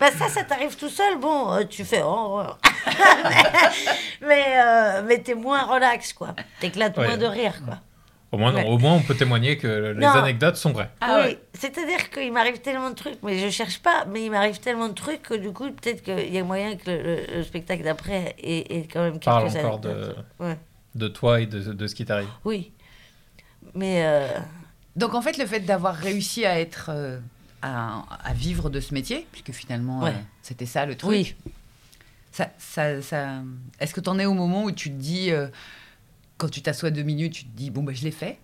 Bah 0.01 0.07
ça, 0.19 0.29
ça 0.29 0.43
t'arrive 0.43 0.75
tout 0.77 0.89
seul. 0.89 1.19
Bon, 1.19 1.53
euh, 1.53 1.63
tu 1.71 1.85
fais 1.85 2.01
oh, 2.05 2.43
mais 4.23 4.45
euh, 4.57 5.03
mais 5.07 5.19
t'es 5.19 5.35
moins 5.35 5.63
relax, 5.63 6.13
quoi. 6.15 6.35
T'éclates 6.59 6.97
Ouais. 6.99 7.07
moins 7.07 7.17
de 7.17 7.27
rire, 7.27 7.55
quoi. 7.65 7.79
Au 8.31 8.37
moins, 8.37 8.53
non, 8.53 8.59
Ouais. 8.59 8.67
au 8.69 8.77
moins, 8.79 8.93
on 8.95 9.01
peut 9.01 9.15
témoigner 9.15 9.57
que 9.57 9.93
les 9.97 10.01
Non. 10.07 10.09
anecdotes 10.13 10.57
sont 10.57 10.73
vraies. 10.73 10.91
Ah 11.01 11.21
oui, 11.23 11.29
ouais. 11.31 11.39
c'est-à-dire 11.55 12.11
qu'il 12.11 12.31
m'arrive 12.33 12.61
tellement 12.61 12.91
de 12.91 12.95
trucs, 12.95 13.23
mais 13.23 13.39
je 13.39 13.49
cherche 13.49 13.79
pas, 13.81 14.05
mais 14.05 14.25
il 14.27 14.31
m'arrive 14.31 14.61
tellement 14.61 14.89
de 14.89 14.93
trucs 14.95 15.23
que 15.23 15.35
du 15.35 15.51
coup, 15.53 15.71
peut-être 15.71 16.03
qu'il 16.03 16.35
y 16.35 16.37
a 16.39 16.45
moyen 16.45 16.77
que 16.77 16.91
le, 16.91 17.03
le- 17.03 17.37
le 17.37 17.43
spectacle 17.43 17.83
d'après 17.85 18.37
ait, 18.43 18.77
ait 18.81 18.87
quand 18.93 19.01
même 19.01 19.13
quelques 19.19 19.25
Parle 19.25 19.49
encore 19.59 19.79
de. 19.79 20.15
Ouais. 20.41 20.59
de 20.95 21.09
toi 21.09 21.41
et 21.41 21.47
de, 21.47 21.73
de 21.73 21.87
ce 21.87 21.95
qui 21.95 22.05
t'arrive. 22.05 22.29
Oui. 22.45 22.71
Mais 23.75 24.05
euh, 24.05 24.29
Donc 24.97 25.15
en 25.15 25.23
fait, 25.23 25.39
le 25.39 25.47
fait 25.47 25.61
d'avoir 25.61 25.95
réussi 25.95 26.45
à 26.45 26.61
être. 26.61 26.91
euh, 26.93 27.19
à, 27.63 28.05
à 28.25 28.35
vivre 28.35 28.71
de 28.71 28.79
ce 28.79 28.95
métier, 28.95 29.27
puisque 29.33 29.51
finalement, 29.51 30.01
Ouais. 30.03 30.11
euh, 30.11 30.21
c'était 30.43 30.65
ça 30.67 30.87
le 30.87 30.95
truc. 30.97 31.11
oui, 31.11 31.35
Ça, 32.31 32.51
ça, 32.59 33.03
ça- 33.03 33.41
Est-ce 33.81 33.93
que 33.95 34.01
tu 34.01 34.09
en 34.11 34.19
es 34.21 34.27
au 34.27 34.35
moment 34.35 34.63
où 34.63 34.71
tu 34.71 34.91
te 34.91 34.95
dis, 34.95 35.33
euh, 35.33 35.49
quand 36.39 36.49
tu 36.51 36.63
t'assois 36.63 36.91
deux 36.91 37.03
minutes, 37.03 37.35
tu 37.35 37.45
te 37.45 37.57
dis, 37.57 37.71
bon, 37.71 37.83
bah, 37.83 37.93
je 37.95 38.03
l'ai 38.05 38.11
fait 38.11 38.39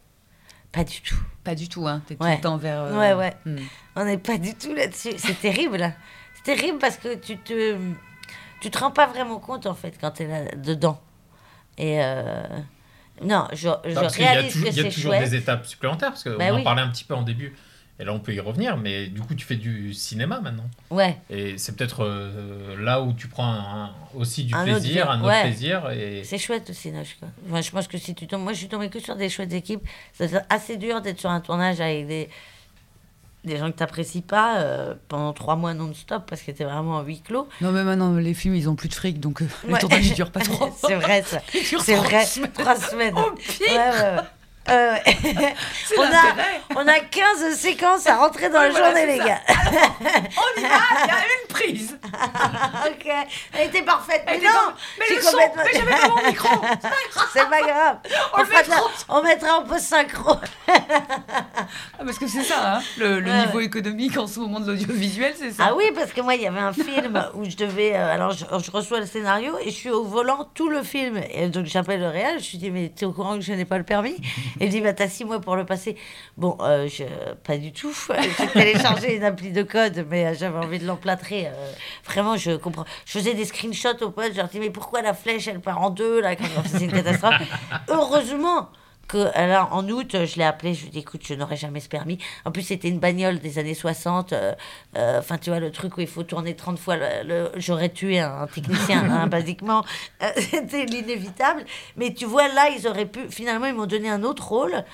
pas 0.73 0.83
du 0.83 1.01
tout. 1.03 1.15
Pas 1.45 1.55
du 1.55 1.69
tout, 1.69 1.87
hein. 1.87 2.03
Tu 2.09 2.15
es 2.15 2.17
tout 2.17 2.25
Ouais. 2.25 2.35
le 2.35 2.41
temps 2.41 2.57
vers. 2.57 2.81
euh, 2.83 2.99
Ouais, 2.99 3.15
ouais. 3.15 3.35
hmm. 3.47 3.59
On 3.95 4.05
n'est 4.05 4.19
pas 4.19 4.39
du 4.39 4.55
tout 4.57 4.75
là-dessus. 4.75 5.13
C'est 5.19 5.41
terrible. 5.41 5.95
C'est 6.35 6.43
terrible 6.57 6.79
parce 6.79 6.97
que 6.97 7.15
tu 7.15 7.37
te, 7.39 7.79
tu 8.61 8.71
te 8.71 8.79
rends 8.79 8.91
pas 8.91 9.07
vraiment 9.07 9.39
compte 9.39 9.67
en 9.67 9.75
fait 9.75 9.97
quand 10.01 10.11
tu 10.11 10.25
es 10.25 10.27
là 10.27 10.45
dedans. 10.57 11.01
Et 11.79 12.03
euh, 12.03 12.43
non, 13.23 13.47
je, 13.53 13.69
je 13.85 13.95
parce 13.95 14.17
qu'il 14.17 14.25
y 14.25 14.29
a, 14.29 14.33
réalise 14.33 14.53
toujours- 14.53 14.69
que 14.69 14.73
il 14.73 14.77
y 14.77 14.81
a 14.81 14.83
c'est 14.83 14.95
toujours 14.97 15.13
chouette. 15.13 15.31
des 15.31 15.37
étapes 15.37 15.65
supplémentaires, 15.67 16.11
parce 16.11 16.25
qu'on 16.25 16.37
Bah 16.37 16.53
en 16.53 16.57
oui. 16.57 16.65
parlait 16.65 16.83
un 16.83 16.89
petit 16.91 17.05
peu 17.05 17.15
en 17.15 17.23
début, 17.23 17.55
et 18.01 18.05
là 18.05 18.13
on 18.13 18.19
peut 18.19 18.35
y 18.35 18.41
revenir, 18.41 18.77
mais 18.77 19.07
du 19.07 19.21
coup 19.21 19.35
tu 19.35 19.45
fais 19.47 19.57
du 19.57 19.95
cinéma 19.95 20.41
maintenant. 20.41 20.69
Ouais. 20.91 21.17
Et 21.31 21.59
c'est 21.59 21.77
peut-être 21.77 22.05
euh, 22.05 22.77
là 22.83 23.01
où 23.03 23.13
tu 23.13 23.29
prends 23.29 23.53
un- 23.53 23.91
aussi 24.15 24.45
du 24.45 24.55
Un 24.55 24.65
plaisir, 24.65 25.11
un 25.11 25.19
autre 25.21 25.29
ouais. 25.29 25.43
plaisir. 25.43 25.91
Et... 25.91 26.23
C'est 26.25 26.39
chouette 26.39 26.71
aussi, 26.71 26.91
Noche, 26.91 27.17
quoi. 27.21 27.29
Enfin, 27.49 27.61
je 27.61 27.71
pense 27.71 27.87
que 27.89 27.99
si 27.99 28.15
tu 28.15 28.27
tombes. 28.27 28.43
Moi, 28.43 28.53
je 28.53 28.59
suis 28.59 28.69
tombée 28.69 28.89
que 28.89 28.99
sur 29.01 29.15
des 29.17 29.29
chouettes 29.29 29.53
équipes. 29.53 29.87
C'est 30.13 30.31
assez 30.51 30.77
dur 30.77 31.01
d'être 31.03 31.21
sur 31.21 31.31
un 31.31 31.41
tournage 31.41 31.81
avec 31.81 32.07
des, 32.09 32.29
des 33.45 33.57
gens 33.59 33.71
que 33.71 33.77
tu 33.77 33.83
n'apprécies 33.83 34.23
pas 34.23 34.59
euh, 34.59 34.95
pendant 35.09 35.33
trois 35.33 35.55
mois 35.57 35.75
non-stop 35.75 36.25
parce 36.29 36.43
que 36.43 36.51
tu 36.51 36.63
es 36.63 36.65
vraiment 36.65 36.97
en 36.97 37.03
huis 37.03 37.21
clos. 37.21 37.49
Non, 37.61 37.73
mais 37.73 37.85
maintenant, 37.85 38.15
les 38.17 38.35
films, 38.35 38.55
ils 38.55 38.69
ont 38.69 38.75
plus 38.75 38.89
de 38.89 38.95
fric, 38.95 39.21
donc 39.21 39.43
euh, 39.43 39.47
Ouais. 39.67 39.73
le 39.75 39.79
tournage, 39.79 40.07
il 40.07 40.15
dure 40.15 40.31
pas 40.33 40.41
trop. 40.45 40.69
C'est 40.77 40.95
vrai, 40.97 41.23
ça. 41.23 41.41
C'est 41.53 41.95
trois 41.95 42.05
vrai. 42.09 42.25
semaines. 42.25 42.53
Trois 42.53 42.77
semaines. 42.77 43.15
Au 43.19 43.31
pire. 43.33 43.57
Ouais, 43.61 43.77
ouais, 43.77 44.01
ouais. 44.17 44.23
Euh, 44.71 44.97
on, 45.99 46.03
a, 46.03 46.83
on 46.83 46.89
a 46.89 46.99
15 47.01 47.55
séquences 47.55 48.07
à 48.07 48.17
rentrer 48.17 48.49
dans 48.49 48.61
Ouais, 48.61 48.69
la 48.69 48.71
voilà, 48.71 48.87
journée, 48.89 49.07
les 49.07 49.19
ça. 49.19 49.25
gars. 49.27 49.41
On 49.49 50.61
y 50.61 50.63
va, 50.63 50.69
il 51.05 51.09
y 51.09 51.11
a 51.11 51.19
une 51.19 51.49
prise. 51.49 51.99
ok, 52.87 53.13
elle 53.53 53.67
était 53.69 53.83
parfaite. 53.83 54.23
Mais 54.27 54.33
Elle 54.33 54.39
était 54.39 54.47
non, 54.47 54.53
pas- 54.55 54.75
Mais 54.99 55.15
le 55.17 55.21
son, 55.23 55.31
complètement- 55.33 55.63
mais 55.65 55.79
j'avais 55.79 55.91
pas 56.01 56.09
mon 56.09 56.27
micro. 56.29 56.49
C'est 57.33 57.49
pas 57.51 57.61
grave. 57.61 57.99
On 58.37 58.41
On, 58.41 58.45
mettra. 58.47 58.77
on 59.11 59.23
mettra 59.23 59.59
en 59.59 59.63
post 59.65 59.85
synchro. 59.85 60.37
Ah, 60.69 62.03
parce 62.05 62.19
que 62.19 62.27
c'est 62.27 62.43
ça, 62.43 62.77
hein, 62.77 62.83
le, 62.99 63.21
le 63.21 63.31
Ouais, 63.31 63.47
niveau 63.47 63.61
économique 63.61 64.17
en 64.17 64.27
ce 64.27 64.41
moment 64.41 64.61
de 64.61 64.67
l'audiovisuel, 64.71 65.35
c'est 65.39 65.53
ça. 65.53 65.67
Ah 65.69 65.75
oui, 65.77 65.85
parce 65.95 66.13
que 66.13 66.21
moi, 66.21 66.35
il 66.35 66.43
y 66.43 66.47
avait 66.47 66.61
un 66.61 66.73
film 66.73 67.23
où 67.35 67.45
je 67.45 67.57
devais. 67.57 67.95
euh, 67.95 68.13
alors, 68.15 68.33
je, 68.33 68.45
je 68.45 68.71
reçois 68.71 69.01
le 69.01 69.07
scénario 69.07 69.57
et 69.61 69.67
je 69.67 69.75
suis 69.75 69.91
au 69.91 70.05
volant 70.05 70.49
tout 70.55 70.69
le 70.69 70.83
film. 70.83 71.21
Et 71.33 71.49
donc, 71.49 71.67
j'appelle 71.67 72.01
le 72.01 72.09
réel. 72.09 72.41
Je 72.43 72.51
lui 72.53 72.59
dis, 72.59 72.71
mais 72.71 72.91
t'es 72.95 73.05
au 73.07 73.13
courant 73.13 73.35
que 73.35 73.43
je 73.43 73.53
n'ai 73.53 73.65
pas 73.65 73.79
le 73.79 73.85
permis? 73.85 74.17
Il 74.61 74.69
dit, 74.69 74.81
bah, 74.81 74.93
t'as 74.93 75.09
six 75.09 75.25
mois 75.25 75.41
pour 75.41 75.57
le 75.57 75.65
passer. 75.67 75.97
Bon, 76.37 76.57
euh, 76.61 76.89
je, 76.89 77.05
pas 77.45 77.57
du 77.59 77.73
tout. 77.73 77.93
J'ai 78.39 78.47
téléchargé 78.49 79.17
une 79.17 79.25
appli 79.25 79.51
de 79.53 79.63
code, 79.63 80.07
mais 80.11 80.27
euh, 80.27 80.35
j'avais 80.39 80.59
envie 80.59 80.79
de 80.79 80.87
l'emplâtrer. 80.87 81.47
euh, 81.49 81.51
vraiment, 82.05 82.37
je 82.37 82.53
comprends. 82.57 82.85
Je 83.05 83.13
faisais 83.19 83.35
des 83.35 83.45
screenshots 83.45 84.03
au 84.03 84.11
pote. 84.11 84.31
Je 84.33 84.37
leur 84.39 84.49
dis, 84.49 84.61
mais 84.61 84.71
pourquoi 84.71 85.03
la 85.03 85.15
flèche, 85.15 85.49
elle 85.49 85.61
part 85.61 85.83
en 85.83 85.91
deux 85.91 86.21
là 86.21 86.37
quand- 86.37 86.45
C'est 86.67 86.85
une 86.85 86.93
catastrophe. 86.93 87.35
Heureusement 87.89 88.69
que 89.09 89.31
alors, 89.37 89.69
en 89.73 89.89
août, 89.89 90.17
je 90.25 90.37
l'ai 90.37 90.45
appelé, 90.45 90.75
je 90.75 90.83
lui 90.83 90.89
ai 90.89 90.91
dit, 90.93 90.99
écoute, 91.01 91.23
je 91.25 91.35
n'aurais 91.35 91.57
jamais 91.57 91.81
ce 91.81 91.89
permis. 91.89 92.19
En 92.45 92.53
plus, 92.53 92.63
c'était 92.63 92.89
une 92.89 92.99
bagnole 92.99 93.39
des 93.39 93.59
années 93.59 93.75
60. 93.75 94.33
euh, 94.33 94.53
euh, 94.97 95.19
Enfin, 95.19 95.39
tu 95.39 95.51
vois, 95.51 95.61
le 95.61 95.71
truc 95.71 95.97
où 95.97 96.01
il 96.01 96.07
faut 96.07 96.23
tourner 96.23 96.55
30 96.57 96.79
fois. 96.79 96.97
Le, 96.97 97.07
le- 97.25 97.53
J'aurais 97.57 97.89
tué 97.91 98.19
un 98.21 98.47
technicien, 98.47 99.05
hein, 99.11 99.27
basiquement. 99.27 99.85
Euh, 100.23 100.31
c'était 100.37 100.85
l'inévitable. 100.87 101.65
Mais 101.97 102.13
tu 102.15 102.25
vois, 102.25 102.49
là, 102.49 102.69
ils 102.77 102.87
auraient 102.87 103.07
pu. 103.07 103.21
Finalement, 103.31 103.67
ils 103.67 103.75
m'ont 103.75 103.87
donné 103.87 104.09
un 104.11 104.23
autre 104.23 104.49
rôle. 104.49 104.85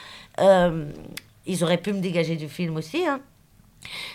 Euh, 0.40 0.86
ils 1.46 1.64
auraient 1.64 1.78
pu 1.78 1.92
me 1.92 2.00
dégager 2.00 2.36
du 2.36 2.48
film 2.48 2.76
aussi. 2.76 3.06
hein. 3.06 3.20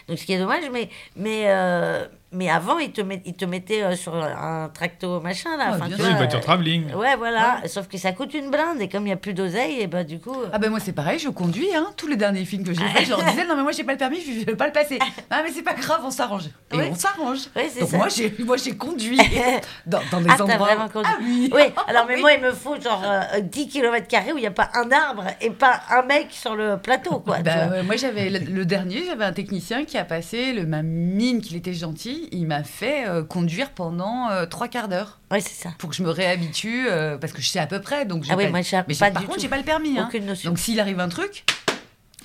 Donc, 0.08 0.20
ce 0.20 0.26
qui 0.26 0.34
est 0.34 0.40
dommage, 0.40 0.64
mais, 0.72 0.90
mais, 1.16 1.44
euh, 1.48 2.06
mais 2.36 2.50
avant, 2.50 2.78
ils 2.80 2.92
te, 2.92 3.02
met- 3.02 3.22
ils 3.26 3.34
te 3.34 3.46
mettaient 3.46 3.84
euh, 3.84 3.96
sur 3.96 4.14
un 4.16 4.70
tracto 4.74 5.20
machin, 5.22 5.58
là. 5.58 5.72
Ouais, 5.78 5.78
Oui, 5.90 5.94
vois, 5.98 6.10
voiture 6.14 6.40
euh, 6.40 6.42
travelling. 6.42 6.94
Ouais, 6.94 7.16
voilà. 7.16 7.62
Sauf 7.68 7.88
que 7.88 7.98
ça 7.98 8.12
coûte 8.12 8.34
une 8.34 8.52
blinde, 8.52 8.80
et 8.82 8.88
comme 8.90 9.04
il 9.04 9.08
n'y 9.08 9.12
a 9.14 9.18
plus 9.18 9.34
d'oseille, 9.34 9.80
et 9.80 9.88
ben 9.88 10.04
du 10.06 10.20
coup. 10.20 10.36
Ah 10.54 10.60
ben 10.60 10.70
moi 10.70 10.80
c'est 10.80 10.94
pareil, 10.94 11.18
je 11.20 11.30
conduis, 11.30 11.74
hein. 11.76 11.88
tous 11.98 12.08
les 12.08 12.16
derniers 12.18 12.46
films 12.46 12.64
que 12.64 12.74
j'ai 12.74 12.86
faits, 12.88 13.06
je 13.06 13.10
leur 13.10 13.24
disais 13.30 13.46
non 13.46 13.56
mais 13.56 13.64
moi 13.64 13.72
j'ai 13.72 13.84
pas 13.84 13.94
le 13.94 13.98
permis, 13.98 14.20
je 14.22 14.46
vais 14.46 14.56
pas 14.56 14.68
le 14.68 14.74
passer. 14.74 15.00
Ah 15.30 15.42
mais 15.44 15.52
c'est 15.52 15.64
pas 15.64 15.74
grave, 15.74 16.02
on 16.04 16.12
s'arrange. 16.12 16.46
Et 16.72 16.78
Oui. 16.78 16.84
on 16.92 16.96
s'arrange. 16.96 17.40
Oui, 17.56 17.64
c'est 17.72 17.82
Donc 17.82 17.90
ça. 17.90 17.98
moi 17.98 18.08
j'ai 18.10 18.34
moi 18.46 18.58
j'ai 18.58 18.76
conduit 18.78 19.18
dans, 19.86 20.00
dans 20.12 20.22
des 20.22 20.30
Ah, 20.30 20.36
t'as 20.38 20.44
endroits. 20.44 20.68
vraiment 20.68 20.88
conduit. 20.90 21.12
Ah 21.14 21.18
oui. 21.22 21.50
Oui, 21.54 21.62
alors 21.88 22.06
mais 22.08 22.16
Oui. 22.16 22.22
moi, 22.22 22.34
il 22.34 22.42
me 22.42 22.52
faut 22.52 22.80
genre 22.80 23.02
euh, 23.06 23.40
10 23.42 23.68
km 23.70 24.08
où 24.34 24.38
il 24.38 24.42
n'y 24.42 24.48
a 24.48 24.52
pas 24.52 24.70
un 24.76 24.92
arbre 24.92 25.26
et 25.42 25.50
pas 25.50 25.82
un 25.90 26.04
mec 26.04 26.28
sur 26.32 26.56
le 26.56 26.78
plateau, 26.78 27.20
quoi. 27.20 27.38
tu 27.38 27.44
Bah, 27.44 27.68
ouais, 27.70 27.84
moi 27.84 27.96
j'avais 27.96 28.30
le, 28.30 28.40
le 28.40 28.66
dernier, 28.66 29.04
j'avais 29.06 29.26
un 29.26 29.34
technicien 29.34 29.84
qui 29.86 29.98
a 29.98 30.06
passé 30.06 30.54
le 30.54 30.66
ma 30.66 30.82
mine 30.84 31.42
qu'il 31.42 31.56
était 31.58 31.74
gentil, 31.74 32.25
il 32.32 32.46
m'a 32.48 32.64
fait 32.64 33.08
euh, 33.08 33.24
conduire 33.24 33.72
pendant 33.72 34.30
euh, 34.30 34.46
trois 34.46 34.68
quarts 34.68 34.88
d'heure 34.88 35.20
Ouais, 35.32 35.40
c'est 35.42 35.54
ça. 35.54 35.70
pour 35.78 35.90
que 35.90 35.96
je 35.96 36.04
me 36.04 36.10
réhabitue 36.10 36.88
euh, 36.90 37.18
parce 37.18 37.34
que 37.34 37.42
je 37.42 37.48
sais 37.48 37.60
à 37.60 37.68
peu 37.68 37.82
près 37.82 38.06
donc 38.06 38.24
j'ai 38.24 38.32
Ah 38.34 38.36
oui, 38.38 38.46
pas- 38.46 38.50
moi, 38.52 38.62
j'ai 38.62 38.78
mais 38.88 38.96
pas 38.96 39.12
par 39.12 39.22
du 39.22 39.28
contre 39.28 39.40
j'ai 39.42 39.50
pas 39.50 39.58
le 39.58 39.64
permis 39.64 39.98
hein. 40.00 40.06
Aucune 40.08 40.26
notion. 40.26 40.50
Donc 40.50 40.60
s'il 40.60 40.80
arrive 40.80 41.00
un 41.00 41.10
truc, 41.10 41.44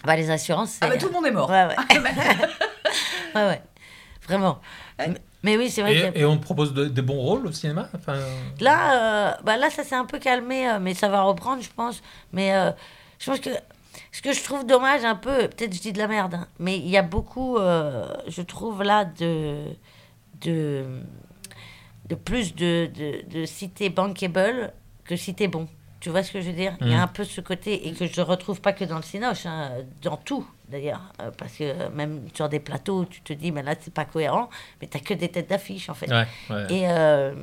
Bah, 0.05 0.17
les 0.17 0.31
assurances, 0.31 0.79
ah 0.81 0.89
bah, 0.89 0.97
tout 0.97 1.07
le 1.09 1.13
monde 1.13 1.27
est 1.27 1.31
mort. 1.31 1.51
Ouais, 1.51 1.67
ouais. 1.67 1.77
ouais, 3.35 3.47
ouais. 3.47 3.63
Vraiment. 4.27 4.61
Mais, 4.99 5.15
mais 5.43 5.57
oui, 5.57 5.71
c'est 5.71 5.83
vrai 5.83 5.95
que. 6.13 6.19
Et, 6.19 6.21
et 6.21 6.25
on 6.25 6.37
te 6.37 6.43
propose 6.43 6.73
de- 6.75 6.87
des 6.87 7.03
bons 7.03 7.21
rôles 7.21 7.47
au 7.47 7.53
cinéma 7.53 7.89
enfin, 7.95 8.19
Là, 8.61 9.31
euh, 9.31 9.33
bah 9.45 9.57
là, 9.57 9.71
ça 9.71 9.83
s'est 9.85 9.95
un 9.95 10.05
peu 10.05 10.19
calmé, 10.19 10.69
euh, 10.69 10.79
mais 10.81 10.95
ça 10.95 11.09
va 11.09 11.23
reprendre, 11.23 11.63
je 11.63 11.69
pense. 11.75 12.03
Mais 12.33 12.55
euh, 12.55 12.71
je 13.19 13.31
pense 13.31 13.41
que 13.41 13.51
ce 14.13 14.23
que 14.23 14.33
je 14.33 14.43
trouve 14.43 14.67
dommage 14.67 15.05
un 15.05 15.15
peu, 15.15 15.49
peut-être 15.49 15.73
je 15.75 15.81
dis 15.81 15.93
de 15.93 15.99
la 15.99 16.09
merde, 16.09 16.35
hein, 16.35 16.47
mais 16.59 16.77
il 16.79 16.89
y 16.89 16.97
a 16.97 17.03
beaucoup, 17.03 17.57
euh, 17.59 18.07
je 18.29 18.43
trouve 18.43 18.83
là, 18.83 19.05
de, 19.05 19.65
de, 20.43 20.85
de 22.09 22.15
plus 22.15 22.55
de, 22.55 22.91
de, 22.95 23.23
de 23.31 23.45
cités 23.47 23.89
bankable 23.89 24.73
que 25.05 25.17
cités 25.17 25.49
bon. 25.49 25.69
Tu 26.01 26.09
vois 26.09 26.23
ce 26.23 26.33
que 26.33 26.41
je 26.41 26.47
veux 26.49 26.57
dire? 26.57 26.77
Il 26.81 26.89
y 26.89 26.93
a 26.95 26.97
Mhm. 26.97 27.03
un 27.03 27.07
peu 27.09 27.25
ce 27.25 27.43
côté, 27.43 27.87
et 27.87 27.93
que 27.93 28.07
je 28.07 28.21
ne 28.21 28.25
retrouve 28.27 28.61
pas 28.63 28.73
que 28.73 28.85
dans 28.85 28.97
le 28.97 29.03
Cinoche, 29.03 29.45
hein, 29.45 29.73
dans 30.03 30.17
tout 30.17 30.47
d'ailleurs. 30.69 31.13
euh, 31.21 31.31
parce 31.37 31.53
que 31.53 31.89
même 31.91 32.23
sur 32.33 32.49
des 32.49 32.59
plateaux, 32.61 33.05
tu 33.05 33.21
te 33.21 33.35
dis, 33.35 33.53
mais 33.53 33.63
là, 33.63 33.75
c'est 33.79 33.93
pas 33.93 34.07
cohérent, 34.07 34.49
mais 34.81 34.89
tu 34.89 34.99
que 35.01 35.13
des 35.15 35.29
têtes 35.29 35.51
d'affiche 35.51 35.91
en 35.91 35.95
fait. 35.95 36.11
Ouais, 36.11 36.27
ouais. 36.49 36.73
Et, 36.73 36.89
euh, 36.89 37.35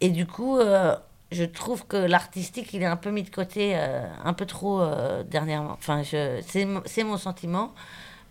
et 0.00 0.08
du 0.08 0.26
coup, 0.26 0.58
je 1.32 1.44
trouve 1.44 1.86
que 1.86 1.96
l'artistique, 1.96 2.72
il 2.74 2.82
est 2.82 2.86
un 2.86 2.96
peu 2.96 3.10
mis 3.10 3.22
de 3.22 3.30
côté, 3.30 3.72
euh, 3.74 4.04
un 4.24 4.32
peu 4.32 4.46
trop 4.46 4.80
euh, 4.80 5.22
dernièrement. 5.24 5.72
Enfin, 5.72 6.02
c'est 6.04 6.64
mon- 6.64 6.82
c'est 6.86 7.04
mon 7.04 7.16
sentiment. 7.16 7.72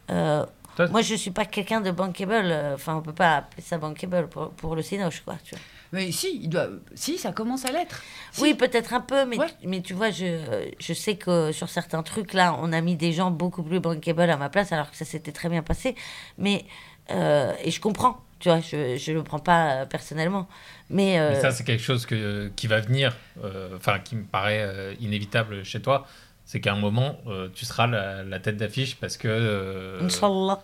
Euh, 0.10 0.46
Toi- 0.76 0.88
moi, 0.88 1.02
je 1.02 1.16
suis 1.16 1.32
pas 1.32 1.46
quelqu'un 1.46 1.82
de 1.82 1.92
bankable. 1.92 2.54
Enfin, 2.74 2.96
on 2.96 3.02
peut 3.02 3.14
pas 3.14 3.38
appeler 3.38 3.62
ça 3.62 3.78
bankable 3.78 4.28
pour, 4.30 4.52
pour 4.52 4.76
le 4.76 4.82
Cinoche, 4.82 5.22
quoi. 5.26 5.36
Tu 5.44 5.56
vois. 5.56 5.64
Mais 5.94 6.10
si, 6.14 6.40
il 6.42 6.48
doit 6.48 6.68
si 6.96 7.18
ça 7.18 7.34
commence 7.34 7.66
à 7.66 7.72
l'être. 7.74 8.02
Si. 8.32 8.42
Oui, 8.42 8.54
peut-être 8.54 8.94
un 8.94 9.02
peu, 9.02 9.26
mais, 9.26 9.38
Ouais. 9.38 9.48
mais 9.66 9.82
tu 9.82 9.94
vois, 9.94 10.10
je, 10.10 10.40
je 10.80 10.94
sais 10.94 11.16
que 11.18 11.52
sur 11.52 11.68
certains 11.70 12.02
trucs, 12.04 12.34
là, 12.34 12.56
on 12.62 12.72
a 12.72 12.80
mis 12.80 12.96
des 12.96 13.12
gens 13.12 13.30
beaucoup 13.32 13.62
plus 13.64 13.82
bankable 13.82 14.22
à 14.30 14.38
ma 14.38 14.48
place, 14.50 14.72
alors 14.72 14.90
que 14.90 14.96
ça 14.96 15.04
s'était 15.04 15.34
très 15.34 15.50
bien 15.50 15.62
passé. 15.64 15.96
Mais, 16.38 16.64
euh, 17.12 17.54
et 17.62 17.72
je 17.72 17.82
comprends, 17.82 18.22
tu 18.40 18.48
vois, 18.48 18.62
je 18.62 19.12
ne 19.12 19.16
le 19.18 19.24
prends 19.24 19.40
pas 19.40 19.86
personnellement. 19.86 20.48
Mais, 20.92 21.20
euh, 21.20 21.32
Mais 21.32 21.40
ça, 21.42 21.52
c'est 21.52 21.64
quelque 21.64 21.84
chose 21.84 22.06
que, 22.06 22.52
qui 22.56 22.68
va 22.68 22.80
venir, 22.82 23.16
euh, 23.44 23.70
enfin, 23.78 24.00
qui 24.00 24.16
me 24.16 24.24
paraît 24.26 24.62
euh, 24.62 24.94
inévitable 25.00 25.64
chez 25.64 25.82
toi. 25.82 26.06
C'est 26.44 26.60
qu'à 26.60 26.74
un 26.74 26.80
moment, 26.80 27.18
euh, 27.28 27.48
tu 27.54 27.64
seras 27.66 27.88
la, 27.88 28.24
la 28.24 28.40
tête 28.40 28.58
d'affiche 28.58 28.96
parce 28.98 29.16
que. 29.16 29.28
euh, 29.30 30.02
Inch'Allah. 30.04 30.60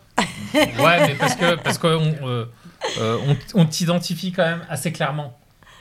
ouais, 0.54 1.08
mais 1.08 1.16
parce 1.16 1.36
que 1.36 1.56
parce 1.56 1.78
que 1.78 1.88
on, 1.88 2.28
euh, 2.28 2.46
euh, 3.00 3.18
on, 3.54 3.62
on 3.62 3.66
t'identifie 3.66 4.32
quand 4.34 4.44
même 4.46 4.66
assez 4.70 4.92
clairement. 4.92 5.38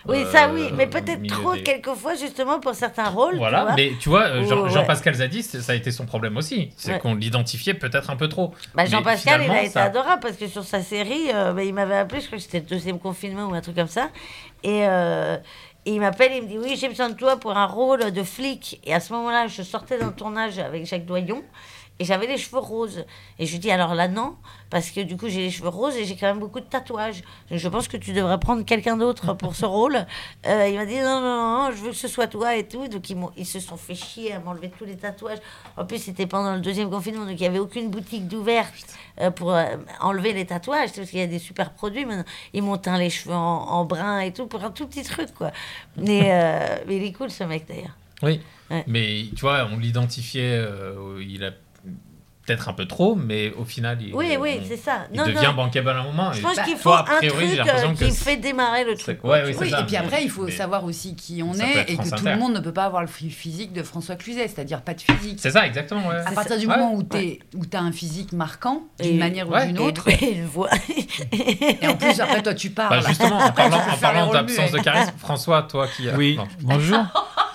Oui, 0.08 0.24
ça 0.32 0.48
euh, 0.48 0.52
oui, 0.54 0.68
mais 0.76 0.86
peut-être 0.86 1.26
trop 1.26 1.54
des- 1.54 1.62
quelquefois 1.62 2.14
justement 2.14 2.60
pour 2.60 2.74
certains 2.74 3.08
rôles. 3.08 3.32
tu 3.32 3.38
Voilà, 3.38 3.64
vois. 3.64 3.74
mais 3.74 3.92
tu 4.00 4.08
vois, 4.08 4.42
Jean-. 4.44 4.68
Jean-Pascal 4.68 5.14
Zadis, 5.14 5.42
ça 5.42 5.72
a 5.72 5.74
été 5.74 5.90
son 5.90 6.06
problème 6.06 6.36
aussi. 6.36 6.70
C'est 6.76 6.92
Ouais. 6.92 6.98
qu'on 6.98 7.14
l'identifiait 7.14 7.74
peut-être 7.74 8.10
un 8.10 8.16
peu 8.16 8.28
trop. 8.28 8.54
Bah, 8.74 8.84
Jean-Pascal, 8.86 9.42
il 9.44 9.50
a 9.50 9.62
été 9.62 9.70
ça- 9.70 9.84
adorable 9.84 10.20
parce 10.22 10.36
que 10.36 10.46
sur 10.48 10.64
sa 10.64 10.82
série, 10.82 11.30
euh, 11.34 11.52
bah, 11.52 11.62
il 11.64 11.74
m'avait 11.74 11.96
appelé, 11.96 12.20
je 12.20 12.26
crois 12.26 12.38
que 12.38 12.44
c'était 12.44 12.60
le 12.60 12.66
deuxième 12.66 12.98
confinement 12.98 13.46
ou 13.48 13.54
un 13.54 13.60
truc 13.60 13.76
comme 13.76 13.86
ça. 13.88 14.08
Et, 14.62 14.86
euh, 14.86 15.36
et 15.84 15.92
il 15.92 16.00
m'appelle, 16.00 16.32
il 16.34 16.42
me 16.42 16.48
dit 16.48 16.58
Oui, 16.58 16.76
j'ai 16.80 16.88
besoin 16.88 17.08
de 17.08 17.14
toi 17.14 17.36
pour 17.36 17.56
un 17.56 17.66
rôle 17.66 18.10
de 18.10 18.22
flic. 18.22 18.80
Et 18.84 18.92
à 18.94 19.00
ce 19.00 19.12
moment-là, 19.12 19.46
je 19.48 19.62
sortais 19.62 19.98
d'un 19.98 20.10
tournage 20.10 20.58
avec 20.58 20.86
Jacques 20.86 21.06
Doyon 21.06 21.42
et 21.98 22.04
j'avais 22.04 22.26
les 22.26 22.36
cheveux 22.38 22.58
roses. 22.58 23.04
Et 23.38 23.46
je 23.46 23.52
lui 23.52 23.58
dis 23.58 23.70
Alors 23.70 23.94
là, 23.94 24.06
non, 24.08 24.36
parce 24.70 24.90
que 24.90 25.00
du 25.00 25.16
coup, 25.16 25.28
j'ai 25.28 25.40
les 25.42 25.50
cheveux 25.50 25.68
roses 25.68 25.96
et 25.96 26.04
j'ai 26.04 26.14
quand 26.16 26.26
même 26.26 26.38
beaucoup 26.40 26.60
de 26.60 26.66
tatouages. 26.66 27.22
Donc, 27.50 27.58
je 27.58 27.68
pense 27.68 27.88
que 27.88 27.96
tu 27.96 28.12
devrais 28.12 28.38
prendre 28.38 28.64
quelqu'un 28.64 28.96
d'autre 28.96 29.32
pour 29.34 29.54
ce 29.56 29.64
rôle. 29.66 30.06
Euh, 30.46 30.68
il 30.68 30.76
m'a 30.76 30.86
dit 30.86 30.96
Non, 31.00 31.20
non, 31.20 31.64
non, 31.64 31.70
je 31.72 31.76
veux 31.82 31.90
que 31.90 31.96
ce 31.96 32.06
soit 32.08 32.26
toi 32.28 32.54
et 32.56 32.68
tout. 32.68 32.86
Donc, 32.88 33.08
ils, 33.10 33.16
ils 33.36 33.46
se 33.46 33.58
sont 33.58 33.76
fait 33.76 33.94
chier 33.94 34.32
à 34.34 34.38
m'enlever 34.38 34.70
tous 34.78 34.84
les 34.84 34.96
tatouages. 34.96 35.38
En 35.76 35.84
plus, 35.84 35.98
c'était 35.98 36.26
pendant 36.26 36.54
le 36.54 36.60
deuxième 36.60 36.88
confinement, 36.90 37.24
donc 37.24 37.34
il 37.34 37.40
n'y 37.40 37.46
avait 37.46 37.58
aucune 37.58 37.90
boutique 37.90 38.28
d'ouverte 38.28 38.74
euh, 39.20 39.30
pour 39.30 39.52
euh, 39.52 39.64
enlever 40.00 40.32
les 40.32 40.46
tatouages. 40.46 40.92
Parce 40.94 41.10
qu'il 41.10 41.18
y 41.18 41.22
a 41.22 41.26
des 41.26 41.38
super 41.40 41.72
produits 41.72 42.04
maintenant. 42.04 42.24
Ils 42.52 42.62
m'ont 42.62 42.76
teint 42.76 42.98
les 42.98 43.10
cheveux 43.10 43.34
en, 43.34 43.38
en 43.68 43.84
brun 43.84 44.20
et 44.20 44.32
tout 44.32 44.46
pour 44.46 44.62
un 44.62 44.70
tout 44.70 44.86
petit 44.86 45.02
truc, 45.02 45.32
quoi. 45.34 45.50
Mais, 45.96 46.30
mais 46.86 46.96
il 46.96 47.04
est 47.04 47.12
cool, 47.12 47.30
ce 47.30 47.42
mec, 47.44 47.66
d'ailleurs. 47.66 47.96
Oui, 48.22 48.40
Ouais. 48.70 48.82
mais 48.88 49.26
tu 49.36 49.42
vois, 49.42 49.68
on 49.72 49.78
l'identifiait, 49.78 50.60
il 51.20 51.44
a 51.44 51.52
peut-être 52.46 52.68
un 52.68 52.72
peu 52.72 52.86
trop, 52.86 53.14
mais 53.16 53.52
au 53.58 53.64
final, 53.64 53.98
il, 54.00 54.14
Oui, 54.14 54.36
oui, 54.38 54.60
c'est 54.68 54.76
ça. 54.76 55.06
il 55.12 55.18
Non, 55.18 55.26
devient 55.26 55.46
non. 55.46 55.54
bankable 55.54 55.88
à 55.90 55.98
un 55.98 56.02
moment. 56.04 56.32
Je 56.32 56.40
pense 56.42 56.56
bah, 56.56 56.62
qu'il 56.62 56.76
faut 56.76 56.90
toi, 56.90 57.00
un 57.00 57.16
priori, 57.16 57.46
truc 57.46 57.56
l'impression 57.58 57.90
euh, 57.90 57.94
qui 58.06 58.10
fait 58.12 58.36
démarrer 58.36 58.84
le 58.84 58.96
truc. 58.96 59.22
Ouais, 59.24 59.42
oui, 59.46 59.54
Oui, 59.60 59.70
ça, 59.70 59.80
et 59.80 59.84
puis 59.84 59.96
après, 59.96 60.22
il 60.22 60.30
faut 60.30 60.44
mais- 60.44 60.50
savoir 60.52 60.84
aussi 60.84 61.16
qui 61.16 61.42
on 61.42 61.52
est 61.54 61.90
et 61.90 61.96
que 61.96 62.08
tout 62.16 62.24
le 62.24 62.36
monde 62.36 62.54
ne 62.54 62.60
peut 62.60 62.72
pas 62.72 62.84
avoir 62.84 63.02
le 63.02 63.08
phy- 63.08 63.30
physique 63.30 63.72
de 63.72 63.82
François 63.82 64.14
Cluzet, 64.16 64.48
c'est-à-dire 64.48 64.82
pas 64.82 64.94
de 64.94 65.00
physique. 65.00 65.38
C'est 65.40 65.50
ça, 65.50 65.66
exactement. 65.66 66.06
Ouais. 66.08 66.16
À 66.24 66.32
partir 66.32 66.58
du 66.58 66.66
Ouais. 66.66 66.76
moment 66.76 66.94
où 66.94 67.02
tu 67.02 67.76
as 67.76 67.80
un 67.80 67.92
physique 67.92 68.32
marquant, 68.32 68.82
d'une 69.02 69.18
manière 69.18 69.48
ouais, 69.48 69.64
ou 69.64 69.66
d'une 69.66 69.78
autre, 69.80 70.08
et 70.08 70.36
et 71.80 71.86
en 71.88 71.96
plus, 71.96 72.20
après, 72.20 72.42
toi, 72.42 72.54
tu 72.54 72.68
Bah, 72.70 72.86
parles. 72.88 73.06
justement, 73.06 73.38
en 73.38 73.50
parlant, 73.52 73.80
parlant 74.00 74.32
d'absence 74.32 74.70
de 74.72 74.78
charisme, 74.78 75.12
François, 75.18 75.62
toi 75.62 75.86
qui. 75.88 76.08
Oui, 76.16 76.38
bonjour. 76.62 76.98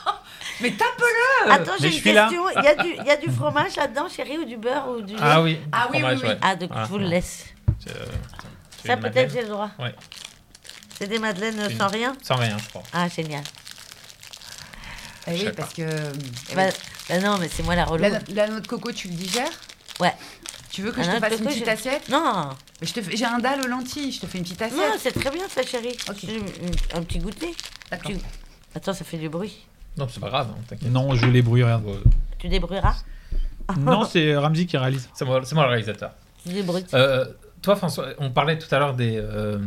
Mais 0.62 0.72
tape-le 0.72 1.52
Attends, 1.52 1.72
j'ai 1.80 1.88
une 1.96 2.02
question. 2.02 2.50
Il 2.58 2.64
y, 2.64 2.68
a 2.68 2.76
du- 2.76 2.96
il 3.00 3.06
y 3.06 3.10
a 3.12 3.18
du 3.18 3.30
fromage 3.32 3.76
là-dedans, 3.76 4.08
chérie, 4.10 4.38
ou 4.38 4.46
du 4.46 4.58
beurre 4.58 4.88
ou 4.90 5.02
du 5.02 5.16
Ah 5.20 5.42
oui, 5.42 5.60
Ah 5.72 5.88
oui, 5.92 6.00
fromage, 6.00 6.20
oui. 6.24 6.30
Ah, 6.42 6.56
donc 6.56 6.70
Voilà. 6.70 6.86
je 6.86 6.90
vous 6.90 6.98
le 7.00 7.06
laisse. 7.08 7.46
Veux 7.86 7.94
Ça, 8.86 8.94
une 8.94 9.00
peut-être, 9.00 9.32
j'ai 9.34 9.42
le 9.42 9.48
droit. 9.50 9.70
Ouais. 9.80 9.94
C'est 10.98 11.08
des 11.08 11.20
madeleines 11.20 11.68
Une- 11.70 11.78
sans 11.78 11.88
rien 11.88 12.16
Sans 12.22 12.36
rien, 12.36 12.58
je 12.58 12.70
crois. 12.70 12.84
Ah, 12.94 13.08
génial. 13.10 13.44
Eh 15.28 15.38
Je 15.38 15.46
oui, 15.48 15.52
parce 15.56 15.74
que. 15.74 15.84
Bah, 16.56 16.64
bah 17.10 17.20
non, 17.20 17.38
mais 17.40 17.48
c'est 17.48 17.64
moi 17.64 17.76
la 17.76 17.86
relou. 17.86 18.04
La, 18.04 18.20
la 18.30 18.48
noix 18.48 18.60
de 18.60 18.68
coco, 18.68 18.92
tu 18.92 19.08
le 19.08 19.14
digères 19.14 19.50
Ouais. 20.00 20.14
Tu 20.72 20.82
veux 20.82 20.92
que 20.92 20.98
La 21.02 21.04
je 21.04 21.12
te 21.12 21.20
fasse 21.20 21.32
une 21.34 21.38
coco, 21.40 21.50
petite 21.50 21.66
j'ai- 21.66 21.72
assiette 21.72 22.10
Non, 22.10 22.50
Mais 22.80 22.88
je 22.88 22.94
te 22.94 23.02
fais- 23.02 23.16
J'ai 23.16 23.26
un 23.26 23.40
dalle 23.40 23.62
aux 23.62 23.68
lentilles, 23.68 24.12
je 24.12 24.22
te 24.22 24.26
fais 24.26 24.38
une 24.38 24.44
petite 24.44 24.62
assiette. 24.62 24.78
non, 24.80 24.96
c'est 24.98 25.12
très 25.12 25.30
bien 25.30 25.48
ça, 25.50 25.64
chérie. 25.64 25.96
Ok. 26.10 26.16
J'ai 26.24 26.38
un- 26.38 26.98
Un 27.00 27.04
petit 27.04 27.20
goûter. 27.20 27.54
D'accord. 27.92 28.12
Tu- 28.12 28.18
Attends, 28.74 28.94
ça 28.94 29.04
fait 29.04 29.18
du 29.18 29.28
bruit. 29.30 29.68
Non, 29.98 30.08
c'est 30.10 30.20
pas 30.20 30.30
grave, 30.30 30.48
hein, 30.52 30.62
t'inquiète. 30.68 30.92
Non, 30.92 31.14
je 31.16 31.28
l'ébrouille 31.28 31.64
rien. 31.64 31.80
Bon, 31.80 31.96
Tu 32.40 32.48
débrouilleras 32.48 32.96
Non, 33.80 34.04
c'est 34.06 34.36
Ramsey 34.36 34.66
qui 34.66 34.78
réalise. 34.78 35.10
C'est 35.14 35.26
moi, 35.26 35.42
c'est 35.44 35.56
moi 35.56 35.64
le 35.66 35.70
réalisateur. 35.72 36.12
Tu 36.46 36.54
débrouilles. 36.54 36.86
Euh, 36.94 37.26
toi, 37.62 37.76
François, 37.76 38.08
on 38.18 38.32
parlait 38.32 38.58
tout 38.58 38.74
à 38.74 38.80
l'heure 38.80 38.94
des, 38.96 39.18
euh, 39.18 39.60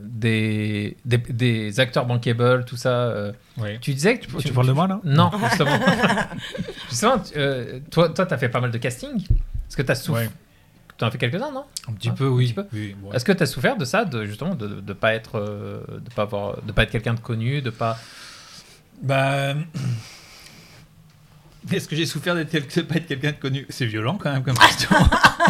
des, 0.00 0.96
des, 1.04 1.18
des 1.18 1.80
acteurs 1.80 2.06
bankable, 2.06 2.64
tout 2.64 2.76
ça. 2.76 2.90
euh, 2.90 3.32
Oui. 3.58 3.78
tu 3.80 3.92
disais 3.94 4.18
que 4.18 4.26
Tu, 4.38 4.52
parles 4.52 4.66
de 4.68 4.72
moi 4.72 4.86
là? 4.86 5.00
Non, 5.04 5.30
justement. 5.50 5.78
justement, 6.88 7.18
tu- 7.18 7.32
euh, 7.36 7.80
toi, 7.90 8.08
toi, 8.08 8.26
t'as 8.26 8.38
fait 8.38 8.48
pas 8.48 8.60
mal 8.60 8.70
de 8.70 8.78
casting. 8.78 9.16
Est-ce 9.20 9.76
que 9.76 9.82
t'as 9.82 9.94
souffert 9.94 10.22
Ouais. 10.22 10.30
T'en 10.98 11.06
as 11.06 11.10
fait 11.10 11.18
quelques-uns, 11.18 11.50
non? 11.50 11.64
Un 11.88 11.92
petit 11.94 12.10
Ah, 12.10 12.14
peu, 12.16 12.26
un 12.26 12.30
oui. 12.30 12.44
petit 12.46 12.54
peu. 12.54 12.66
Oui, 12.72 12.94
ouais. 13.02 13.16
Est-ce 13.16 13.24
que 13.24 13.32
t'as 13.32 13.46
souffert 13.46 13.76
de 13.76 13.84
ça, 13.84 14.04
de 14.04 14.24
justement, 14.24 14.54
de 14.54 14.66
de 14.80 14.92
pas 14.92 15.14
être, 15.14 15.38
euh, 15.38 15.80
de 15.88 16.10
pas 16.14 16.22
avoir, 16.22 16.62
de 16.62 16.70
pas 16.72 16.82
être 16.84 16.90
quelqu'un 16.90 17.14
de 17.14 17.20
connu, 17.20 17.62
de 17.62 17.70
pas. 17.70 17.98
Bah. 19.02 19.54
Est-ce 21.70 21.86
que 21.88 21.94
j'ai 21.94 22.06
souffert 22.06 22.34
d'être 22.34 22.50
quel- 22.50 22.86
pas 22.86 22.96
être 22.96 23.06
quelqu'un 23.06 23.30
de 23.30 23.36
connu? 23.36 23.64
C'est 23.70 23.86
violent 23.86 24.18
quand 24.20 24.32
même 24.32 24.42
comme 24.42 24.58
question. 24.58 24.88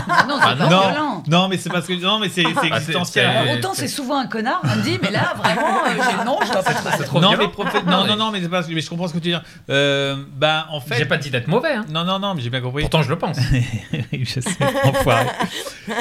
Ah 0.09 0.25
non, 0.29 0.37
c'est 0.41 0.47
Ah 0.49 0.57
pas 0.57 0.69
non. 0.69 0.81
violent. 0.91 1.23
Non, 1.29 1.49
mais 1.49 1.59
c'est 1.59 1.69
parce 1.71 1.87
que 1.87 1.93
non, 1.95 2.19
mais 2.19 2.29
c'est 2.29 2.45
Ah, 2.45 2.67
existentiel. 2.77 3.27
Alors, 3.27 3.55
autant 3.55 3.73
c'est 3.75 3.89
souvent 3.89 4.19
un 4.19 4.27
connard, 4.27 4.61
Andy, 4.65 4.99
mais 5.03 5.11
là, 5.11 5.35
vraiment, 5.37 5.85
euh, 5.85 5.91
j'ai- 5.95 6.25
non, 6.25 6.39
je 6.45 6.51
dois 6.53 6.63
pas 6.63 6.73
C'est 6.97 7.05
trop 7.05 7.21
non, 7.21 7.31
violent. 7.31 7.51
mais 7.59 7.91
non, 7.91 8.07
non, 8.07 8.17
non, 8.17 8.31
mais 8.31 8.41
c'est 8.43 8.49
pas. 8.49 8.63
Mais 8.69 8.81
je 8.81 8.89
comprends 8.89 9.07
ce 9.09 9.13
que 9.13 9.19
tu 9.19 9.31
veux 9.31 9.37
dire. 9.39 9.43
Euh, 9.71 10.17
bah, 10.37 10.67
en 10.71 10.81
fait. 10.81 10.97
J'ai 10.97 11.05
pas 11.07 11.19
dit 11.19 11.31
d'être 11.31 11.47
mauvais. 11.49 11.75
hein. 11.75 11.85
Non, 11.91 12.05
non, 12.05 12.19
non, 12.19 12.35
mais 12.35 12.41
j'ai 12.43 12.51
bien 12.51 12.61
compris. 12.61 12.83
Pourtant, 12.83 13.03
je 13.03 13.11
le 13.11 13.19
pense. 13.19 13.39
Je 14.13 14.41
sais, 14.41 14.43
enfoiré. 14.85 15.27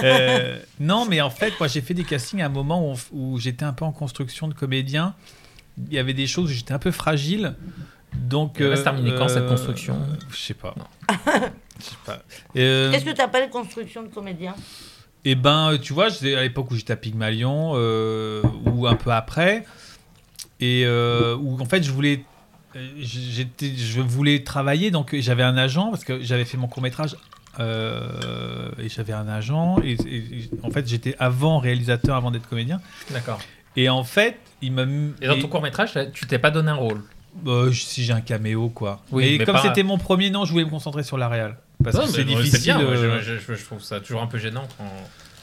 Euh, 0.03 0.57
non, 0.79 1.05
mais 1.05 1.21
en 1.21 1.29
fait, 1.29 1.53
moi, 1.59 1.67
j'ai 1.67 1.81
fait 1.81 1.93
des 1.93 2.03
castings 2.05 2.41
à 2.41 2.45
un 2.47 2.49
moment 2.49 2.91
où, 2.91 2.95
où 3.11 3.39
j'étais 3.39 3.65
un 3.65 3.73
peu 3.73 3.85
en 3.85 3.91
construction 3.91 4.47
de 4.47 4.53
comédien. 4.53 5.13
Il 5.77 5.93
y 5.93 5.99
avait 5.99 6.13
des 6.13 6.27
choses 6.27 6.49
où 6.51 6.53
j'étais 6.53 6.73
un 6.73 6.79
peu 6.79 6.91
fragile. 6.91 7.55
Donc, 8.13 8.57
Elle 8.59 8.67
va 8.69 8.75
se 8.75 8.83
terminer 8.83 9.15
quand, 9.17 9.29
cette 9.29 9.47
construction 9.47 9.97
Je 10.29 10.35
sais 10.37 10.53
pas. 10.53 10.75
Je 11.79 11.85
sais 11.85 11.95
pas. 12.05 12.21
Euh, 12.57 12.91
Qu'est-ce 12.91 13.05
que 13.05 13.11
tu 13.15 13.21
appelles 13.21 13.49
construction 13.49 14.03
de 14.03 14.09
comédien? 14.09 14.53
Et 15.23 15.35
ben, 15.35 15.77
tu 15.81 15.93
vois, 15.93 16.09
j'étais- 16.09 16.35
à 16.35 16.41
l'époque 16.41 16.69
où 16.71 16.75
j'étais 16.75 16.93
à 16.93 16.97
Pygmalion, 16.97 17.71
euh, 17.75 18.41
ou 18.65 18.85
un 18.87 18.95
peu 18.95 19.11
après, 19.11 19.65
et 20.59 20.83
euh, 20.85 21.35
où 21.37 21.59
en 21.61 21.65
fait, 21.65 21.83
je 21.83 21.91
voulais, 21.91 22.23
euh, 22.75 22.87
j'étais, 22.99 23.71
je 23.75 24.01
voulais 24.01 24.43
travailler, 24.43 24.91
donc 24.91 25.15
j'avais 25.19 25.43
un 25.43 25.57
agent 25.57 25.89
parce 25.89 26.03
que 26.03 26.21
j'avais 26.21 26.45
fait 26.45 26.57
mon 26.57 26.67
court 26.67 26.83
métrage. 26.83 27.15
et 27.59 28.89
j'avais 28.89 29.13
un 29.13 29.27
agent 29.27 29.77
et, 29.83 29.91
et- 29.93 30.15
et 30.17 30.49
en 30.63 30.71
fait 30.71 30.87
j'étais 30.87 31.15
avant 31.19 31.59
réalisateur 31.59 32.15
avant 32.15 32.31
d'être 32.31 32.47
comédien 32.47 32.79
D'accord. 33.11 33.39
Et 33.75 33.89
en 33.89 34.03
fait 34.03 34.37
il 34.61 34.71
m'a 34.73 34.83
Et 35.21 35.27
dans 35.27 35.39
ton 35.39 35.47
court 35.47 35.61
métrage, 35.61 35.97
tu 36.13 36.27
t'es 36.27 36.37
pas 36.39 36.51
donné 36.51 36.69
un 36.71 36.75
rôle. 36.75 37.01
bah, 37.41 37.65
si 37.73 38.03
j'ai 38.03 38.13
un 38.13 38.21
caméo 38.21 38.69
quoi 38.69 39.01
Oui, 39.11 39.25
et 39.25 39.37
mais 39.39 39.45
comme 39.45 39.55
pas- 39.55 39.61
c'était 39.63 39.83
mon 39.83 39.97
premier 39.97 40.29
non 40.29 40.45
je 40.45 40.51
voulais 40.51 40.65
me 40.65 40.69
concentrer 40.69 41.03
sur 41.03 41.17
la 41.17 41.29
réal 41.29 41.57
parce 41.83 41.95
Non, 41.95 42.03
que 42.03 42.07
mais 42.07 42.13
c'est 42.13 42.23
difficile 42.25 42.59
bien, 42.61 42.79
moi, 42.79 42.91
euh, 42.91 43.21
je, 43.21 43.37
je- 43.39 43.55
je 43.55 43.63
trouve 43.65 43.81
ça 43.81 43.99
toujours 43.99 44.21
un 44.21 44.27
peu 44.27 44.37
gênant 44.37 44.67
quand 44.77 44.85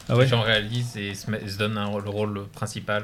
Ah 0.07 0.15
ouais 0.15 0.23
les 0.23 0.29
gens 0.29 0.41
réalisent 0.41 0.95
et 0.95 1.13
se, 1.13 1.29
met- 1.29 1.45
se 1.47 1.57
donnent 1.57 1.77
un- 1.77 1.97
le 1.99 2.09
rôle 2.09 2.45
principal. 2.53 3.03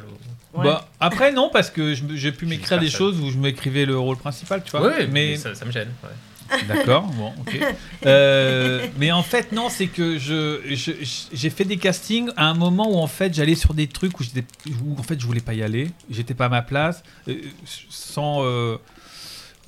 ou- 0.55 0.61
Bah, 0.63 0.87
après 1.01 1.33
non 1.33 1.49
parce 1.51 1.69
que 1.69 1.93
j'ai 1.93 2.31
pu 2.31 2.45
m'écrire 2.45 2.79
des 2.79 2.89
choses 2.89 3.19
où 3.19 3.29
je 3.29 3.37
m'écrivais 3.37 3.85
le 3.85 3.97
rôle 3.99 4.15
principal 4.17 4.63
tu 4.63 4.71
vois 4.71 4.87
Oui, 4.87 4.93
mais, 4.99 5.07
mais 5.07 5.35
ça, 5.35 5.53
ça 5.53 5.65
me 5.65 5.71
gêne. 5.71 5.89
ouais. 6.03 6.09
D'accord 6.67 7.03
bon 7.03 7.33
ok 7.41 7.59
Euh, 8.05 8.85
mais 8.99 9.11
en 9.11 9.23
fait 9.23 9.51
non 9.51 9.69
c'est 9.69 9.87
que 9.87 10.17
je 10.19 10.59
je- 10.69 10.91
j'ai 11.33 11.49
fait 11.49 11.65
des 11.65 11.77
castings 11.77 12.29
à 12.37 12.45
un 12.47 12.53
moment 12.53 12.89
où 12.91 12.97
en 12.97 13.07
fait 13.07 13.33
j'allais 13.33 13.55
sur 13.55 13.73
des 13.73 13.87
trucs 13.87 14.19
où 14.19 14.23
j'étais 14.23 14.43
où 14.83 14.99
en 14.99 15.03
fait 15.03 15.19
je 15.19 15.25
voulais 15.25 15.39
pas 15.41 15.53
y 15.53 15.63
aller 15.63 15.91
j'étais 16.09 16.33
pas 16.35 16.45
à 16.45 16.49
ma 16.49 16.61
place 16.61 17.03
euh, 17.27 17.35
sans 17.89 18.43
euh, 18.43 18.77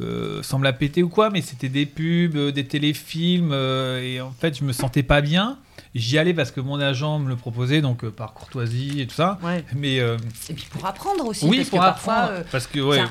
euh, 0.01 0.43
sans 0.43 0.59
me 0.59 0.63
la 0.63 0.73
péter 0.73 1.01
ou 1.01 1.09
quoi 1.09 1.29
mais 1.31 1.41
c'était 1.41 1.69
des 1.69 1.85
pubs 1.87 2.35
euh, 2.35 2.51
des 2.51 2.65
téléfilms 2.65 3.49
euh, 3.51 3.99
et 4.01 4.21
en 4.21 4.31
fait 4.31 4.57
je 4.57 4.63
me 4.63 4.73
sentais 4.73 5.03
pas 5.03 5.21
bien 5.21 5.57
J'y 5.95 6.17
allais 6.19 6.33
parce 6.33 6.51
que 6.51 6.59
mon 6.59 6.79
agent 6.79 7.17
me 7.17 7.29
le 7.29 7.35
proposait, 7.35 7.81
donc 7.81 8.03
euh, 8.03 8.11
par 8.11 8.33
courtoisie 8.33 9.01
et 9.01 9.07
tout 9.07 9.15
ça. 9.15 9.39
Ouais. 9.41 9.63
Mais 9.75 9.99
euh, 9.99 10.17
Et 10.49 10.53
puis 10.53 10.67
pour 10.69 10.85
apprendre 10.85 11.25
aussi. 11.25 11.45
oui, 11.45 11.57
parce 11.57 11.69
pour 11.69 11.79
que 11.79 11.85
parfois, 11.85 12.13
apprendre. 12.15 12.39
euh, 12.39 12.43
parce 12.51 12.67
que 12.67 12.79
ouais, 12.79 13.01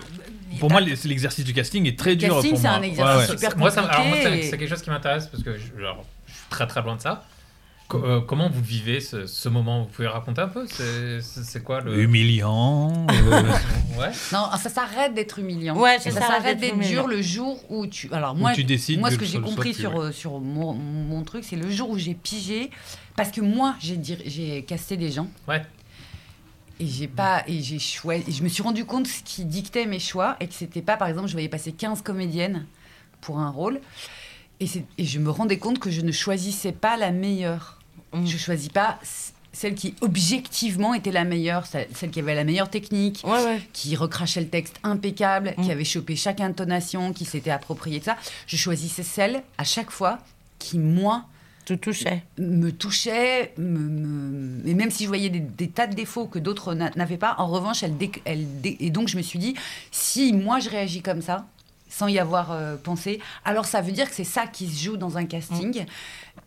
pour 0.61 0.71
moi, 0.71 0.81
c'est 0.95 1.09
l'exercice 1.09 1.45
du 1.45 1.53
casting 1.53 1.87
est 1.87 1.99
très 1.99 2.11
Le 2.11 2.17
dur 2.17 2.35
casting, 2.35 2.51
pour 2.53 2.61
c'est 2.61 2.69
moi. 2.69 2.77
un 2.77 2.83
exercice 2.83 3.15
Ouais, 3.15 3.21
ouais. 3.21 3.39
super 3.39 3.57
moi, 3.59 3.71
ça, 3.71 3.83
alors, 3.83 4.07
moi, 4.07 4.17
c'est 4.23 4.25
compliqué 4.31 4.51
quelque 4.51 4.69
chose 4.69 4.83
qui 4.83 4.91
m'intéresse 4.91 5.27
parce 5.27 5.43
que 5.43 5.57
je, 5.57 5.81
genre, 5.81 6.05
je 6.27 6.33
suis 6.33 6.43
très 6.51 6.67
très 6.67 6.83
loin 6.83 6.97
de 6.97 7.01
ça. 7.01 7.25
Co- 7.89 8.05
euh, 8.05 8.21
comment 8.21 8.51
vous 8.51 8.63
vivez 8.63 8.99
ce, 8.99 9.27
ce 9.29 9.49
moment? 9.49 9.83
Vous 9.83 9.87
pouvez 9.89 10.09
raconter 10.09 10.41
un 10.41 10.49
peu? 10.49 10.67
C'est 10.69 11.21
c'est- 11.23 11.45
c'est 11.45 11.63
quoi 11.63 11.81
le. 11.81 12.03
Humiliant. 12.03 13.07
euh, 13.11 13.43
Ouais. 13.97 14.11
Non, 14.33 14.49
ça 14.61 14.69
s'arrête 14.69 15.15
d'être 15.15 15.39
humiliant. 15.39 15.77
Ouais, 15.77 16.01
ça 16.01 16.11
ça 16.11 16.21
s'arrête 16.21 16.59
d'être 16.59 16.77
d'être 16.77 16.89
dur 16.89 17.07
le 17.07 17.23
jour 17.23 17.61
où 17.71 17.87
tu. 17.87 18.13
Alors 18.13 18.35
moi, 18.35 18.53
tu 18.55 18.65
décides 18.65 18.99
moi 18.99 19.11
ce 19.11 19.15
que 19.15 19.21
que 19.21 19.27
j'ai 19.27 19.41
compris 19.41 19.71
plus, 19.73 19.81
sur, 19.83 19.95
ouais. 19.95 20.11
sur 20.13 20.41
mon, 20.41 20.75
mon 20.75 21.23
truc, 21.23 21.45
c'est 21.45 21.55
le 21.55 21.71
jour 21.71 21.91
où 21.91 21.97
j'ai 21.97 22.15
pigé, 22.15 22.71
parce 23.15 23.31
que 23.31 23.41
moi 23.41 23.77
j'ai 23.79 24.01
j'ai 24.27 24.63
casté 24.65 24.97
des 24.97 25.13
gens. 25.13 25.29
Ouais. 25.47 25.63
Et 26.79 26.87
j'ai 26.87 27.09
pas 27.09 27.43
et 27.47 27.63
j'ai 27.63 27.79
choisi. 27.79 28.25
et 28.29 28.33
je 28.33 28.43
me 28.43 28.49
suis 28.49 28.63
rendu 28.63 28.85
compte 28.85 29.07
ce 29.07 29.23
qui 29.23 29.45
dictait 29.45 29.87
mes 29.87 29.99
choix 29.99 30.37
et 30.41 30.47
que 30.47 30.53
c'était 30.55 30.83
pas 30.83 30.97
par 30.99 31.09
exemple 31.09 31.27
je 31.29 31.33
voyais 31.33 31.49
passer 31.49 31.73
15 31.73 32.03
comédiennes 32.03 32.67
pour 33.23 33.39
un 33.39 33.49
rôle 33.51 33.81
et, 34.61 34.67
et 34.99 35.05
je 35.05 35.19
me 35.19 35.31
rendais 35.31 35.59
compte 35.59 35.79
que 35.79 35.91
je 35.91 36.03
ne 36.03 36.13
choisissais 36.13 36.73
pas 36.73 36.97
la 36.99 37.13
meilleure. 37.13 37.79
Mm. 38.13 38.27
Je 38.27 38.37
choisis 38.37 38.69
pas 38.69 38.99
celle 39.53 39.75
qui 39.75 39.95
objectivement 40.03 40.93
était 40.93 41.13
la 41.13 41.25
meilleure, 41.25 41.65
celle 41.67 42.11
qui 42.11 42.21
avait 42.21 42.35
la 42.35 42.45
meilleure 42.45 42.69
technique, 42.69 43.23
Ouais, 43.25 43.43
ouais. 43.43 43.61
qui 43.73 43.97
recrachait 43.97 44.43
le 44.43 44.49
texte 44.49 44.77
impeccable, 44.83 45.55
Mm. 45.57 45.63
qui 45.65 45.73
avait 45.73 45.85
chopé 45.85 46.15
chaque 46.15 46.41
intonation, 46.43 47.15
qui 47.15 47.25
s'était 47.25 47.51
approprié 47.51 48.01
de 48.01 48.05
ça. 48.05 48.17
Je 48.47 48.57
choisissais 48.59 49.03
celle 49.03 49.43
à 49.57 49.65
chaque 49.65 49.91
fois 49.91 50.19
qui 50.59 50.79
moi 50.79 51.25
Tu 51.67 51.77
touchais. 51.79 52.23
me 52.39 52.71
touchait, 52.71 53.53
me, 53.59 53.79
me- 53.81 54.67
et 54.69 54.73
même 54.75 54.91
si 54.91 55.03
je 55.03 55.09
voyais 55.09 55.29
des, 55.29 55.41
des 55.41 55.69
tas 55.69 55.87
de 55.87 55.95
défauts 55.95 56.27
que 56.27 56.39
d'autres 56.39 56.73
n'a- 56.75 56.91
n'avaient 56.97 57.19
pas, 57.19 57.35
en 57.39 57.49
revanche, 57.49 57.83
elle, 57.83 57.97
dé- 57.99 58.13
elle 58.25 58.61
dé- 58.63 58.77
et 58.81 58.89
donc 58.91 59.09
je 59.09 59.17
me 59.19 59.23
suis 59.23 59.39
dit, 59.39 59.55
si 59.91 60.33
moi 60.33 60.61
je 60.61 60.71
réagis 60.71 61.03
comme 61.03 61.21
ça, 61.21 61.45
sans 61.91 62.09
y 62.09 62.19
avoir 62.19 62.53
euh, 62.53 62.77
pensé, 62.77 63.21
alors 63.45 63.67
ça 63.67 63.81
veut 63.81 63.93
dire 63.93 64.09
que 64.09 64.15
c'est 64.15 64.25
ça 64.25 64.47
qui 64.47 64.69
se 64.69 64.83
joue 64.85 64.97
dans 64.97 65.19
un 65.19 65.25
casting. 65.27 65.85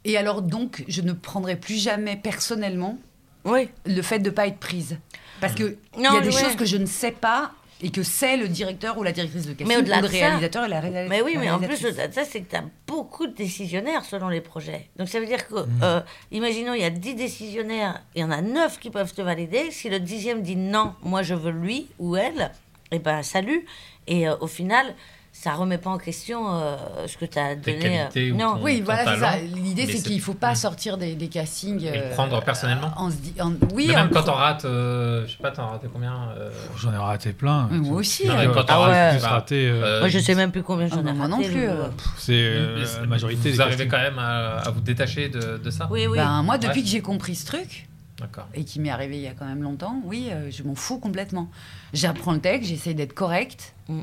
Et 0.05 0.15
alors 0.17 0.41
donc, 0.41 0.83
je 0.87 1.01
ne 1.01 1.11
prendrai 1.11 1.55
plus 1.57 1.75
jamais 1.81 2.15
personnellement 2.15 2.97
Oui. 3.45 3.69
le 3.85 4.01
fait 4.01 4.19
de 4.19 4.29
ne 4.29 4.33
pas 4.35 4.47
être 4.47 4.57
prise. 4.59 4.97
Parce 5.41 5.53
que 5.55 5.77
il 5.97 6.03
y 6.03 6.07
a 6.07 6.19
des 6.21 6.27
ouais. 6.33 6.43
choses 6.43 6.55
que 6.55 6.65
je 6.65 6.77
ne 6.77 6.85
sais 6.85 7.11
pas 7.11 7.51
et 7.81 7.91
que 7.91 8.03
c'est 8.03 8.35
le 8.37 8.47
directeur 8.47 8.97
ou 8.97 9.03
la 9.03 9.11
directrice 9.11 9.43
de 9.45 9.53
casting 9.53 9.67
Mais 9.67 9.77
au-delà 9.77 9.99
ou 9.99 10.01
le 10.01 10.07
de 10.07 10.13
ça- 10.13 10.19
réalisateur 10.27 10.65
et 10.65 10.67
la 10.67 10.79
réalisatrice. 10.81 11.09
Mais 11.09 11.21
oui, 11.21 11.37
mais 11.39 11.49
en 11.49 11.57
plus, 11.57 11.67
réalisatrice. 11.67 11.91
au-delà 11.93 12.07
de 12.09 12.13
ça, 12.13 12.25
c'est 12.25 12.41
que 12.41 12.49
tu 12.49 12.55
as 12.57 12.63
beaucoup 12.87 13.27
de 13.27 13.33
décisionnaires 13.33 14.03
selon 14.05 14.27
les 14.29 14.41
projets. 14.41 14.89
Donc 14.97 15.07
ça 15.07 15.19
veut 15.19 15.25
dire 15.25 15.47
que, 15.47 15.55
Mm. 15.55 15.79
euh, 15.83 16.01
imaginons, 16.31 16.73
il 16.73 16.81
y 16.81 16.85
a 16.85 16.89
10 16.89 17.15
décisionnaires, 17.15 18.01
il 18.15 18.21
y 18.21 18.23
en 18.23 18.31
a 18.31 18.41
9 18.41 18.79
qui 18.79 18.89
peuvent 18.89 19.13
te 19.13 19.21
valider. 19.21 19.71
Si 19.71 19.89
le 19.89 19.99
dixième 19.99 20.41
dit 20.41 20.55
non, 20.55 20.93
moi 21.03 21.23
je 21.23 21.33
veux 21.35 21.51
lui 21.51 21.87
ou 21.99 22.15
elle, 22.15 22.51
et 22.91 22.99
ben 22.99 23.23
salut. 23.23 23.65
Et 24.07 24.27
euh, 24.27 24.35
au 24.41 24.47
final, 24.47 24.93
ça 25.41 25.53
remet 25.53 25.77
pas 25.77 25.89
en 25.91 25.97
question 25.97 26.53
euh, 26.53 26.75
ce 27.07 27.15
que 27.15 27.23
tu 27.23 27.39
as 27.39 27.55
donné. 27.55 28.07
ou 28.33 28.35
non. 28.35 28.55
ton- 28.57 28.61
Oui, 28.63 28.81
voilà, 28.83 29.13
c'est 29.13 29.19
ça. 29.21 29.37
L'idée, 29.37 29.85
c'est 29.85 29.93
c'est- 29.97 30.03
qu'il 30.03 30.17
ne 30.17 30.21
faut 30.21 30.33
pas 30.33 30.53
sortir 30.53 30.97
des, 30.97 31.15
des 31.15 31.29
castings. 31.29 31.81
Et 31.81 31.91
le 31.91 31.97
euh, 31.97 32.13
prendre 32.13 32.41
personnellement 32.43 32.91
en 32.97 33.09
se 33.09 33.15
dit- 33.15 33.33
en- 33.41 33.53
Oui, 33.73 33.85
Mais 33.87 33.95
même 33.95 34.09
quand 34.09 34.27
on 34.27 34.33
rate, 34.33 34.65
euh, 34.65 35.25
je 35.27 35.31
sais 35.31 35.37
pas, 35.37 35.51
t'en 35.51 35.63
as 35.63 35.71
raté 35.71 35.87
combien 35.93 36.13
euh, 36.37 36.49
J'en 36.77 36.91
ai 36.91 36.97
raté 36.97 37.31
plein. 37.31 37.69
Mais 37.71 37.77
moi 37.77 37.99
aussi. 37.99 38.27
Non, 38.27 38.33
euh, 38.37 38.53
quand 38.53 38.65
Ah 38.67 38.79
on 38.79 38.81
rate, 38.81 39.21
ouais. 39.21 39.27
raté, 39.27 39.69
euh, 39.69 39.81
euh, 39.83 39.99
Moi, 40.01 40.09
je 40.09 40.19
sais 40.19 40.35
même 40.35 40.51
plus 40.51 40.61
combien 40.63 40.87
Ah 40.91 40.95
j'en 40.95 41.01
ai 41.01 41.03
non, 41.03 41.13
moi 41.13 41.27
non 41.29 41.37
raté, 41.37 41.49
plus, 41.49 41.69
euh. 41.69 41.71
euh, 41.83 41.89
C'est 42.17 42.33
euh, 42.33 42.85
la 42.99 43.07
majorité 43.07 43.49
Vous 43.49 43.55
des 43.55 43.61
arrivez 43.61 43.87
castings. 43.87 43.91
quand 43.91 44.01
même 44.01 44.19
à, 44.19 44.57
à 44.57 44.69
vous 44.71 44.81
détacher 44.81 45.29
de, 45.29 45.57
de 45.57 45.69
ça 45.71 45.87
Oui, 45.89 46.05
oui. 46.07 46.17
ben, 46.17 46.43
moi, 46.43 46.57
depuis 46.57 46.79
Ouais. 46.79 46.83
que 46.83 46.89
j'ai 46.89 47.01
compris 47.01 47.35
ce 47.35 47.45
truc, 47.45 47.87
D'accord. 48.19 48.47
et 48.53 48.65
qui 48.65 48.81
m'est 48.81 48.89
arrivé 48.89 49.15
il 49.15 49.23
y 49.23 49.27
a 49.27 49.33
quand 49.39 49.45
même 49.45 49.63
longtemps, 49.63 50.01
oui, 50.03 50.27
euh, 50.31 50.49
je 50.51 50.63
m'en 50.63 50.75
fous 50.75 50.99
complètement. 50.99 51.49
J'apprends 51.93 52.33
le 52.33 52.39
texte, 52.41 52.67
j'essaye 52.69 52.93
d'être 52.93 53.13
correcte. 53.13 53.73
Mm. 53.87 54.01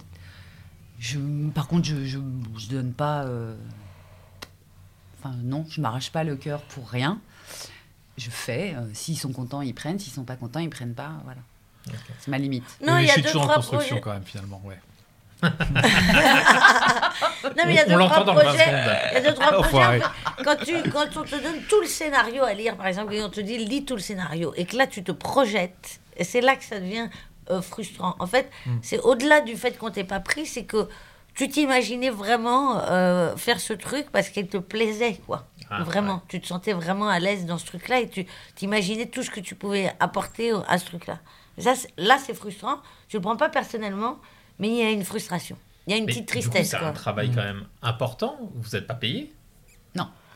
Je, 0.99 1.19
par 1.55 1.69
contre, 1.69 1.85
je, 1.87 2.05
je, 2.05 2.19
je 2.59 2.69
donne 2.69 2.93
pas. 2.93 3.25
euh, 3.25 3.55
Enfin, 5.19 5.35
non, 5.43 5.65
je 5.69 5.81
m'arrache 5.81 6.11
pas 6.11 6.25
le 6.25 6.37
cœur 6.37 6.61
pour 6.63 6.89
rien. 6.89 7.19
Je 8.17 8.31
fais. 8.31 8.75
euh, 8.77 8.87
S'ils 8.95 9.19
sont 9.19 9.33
contents, 9.33 9.61
ils 9.63 9.75
prennent. 9.75 9.99
S'ils 9.99 10.13
sont 10.13 10.25
pas 10.25 10.37
contents, 10.37 10.61
ils 10.61 10.71
prennent 10.71 10.95
pas. 10.95 11.13
Voilà. 11.25 11.41
C'est 12.21 12.29
ma 12.29 12.39
limite. 12.39 12.65
Non, 12.85 12.95
Mais 12.97 13.03
il 13.03 13.05
y 13.05 13.07
je 13.09 13.11
a 13.11 13.15
suis 13.15 13.23
deux, 13.23 13.29
toujours 13.29 13.43
en 13.43 13.45
trois 13.47 13.57
construction 13.57 13.97
projets. 13.97 14.01
quand 14.03 14.13
même 14.13 14.25
finalement. 14.25 14.61
Ouais. 14.65 14.79
Non, 17.57 17.63
mais 17.67 17.73
il 17.73 17.75
y 17.75 17.79
a 17.79 17.85
On- 17.87 17.89
deux, 17.89 17.95
on 18.01 18.09
trois 18.09 18.25
dans 18.25 18.35
le 18.35 18.41
20 18.41 18.45
projets. 18.47 18.65
Il 18.67 19.15
y 19.15 19.17
a 19.17 19.21
deux, 19.21 19.35
trois 19.35 19.63
projets. 19.69 20.01
Quand, 20.45 20.57
tu, 20.65 20.91
quand 20.91 21.07
on 21.17 21.23
te 21.25 21.43
donne 21.43 21.63
tout 21.69 21.81
le 21.81 21.87
scénario 21.87 22.43
à 22.45 22.53
lire, 22.55 22.77
par 22.77 22.87
exemple, 22.87 23.15
et 23.15 23.23
on 23.23 23.31
te 23.31 23.41
dit 23.41 23.59
lis 23.59 23.85
tout 23.85 23.95
le 23.95 24.01
scénario, 24.01 24.53
et 24.57 24.65
que 24.67 24.77
là 24.77 24.87
tu 24.87 25.03
te 25.05 25.13
projettes, 25.13 26.01
et 26.17 26.25
c'est 26.25 26.41
là 26.41 26.57
que 26.57 26.65
ça 26.65 26.81
devient 26.81 27.09
euh, 27.51 27.63
frustrant. 27.63 28.17
En 28.19 28.27
fait, 28.27 28.51
Hmm. 28.67 28.79
c'est 28.83 28.99
au-delà 29.01 29.41
du 29.41 29.57
fait 29.57 29.77
qu'on 29.79 29.91
t'ait 29.91 30.05
pas 30.05 30.21
pris, 30.21 30.47
c'est 30.47 30.65
que 30.65 30.89
tu 31.35 31.49
t'imaginais 31.49 32.11
vraiment 32.11 32.81
euh, 32.85 33.37
faire 33.37 33.61
ce 33.61 33.73
truc 33.75 34.07
parce 34.11 34.31
qu'il 34.31 34.47
te 34.49 34.57
plaisait, 34.57 35.21
quoi. 35.27 35.47
Ah, 35.69 35.83
vraiment, 35.83 36.23
tu 36.29 36.41
te 36.41 36.47
sentais 36.47 36.73
vraiment 36.73 37.09
à 37.09 37.19
l'aise 37.19 37.45
dans 37.45 37.59
ce 37.59 37.67
truc-là 37.67 38.01
et 38.01 38.09
tu 38.09 38.25
t'imaginais 38.55 39.07
tout 39.07 39.23
ce 39.23 39.31
que 39.31 39.41
tu 39.41 39.55
pouvais 39.55 39.93
apporter 40.01 40.53
à 40.69 40.79
ce 40.79 40.85
truc-là. 40.87 41.19
Ça, 41.59 41.75
là, 41.99 42.19
c'est 42.25 42.35
frustrant. 42.35 42.77
Tu 43.09 43.17
le 43.17 43.23
prends 43.23 43.37
pas 43.37 43.49
personnellement, 43.49 44.19
mais 44.59 44.69
il 44.69 44.75
y 44.77 44.83
a 44.83 44.91
une 44.91 45.05
frustration. 45.05 45.57
Il 45.87 45.91
y 45.93 45.95
a 45.95 45.99
une 45.99 46.05
Mais 46.07 46.13
petite 46.13 46.27
tristesse. 46.29 46.71
c'est 46.71 46.77
un 46.77 46.93
travail 46.93 47.31
quand 47.35 47.43
même 47.43 47.65
important. 47.83 48.37
Vous 48.55 48.71
n'êtes 48.77 48.87
pas 48.87 48.95
payé. 48.95 49.33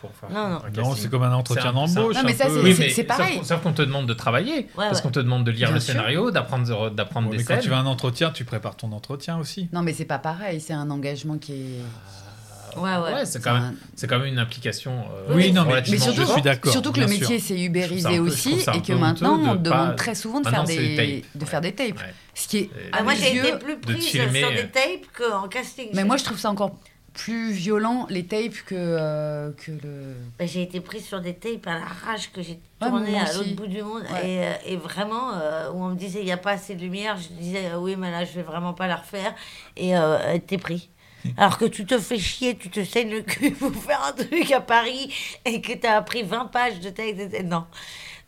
Pour 0.01 0.11
faire 0.14 0.30
Non, 0.30 0.48
non. 0.48 0.61
un 0.64 0.70
Non, 0.82 0.94
c'est 0.94 1.09
comme 1.11 1.22
un 1.22 1.32
entretien 1.32 1.70
un- 1.70 1.72
d'embauche. 1.72 2.14
Non, 2.16 2.22
mais 2.24 2.32
un 2.32 2.36
ça, 2.36 2.46
peu. 2.46 2.55
c'est- 2.55 2.61
Oui, 2.62 2.74
c'est- 2.74 2.82
mais 2.82 2.88
c'est 2.90 2.94
sauf 3.03 3.07
pareil. 3.18 3.38
qu'on- 3.38 3.44
Sauf 3.44 3.62
qu'on 3.62 3.72
te 3.72 3.82
demande 3.82 4.07
de 4.07 4.14
travailler, 4.14 4.68
parce 4.76 4.96
ouais. 4.96 5.03
qu'on 5.03 5.11
te 5.11 5.20
demande 5.20 5.44
de 5.44 5.51
lire 5.51 5.68
Bien 5.68 5.74
le 5.74 5.80
sûr. 5.80 5.92
scénario, 5.92 6.30
d'apprendre 6.30 6.90
d'apprendre 6.90 7.28
Ouais, 7.28 7.36
des 7.36 7.42
mais 7.42 7.44
quand 7.57 7.61
tu 7.61 7.68
vas 7.68 7.76
à 7.78 7.80
un 7.80 7.86
entretien, 7.86 8.30
tu 8.30 8.44
prépares 8.44 8.76
ton 8.76 8.92
entretien 8.92 9.38
aussi. 9.38 9.68
Non, 9.72 9.82
mais 9.82 9.92
c'est 9.92 10.05
pas 10.05 10.18
pareil. 10.18 10.61
C'est 10.61 10.72
un 10.72 10.90
engagement 10.90 11.38
qui 11.38 11.53
est. 11.53 12.76
Ouais, 12.76 12.82
ouais. 12.98 13.12
Ouais, 13.14 13.26
c'est 13.26 13.42
quand, 13.42 13.55
même- 13.55 13.74
c'est 13.96 14.07
quand 14.07 14.18
même 14.20 14.28
une 14.28 14.38
implication. 14.38 14.92
euh, 15.28 15.34
Oui, 15.34 15.51
non, 15.51 15.64
mais- 15.64 15.84
surtout, 15.98 16.20
je 16.20 16.26
suis 16.32 16.40
d'accord, 16.42 16.70
surtout 16.70 16.92
que 16.92 17.01
le 17.01 17.09
métier 17.09 17.40
sûr. 17.40 17.48
s'est 17.57 17.61
ubérisé 17.61 18.07
un 18.07 18.12
peu- 18.12 18.18
aussi 18.20 18.62
un 18.64 18.72
et 18.74 18.80
que 18.82 18.92
maintenant 18.92 19.40
on 19.42 19.55
de 19.57 19.62
demande 19.62 19.88
pas- 19.88 19.94
très 19.96 20.14
souvent 20.14 20.38
de 20.40 20.44
Maintenant, 20.44 20.64
faire 20.66 20.76
des, 20.78 21.24
de 21.34 21.44
faire 21.44 21.61
des 21.61 21.72
tapes. 21.72 21.96
Ouais. 21.98 22.14
Ce 22.32 22.46
qui 22.46 22.59
est 22.59 22.70
Ah, 22.92 23.03
moi, 23.03 23.14
j'ai 23.16 23.36
été 23.38 23.53
plus 23.59 23.74
de 23.74 23.80
prise 23.80 24.05
filmer, 24.07 24.38
sur 24.38 24.48
euh, 24.51 24.55
des 24.55 24.68
tapes 24.68 25.07
qu'en 25.18 25.48
casting. 25.48 25.88
Mais 25.94 26.05
moi 26.05 26.16
je 26.16 26.22
trouve 26.22 26.38
ça 26.38 26.48
encore 26.48 26.76
plus 27.13 27.51
violent 27.53 28.07
les 28.11 28.25
tapes 28.25 28.63
que, 28.67 28.75
euh, 28.77 29.51
que 29.53 29.73
le. 29.73 30.15
Bah, 30.39 30.47
j'ai 30.47 30.63
été 30.63 30.81
prise 30.81 31.05
sur 31.05 31.21
des 31.21 31.35
tapes 31.35 31.67
à 31.67 31.75
l'arrache 31.79 32.31
que 32.33 32.43
j'ai 32.43 32.59
Ouais, 32.81 32.89
tourné 32.89 33.19
à 33.19 33.33
l'autre 33.33 33.55
bout 33.57 33.67
du 33.67 33.83
monde. 33.83 34.03
Ouais. 34.13 34.29
Et, 34.31 34.45
euh, 34.45 34.53
et 34.67 34.77
vraiment, 34.77 35.33
euh, 35.35 35.71
où 35.73 35.83
on 35.85 35.89
me 35.91 35.97
disait, 35.97 36.21
il 36.21 36.25
n'y 36.25 36.33
a 36.33 36.37
pas 36.39 36.53
assez 36.53 36.75
de 36.75 36.81
lumière, 36.81 37.17
je 37.19 37.29
disais, 37.35 37.73
oui, 37.79 37.95
mais 37.97 38.11
là, 38.11 38.25
je 38.25 38.33
vais 38.33 38.43
vraiment 38.43 38.73
pas 38.73 38.87
la 38.87 38.97
refaire. 38.97 39.35
Et 39.77 39.97
euh, 39.97 40.39
t'es 40.47 40.57
pris. 40.59 40.89
Alors 41.37 41.59
que 41.59 41.67
tu 41.67 41.85
te 41.85 41.99
fais 41.99 42.19
chier, 42.19 42.57
tu 42.57 42.71
te 42.71 42.83
saignes 42.83 43.11
le 43.11 43.21
cul 43.23 43.51
pour 43.51 43.75
faire 43.83 44.03
un 44.05 44.13
truc 44.13 44.51
à 44.53 44.61
Paris 44.63 45.13
et 45.45 45.61
que 45.61 45.75
tu 45.75 45.87
as 45.87 45.97
appris 45.97 46.23
20 46.23 46.47
pages 46.47 46.81
de 46.81 46.89
texte. 46.91 47.35
et- 47.35 47.43
Non. 47.43 47.65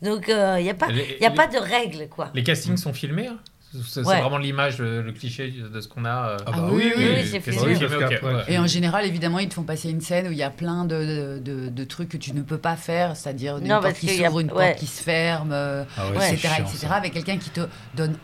Donc, 0.01 0.25
il 0.27 0.63
n'y 0.63 0.69
a, 0.69 0.73
pas, 0.73 0.87
Les- 0.87 1.17
y 1.21 1.25
a 1.25 1.29
les- 1.29 1.35
pas 1.35 1.47
de 1.47 1.57
règles, 1.57 2.07
quoi. 2.09 2.29
Les 2.35 2.43
castings 2.43 2.77
sont 2.77 2.93
filmés 2.93 3.27
hein 3.27 3.39
C'est 3.85 4.01
Ouais. 4.05 4.19
vraiment 4.21 4.37
l'image, 4.37 4.77
le, 4.77 5.01
le 5.01 5.11
cliché 5.13 5.49
de 5.51 5.81
ce 5.81 5.87
qu'on 5.87 6.05
a. 6.05 6.29
euh, 6.29 6.37
Ah 6.45 6.51
bah 6.51 6.57
Ah 6.59 6.67
oui, 6.71 6.83
oui, 6.85 6.93
oui, 6.95 7.05
oui, 7.15 7.25
c'est 7.25 7.39
casting 7.39 7.53
filmé. 7.53 7.75
filmé, 7.75 7.89
Parce 7.89 8.03
ok, 8.03 8.09
qu'après- 8.09 8.35
ouais. 8.35 8.43
Et 8.53 8.59
en 8.59 8.67
général, 8.67 9.05
évidemment, 9.05 9.39
ils 9.39 9.49
te 9.49 9.55
font 9.55 9.63
passer 9.63 9.89
une 9.89 10.01
scène 10.01 10.27
où 10.27 10.31
il 10.31 10.37
y 10.37 10.43
a 10.43 10.51
plein 10.51 10.85
de, 10.85 11.39
de, 11.39 11.39
de- 11.39 11.69
de 11.69 11.83
trucs 11.83 12.09
que 12.09 12.17
tu 12.17 12.33
ne 12.33 12.43
peux 12.43 12.59
pas 12.59 12.75
faire, 12.75 13.15
c'est-à-dire 13.15 13.57
une 13.57 13.67
Non, 13.67 13.81
porte 13.81 13.95
qui 13.95 14.23
a- 14.23 14.27
s'ouvre, 14.27 14.41
une 14.41 14.51
ouais. 14.51 14.67
porte 14.67 14.79
qui 14.79 14.85
se 14.85 15.01
ferme, 15.01 15.51
euh, 15.53 15.83
Ah 15.97 16.07
etc., 16.31 16.37
chiant, 16.55 16.65
etc., 16.65 16.77
ça. 16.87 16.93
avec 16.95 17.13
quelqu'un 17.13 17.37
qui 17.37 17.49
te 17.49 17.61
donne, 17.95 18.15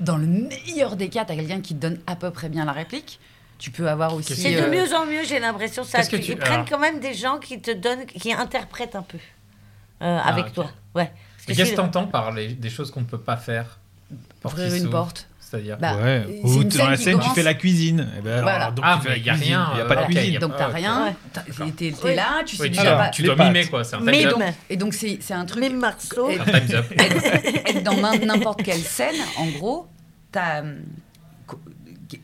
dans 0.00 0.16
le 0.16 0.26
meilleur 0.26 0.96
des 0.96 1.08
cas, 1.10 1.24
tu 1.26 1.32
as 1.32 1.36
quelqu'un 1.36 1.60
qui 1.60 1.74
te 1.74 1.80
donne 1.80 1.98
à 2.06 2.16
peu 2.16 2.30
près 2.30 2.48
bien 2.48 2.64
la 2.64 2.72
réplique. 2.72 3.20
Tu 3.58 3.70
peux 3.70 3.88
avoir 3.88 4.14
aussi... 4.14 4.34
C'est 4.34 4.56
euh, 4.56 4.64
de 4.66 4.70
mieux 4.74 4.94
en 4.94 5.04
mieux, 5.06 5.22
j'ai 5.24 5.38
l'impression. 5.38 5.84
Ça, 5.84 6.04
tu- 6.04 6.18
tu- 6.18 6.32
Ils 6.32 6.36
prennent 6.38 6.64
quand 6.68 6.80
même 6.80 6.98
des 6.98 7.14
gens 7.14 7.38
qui 7.38 7.60
te 7.60 7.70
donnent, 7.70 8.06
qui 8.06 8.32
interprètent 8.32 8.96
un 8.96 9.02
peu 9.02 9.18
euh, 10.02 10.18
Ah, 10.20 10.28
avec 10.30 10.52
toi. 10.52 10.70
Ouais. 10.94 11.12
Que 11.46 11.52
qu'est-ce 11.52 11.70
que 11.72 11.76
t'entends 11.76 12.06
par 12.06 12.32
les, 12.32 12.48
des 12.54 12.70
choses 12.70 12.90
qu'on 12.90 13.00
ne 13.02 13.06
peut 13.06 13.20
pas 13.20 13.36
faire 13.36 13.78
Ouvrir 14.44 14.74
une 14.74 14.90
porte. 14.90 15.26
C'est-à-dire 15.38 15.76
Bah, 15.78 15.96
ouais. 16.02 16.26
Ou 16.44 16.64
dans 16.64 16.88
la 16.88 16.96
qui 16.96 17.02
scène, 17.02 17.20
tu 17.20 17.28
fais 17.34 17.42
la 17.42 17.52
cuisine. 17.52 18.08
Eh 18.16 18.22
ben, 18.22 18.30
alors, 18.32 18.42
Voilà. 18.44 18.70
donc 18.70 18.84
Ah, 18.88 18.98
tu 19.02 19.08
fais 19.10 19.18
il 19.18 19.26
y 19.26 19.28
a 19.28 19.34
cuisine. 19.34 19.48
rien, 19.54 19.68
Il 19.72 19.74
n'y 19.74 19.80
a 19.80 19.84
euh, 19.84 19.88
pas 19.88 19.94
de 19.96 20.00
ok, 20.00 20.06
cuisine. 20.06 20.24
il 20.24 20.32
y 20.32 20.36
a- 20.36 20.40
Donc 20.40 20.52
t'as 20.56 20.64
Ah, 20.64 20.68
rien, 20.74 21.14
t'es 21.34 21.72
t'es 21.90 21.94
Oui. 22.04 22.14
là, 22.14 22.42
tu 22.46 22.56
sais 22.56 22.62
tu, 22.64 22.70
déjà 22.70 22.96
pas... 22.96 23.08
tu 23.10 23.22
dois 23.22 23.36
mimer 23.36 23.66
quoi, 23.66 23.84
c'est 23.84 23.96
un 23.96 23.98
time 23.98 24.28
up. 24.28 24.30
donc, 24.38 24.42
et 24.70 24.76
donc 24.78 24.94
c'est 24.94 25.18
c'est 25.20 25.34
un 25.34 25.44
truc... 25.44 25.60
Même 25.60 25.78
Marceau. 25.78 26.30
être- 26.98 27.82
dans 27.84 27.96
n'im- 27.96 28.18
n'importe 28.24 28.62
quelle 28.62 28.80
scène, 28.80 29.14
en 29.36 29.46
gros, 29.58 29.86
t'as 30.30 30.60
hum, 30.62 30.76
co- 30.76 31.11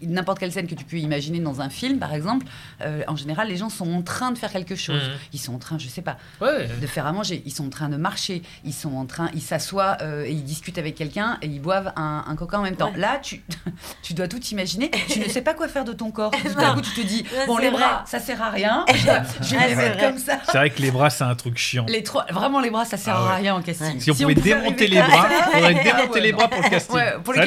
n'importe 0.03 0.39
quelle 0.39 0.53
scène 0.53 0.67
que 0.67 0.75
tu 0.75 0.85
peux 0.85 0.97
imaginer 0.99 1.39
dans 1.41 1.61
un 1.61 1.71
film, 1.71 1.99
par 1.99 2.15
exemple, 2.15 2.47
euh, 2.83 3.03
en 3.09 3.17
général, 3.17 3.49
les 3.49 3.57
gens 3.57 3.69
sont 3.71 3.91
en 3.93 4.03
train 4.03 4.31
de 4.33 4.39
faire 4.39 4.51
quelque 4.53 4.75
chose. 4.77 5.03
Mhm. 5.03 5.15
Ils 5.33 5.39
sont 5.39 5.55
en 5.55 5.59
train, 5.59 5.79
je 5.79 5.89
sais 5.89 6.03
pas, 6.03 6.17
Ouais. 6.41 6.69
de 6.81 6.87
faire 6.87 7.07
à 7.07 7.13
manger. 7.13 7.43
Ils 7.47 7.53
sont 7.53 7.67
en 7.67 7.71
train 7.71 7.89
de 7.89 7.97
marcher. 7.97 8.43
Ils 8.65 8.73
sont 8.75 8.95
en 8.97 9.07
train, 9.07 9.31
ils 9.35 9.43
s'assoient 9.43 9.99
euh, 10.03 10.25
et 10.25 10.31
ils 10.33 10.45
discutent 10.45 10.79
avec 10.79 10.95
quelqu'un 10.95 11.39
et 11.43 11.47
ils 11.47 11.61
boivent 11.61 11.93
un, 11.97 12.25
un 12.27 12.37
coca 12.37 12.59
en 12.59 12.63
même 12.63 12.77
temps. 12.77 12.91
Ouais. 12.93 12.99
Là, 12.99 13.19
tu, 13.23 13.43
tu 14.03 14.15
dois 14.15 14.29
tout 14.29 14.41
imaginer. 14.47 14.91
Tu 15.09 15.19
ne 15.21 15.29
sais 15.29 15.43
pas 15.43 15.55
quoi 15.55 15.69
faire 15.69 15.85
de 15.85 15.93
ton 15.93 16.11
corps. 16.11 16.31
Tout 16.43 16.55
d'un 16.55 16.75
coup, 16.75 16.81
tu 16.81 16.91
te 17.03 17.07
dis 17.07 17.25
Ouais, 17.33 17.47
bon, 17.47 17.59
les 17.59 17.71
vrai. 17.71 17.79
bras, 17.81 18.05
ça 18.07 18.19
sert 18.21 18.41
à 18.43 18.51
rien. 18.51 18.85
Je, 18.95 19.05
vais 19.05 19.11
Ah, 19.13 19.67
les 19.69 19.75
c'est 19.75 19.77
mettre 19.77 19.99
vrai. 19.99 20.07
comme 20.09 20.19
ça. 20.19 20.39
C'est 20.47 20.57
vrai 20.59 20.71
que 20.71 20.81
les 20.83 20.91
bras, 20.91 21.11
c'est 21.11 21.25
un 21.25 21.35
truc 21.35 21.57
chiant. 21.59 21.87
Les 21.89 22.03
trois, 22.03 22.27
vraiment, 22.31 22.61
les 22.61 22.71
bras, 22.71 22.85
ça 22.85 22.97
sert 22.97 23.15
Ah 23.17 23.25
ouais. 23.25 23.31
à 23.33 23.35
rien 23.37 23.55
en 23.55 23.63
casting. 23.63 24.01
Si 24.01 24.11
on 24.11 24.15
pouvait 24.15 24.35
pouvait 24.35 24.55
démonter 24.55 24.87
les 24.89 25.01
bras, 25.01 25.29
on 25.55 25.59
aurait 25.59 25.75
démonté 25.83 26.09
ouais, 26.11 26.21
les 26.21 26.33
bras 26.33 26.49
pour 26.49 26.63
le 26.63 26.69
casting. 26.69 26.95
Ouais, 26.97 27.15
pour 27.23 27.33
les 27.35 27.41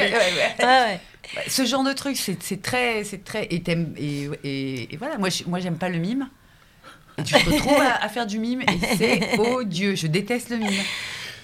Bah, 1.35 1.41
Ce 1.47 1.65
genre 1.65 1.83
de 1.83 1.93
truc, 1.93 2.17
c'est 2.17 2.61
très, 2.61 3.03
c'est 3.03 3.23
très, 3.23 3.47
et, 3.51 3.61
t'aimes- 3.61 3.93
et, 3.97 4.29
et, 4.43 4.93
et 4.93 4.97
voilà. 4.97 5.17
Moi, 5.17 5.29
je- 5.29 5.43
moi, 5.45 5.59
j'aime 5.59 5.77
pas 5.77 5.89
le 5.89 5.97
mime. 5.99 6.29
Et 7.17 7.23
tu 7.23 7.33
te 7.33 7.49
retrouves 7.49 7.81
à, 7.81 8.03
à 8.03 8.09
faire 8.09 8.25
du 8.27 8.39
mime 8.39 8.61
et 8.61 8.95
c'est 8.97 9.39
odieux. 9.39 9.95
Je 9.95 10.07
déteste 10.07 10.49
le 10.49 10.57
mime. 10.57 10.83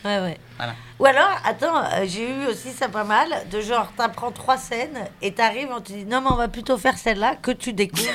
Ouais, 0.07 0.19
ouais. 0.21 0.37
Voilà. 0.55 0.73
Ou 0.99 1.05
alors, 1.05 1.29
attends, 1.45 1.77
euh, 1.83 2.05
j'ai 2.05 2.27
eu 2.29 2.45
aussi 2.47 2.71
ça 2.71 2.87
pas 2.87 3.03
mal, 3.03 3.27
de 3.51 3.59
genre, 3.59 3.91
t'apprends 3.97 4.31
trois 4.31 4.57
scènes 4.57 4.97
et 5.21 5.33
t'arrives, 5.33 5.67
on 5.69 5.81
te 5.81 5.91
dit, 5.91 6.05
non, 6.05 6.21
mais 6.21 6.29
on 6.31 6.35
va 6.37 6.47
plutôt 6.47 6.77
faire 6.77 6.97
celle-là 6.97 7.35
que 7.35 7.51
tu 7.51 7.73
découvres. 7.73 8.07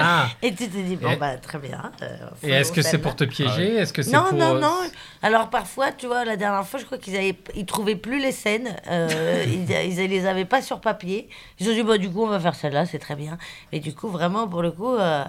Ah. 0.00 0.28
Et 0.42 0.54
tu 0.54 0.68
te 0.70 0.76
dis, 0.78 0.94
bon, 0.96 1.10
Et- 1.10 1.16
bah, 1.16 1.36
très 1.36 1.58
bien. 1.58 1.90
euh, 2.02 2.16
Et 2.44 2.50
est-ce 2.52 2.70
que 2.72 2.80
c'est 2.80 2.98
pour 2.98 3.16
te 3.16 3.24
piéger 3.24 3.74
Est-ce 3.74 3.92
que 3.92 4.02
c'est 4.02 4.12
Non, 4.12 4.24
pour 4.30 4.38
non, 4.38 4.54
euh, 4.54 4.60
non. 4.60 4.76
Alors 5.22 5.50
parfois, 5.50 5.90
tu 5.92 6.06
vois, 6.06 6.24
la 6.24 6.36
dernière 6.36 6.64
fois, 6.66 6.78
je 6.78 6.84
crois 6.84 6.96
qu'ils 6.98 7.16
avaient, 7.16 7.36
ils 7.56 7.66
trouvaient 7.66 7.96
plus 7.96 8.20
les 8.20 8.32
scènes. 8.32 8.76
euh, 8.88 9.44
ils, 9.48 9.68
ils 9.70 10.08
les 10.10 10.26
avaient 10.26 10.44
pas 10.44 10.62
sur 10.62 10.80
papier. 10.80 11.28
Ils 11.58 11.68
ont 11.68 11.72
dit, 11.72 11.82
bah, 11.82 11.98
du 11.98 12.08
coup, 12.08 12.22
on 12.22 12.28
va 12.28 12.38
faire 12.40 12.54
celle-là, 12.54 12.86
c'est 12.86 13.00
très 13.00 13.16
bien. 13.16 13.36
Et 13.72 13.80
du 13.80 13.92
coup, 13.94 14.08
vraiment, 14.08 14.46
pour 14.46 14.62
le 14.62 14.70
coup, 14.70 14.94
euh, 14.94 15.24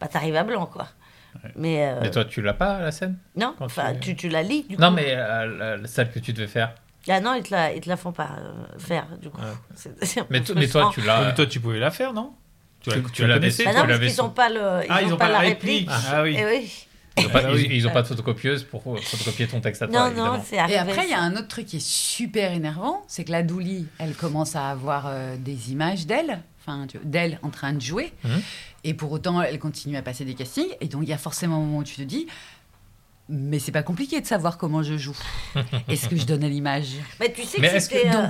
bah, 0.00 0.08
t'arrives 0.08 0.36
à 0.36 0.42
blanc, 0.44 0.66
quoi. 0.66 0.88
Mais, 1.56 1.86
euh, 1.86 1.98
Mais 2.02 2.10
toi, 2.10 2.24
tu 2.24 2.42
l'as 2.42 2.54
pas 2.54 2.80
la 2.80 2.90
scène 2.92 3.16
non, 3.36 3.54
quand 3.58 3.64
enfin, 3.66 3.94
tu- 3.94 4.10
tu, 4.10 4.16
tu 4.16 4.28
la 4.28 4.42
lis, 4.42 4.64
du 4.68 4.76
Non, 4.76 4.88
coup. 4.90 4.94
mais 4.96 5.14
euh, 5.16 5.76
la- 5.78 5.86
celle 5.86 6.10
que 6.10 6.18
tu 6.18 6.32
devais 6.32 6.46
faire. 6.48 6.74
Ah 7.08 7.20
non, 7.20 7.34
ils 7.34 7.42
te 7.42 7.52
la, 7.54 7.72
ils 7.72 7.80
te 7.80 7.88
la 7.88 7.96
font 7.96 8.12
pas 8.12 8.30
euh, 8.40 8.78
faire, 8.78 9.06
du 9.20 9.30
coup. 9.30 9.40
Ouais. 9.40 9.46
C'est- 9.74 10.04
c'est- 10.04 10.24
Mais, 10.30 10.40
toi, 10.42 10.90
tu 10.92 11.00
l'as. 11.02 11.24
mais 11.26 11.34
toi, 11.34 11.46
tu 11.46 11.60
pouvais 11.60 11.78
la 11.78 11.90
faire, 11.90 12.12
non? 12.12 12.32
Tu, 12.80 12.90
Tu- 12.90 13.02
tu 13.02 13.10
tu 13.12 13.22
la 13.22 13.28
l'avais 13.28 13.48
Bah 13.50 13.72
non, 13.74 13.86
parce 13.86 13.98
qu'ils 14.00 14.10
su. 14.10 14.20
n'ont 14.20 14.30
pas, 14.30 14.48
le, 14.48 14.84
ils 14.84 14.86
Ah, 14.88 15.00
ont 15.12 15.16
pas 15.16 15.28
la 15.28 15.38
réplique. 15.40 15.88
Ah 15.90 16.22
oui. 16.22 16.36
Eh 16.38 16.44
oui. 16.44 16.86
Ils 17.18 17.22
n'ont 17.24 17.30
pas, 17.30 17.40
Ah 17.46 17.50
ils- 17.54 17.72
ils 17.72 17.86
ont 17.88 17.90
pas 17.92 18.02
de 18.02 18.06
photocopieuse 18.08 18.62
pour 18.64 18.82
photocopier 19.00 19.46
ton 19.48 19.60
texte 19.60 19.80
à 19.82 19.86
toi, 19.88 19.98
Non, 20.00 20.06
évidemment. 20.08 20.34
non, 20.36 20.42
c'est 20.44 20.58
arrivé. 20.58 20.74
Et 20.76 20.78
après, 20.78 21.04
il 21.04 21.10
y 21.10 21.14
a 21.14 21.20
un 21.20 21.32
autre 21.34 21.48
truc 21.48 21.64
qui 21.66 21.76
est 21.78 21.86
super 21.86 22.52
énervant, 22.52 23.02
c'est 23.08 23.24
que 23.24 23.32
la 23.32 23.42
Douli, 23.42 23.86
elle 23.98 24.14
commence 24.14 24.54
à 24.54 24.68
avoir 24.68 25.06
euh, 25.06 25.36
des 25.38 25.72
images 25.72 26.06
d'elle, 26.06 26.40
enfin, 26.66 26.86
d'elle 27.04 27.38
en 27.42 27.50
train 27.50 27.72
de 27.72 27.80
jouer, 27.80 28.12
Mhm. 28.24 28.40
et 28.84 28.94
pour 28.94 29.12
autant, 29.12 29.40
elle 29.42 29.58
continue 29.58 29.96
à 29.96 30.02
passer 30.02 30.24
des 30.24 30.34
castings, 30.34 30.68
et 30.80 30.88
donc 30.88 31.02
il 31.04 31.08
y 31.08 31.12
a 31.12 31.18
forcément 31.18 31.56
un 31.56 31.60
moment 31.60 31.78
où 31.78 31.84
tu 31.84 31.96
te 31.96 32.02
dis, 32.02 32.26
mais 33.28 33.58
c'est 33.58 33.72
pas 33.72 33.82
compliqué 33.82 34.20
de 34.20 34.26
savoir 34.26 34.56
comment 34.58 34.82
je 34.82 34.96
joue. 34.96 35.16
Est-ce 35.88 36.08
que 36.08 36.16
je 36.16 36.24
donne 36.26 36.44
à 36.44 36.48
l'image? 36.48 36.90
Mais 37.20 37.32
tu 37.32 37.42
sais 37.44 37.60
que 37.60 37.78
c'était... 37.80 38.08
euh. 38.14 38.26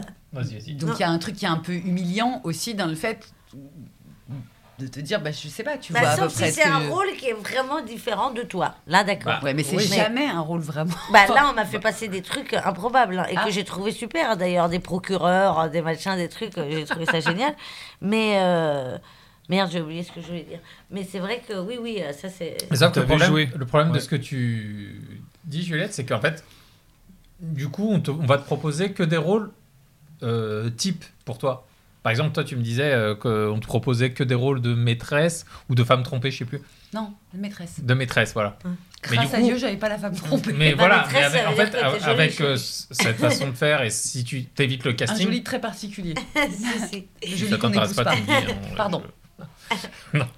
Donc 0.74 0.97
il 0.99 1.01
y 1.01 1.05
a 1.05 1.11
un 1.11 1.18
truc 1.18 1.37
qui 1.37 1.45
est 1.45 1.49
un 1.49 1.57
peu 1.59 1.72
humiliant 1.74 2.41
aussi 2.45 2.74
dans 2.74 2.87
le 2.87 2.95
fait 2.95 3.26
de 4.79 4.87
te 4.89 5.01
dire, 5.01 5.20
bah 5.20 5.31
je 5.33 5.49
sais 5.49 5.62
pas, 5.62 5.79
tu 5.79 5.93
bah, 5.93 6.01
vois 6.01 6.09
à 6.11 6.16
peu 6.16 6.22
sauf 6.24 6.35
près 6.35 6.51
ce 6.51 6.61
c'est 6.61 6.66
un 6.68 6.81
que- 6.81 6.89
rôle 6.93 7.07
qui 7.18 7.29
est 7.29 7.33
vraiment 7.33 7.81
différent 7.83 8.31
de 8.31 8.43
toi. 8.43 8.74
Là, 8.87 9.05
d'accord. 9.05 9.33
Bah, 9.35 9.41
Ouais, 9.45 9.55
mais 9.55 9.62
c'est 9.62 9.77
Oui. 9.77 9.87
jamais 9.87 10.27
un 10.27 10.41
rôle 10.41 10.61
vraiment. 10.61 10.95
Bah, 11.12 11.27
là, 11.29 11.49
on 11.51 11.55
m'a 11.55 11.64
fait 11.64 11.79
passer 11.81 12.09
des 12.09 12.20
trucs 12.22 12.53
improbables 12.53 13.18
hein, 13.18 13.27
et 13.31 13.35
Ah. 13.39 13.45
que 13.47 13.51
j'ai 13.51 13.64
trouvé 13.64 13.91
super. 13.93 14.31
hein, 14.33 14.37
D'ailleurs, 14.37 14.68
des 14.68 14.79
procureurs, 14.81 15.70
des 15.70 15.81
machins, 15.83 16.16
des 16.16 16.29
trucs. 16.29 16.57
euh, 16.59 16.68
J'ai 16.70 16.85
trouvé 16.85 17.07
ça 17.07 17.20
génial. 17.20 17.55
Mais 18.03 18.39
euh, 18.39 18.99
merde, 19.49 19.70
j'ai 19.72 19.81
oublié 19.81 20.03
ce 20.03 20.12
que 20.12 20.20
je 20.20 20.27
voulais 20.27 20.43
dire. 20.43 20.61
Mais 20.91 21.05
c'est 21.11 21.20
vrai 21.20 21.43
que 21.49 21.59
oui, 21.59 21.79
oui, 21.81 22.03
euh, 22.03 22.12
ça 22.12 22.29
c'est. 22.29 22.57
Que 22.68 22.74
le 23.01 23.07
problème, 23.07 23.29
joué. 23.29 23.49
le 23.57 23.64
problème 23.66 23.93
de 23.93 23.99
ce 23.99 24.09
que 24.09 24.16
tu 24.16 25.01
dis, 25.45 25.62
Juliette, 25.64 25.95
c'est 25.95 26.05
qu'en 26.05 26.20
fait, 26.20 26.45
du 27.41 27.68
coup, 27.68 27.89
on, 27.91 28.01
te- 28.01 28.11
on 28.11 28.27
va 28.27 28.39
te 28.39 28.45
proposer 28.45 28.93
que 28.93 29.03
des 29.03 29.16
rôles 29.16 29.51
euh, 30.22 30.68
type 30.70 31.05
pour 31.24 31.39
toi. 31.39 31.66
Par 32.07 32.12
exemple, 32.12 32.30
toi, 32.30 32.44
tu 32.44 32.54
me 32.54 32.62
disais 32.62 32.92
euh, 32.92 33.16
qu'on 33.16 33.59
te 33.59 33.66
proposait 33.66 34.12
que 34.12 34.22
des 34.22 34.36
rôles 34.36 34.61
de 34.61 34.74
maîtresse 34.76 35.44
ou 35.68 35.74
de 35.74 35.82
femme 35.82 36.04
trompée, 36.04 36.30
je 36.30 36.38
sais 36.38 36.44
plus. 36.44 36.61
Non, 36.94 37.12
la 37.34 37.40
maîtresse. 37.40 37.80
De 37.82 37.94
maîtresse, 37.94 38.32
voilà. 38.32 38.57
Mais 38.64 38.70
Grâce 39.16 39.30
du 39.30 39.34
à 39.34 39.38
coup- 39.40 39.44
Dieu, 39.46 39.59
j'avais 39.59 39.76
pas 39.76 39.88
la 39.88 39.98
femme 39.98 40.14
trompée. 40.14 40.52
Mais 40.52 40.70
Ma 40.76 40.76
voilà, 40.76 41.09
mais 41.12 41.18
avec, 41.24 41.42
ça 41.42 41.50
en 41.50 41.54
fait, 41.57 41.72
jolie, 41.72 42.04
avec 42.04 42.40
euh, 42.42 42.57
cette 42.57 43.16
façon 43.16 43.48
de 43.48 43.54
faire 43.57 43.82
et 43.82 43.90
si 43.90 44.22
tu 44.22 44.44
t'évites 44.44 44.84
le 44.84 44.92
Un 44.92 44.94
casting, 44.94 45.24
joli 45.26 45.42
très 45.42 45.61
particulier. 45.61 46.14
Si, 46.48 46.64
si. 46.88 47.07
Ça 47.28 47.36
joli 47.36 47.50
qu'on 47.59 47.70
t'intéresse 47.72 47.94
pas, 47.94 48.14
on- 48.14 48.74
Pardon. 48.76 49.02
je- 50.12 50.18
non. 50.20 50.28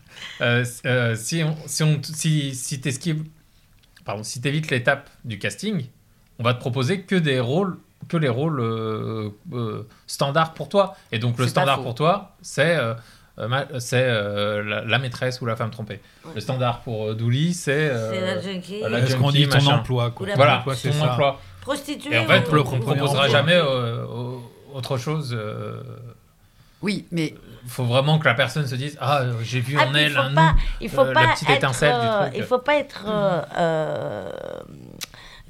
Euh, 0.40 0.64
euh, 0.86 1.16
si 1.16 1.44
on, 1.44 1.54
si 1.66 1.82
on, 1.82 2.00
si, 2.02 2.54
si 2.54 2.80
t'esquives, 2.80 3.24
pardon, 4.06 4.22
si 4.22 4.40
t'évites 4.40 4.70
l'étape 4.70 5.10
du 5.26 5.38
casting, 5.38 5.84
on 6.38 6.44
va 6.44 6.54
te 6.54 6.60
proposer 6.60 7.02
que 7.02 7.14
des 7.14 7.40
rôles, 7.40 7.76
que 8.08 8.16
les 8.16 8.28
rôles 8.28 8.60
euh, 8.60 9.30
euh, 9.52 9.86
standards 10.06 10.54
pour 10.54 10.68
toi. 10.68 10.94
Et 11.12 11.18
donc 11.18 11.38
le 11.38 11.44
pas 11.44 11.50
standard 11.50 11.82
pour 11.82 11.94
toi, 11.94 12.36
c'est 12.42 12.76
euh, 12.76 12.94
euh, 13.38 13.64
euh, 13.92 14.62
la, 14.62 14.84
la 14.84 14.98
maîtresse 14.98 15.40
ou 15.40 15.46
la 15.46 15.56
femme 15.56 15.70
trompée. 15.70 16.00
Le 16.34 16.40
standard 16.40 16.80
pour 16.80 17.08
euh, 17.08 17.14
Douli, 17.14 17.54
c'est 17.54 17.72
euh, 17.90 18.10
C'est 18.12 18.20
la 18.20 18.40
junkie. 18.40 18.80
la 18.80 18.98
Est-ce 19.00 19.16
qu'on 19.16 19.24
junkie, 19.30 19.38
dit 19.44 19.48
ton 19.48 19.56
machin. 19.58 19.76
emploi 19.78 20.10
quoi? 20.12 20.26
Voilà, 20.36 20.52
Ton 20.54 20.58
emploi, 20.58 20.74
son 20.74 20.80
c'est 20.80 20.92
ça. 20.92 21.10
emploi. 21.12 21.40
Prostituée. 21.60 22.14
Et 22.14 22.18
en 22.18 22.26
fait, 22.26 22.44
on 22.50 22.54
ne 22.76 22.80
proposera 22.80 23.28
jamais 23.28 23.54
euh, 23.54 24.04
au- 24.06 24.42
autre 24.74 24.96
chose. 24.96 25.34
euh, 25.38 25.80
Oui, 26.80 27.06
mais 27.10 27.34
faut 27.66 27.84
vraiment 27.84 28.18
que 28.18 28.24
la 28.24 28.34
personne 28.34 28.66
se 28.66 28.74
dise 28.76 28.96
Ah, 29.00 29.22
j'ai 29.42 29.60
vu 29.60 29.76
Ah, 29.78 29.86
en 29.88 29.94
elle 29.94 30.10
il 30.12 30.14
faut 30.14 30.20
un 30.20 30.34
pas, 30.34 30.52
nous. 30.52 30.58
il 30.80 30.88
faut 30.88 31.00
euh, 31.02 31.12
la 31.12 31.20
pas 31.20 31.32
petite 31.34 31.50
être, 31.50 31.56
étincelle 31.58 31.94
du 32.00 32.06
truc. 32.06 32.32
il 32.36 32.42
faut 32.44 32.58
pas 32.58 32.76
être, 32.76 33.04
euh, 33.06 33.42
euh, 33.58 34.30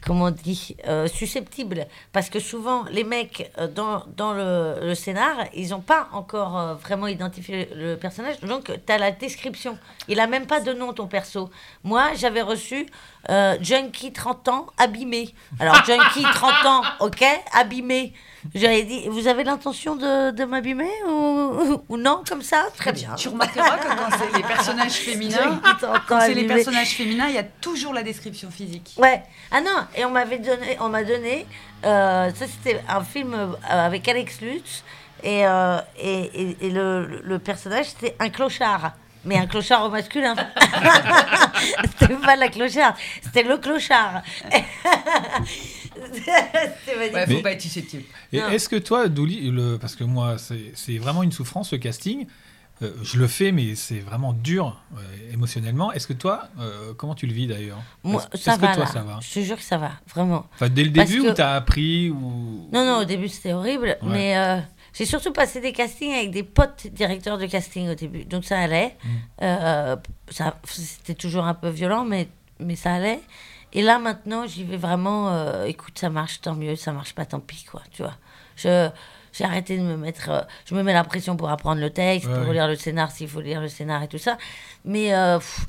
comment 0.09 0.25
on 0.25 0.31
dit, 0.31 0.75
euh, 0.87 1.07
susceptible, 1.07 1.87
parce 2.13 2.31
que 2.31 2.41
souvent 2.41 2.85
les 2.91 3.05
mecs 3.05 3.53
euh, 3.59 3.69
dans, 3.69 4.05
dans 4.17 4.33
le, 4.33 4.77
le 4.81 4.95
scénar, 4.95 5.37
ils 5.55 5.69
n'ont 5.69 5.83
pas 5.83 6.09
encore 6.13 6.59
euh, 6.59 6.75
vraiment 6.75 7.09
identifié 7.09 7.69
le 7.77 7.97
personnage, 7.97 8.41
donc 8.41 8.73
tu 8.87 8.93
as 8.93 8.97
la 8.97 9.11
description. 9.11 9.79
Il 10.09 10.19
a 10.19 10.27
même 10.27 10.47
pas 10.47 10.61
de 10.61 10.73
nom 10.73 10.95
ton 10.95 11.09
perso. 11.09 11.51
Moi, 11.85 12.15
j'avais 12.15 12.43
reçu 12.43 12.87
junkie 13.61 14.11
30 14.15 14.49
ans 14.49 14.67
abîmé. 14.79 15.35
Alors 15.61 15.85
junkie 15.85 16.23
30 16.35 16.65
ans, 16.65 16.83
ok, 17.01 17.23
abîmé. 17.53 18.15
J'avais 18.55 18.83
dit, 18.83 19.09
vous 19.09 19.27
avez 19.29 19.45
l'intention 19.45 19.97
de, 19.97 20.31
de 20.31 20.45
m'abîmer 20.45 20.91
ou, 21.09 21.83
ou 21.89 21.97
non 21.97 22.23
comme 22.29 22.43
ça? 22.43 22.67
Très 22.77 22.93
bien. 22.93 23.15
tu 23.17 23.29
remarqueras 23.29 23.77
que 23.79 23.89
quand 23.89 24.17
c'est 24.19 24.37
les 24.37 24.43
personnages 24.43 24.93
féminins, 24.95 25.43
Junkie 25.43 25.61
30 25.81 25.85
ans 25.85 25.93
quand 26.09 26.21
c'est 26.21 26.35
les 26.35 26.47
personnages 26.47 26.91
féminins, 26.91 27.27
il 27.29 27.35
y 27.35 27.39
a 27.39 27.43
toujours 27.45 27.93
la 27.93 28.03
description 28.03 28.51
physique. 28.51 28.95
Ouais. 28.97 29.23
Ah 29.51 29.61
non, 29.61 29.87
et 29.97 30.05
on 30.05 30.11
m'avait 30.11 30.39
donné, 30.39 30.77
on 30.81 30.89
m'a 30.89 31.05
donné, 31.05 31.47
euh, 31.85 32.31
ça 32.35 32.47
c'était 32.47 32.81
un 32.89 33.03
film 33.03 33.35
euh, 33.35 33.47
avec 33.69 34.09
Alex 34.09 34.41
Lutz, 34.41 34.83
et, 35.23 35.47
euh, 35.47 35.79
et, 36.01 36.21
et, 36.43 36.57
et 36.67 36.71
le, 36.71 37.21
le 37.25 37.39
personnage 37.39 37.87
c'était 37.87 38.17
un 38.21 38.29
clochard. 38.31 38.93
mais 39.25 39.37
un 39.37 39.47
clochard 39.47 39.85
au 39.85 39.91
masculin. 39.91 40.35
c'était 41.99 42.15
pas 42.15 42.37
la 42.37 42.49
clocharde, 42.49 42.95
c'était 43.23 43.43
le 43.43 43.57
clochard. 43.59 44.23
magnifique. 46.97 47.15
Ouais, 47.15 47.27
faut 47.27 47.33
Mais- 47.33 47.43
pas 47.43 47.53
être 47.53 47.61
susceptible. 47.63 48.05
Et 48.33 48.41
Non. 48.41 48.49
est-ce 48.49 48.69
que 48.69 48.77
toi, 48.77 49.09
Douli, 49.09 49.51
le... 49.51 49.77
parce 49.79 49.97
que 49.97 50.05
moi, 50.05 50.39
c'est 50.39 50.73
c'est 50.75 50.99
vraiment 50.99 51.23
une 51.23 51.33
souffrance, 51.33 51.71
ce 51.71 51.77
casting. 51.77 52.27
Euh, 52.81 52.93
je 53.03 53.19
le 53.19 53.27
fais, 53.27 53.51
mais 53.51 53.75
c'est 53.75 53.99
vraiment 53.99 54.33
dur 54.33 54.81
euh, 54.97 55.33
émotionnellement. 55.33 55.91
Est-ce 55.93 56.07
que 56.07 56.13
toi, 56.13 56.49
euh, 56.61 56.95
comment 56.97 57.17
tu 57.17 57.27
le 57.27 57.33
vis 57.33 57.49
d'ailleurs? 57.49 57.83
Moi, 58.05 58.23
Est-ce- 58.33 58.41
ça 58.45 58.53
est-ce 58.53 58.61
va 58.61 58.69
que 58.69 58.75
toi, 58.77 58.85
là. 58.85 58.91
ça 58.91 59.01
va? 59.03 59.19
Je 59.21 59.35
te 59.35 59.41
jure 59.41 59.57
que 59.57 59.63
ça 59.65 59.79
va, 59.79 59.91
vraiment. 60.15 60.47
Enfin, 60.55 60.69
dès 60.69 60.85
le 60.85 60.93
Parce 60.93 61.11
début 61.11 61.25
que- 61.25 61.31
où 61.31 61.35
t'as 61.35 61.55
appris 61.57 62.11
ou... 62.11 62.69
Non, 62.73 62.85
non, 62.87 62.99
au 63.01 63.05
début 63.05 63.27
c'était 63.29 63.53
horrible, 63.53 63.99
Ouais. 64.01 64.09
mais 64.09 64.39
euh, 64.39 64.61
j'ai 64.97 65.07
surtout 65.07 65.33
passé 65.33 65.61
des 65.61 65.73
castings 65.73 66.13
avec 66.15 66.31
des 66.31 66.45
potes 66.45 66.87
directeurs 66.93 67.37
de 67.37 67.47
casting 67.47 67.89
au 67.89 67.95
début, 67.97 68.25
donc 68.25 68.45
ça 68.45 68.61
allait. 68.61 68.97
Mm. 69.03 69.09
Euh, 69.43 69.97
ça, 70.31 70.57
c'était 70.65 71.15
toujours 71.17 71.47
un 71.47 71.55
peu 71.55 71.71
violent, 71.71 72.05
mais, 72.05 72.29
mais 72.61 72.77
ça 72.77 72.95
allait. 72.95 73.19
Et 73.73 73.83
là 73.83 73.99
maintenant, 73.99 74.47
j'y 74.47 74.65
vais 74.65 74.77
vraiment. 74.77 75.29
euh, 75.31 75.65
écoute, 75.65 75.99
ça 75.99 76.09
marche, 76.11 76.41
tant 76.41 76.55
mieux. 76.55 76.77
Ça 76.77 76.93
marche 76.93 77.15
pas, 77.15 77.27
tant 77.27 77.41
pis, 77.41 77.65
quoi. 77.71 77.83
Tu 77.93 78.03
vois. 78.03 78.15
Je 78.57 78.89
j'ai 79.33 79.45
arrêté 79.45 79.77
de 79.77 79.83
me 79.83 79.97
mettre. 79.97 80.31
euh, 80.31 80.41
je 80.65 80.75
me 80.75 80.83
mets 80.83 80.95
la 80.95 81.05
pression 81.05 81.37
pour 81.37 81.51
apprendre 81.51 81.81
le 81.81 81.91
texte, 81.91 82.29
Ouais, 82.29 82.45
pour 82.45 82.53
lire 82.53 82.67
le 82.67 82.77
scénar 82.77 83.11
s'il 83.11 83.29
faut 83.29 83.41
lire 83.43 83.61
le 83.61 83.69
scénar 83.69 84.03
et 84.03 84.09
tout 84.09 84.19
ça. 84.19 84.39
Mais 84.85 85.15
euh, 85.15 85.39
pff, 85.39 85.67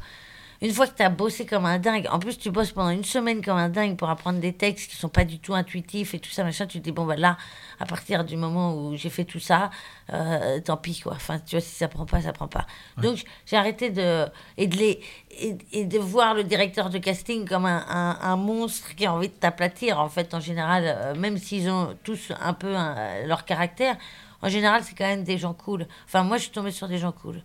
une 0.61 0.73
fois 0.73 0.87
que 0.87 0.95
tu 0.95 1.03
as 1.03 1.09
bossé 1.09 1.45
comme 1.45 1.65
un 1.65 1.79
dingue, 1.79 2.07
en 2.11 2.19
plus 2.19 2.37
tu 2.37 2.51
bosses 2.51 2.71
pendant 2.71 2.89
une 2.89 3.05
semaine 3.05 3.41
comme 3.43 3.57
un 3.57 3.69
dingue 3.69 3.95
pour 3.95 4.09
apprendre 4.09 4.39
des 4.39 4.51
textes 4.53 4.89
qui 4.91 4.97
sont 4.97 5.07
pas 5.07 5.23
du 5.23 5.39
tout 5.39 5.53
intuitifs 5.53 6.13
et 6.13 6.19
tout 6.19 6.29
ça, 6.29 6.43
machin, 6.43 6.65
tu 6.67 6.79
te 6.79 6.83
dis, 6.83 6.91
bon, 6.91 7.05
bah 7.05 7.15
là, 7.15 7.37
à 7.79 7.85
partir 7.85 8.25
du 8.25 8.35
moment 8.35 8.73
où 8.75 8.95
j'ai 8.97 9.09
fait 9.09 9.23
tout 9.23 9.39
ça, 9.39 9.69
euh, 10.11 10.59
tant 10.59 10.75
pis, 10.75 10.99
quoi. 10.99 11.13
Enfin, 11.13 11.39
tu 11.39 11.55
vois, 11.55 11.61
si 11.61 11.73
ça 11.75 11.87
prend 11.87 12.05
pas, 12.05 12.21
ça 12.21 12.33
prend 12.33 12.47
pas. 12.49 12.65
Donc, 13.01 13.23
j'ai 13.45 13.55
arrêté 13.55 13.89
de. 13.89 14.25
Et 14.57 14.67
de, 14.67 14.75
les, 14.75 14.99
et, 15.31 15.55
et 15.71 15.85
de 15.85 15.97
voir 15.97 16.33
le 16.33 16.43
directeur 16.43 16.89
de 16.89 16.97
casting 16.97 17.47
comme 17.47 17.65
un, 17.65 17.85
un, 17.87 18.17
un 18.21 18.35
monstre 18.35 18.95
qui 18.95 19.05
a 19.05 19.13
envie 19.13 19.29
de 19.29 19.33
t'aplatir, 19.33 19.99
en 20.01 20.09
fait, 20.09 20.33
en 20.33 20.41
général, 20.41 20.83
euh, 20.85 21.15
même 21.15 21.37
s'ils 21.37 21.69
ont 21.69 21.95
tous 22.03 22.33
un 22.41 22.53
peu 22.53 22.75
un- 22.75 23.25
leur 23.25 23.45
caractère, 23.45 23.95
en 24.41 24.49
général, 24.49 24.83
c'est 24.83 24.95
quand 24.95 25.07
même 25.07 25.23
des 25.23 25.37
gens 25.37 25.53
cool. 25.53 25.87
Enfin, 26.05 26.23
moi, 26.23 26.35
je 26.37 26.43
suis 26.43 26.51
tombée 26.51 26.71
sur 26.71 26.89
des 26.89 26.97
gens 26.97 27.13
cool. 27.13 27.41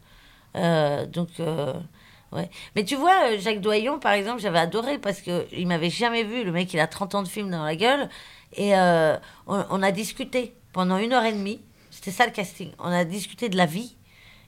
Euh, 0.56 1.06
donc. 1.06 1.28
Ouais. 2.32 2.50
Mais 2.74 2.84
tu 2.84 2.96
vois, 2.96 3.30
euh, 3.30 3.38
Jacques 3.38 3.60
Doyon, 3.60 3.98
par 3.98 4.12
exemple, 4.12 4.40
j'avais 4.40 4.58
adoré 4.58 4.98
parce 4.98 5.20
qu'il 5.20 5.66
m'avait 5.66 5.90
jamais 5.90 6.24
vu. 6.24 6.42
Le 6.44 6.50
mec, 6.52 6.72
il 6.74 6.80
a 6.80 6.86
30 6.86 7.14
ans 7.14 7.22
de 7.22 7.28
film 7.28 7.50
dans 7.50 7.64
la 7.64 7.76
gueule. 7.76 8.08
Et 8.56 8.76
euh, 8.76 9.16
on, 9.46 9.64
on 9.70 9.82
a 9.82 9.92
discuté 9.92 10.54
pendant 10.72 10.98
une 10.98 11.12
heure 11.12 11.24
et 11.24 11.32
demie. 11.32 11.60
C'était 11.90 12.10
ça 12.10 12.26
le 12.26 12.32
casting. 12.32 12.70
On 12.80 12.90
a 12.90 13.04
discuté 13.04 13.48
de 13.48 13.56
la 13.56 13.66
vie. 13.66 13.96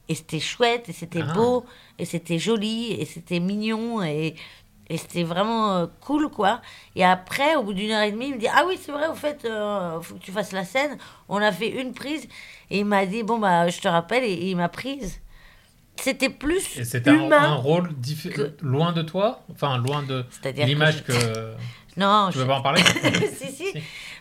Et 0.08 0.14
c'était 0.14 0.40
chouette, 0.40 0.88
et 0.88 0.92
c'était 0.92 1.22
Ah. 1.28 1.32
beau, 1.34 1.64
et 1.98 2.04
c'était 2.04 2.38
joli, 2.38 2.92
et 2.92 3.04
c'était 3.04 3.40
mignon, 3.40 4.04
et, 4.04 4.36
et 4.88 4.98
c'était 4.98 5.24
vraiment 5.24 5.72
euh, 5.74 5.86
cool, 6.00 6.28
quoi. 6.30 6.60
Et 6.94 7.04
après, 7.04 7.56
au 7.56 7.64
bout 7.64 7.72
d'une 7.74 7.90
heure 7.90 8.02
et 8.02 8.12
demie, 8.12 8.28
il 8.28 8.34
me 8.34 8.38
dit 8.38 8.46
Ah 8.48 8.64
oui, 8.68 8.78
c'est 8.80 8.92
vrai, 8.92 9.08
au 9.08 9.16
fait, 9.16 9.44
euh, 9.44 10.00
faut 10.00 10.14
que 10.14 10.20
tu 10.20 10.30
fasses 10.30 10.52
la 10.52 10.64
scène. 10.64 10.96
On 11.28 11.38
a 11.38 11.50
fait 11.50 11.68
une 11.70 11.92
prise, 11.92 12.28
et 12.70 12.78
il 12.78 12.84
m'a 12.84 13.04
dit 13.04 13.24
Bon, 13.24 13.38
bah, 13.38 13.68
je 13.68 13.80
te 13.80 13.88
rappelle, 13.88 14.22
et, 14.22 14.32
et 14.32 14.50
il 14.50 14.56
m'a 14.56 14.68
prise. 14.68 15.20
C'était 16.00 16.28
plus 16.28 16.78
Et 16.78 16.84
c'était 16.84 17.10
un, 17.10 17.14
humain. 17.26 17.42
un 17.42 17.54
rôle 17.54 17.90
que- 18.30 18.54
loin 18.62 18.92
de 18.92 19.02
toi 19.02 19.42
Enfin, 19.52 19.78
loin 19.78 20.02
de 20.02 20.24
l'image 20.64 21.02
que 21.04 21.12
que... 21.12 21.52
Non, 21.96 22.28
Tu 22.30 22.34
je- 22.34 22.42
veux 22.42 22.46
pas 22.48 22.56
en 22.58 22.62
parler 22.62 22.82
si, 23.38 23.50
si. 23.52 23.72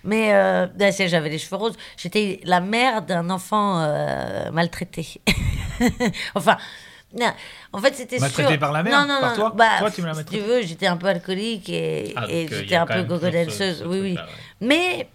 Mais 0.06 0.34
euh, 0.34 0.66
j'avais 1.10 1.28
les 1.30 1.38
cheveux 1.38 1.58
roses. 1.58 1.76
J'étais 1.98 2.40
la 2.46 2.62
mère 2.62 3.02
d'un 3.02 3.30
enfant 3.30 3.82
euh, 3.82 4.50
maltraité. 4.52 5.06
enfin, 6.36 6.58
non, 7.18 7.34
en 7.74 7.80
fait, 7.80 7.94
c'était 7.96 8.20
Maltraité 8.20 8.52
sûr- 8.52 8.60
par 8.60 8.72
la 8.72 8.84
mère 8.84 8.94
Non, 9.02 9.14
non, 9.14 9.20
Par 9.20 9.30
non. 9.32 9.36
toi 9.36 9.54
Bah, 9.56 9.66
Toi, 9.80 9.92
tu 9.92 10.02
me 10.02 10.08
l'as 10.08 10.14
si 10.14 10.24
tu 10.26 10.40
veux, 10.40 10.62
j'étais 10.62 10.88
un 10.88 10.98
peu 10.98 11.08
alcoolique 11.08 11.68
et, 11.70 12.14
Ah, 12.16 12.26
et 12.30 12.46
euh, 12.46 12.48
j'étais 12.50 12.76
un 12.76 12.86
peu 12.86 13.04
ce 13.50 13.84
Oui, 13.84 14.00
oui. 14.00 14.14
ouais. 14.16 14.22
Mais 14.62 15.10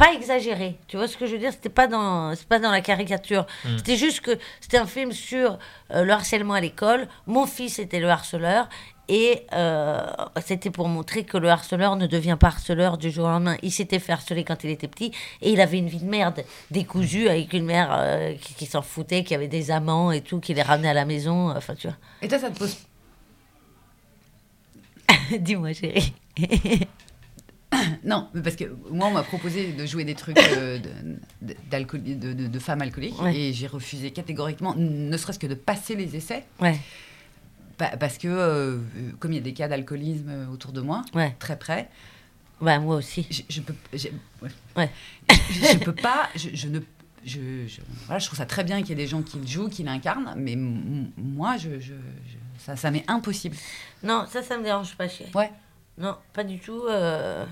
pas 0.00 0.14
exagéré. 0.14 0.78
Tu 0.88 0.96
vois 0.96 1.06
ce 1.08 1.16
que 1.18 1.26
je 1.26 1.32
veux 1.32 1.38
dire? 1.38 1.52
C'était 1.52 1.68
pas 1.68 1.86
dans, 1.86 2.34
c'est 2.34 2.48
pas 2.48 2.58
dans 2.58 2.70
la 2.70 2.80
caricature. 2.80 3.46
Hmm. 3.64 3.76
C'était 3.76 3.96
juste 3.96 4.22
que 4.22 4.38
c'était 4.60 4.78
un 4.78 4.86
film 4.86 5.12
sur 5.12 5.58
euh, 5.90 6.04
le 6.04 6.12
harcèlement 6.12 6.54
à 6.54 6.60
l'école. 6.60 7.06
Mon 7.26 7.46
fils 7.46 7.78
était 7.78 8.00
le 8.00 8.08
harceleur. 8.08 8.68
Et 9.08 9.44
euh, 9.52 10.06
c'était 10.46 10.70
pour 10.70 10.88
montrer 10.88 11.24
que 11.24 11.36
le 11.36 11.50
harceleur 11.50 11.96
ne 11.96 12.06
devient 12.06 12.36
pas 12.38 12.46
harceleur 12.46 12.96
du 12.96 13.10
jour 13.10 13.26
au 13.26 13.28
lendemain. 13.28 13.56
Il 13.62 13.72
s'était 13.72 13.98
fait 13.98 14.12
harceler 14.12 14.44
quand 14.44 14.64
il 14.64 14.70
était 14.70 14.88
petit 14.88 15.12
et 15.42 15.50
il 15.50 15.60
avait 15.60 15.78
une 15.78 15.88
vie 15.88 15.98
de 15.98 16.08
merde, 16.08 16.44
décousue, 16.70 17.28
avec 17.28 17.52
une 17.52 17.64
mère 17.64 17.88
euh, 17.92 18.34
qui, 18.40 18.54
qui 18.54 18.66
s'en 18.66 18.82
foutait, 18.82 19.24
qui 19.24 19.34
avait 19.34 19.48
des 19.48 19.70
amants 19.70 20.12
et 20.12 20.22
tout, 20.22 20.38
qui 20.38 20.54
les 20.54 20.62
ramenait 20.62 20.90
à 20.90 20.94
la 20.94 21.04
maison. 21.04 21.50
Enfin, 21.50 21.74
tu 21.74 21.88
vois. 21.88 21.96
Et 22.22 22.28
toi, 22.28 22.38
ça 22.38 22.50
te 22.50 22.58
pose. 22.58 22.78
Dis-moi, 25.40 25.72
chérie. 25.74 26.14
Non, 28.04 28.28
parce 28.42 28.56
que 28.56 28.64
moi, 28.90 29.08
on 29.08 29.12
m'a 29.12 29.22
proposé 29.22 29.72
de 29.72 29.86
jouer 29.86 30.04
des 30.04 30.14
trucs 30.14 30.38
euh, 30.38 30.78
de, 31.42 31.54
d'alcool- 31.70 32.02
de, 32.02 32.32
de- 32.32 32.46
de 32.46 32.58
femmes 32.58 32.82
alcooliques 32.82 33.20
Ouais. 33.20 33.36
et 33.36 33.52
j'ai 33.52 33.66
refusé 33.66 34.10
catégoriquement, 34.10 34.74
ne 34.76 35.16
serait-ce 35.16 35.38
que 35.38 35.46
de 35.46 35.54
passer 35.54 35.94
les 35.96 36.16
essais, 36.16 36.44
Ouais, 36.60 36.78
pa- 37.78 37.96
parce 37.96 38.18
que 38.18 38.28
euh, 38.28 38.78
comme 39.18 39.32
il 39.32 39.36
y 39.36 39.38
a 39.38 39.42
des 39.42 39.52
cas 39.54 39.68
d'alcoolisme 39.68 40.48
autour 40.52 40.72
de 40.72 40.80
moi, 40.80 41.04
ouais. 41.14 41.34
très 41.38 41.58
près, 41.58 41.88
Bah, 42.60 42.78
moi 42.78 42.96
aussi. 42.96 43.26
je, 43.30 43.42
je 43.48 43.60
peux, 43.60 43.74
je, 43.92 44.08
je 45.28 45.78
peux 45.78 45.94
pas, 46.02 46.28
je, 46.36 46.48
je 46.54 46.68
ne, 46.68 46.80
je, 47.24 47.66
je- 47.68 47.80
voilà, 48.06 48.18
je 48.18 48.26
trouve 48.26 48.38
ça 48.38 48.46
très 48.46 48.64
bien 48.64 48.80
qu'il 48.80 48.90
y 48.90 48.92
ait 48.92 48.96
des 49.04 49.06
gens 49.06 49.22
qui 49.22 49.38
le 49.38 49.46
jouent, 49.46 49.68
qui 49.68 49.82
l'incarnent, 49.82 50.34
mais 50.36 50.56
moi, 50.56 51.56
je, 51.56 51.78
je- 51.80 51.92
je- 51.92 52.64
ça, 52.64 52.76
ça 52.76 52.90
m'est 52.90 53.04
impossible. 53.08 53.56
Non, 54.02 54.26
ça, 54.28 54.42
ça 54.42 54.58
me 54.58 54.64
dérange 54.64 54.94
pas, 54.96 55.08
chérie. 55.08 55.30
Ouais. 55.34 55.50
Non, 55.98 56.16
pas 56.32 56.44
du 56.44 56.58
tout. 56.58 56.82
euh, 56.88 57.44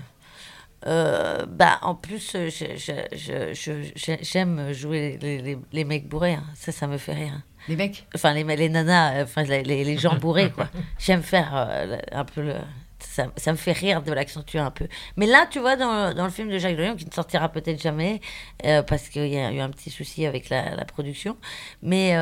euh, 0.87 1.45
bah, 1.47 1.77
en 1.81 1.93
plus, 1.95 2.33
euh, 2.35 2.49
je- 2.49 2.75
je- 2.77 3.53
je- 3.53 4.17
j'aime 4.21 4.71
jouer 4.73 5.17
les, 5.21 5.41
les- 5.41 5.57
les 5.71 5.83
mecs 5.83 6.07
bourrés. 6.07 6.35
hein. 6.35 6.43
Ça, 6.55 6.71
ça 6.71 6.87
me 6.87 6.97
fait 6.97 7.13
rire. 7.13 7.41
Les 7.67 7.75
mecs, 7.75 8.07
Enfin, 8.15 8.33
les, 8.33 8.43
les 8.43 8.69
nanas, 8.69 9.15
euh, 9.19 9.23
enfin, 9.23 9.43
les, 9.43 9.61
les- 9.63 9.97
gens 9.97 10.15
bourrés, 10.15 10.51
quoi. 10.51 10.69
J'aime 10.99 11.21
faire 11.21 11.51
euh, 11.53 11.97
un 12.11 12.25
peu 12.25 12.41
le. 12.41 12.55
Ça, 12.99 13.27
ça 13.37 13.51
me 13.51 13.57
fait 13.57 13.71
rire 13.73 14.01
de 14.01 14.11
l'accentuer 14.13 14.59
un 14.59 14.71
peu. 14.71 14.87
Mais 15.17 15.25
là, 15.25 15.47
tu 15.49 15.59
vois, 15.59 15.75
dans, 15.75 16.13
dans 16.13 16.25
le 16.25 16.31
film 16.31 16.49
de 16.49 16.57
Jacques 16.57 16.75
Dorion, 16.77 16.95
qui 16.95 17.05
ne 17.05 17.11
sortira 17.11 17.49
peut-être 17.49 17.81
jamais, 17.81 18.19
euh, 18.65 18.81
parce 18.83 19.07
qu'il 19.09 19.27
y 19.27 19.37
a 19.37 19.51
eu 19.51 19.59
un 19.59 19.69
petit 19.69 19.89
souci 19.89 20.25
avec 20.25 20.49
la, 20.49 20.75
la 20.75 20.85
production, 20.85 21.37
mais 21.81 22.13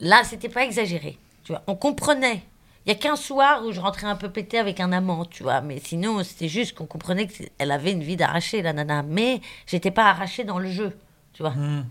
là, 0.00 0.22
c'était 0.24 0.48
pas 0.48 0.64
exagéré. 0.64 1.18
Tu 1.44 1.52
vois, 1.52 1.62
on 1.66 1.74
comprenait. 1.76 2.42
Il 2.84 2.88
y 2.88 2.92
a 2.92 2.98
qu'un 2.98 3.16
soir 3.16 3.64
où 3.64 3.70
je 3.72 3.80
rentrais 3.80 4.06
un 4.08 4.16
peu 4.16 4.28
pété 4.30 4.58
avec 4.58 4.80
un 4.80 4.90
amant, 4.92 5.24
tu 5.24 5.42
vois. 5.44 5.60
Mais 5.60 5.78
sinon, 5.78 6.22
c'était 6.24 6.48
juste 6.48 6.74
qu'on 6.74 6.86
comprenait 6.86 7.28
qu'elle 7.28 7.70
avait 7.70 7.92
une 7.92 8.02
vie 8.02 8.16
d'arraché, 8.16 8.60
la 8.62 8.72
nana. 8.72 9.02
Mais 9.02 9.40
j'étais 9.66 9.90
pas 9.92 10.06
arrachée 10.10 10.42
dans 10.44 10.58
le 10.58 10.68
jeu, 10.70 10.96
tu 11.32 11.42
vois. 11.42 11.52
Hmm. 11.52 11.84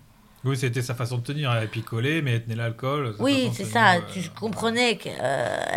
Oui, 0.43 0.57
c'était 0.57 0.81
sa 0.81 0.95
façon 0.95 1.19
de 1.19 1.23
tenir. 1.23 1.53
Elle 1.53 1.67
picolait, 1.69 2.21
mais 2.21 2.31
elle 2.33 2.43
tenait 2.43 2.55
l'alcool. 2.55 3.15
Oui, 3.19 3.49
c'est 3.53 3.59
tenir, 3.63 3.71
ça. 3.73 3.93
euh, 3.93 3.99
Tu 4.11 4.27
comprenais 4.31 4.97
qu'elle 4.97 5.15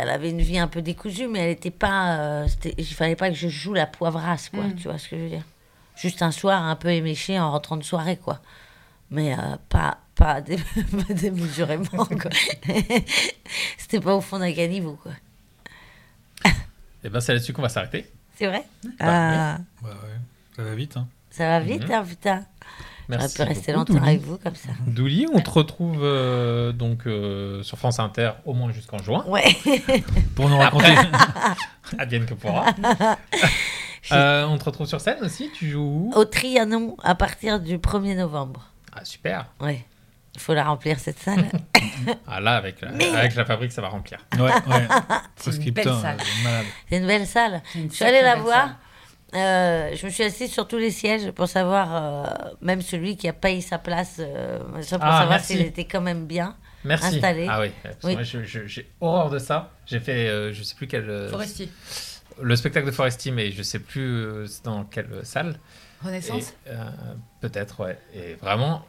avait 0.08 0.30
une 0.30 0.40
vie 0.40 0.58
un 0.58 0.68
peu 0.68 0.80
décousue, 0.82 1.28
mais 1.28 1.40
elle 1.40 1.48
n'était 1.50 1.70
pas. 1.70 2.16
euh, 2.18 2.48
c'était- 2.48 2.74
il 2.78 2.84
fallait 2.86 3.14
pas 3.14 3.28
que 3.28 3.36
je 3.36 3.48
joue 3.48 3.74
la 3.74 3.86
poivrasse, 3.86 4.48
quoi. 4.48 4.64
Mm. 4.64 4.74
Tu 4.76 4.88
vois 4.88 4.98
ce 4.98 5.08
que 5.08 5.16
je 5.18 5.22
veux 5.22 5.28
dire 5.28 5.44
Juste 5.96 6.22
un 6.22 6.30
soir 6.32 6.62
un 6.64 6.74
peu 6.76 6.88
éméché 6.88 7.38
en 7.38 7.52
rentrant 7.52 7.76
de 7.76 7.84
soirée, 7.84 8.16
quoi. 8.16 8.40
Mais 9.10 9.34
euh, 9.34 9.56
pas, 9.68 9.98
pas, 10.14 10.40
dé- 10.40 10.56
pas 11.08 11.14
démesurément, 11.14 11.84
quoi. 12.06 12.30
C'était 13.78 14.00
pas 14.00 14.14
au 14.14 14.20
fond 14.20 14.38
d'un 14.38 14.52
caniveau, 14.52 14.98
quoi. 15.02 15.12
Et 17.02 17.08
ben, 17.10 17.20
c'est 17.20 17.32
là-dessus 17.34 17.52
qu'on 17.52 17.62
va 17.62 17.68
s'arrêter. 17.68 18.10
C'est 18.36 18.46
vrai 18.46 18.64
Bah, 18.82 18.92
Ah, 19.00 19.58
Ouais, 19.82 19.90
ouais. 19.90 19.96
Ça 20.56 20.62
va 20.62 20.74
vite, 20.74 20.96
hein. 20.96 21.06
Ça 21.30 21.48
va 21.48 21.60
vite, 21.60 21.84
Mhm. 21.86 21.92
hein, 21.92 22.04
putain. 22.08 22.44
Merci 23.08 23.36
pu 23.36 23.42
rester 23.42 23.72
beaucoup, 23.74 23.92
longtemps 23.92 24.00
Douli. 24.04 24.08
avec 24.16 24.22
vous, 24.22 24.38
comme 24.38 24.54
ça. 24.54 24.70
Douli, 24.86 25.26
on 25.34 25.40
te 25.40 25.50
retrouve 25.50 25.98
euh, 26.02 26.72
donc 26.72 27.06
euh, 27.06 27.62
sur 27.62 27.76
France 27.76 27.98
Inter 27.98 28.30
au 28.46 28.54
moins 28.54 28.72
jusqu'en 28.72 28.96
juin. 28.98 29.22
Ouais. 29.26 29.44
Pour 30.36 30.48
nous 30.48 30.56
raconter. 30.56 30.94
Advienne 31.98 32.24
que 32.24 32.32
pourra. 32.32 32.64
Euh, 34.12 34.46
on 34.46 34.56
te 34.56 34.64
retrouve 34.64 34.86
sur 34.86 35.00
scène 35.02 35.18
aussi 35.22 35.50
Tu 35.54 35.68
joues 35.70 36.10
où? 36.14 36.18
Au 36.18 36.24
Trianon, 36.24 36.96
à 37.02 37.14
partir 37.14 37.60
du 37.60 37.76
1er 37.78 38.16
novembre. 38.16 38.70
Ah, 38.94 39.04
super. 39.04 39.46
Ouais. 39.60 39.84
Il 40.34 40.40
faut 40.40 40.52
la 40.54 40.64
remplir, 40.64 40.98
cette 40.98 41.18
salle. 41.18 41.46
Ah, 42.26 42.40
là, 42.40 42.56
avec 42.56 42.80
la, 42.80 42.88
avec 43.18 43.34
la 43.36 43.44
fabrique, 43.44 43.70
ça 43.72 43.80
va 43.80 43.88
remplir. 43.88 44.18
ouais, 44.36 44.40
ouais. 44.42 44.88
C'est 45.36 45.54
une 45.64 45.70
belle 45.72 45.84
salle. 45.94 46.16
euh. 46.46 46.62
C'est 46.90 46.96
une 46.98 47.06
belle 47.06 47.26
salle. 47.26 47.62
Je 47.74 47.88
suis 47.94 48.04
allée 48.04 48.20
la 48.22 48.36
voir. 48.36 48.70
Euh, 49.34 49.90
je 49.94 50.04
me 50.06 50.10
suis 50.10 50.22
assise 50.24 50.52
sur 50.52 50.66
tous 50.68 50.76
les 50.76 50.90
sièges 50.90 51.30
pour 51.30 51.48
savoir, 51.48 51.88
euh, 51.94 52.24
même 52.60 52.82
celui 52.82 53.16
qui 53.16 53.28
a 53.28 53.32
payé 53.32 53.60
sa 53.60 53.78
place, 53.78 54.16
euh, 54.20 54.58
pour 54.58 54.76
Ah, 55.00 55.20
savoir 55.20 55.40
s'il 55.40 55.60
était 55.62 55.84
quand 55.86 56.00
même 56.00 56.26
bien. 56.26 56.56
Merci. 56.84 57.06
Installé. 57.16 57.46
Ah 57.48 57.60
oui, 57.60 57.70
parce 57.82 57.96
que 58.32 58.38
Oui. 58.38 58.64
j'ai 58.66 58.90
horreur 59.00 59.30
de 59.30 59.38
ça. 59.38 59.70
J'ai 59.86 60.00
fait, 60.00 60.28
euh, 60.28 60.52
je 60.52 60.62
sais 60.62 60.74
plus 60.74 60.86
quel. 60.86 61.08
euh, 61.08 61.30
Forestier, 61.30 61.68
le 62.42 62.56
spectacle 62.56 62.86
de 62.86 62.92
Foresti, 62.92 63.30
mais 63.32 63.50
je 63.52 63.62
sais 63.62 63.78
plus 63.78 64.24
euh, 64.24 64.46
dans 64.64 64.84
quelle 64.84 65.08
salle. 65.24 65.58
Renaissance. 66.04 66.52
Euh, 66.68 66.84
Peut-être, 67.40 67.80
ouais. 67.80 67.98
Et 68.14 68.34
vraiment, 68.34 68.84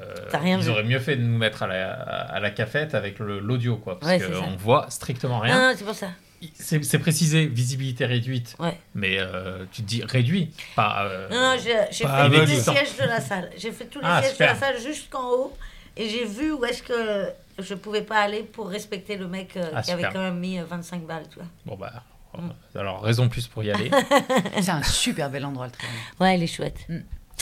Euh, 0.00 0.14
T'as 0.30 0.38
rien 0.38 0.58
ils 0.58 0.64
vu. 0.64 0.70
auraient 0.70 0.84
mieux 0.84 0.98
fait 0.98 1.16
de 1.16 1.22
nous 1.22 1.38
mettre 1.38 1.62
à 1.62 1.66
la, 1.66 1.92
à 1.92 2.40
la 2.40 2.50
cafette 2.50 2.94
avec 2.94 3.18
l'audio, 3.18 3.76
quoi. 3.76 3.98
Parce 3.98 4.12
Ouais, 4.12 4.20
qu'on 4.20 4.56
voit 4.56 4.86
strictement 4.90 5.38
rien. 5.40 5.54
Non, 5.58 5.68
non, 5.70 5.74
c'est 5.76 5.84
pour 5.84 5.94
ça. 5.94 6.08
C'est 6.54 6.98
précisé, 7.00 7.46
visibilité 7.46 8.06
réduite. 8.06 8.54
Ouais. 8.60 8.78
Mais 8.94 9.16
euh, 9.18 9.64
tu 9.72 9.82
te 9.82 9.86
dis 9.88 10.04
réduit, 10.04 10.52
pas. 10.76 11.04
euh, 11.06 11.28
Non, 11.30 11.56
non, 11.56 11.56
j'ai 11.60 12.04
fait 12.06 12.28
tous 12.30 12.46
les 12.46 12.60
sièges 12.60 12.96
de 12.96 13.04
la 13.08 13.20
salle. 13.20 13.50
J'ai 13.56 13.72
fait 13.72 13.86
tous 13.86 13.98
les 13.98 14.06
Ah, 14.08 14.20
sièges 14.22 14.32
super. 14.32 14.54
de 14.54 14.60
la 14.60 14.66
salle 14.66 14.80
jusqu'en 14.80 15.30
haut. 15.32 15.56
Et 15.96 16.08
j'ai 16.08 16.24
vu 16.24 16.52
où 16.52 16.64
est-ce 16.64 16.82
que 16.84 17.28
je 17.58 17.74
pouvais 17.74 18.02
pas 18.02 18.20
aller 18.20 18.44
pour 18.44 18.68
respecter 18.68 19.16
le 19.16 19.26
mec 19.26 19.58
Ah, 19.74 19.82
qui 19.82 19.90
avait 19.90 20.04
quand 20.04 20.20
même 20.20 20.38
mis 20.38 20.60
euh, 20.60 20.64
25 20.64 21.02
balles, 21.06 21.24
tu 21.28 21.36
vois. 21.40 21.48
Bon, 21.66 21.74
bah. 21.76 22.04
Mm. 22.36 22.50
Alors, 22.78 23.02
raison 23.02 23.28
plus 23.28 23.48
pour 23.48 23.64
y 23.64 23.72
aller. 23.72 23.90
C'est 24.60 24.70
un 24.70 24.82
super 24.84 25.30
bel 25.30 25.44
endroit 25.44 25.66
le 25.66 25.72
Trianon. 25.72 25.98
Ouais, 26.20 26.36
il 26.38 26.42
est 26.44 26.46
chouette. 26.46 26.78
Mm. 26.88 26.98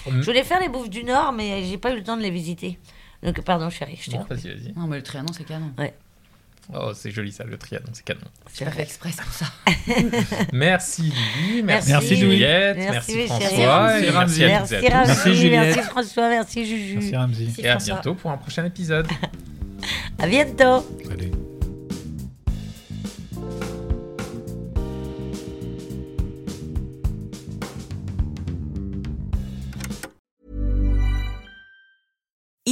Je 0.08 0.24
voulais 0.24 0.44
faire 0.44 0.60
les 0.60 0.68
bouffes 0.68 0.90
du 0.90 1.04
Nord, 1.04 1.32
mais 1.32 1.64
j'ai 1.64 1.78
pas 1.78 1.92
eu 1.92 1.96
le 1.96 2.02
temps 2.02 2.16
de 2.16 2.22
les 2.22 2.30
visiter. 2.30 2.78
Donc, 3.22 3.40
pardon, 3.42 3.70
chérie, 3.70 3.98
je 4.00 4.10
t'ai 4.10 4.18
Bon, 4.18 4.26
vas-y, 4.28 4.48
vas-y. 4.48 4.72
Non, 4.76 4.86
mais 4.86 4.96
le 4.96 5.02
Trianon, 5.02 5.32
c'est 5.32 5.44
canon. 5.44 5.72
Oh, 6.74 6.90
c'est 6.94 7.10
joli 7.10 7.30
ça, 7.30 7.44
le 7.44 7.56
trianon, 7.56 7.86
c'est 7.92 8.04
canon. 8.04 8.26
C'est 8.52 8.64
pas 8.64 8.72
fait 8.72 8.82
exprès 8.82 9.10
pour 9.10 9.32
ça. 9.32 9.46
Merci 10.52 11.02
Lily, 11.02 11.62
merci, 11.62 11.90
Merci, 11.90 12.16
Juliette, 12.16 12.76
Merci, 12.76 13.16
merci. 13.16 13.26
François, 13.28 13.98
et 14.00 14.10
Merci, 14.10 14.40
merci 14.40 14.42
à 14.42 14.48
Merci, 14.48 14.74
à 14.74 14.80
tous. 14.80 15.06
Merci, 15.06 15.34
Juliette. 15.36 15.76
merci 15.76 15.90
François, 15.90 16.28
merci 16.28 16.66
Juju. 16.66 16.94
Merci 16.94 17.16
Ramzi. 17.16 17.54
Et 17.58 17.68
à 17.68 17.76
bientôt 17.76 18.14
pour 18.14 18.30
un 18.32 18.36
prochain 18.36 18.64
épisode. 18.64 19.06
À 20.18 20.26
bientôt. 20.26 20.84
Allez. 21.12 21.30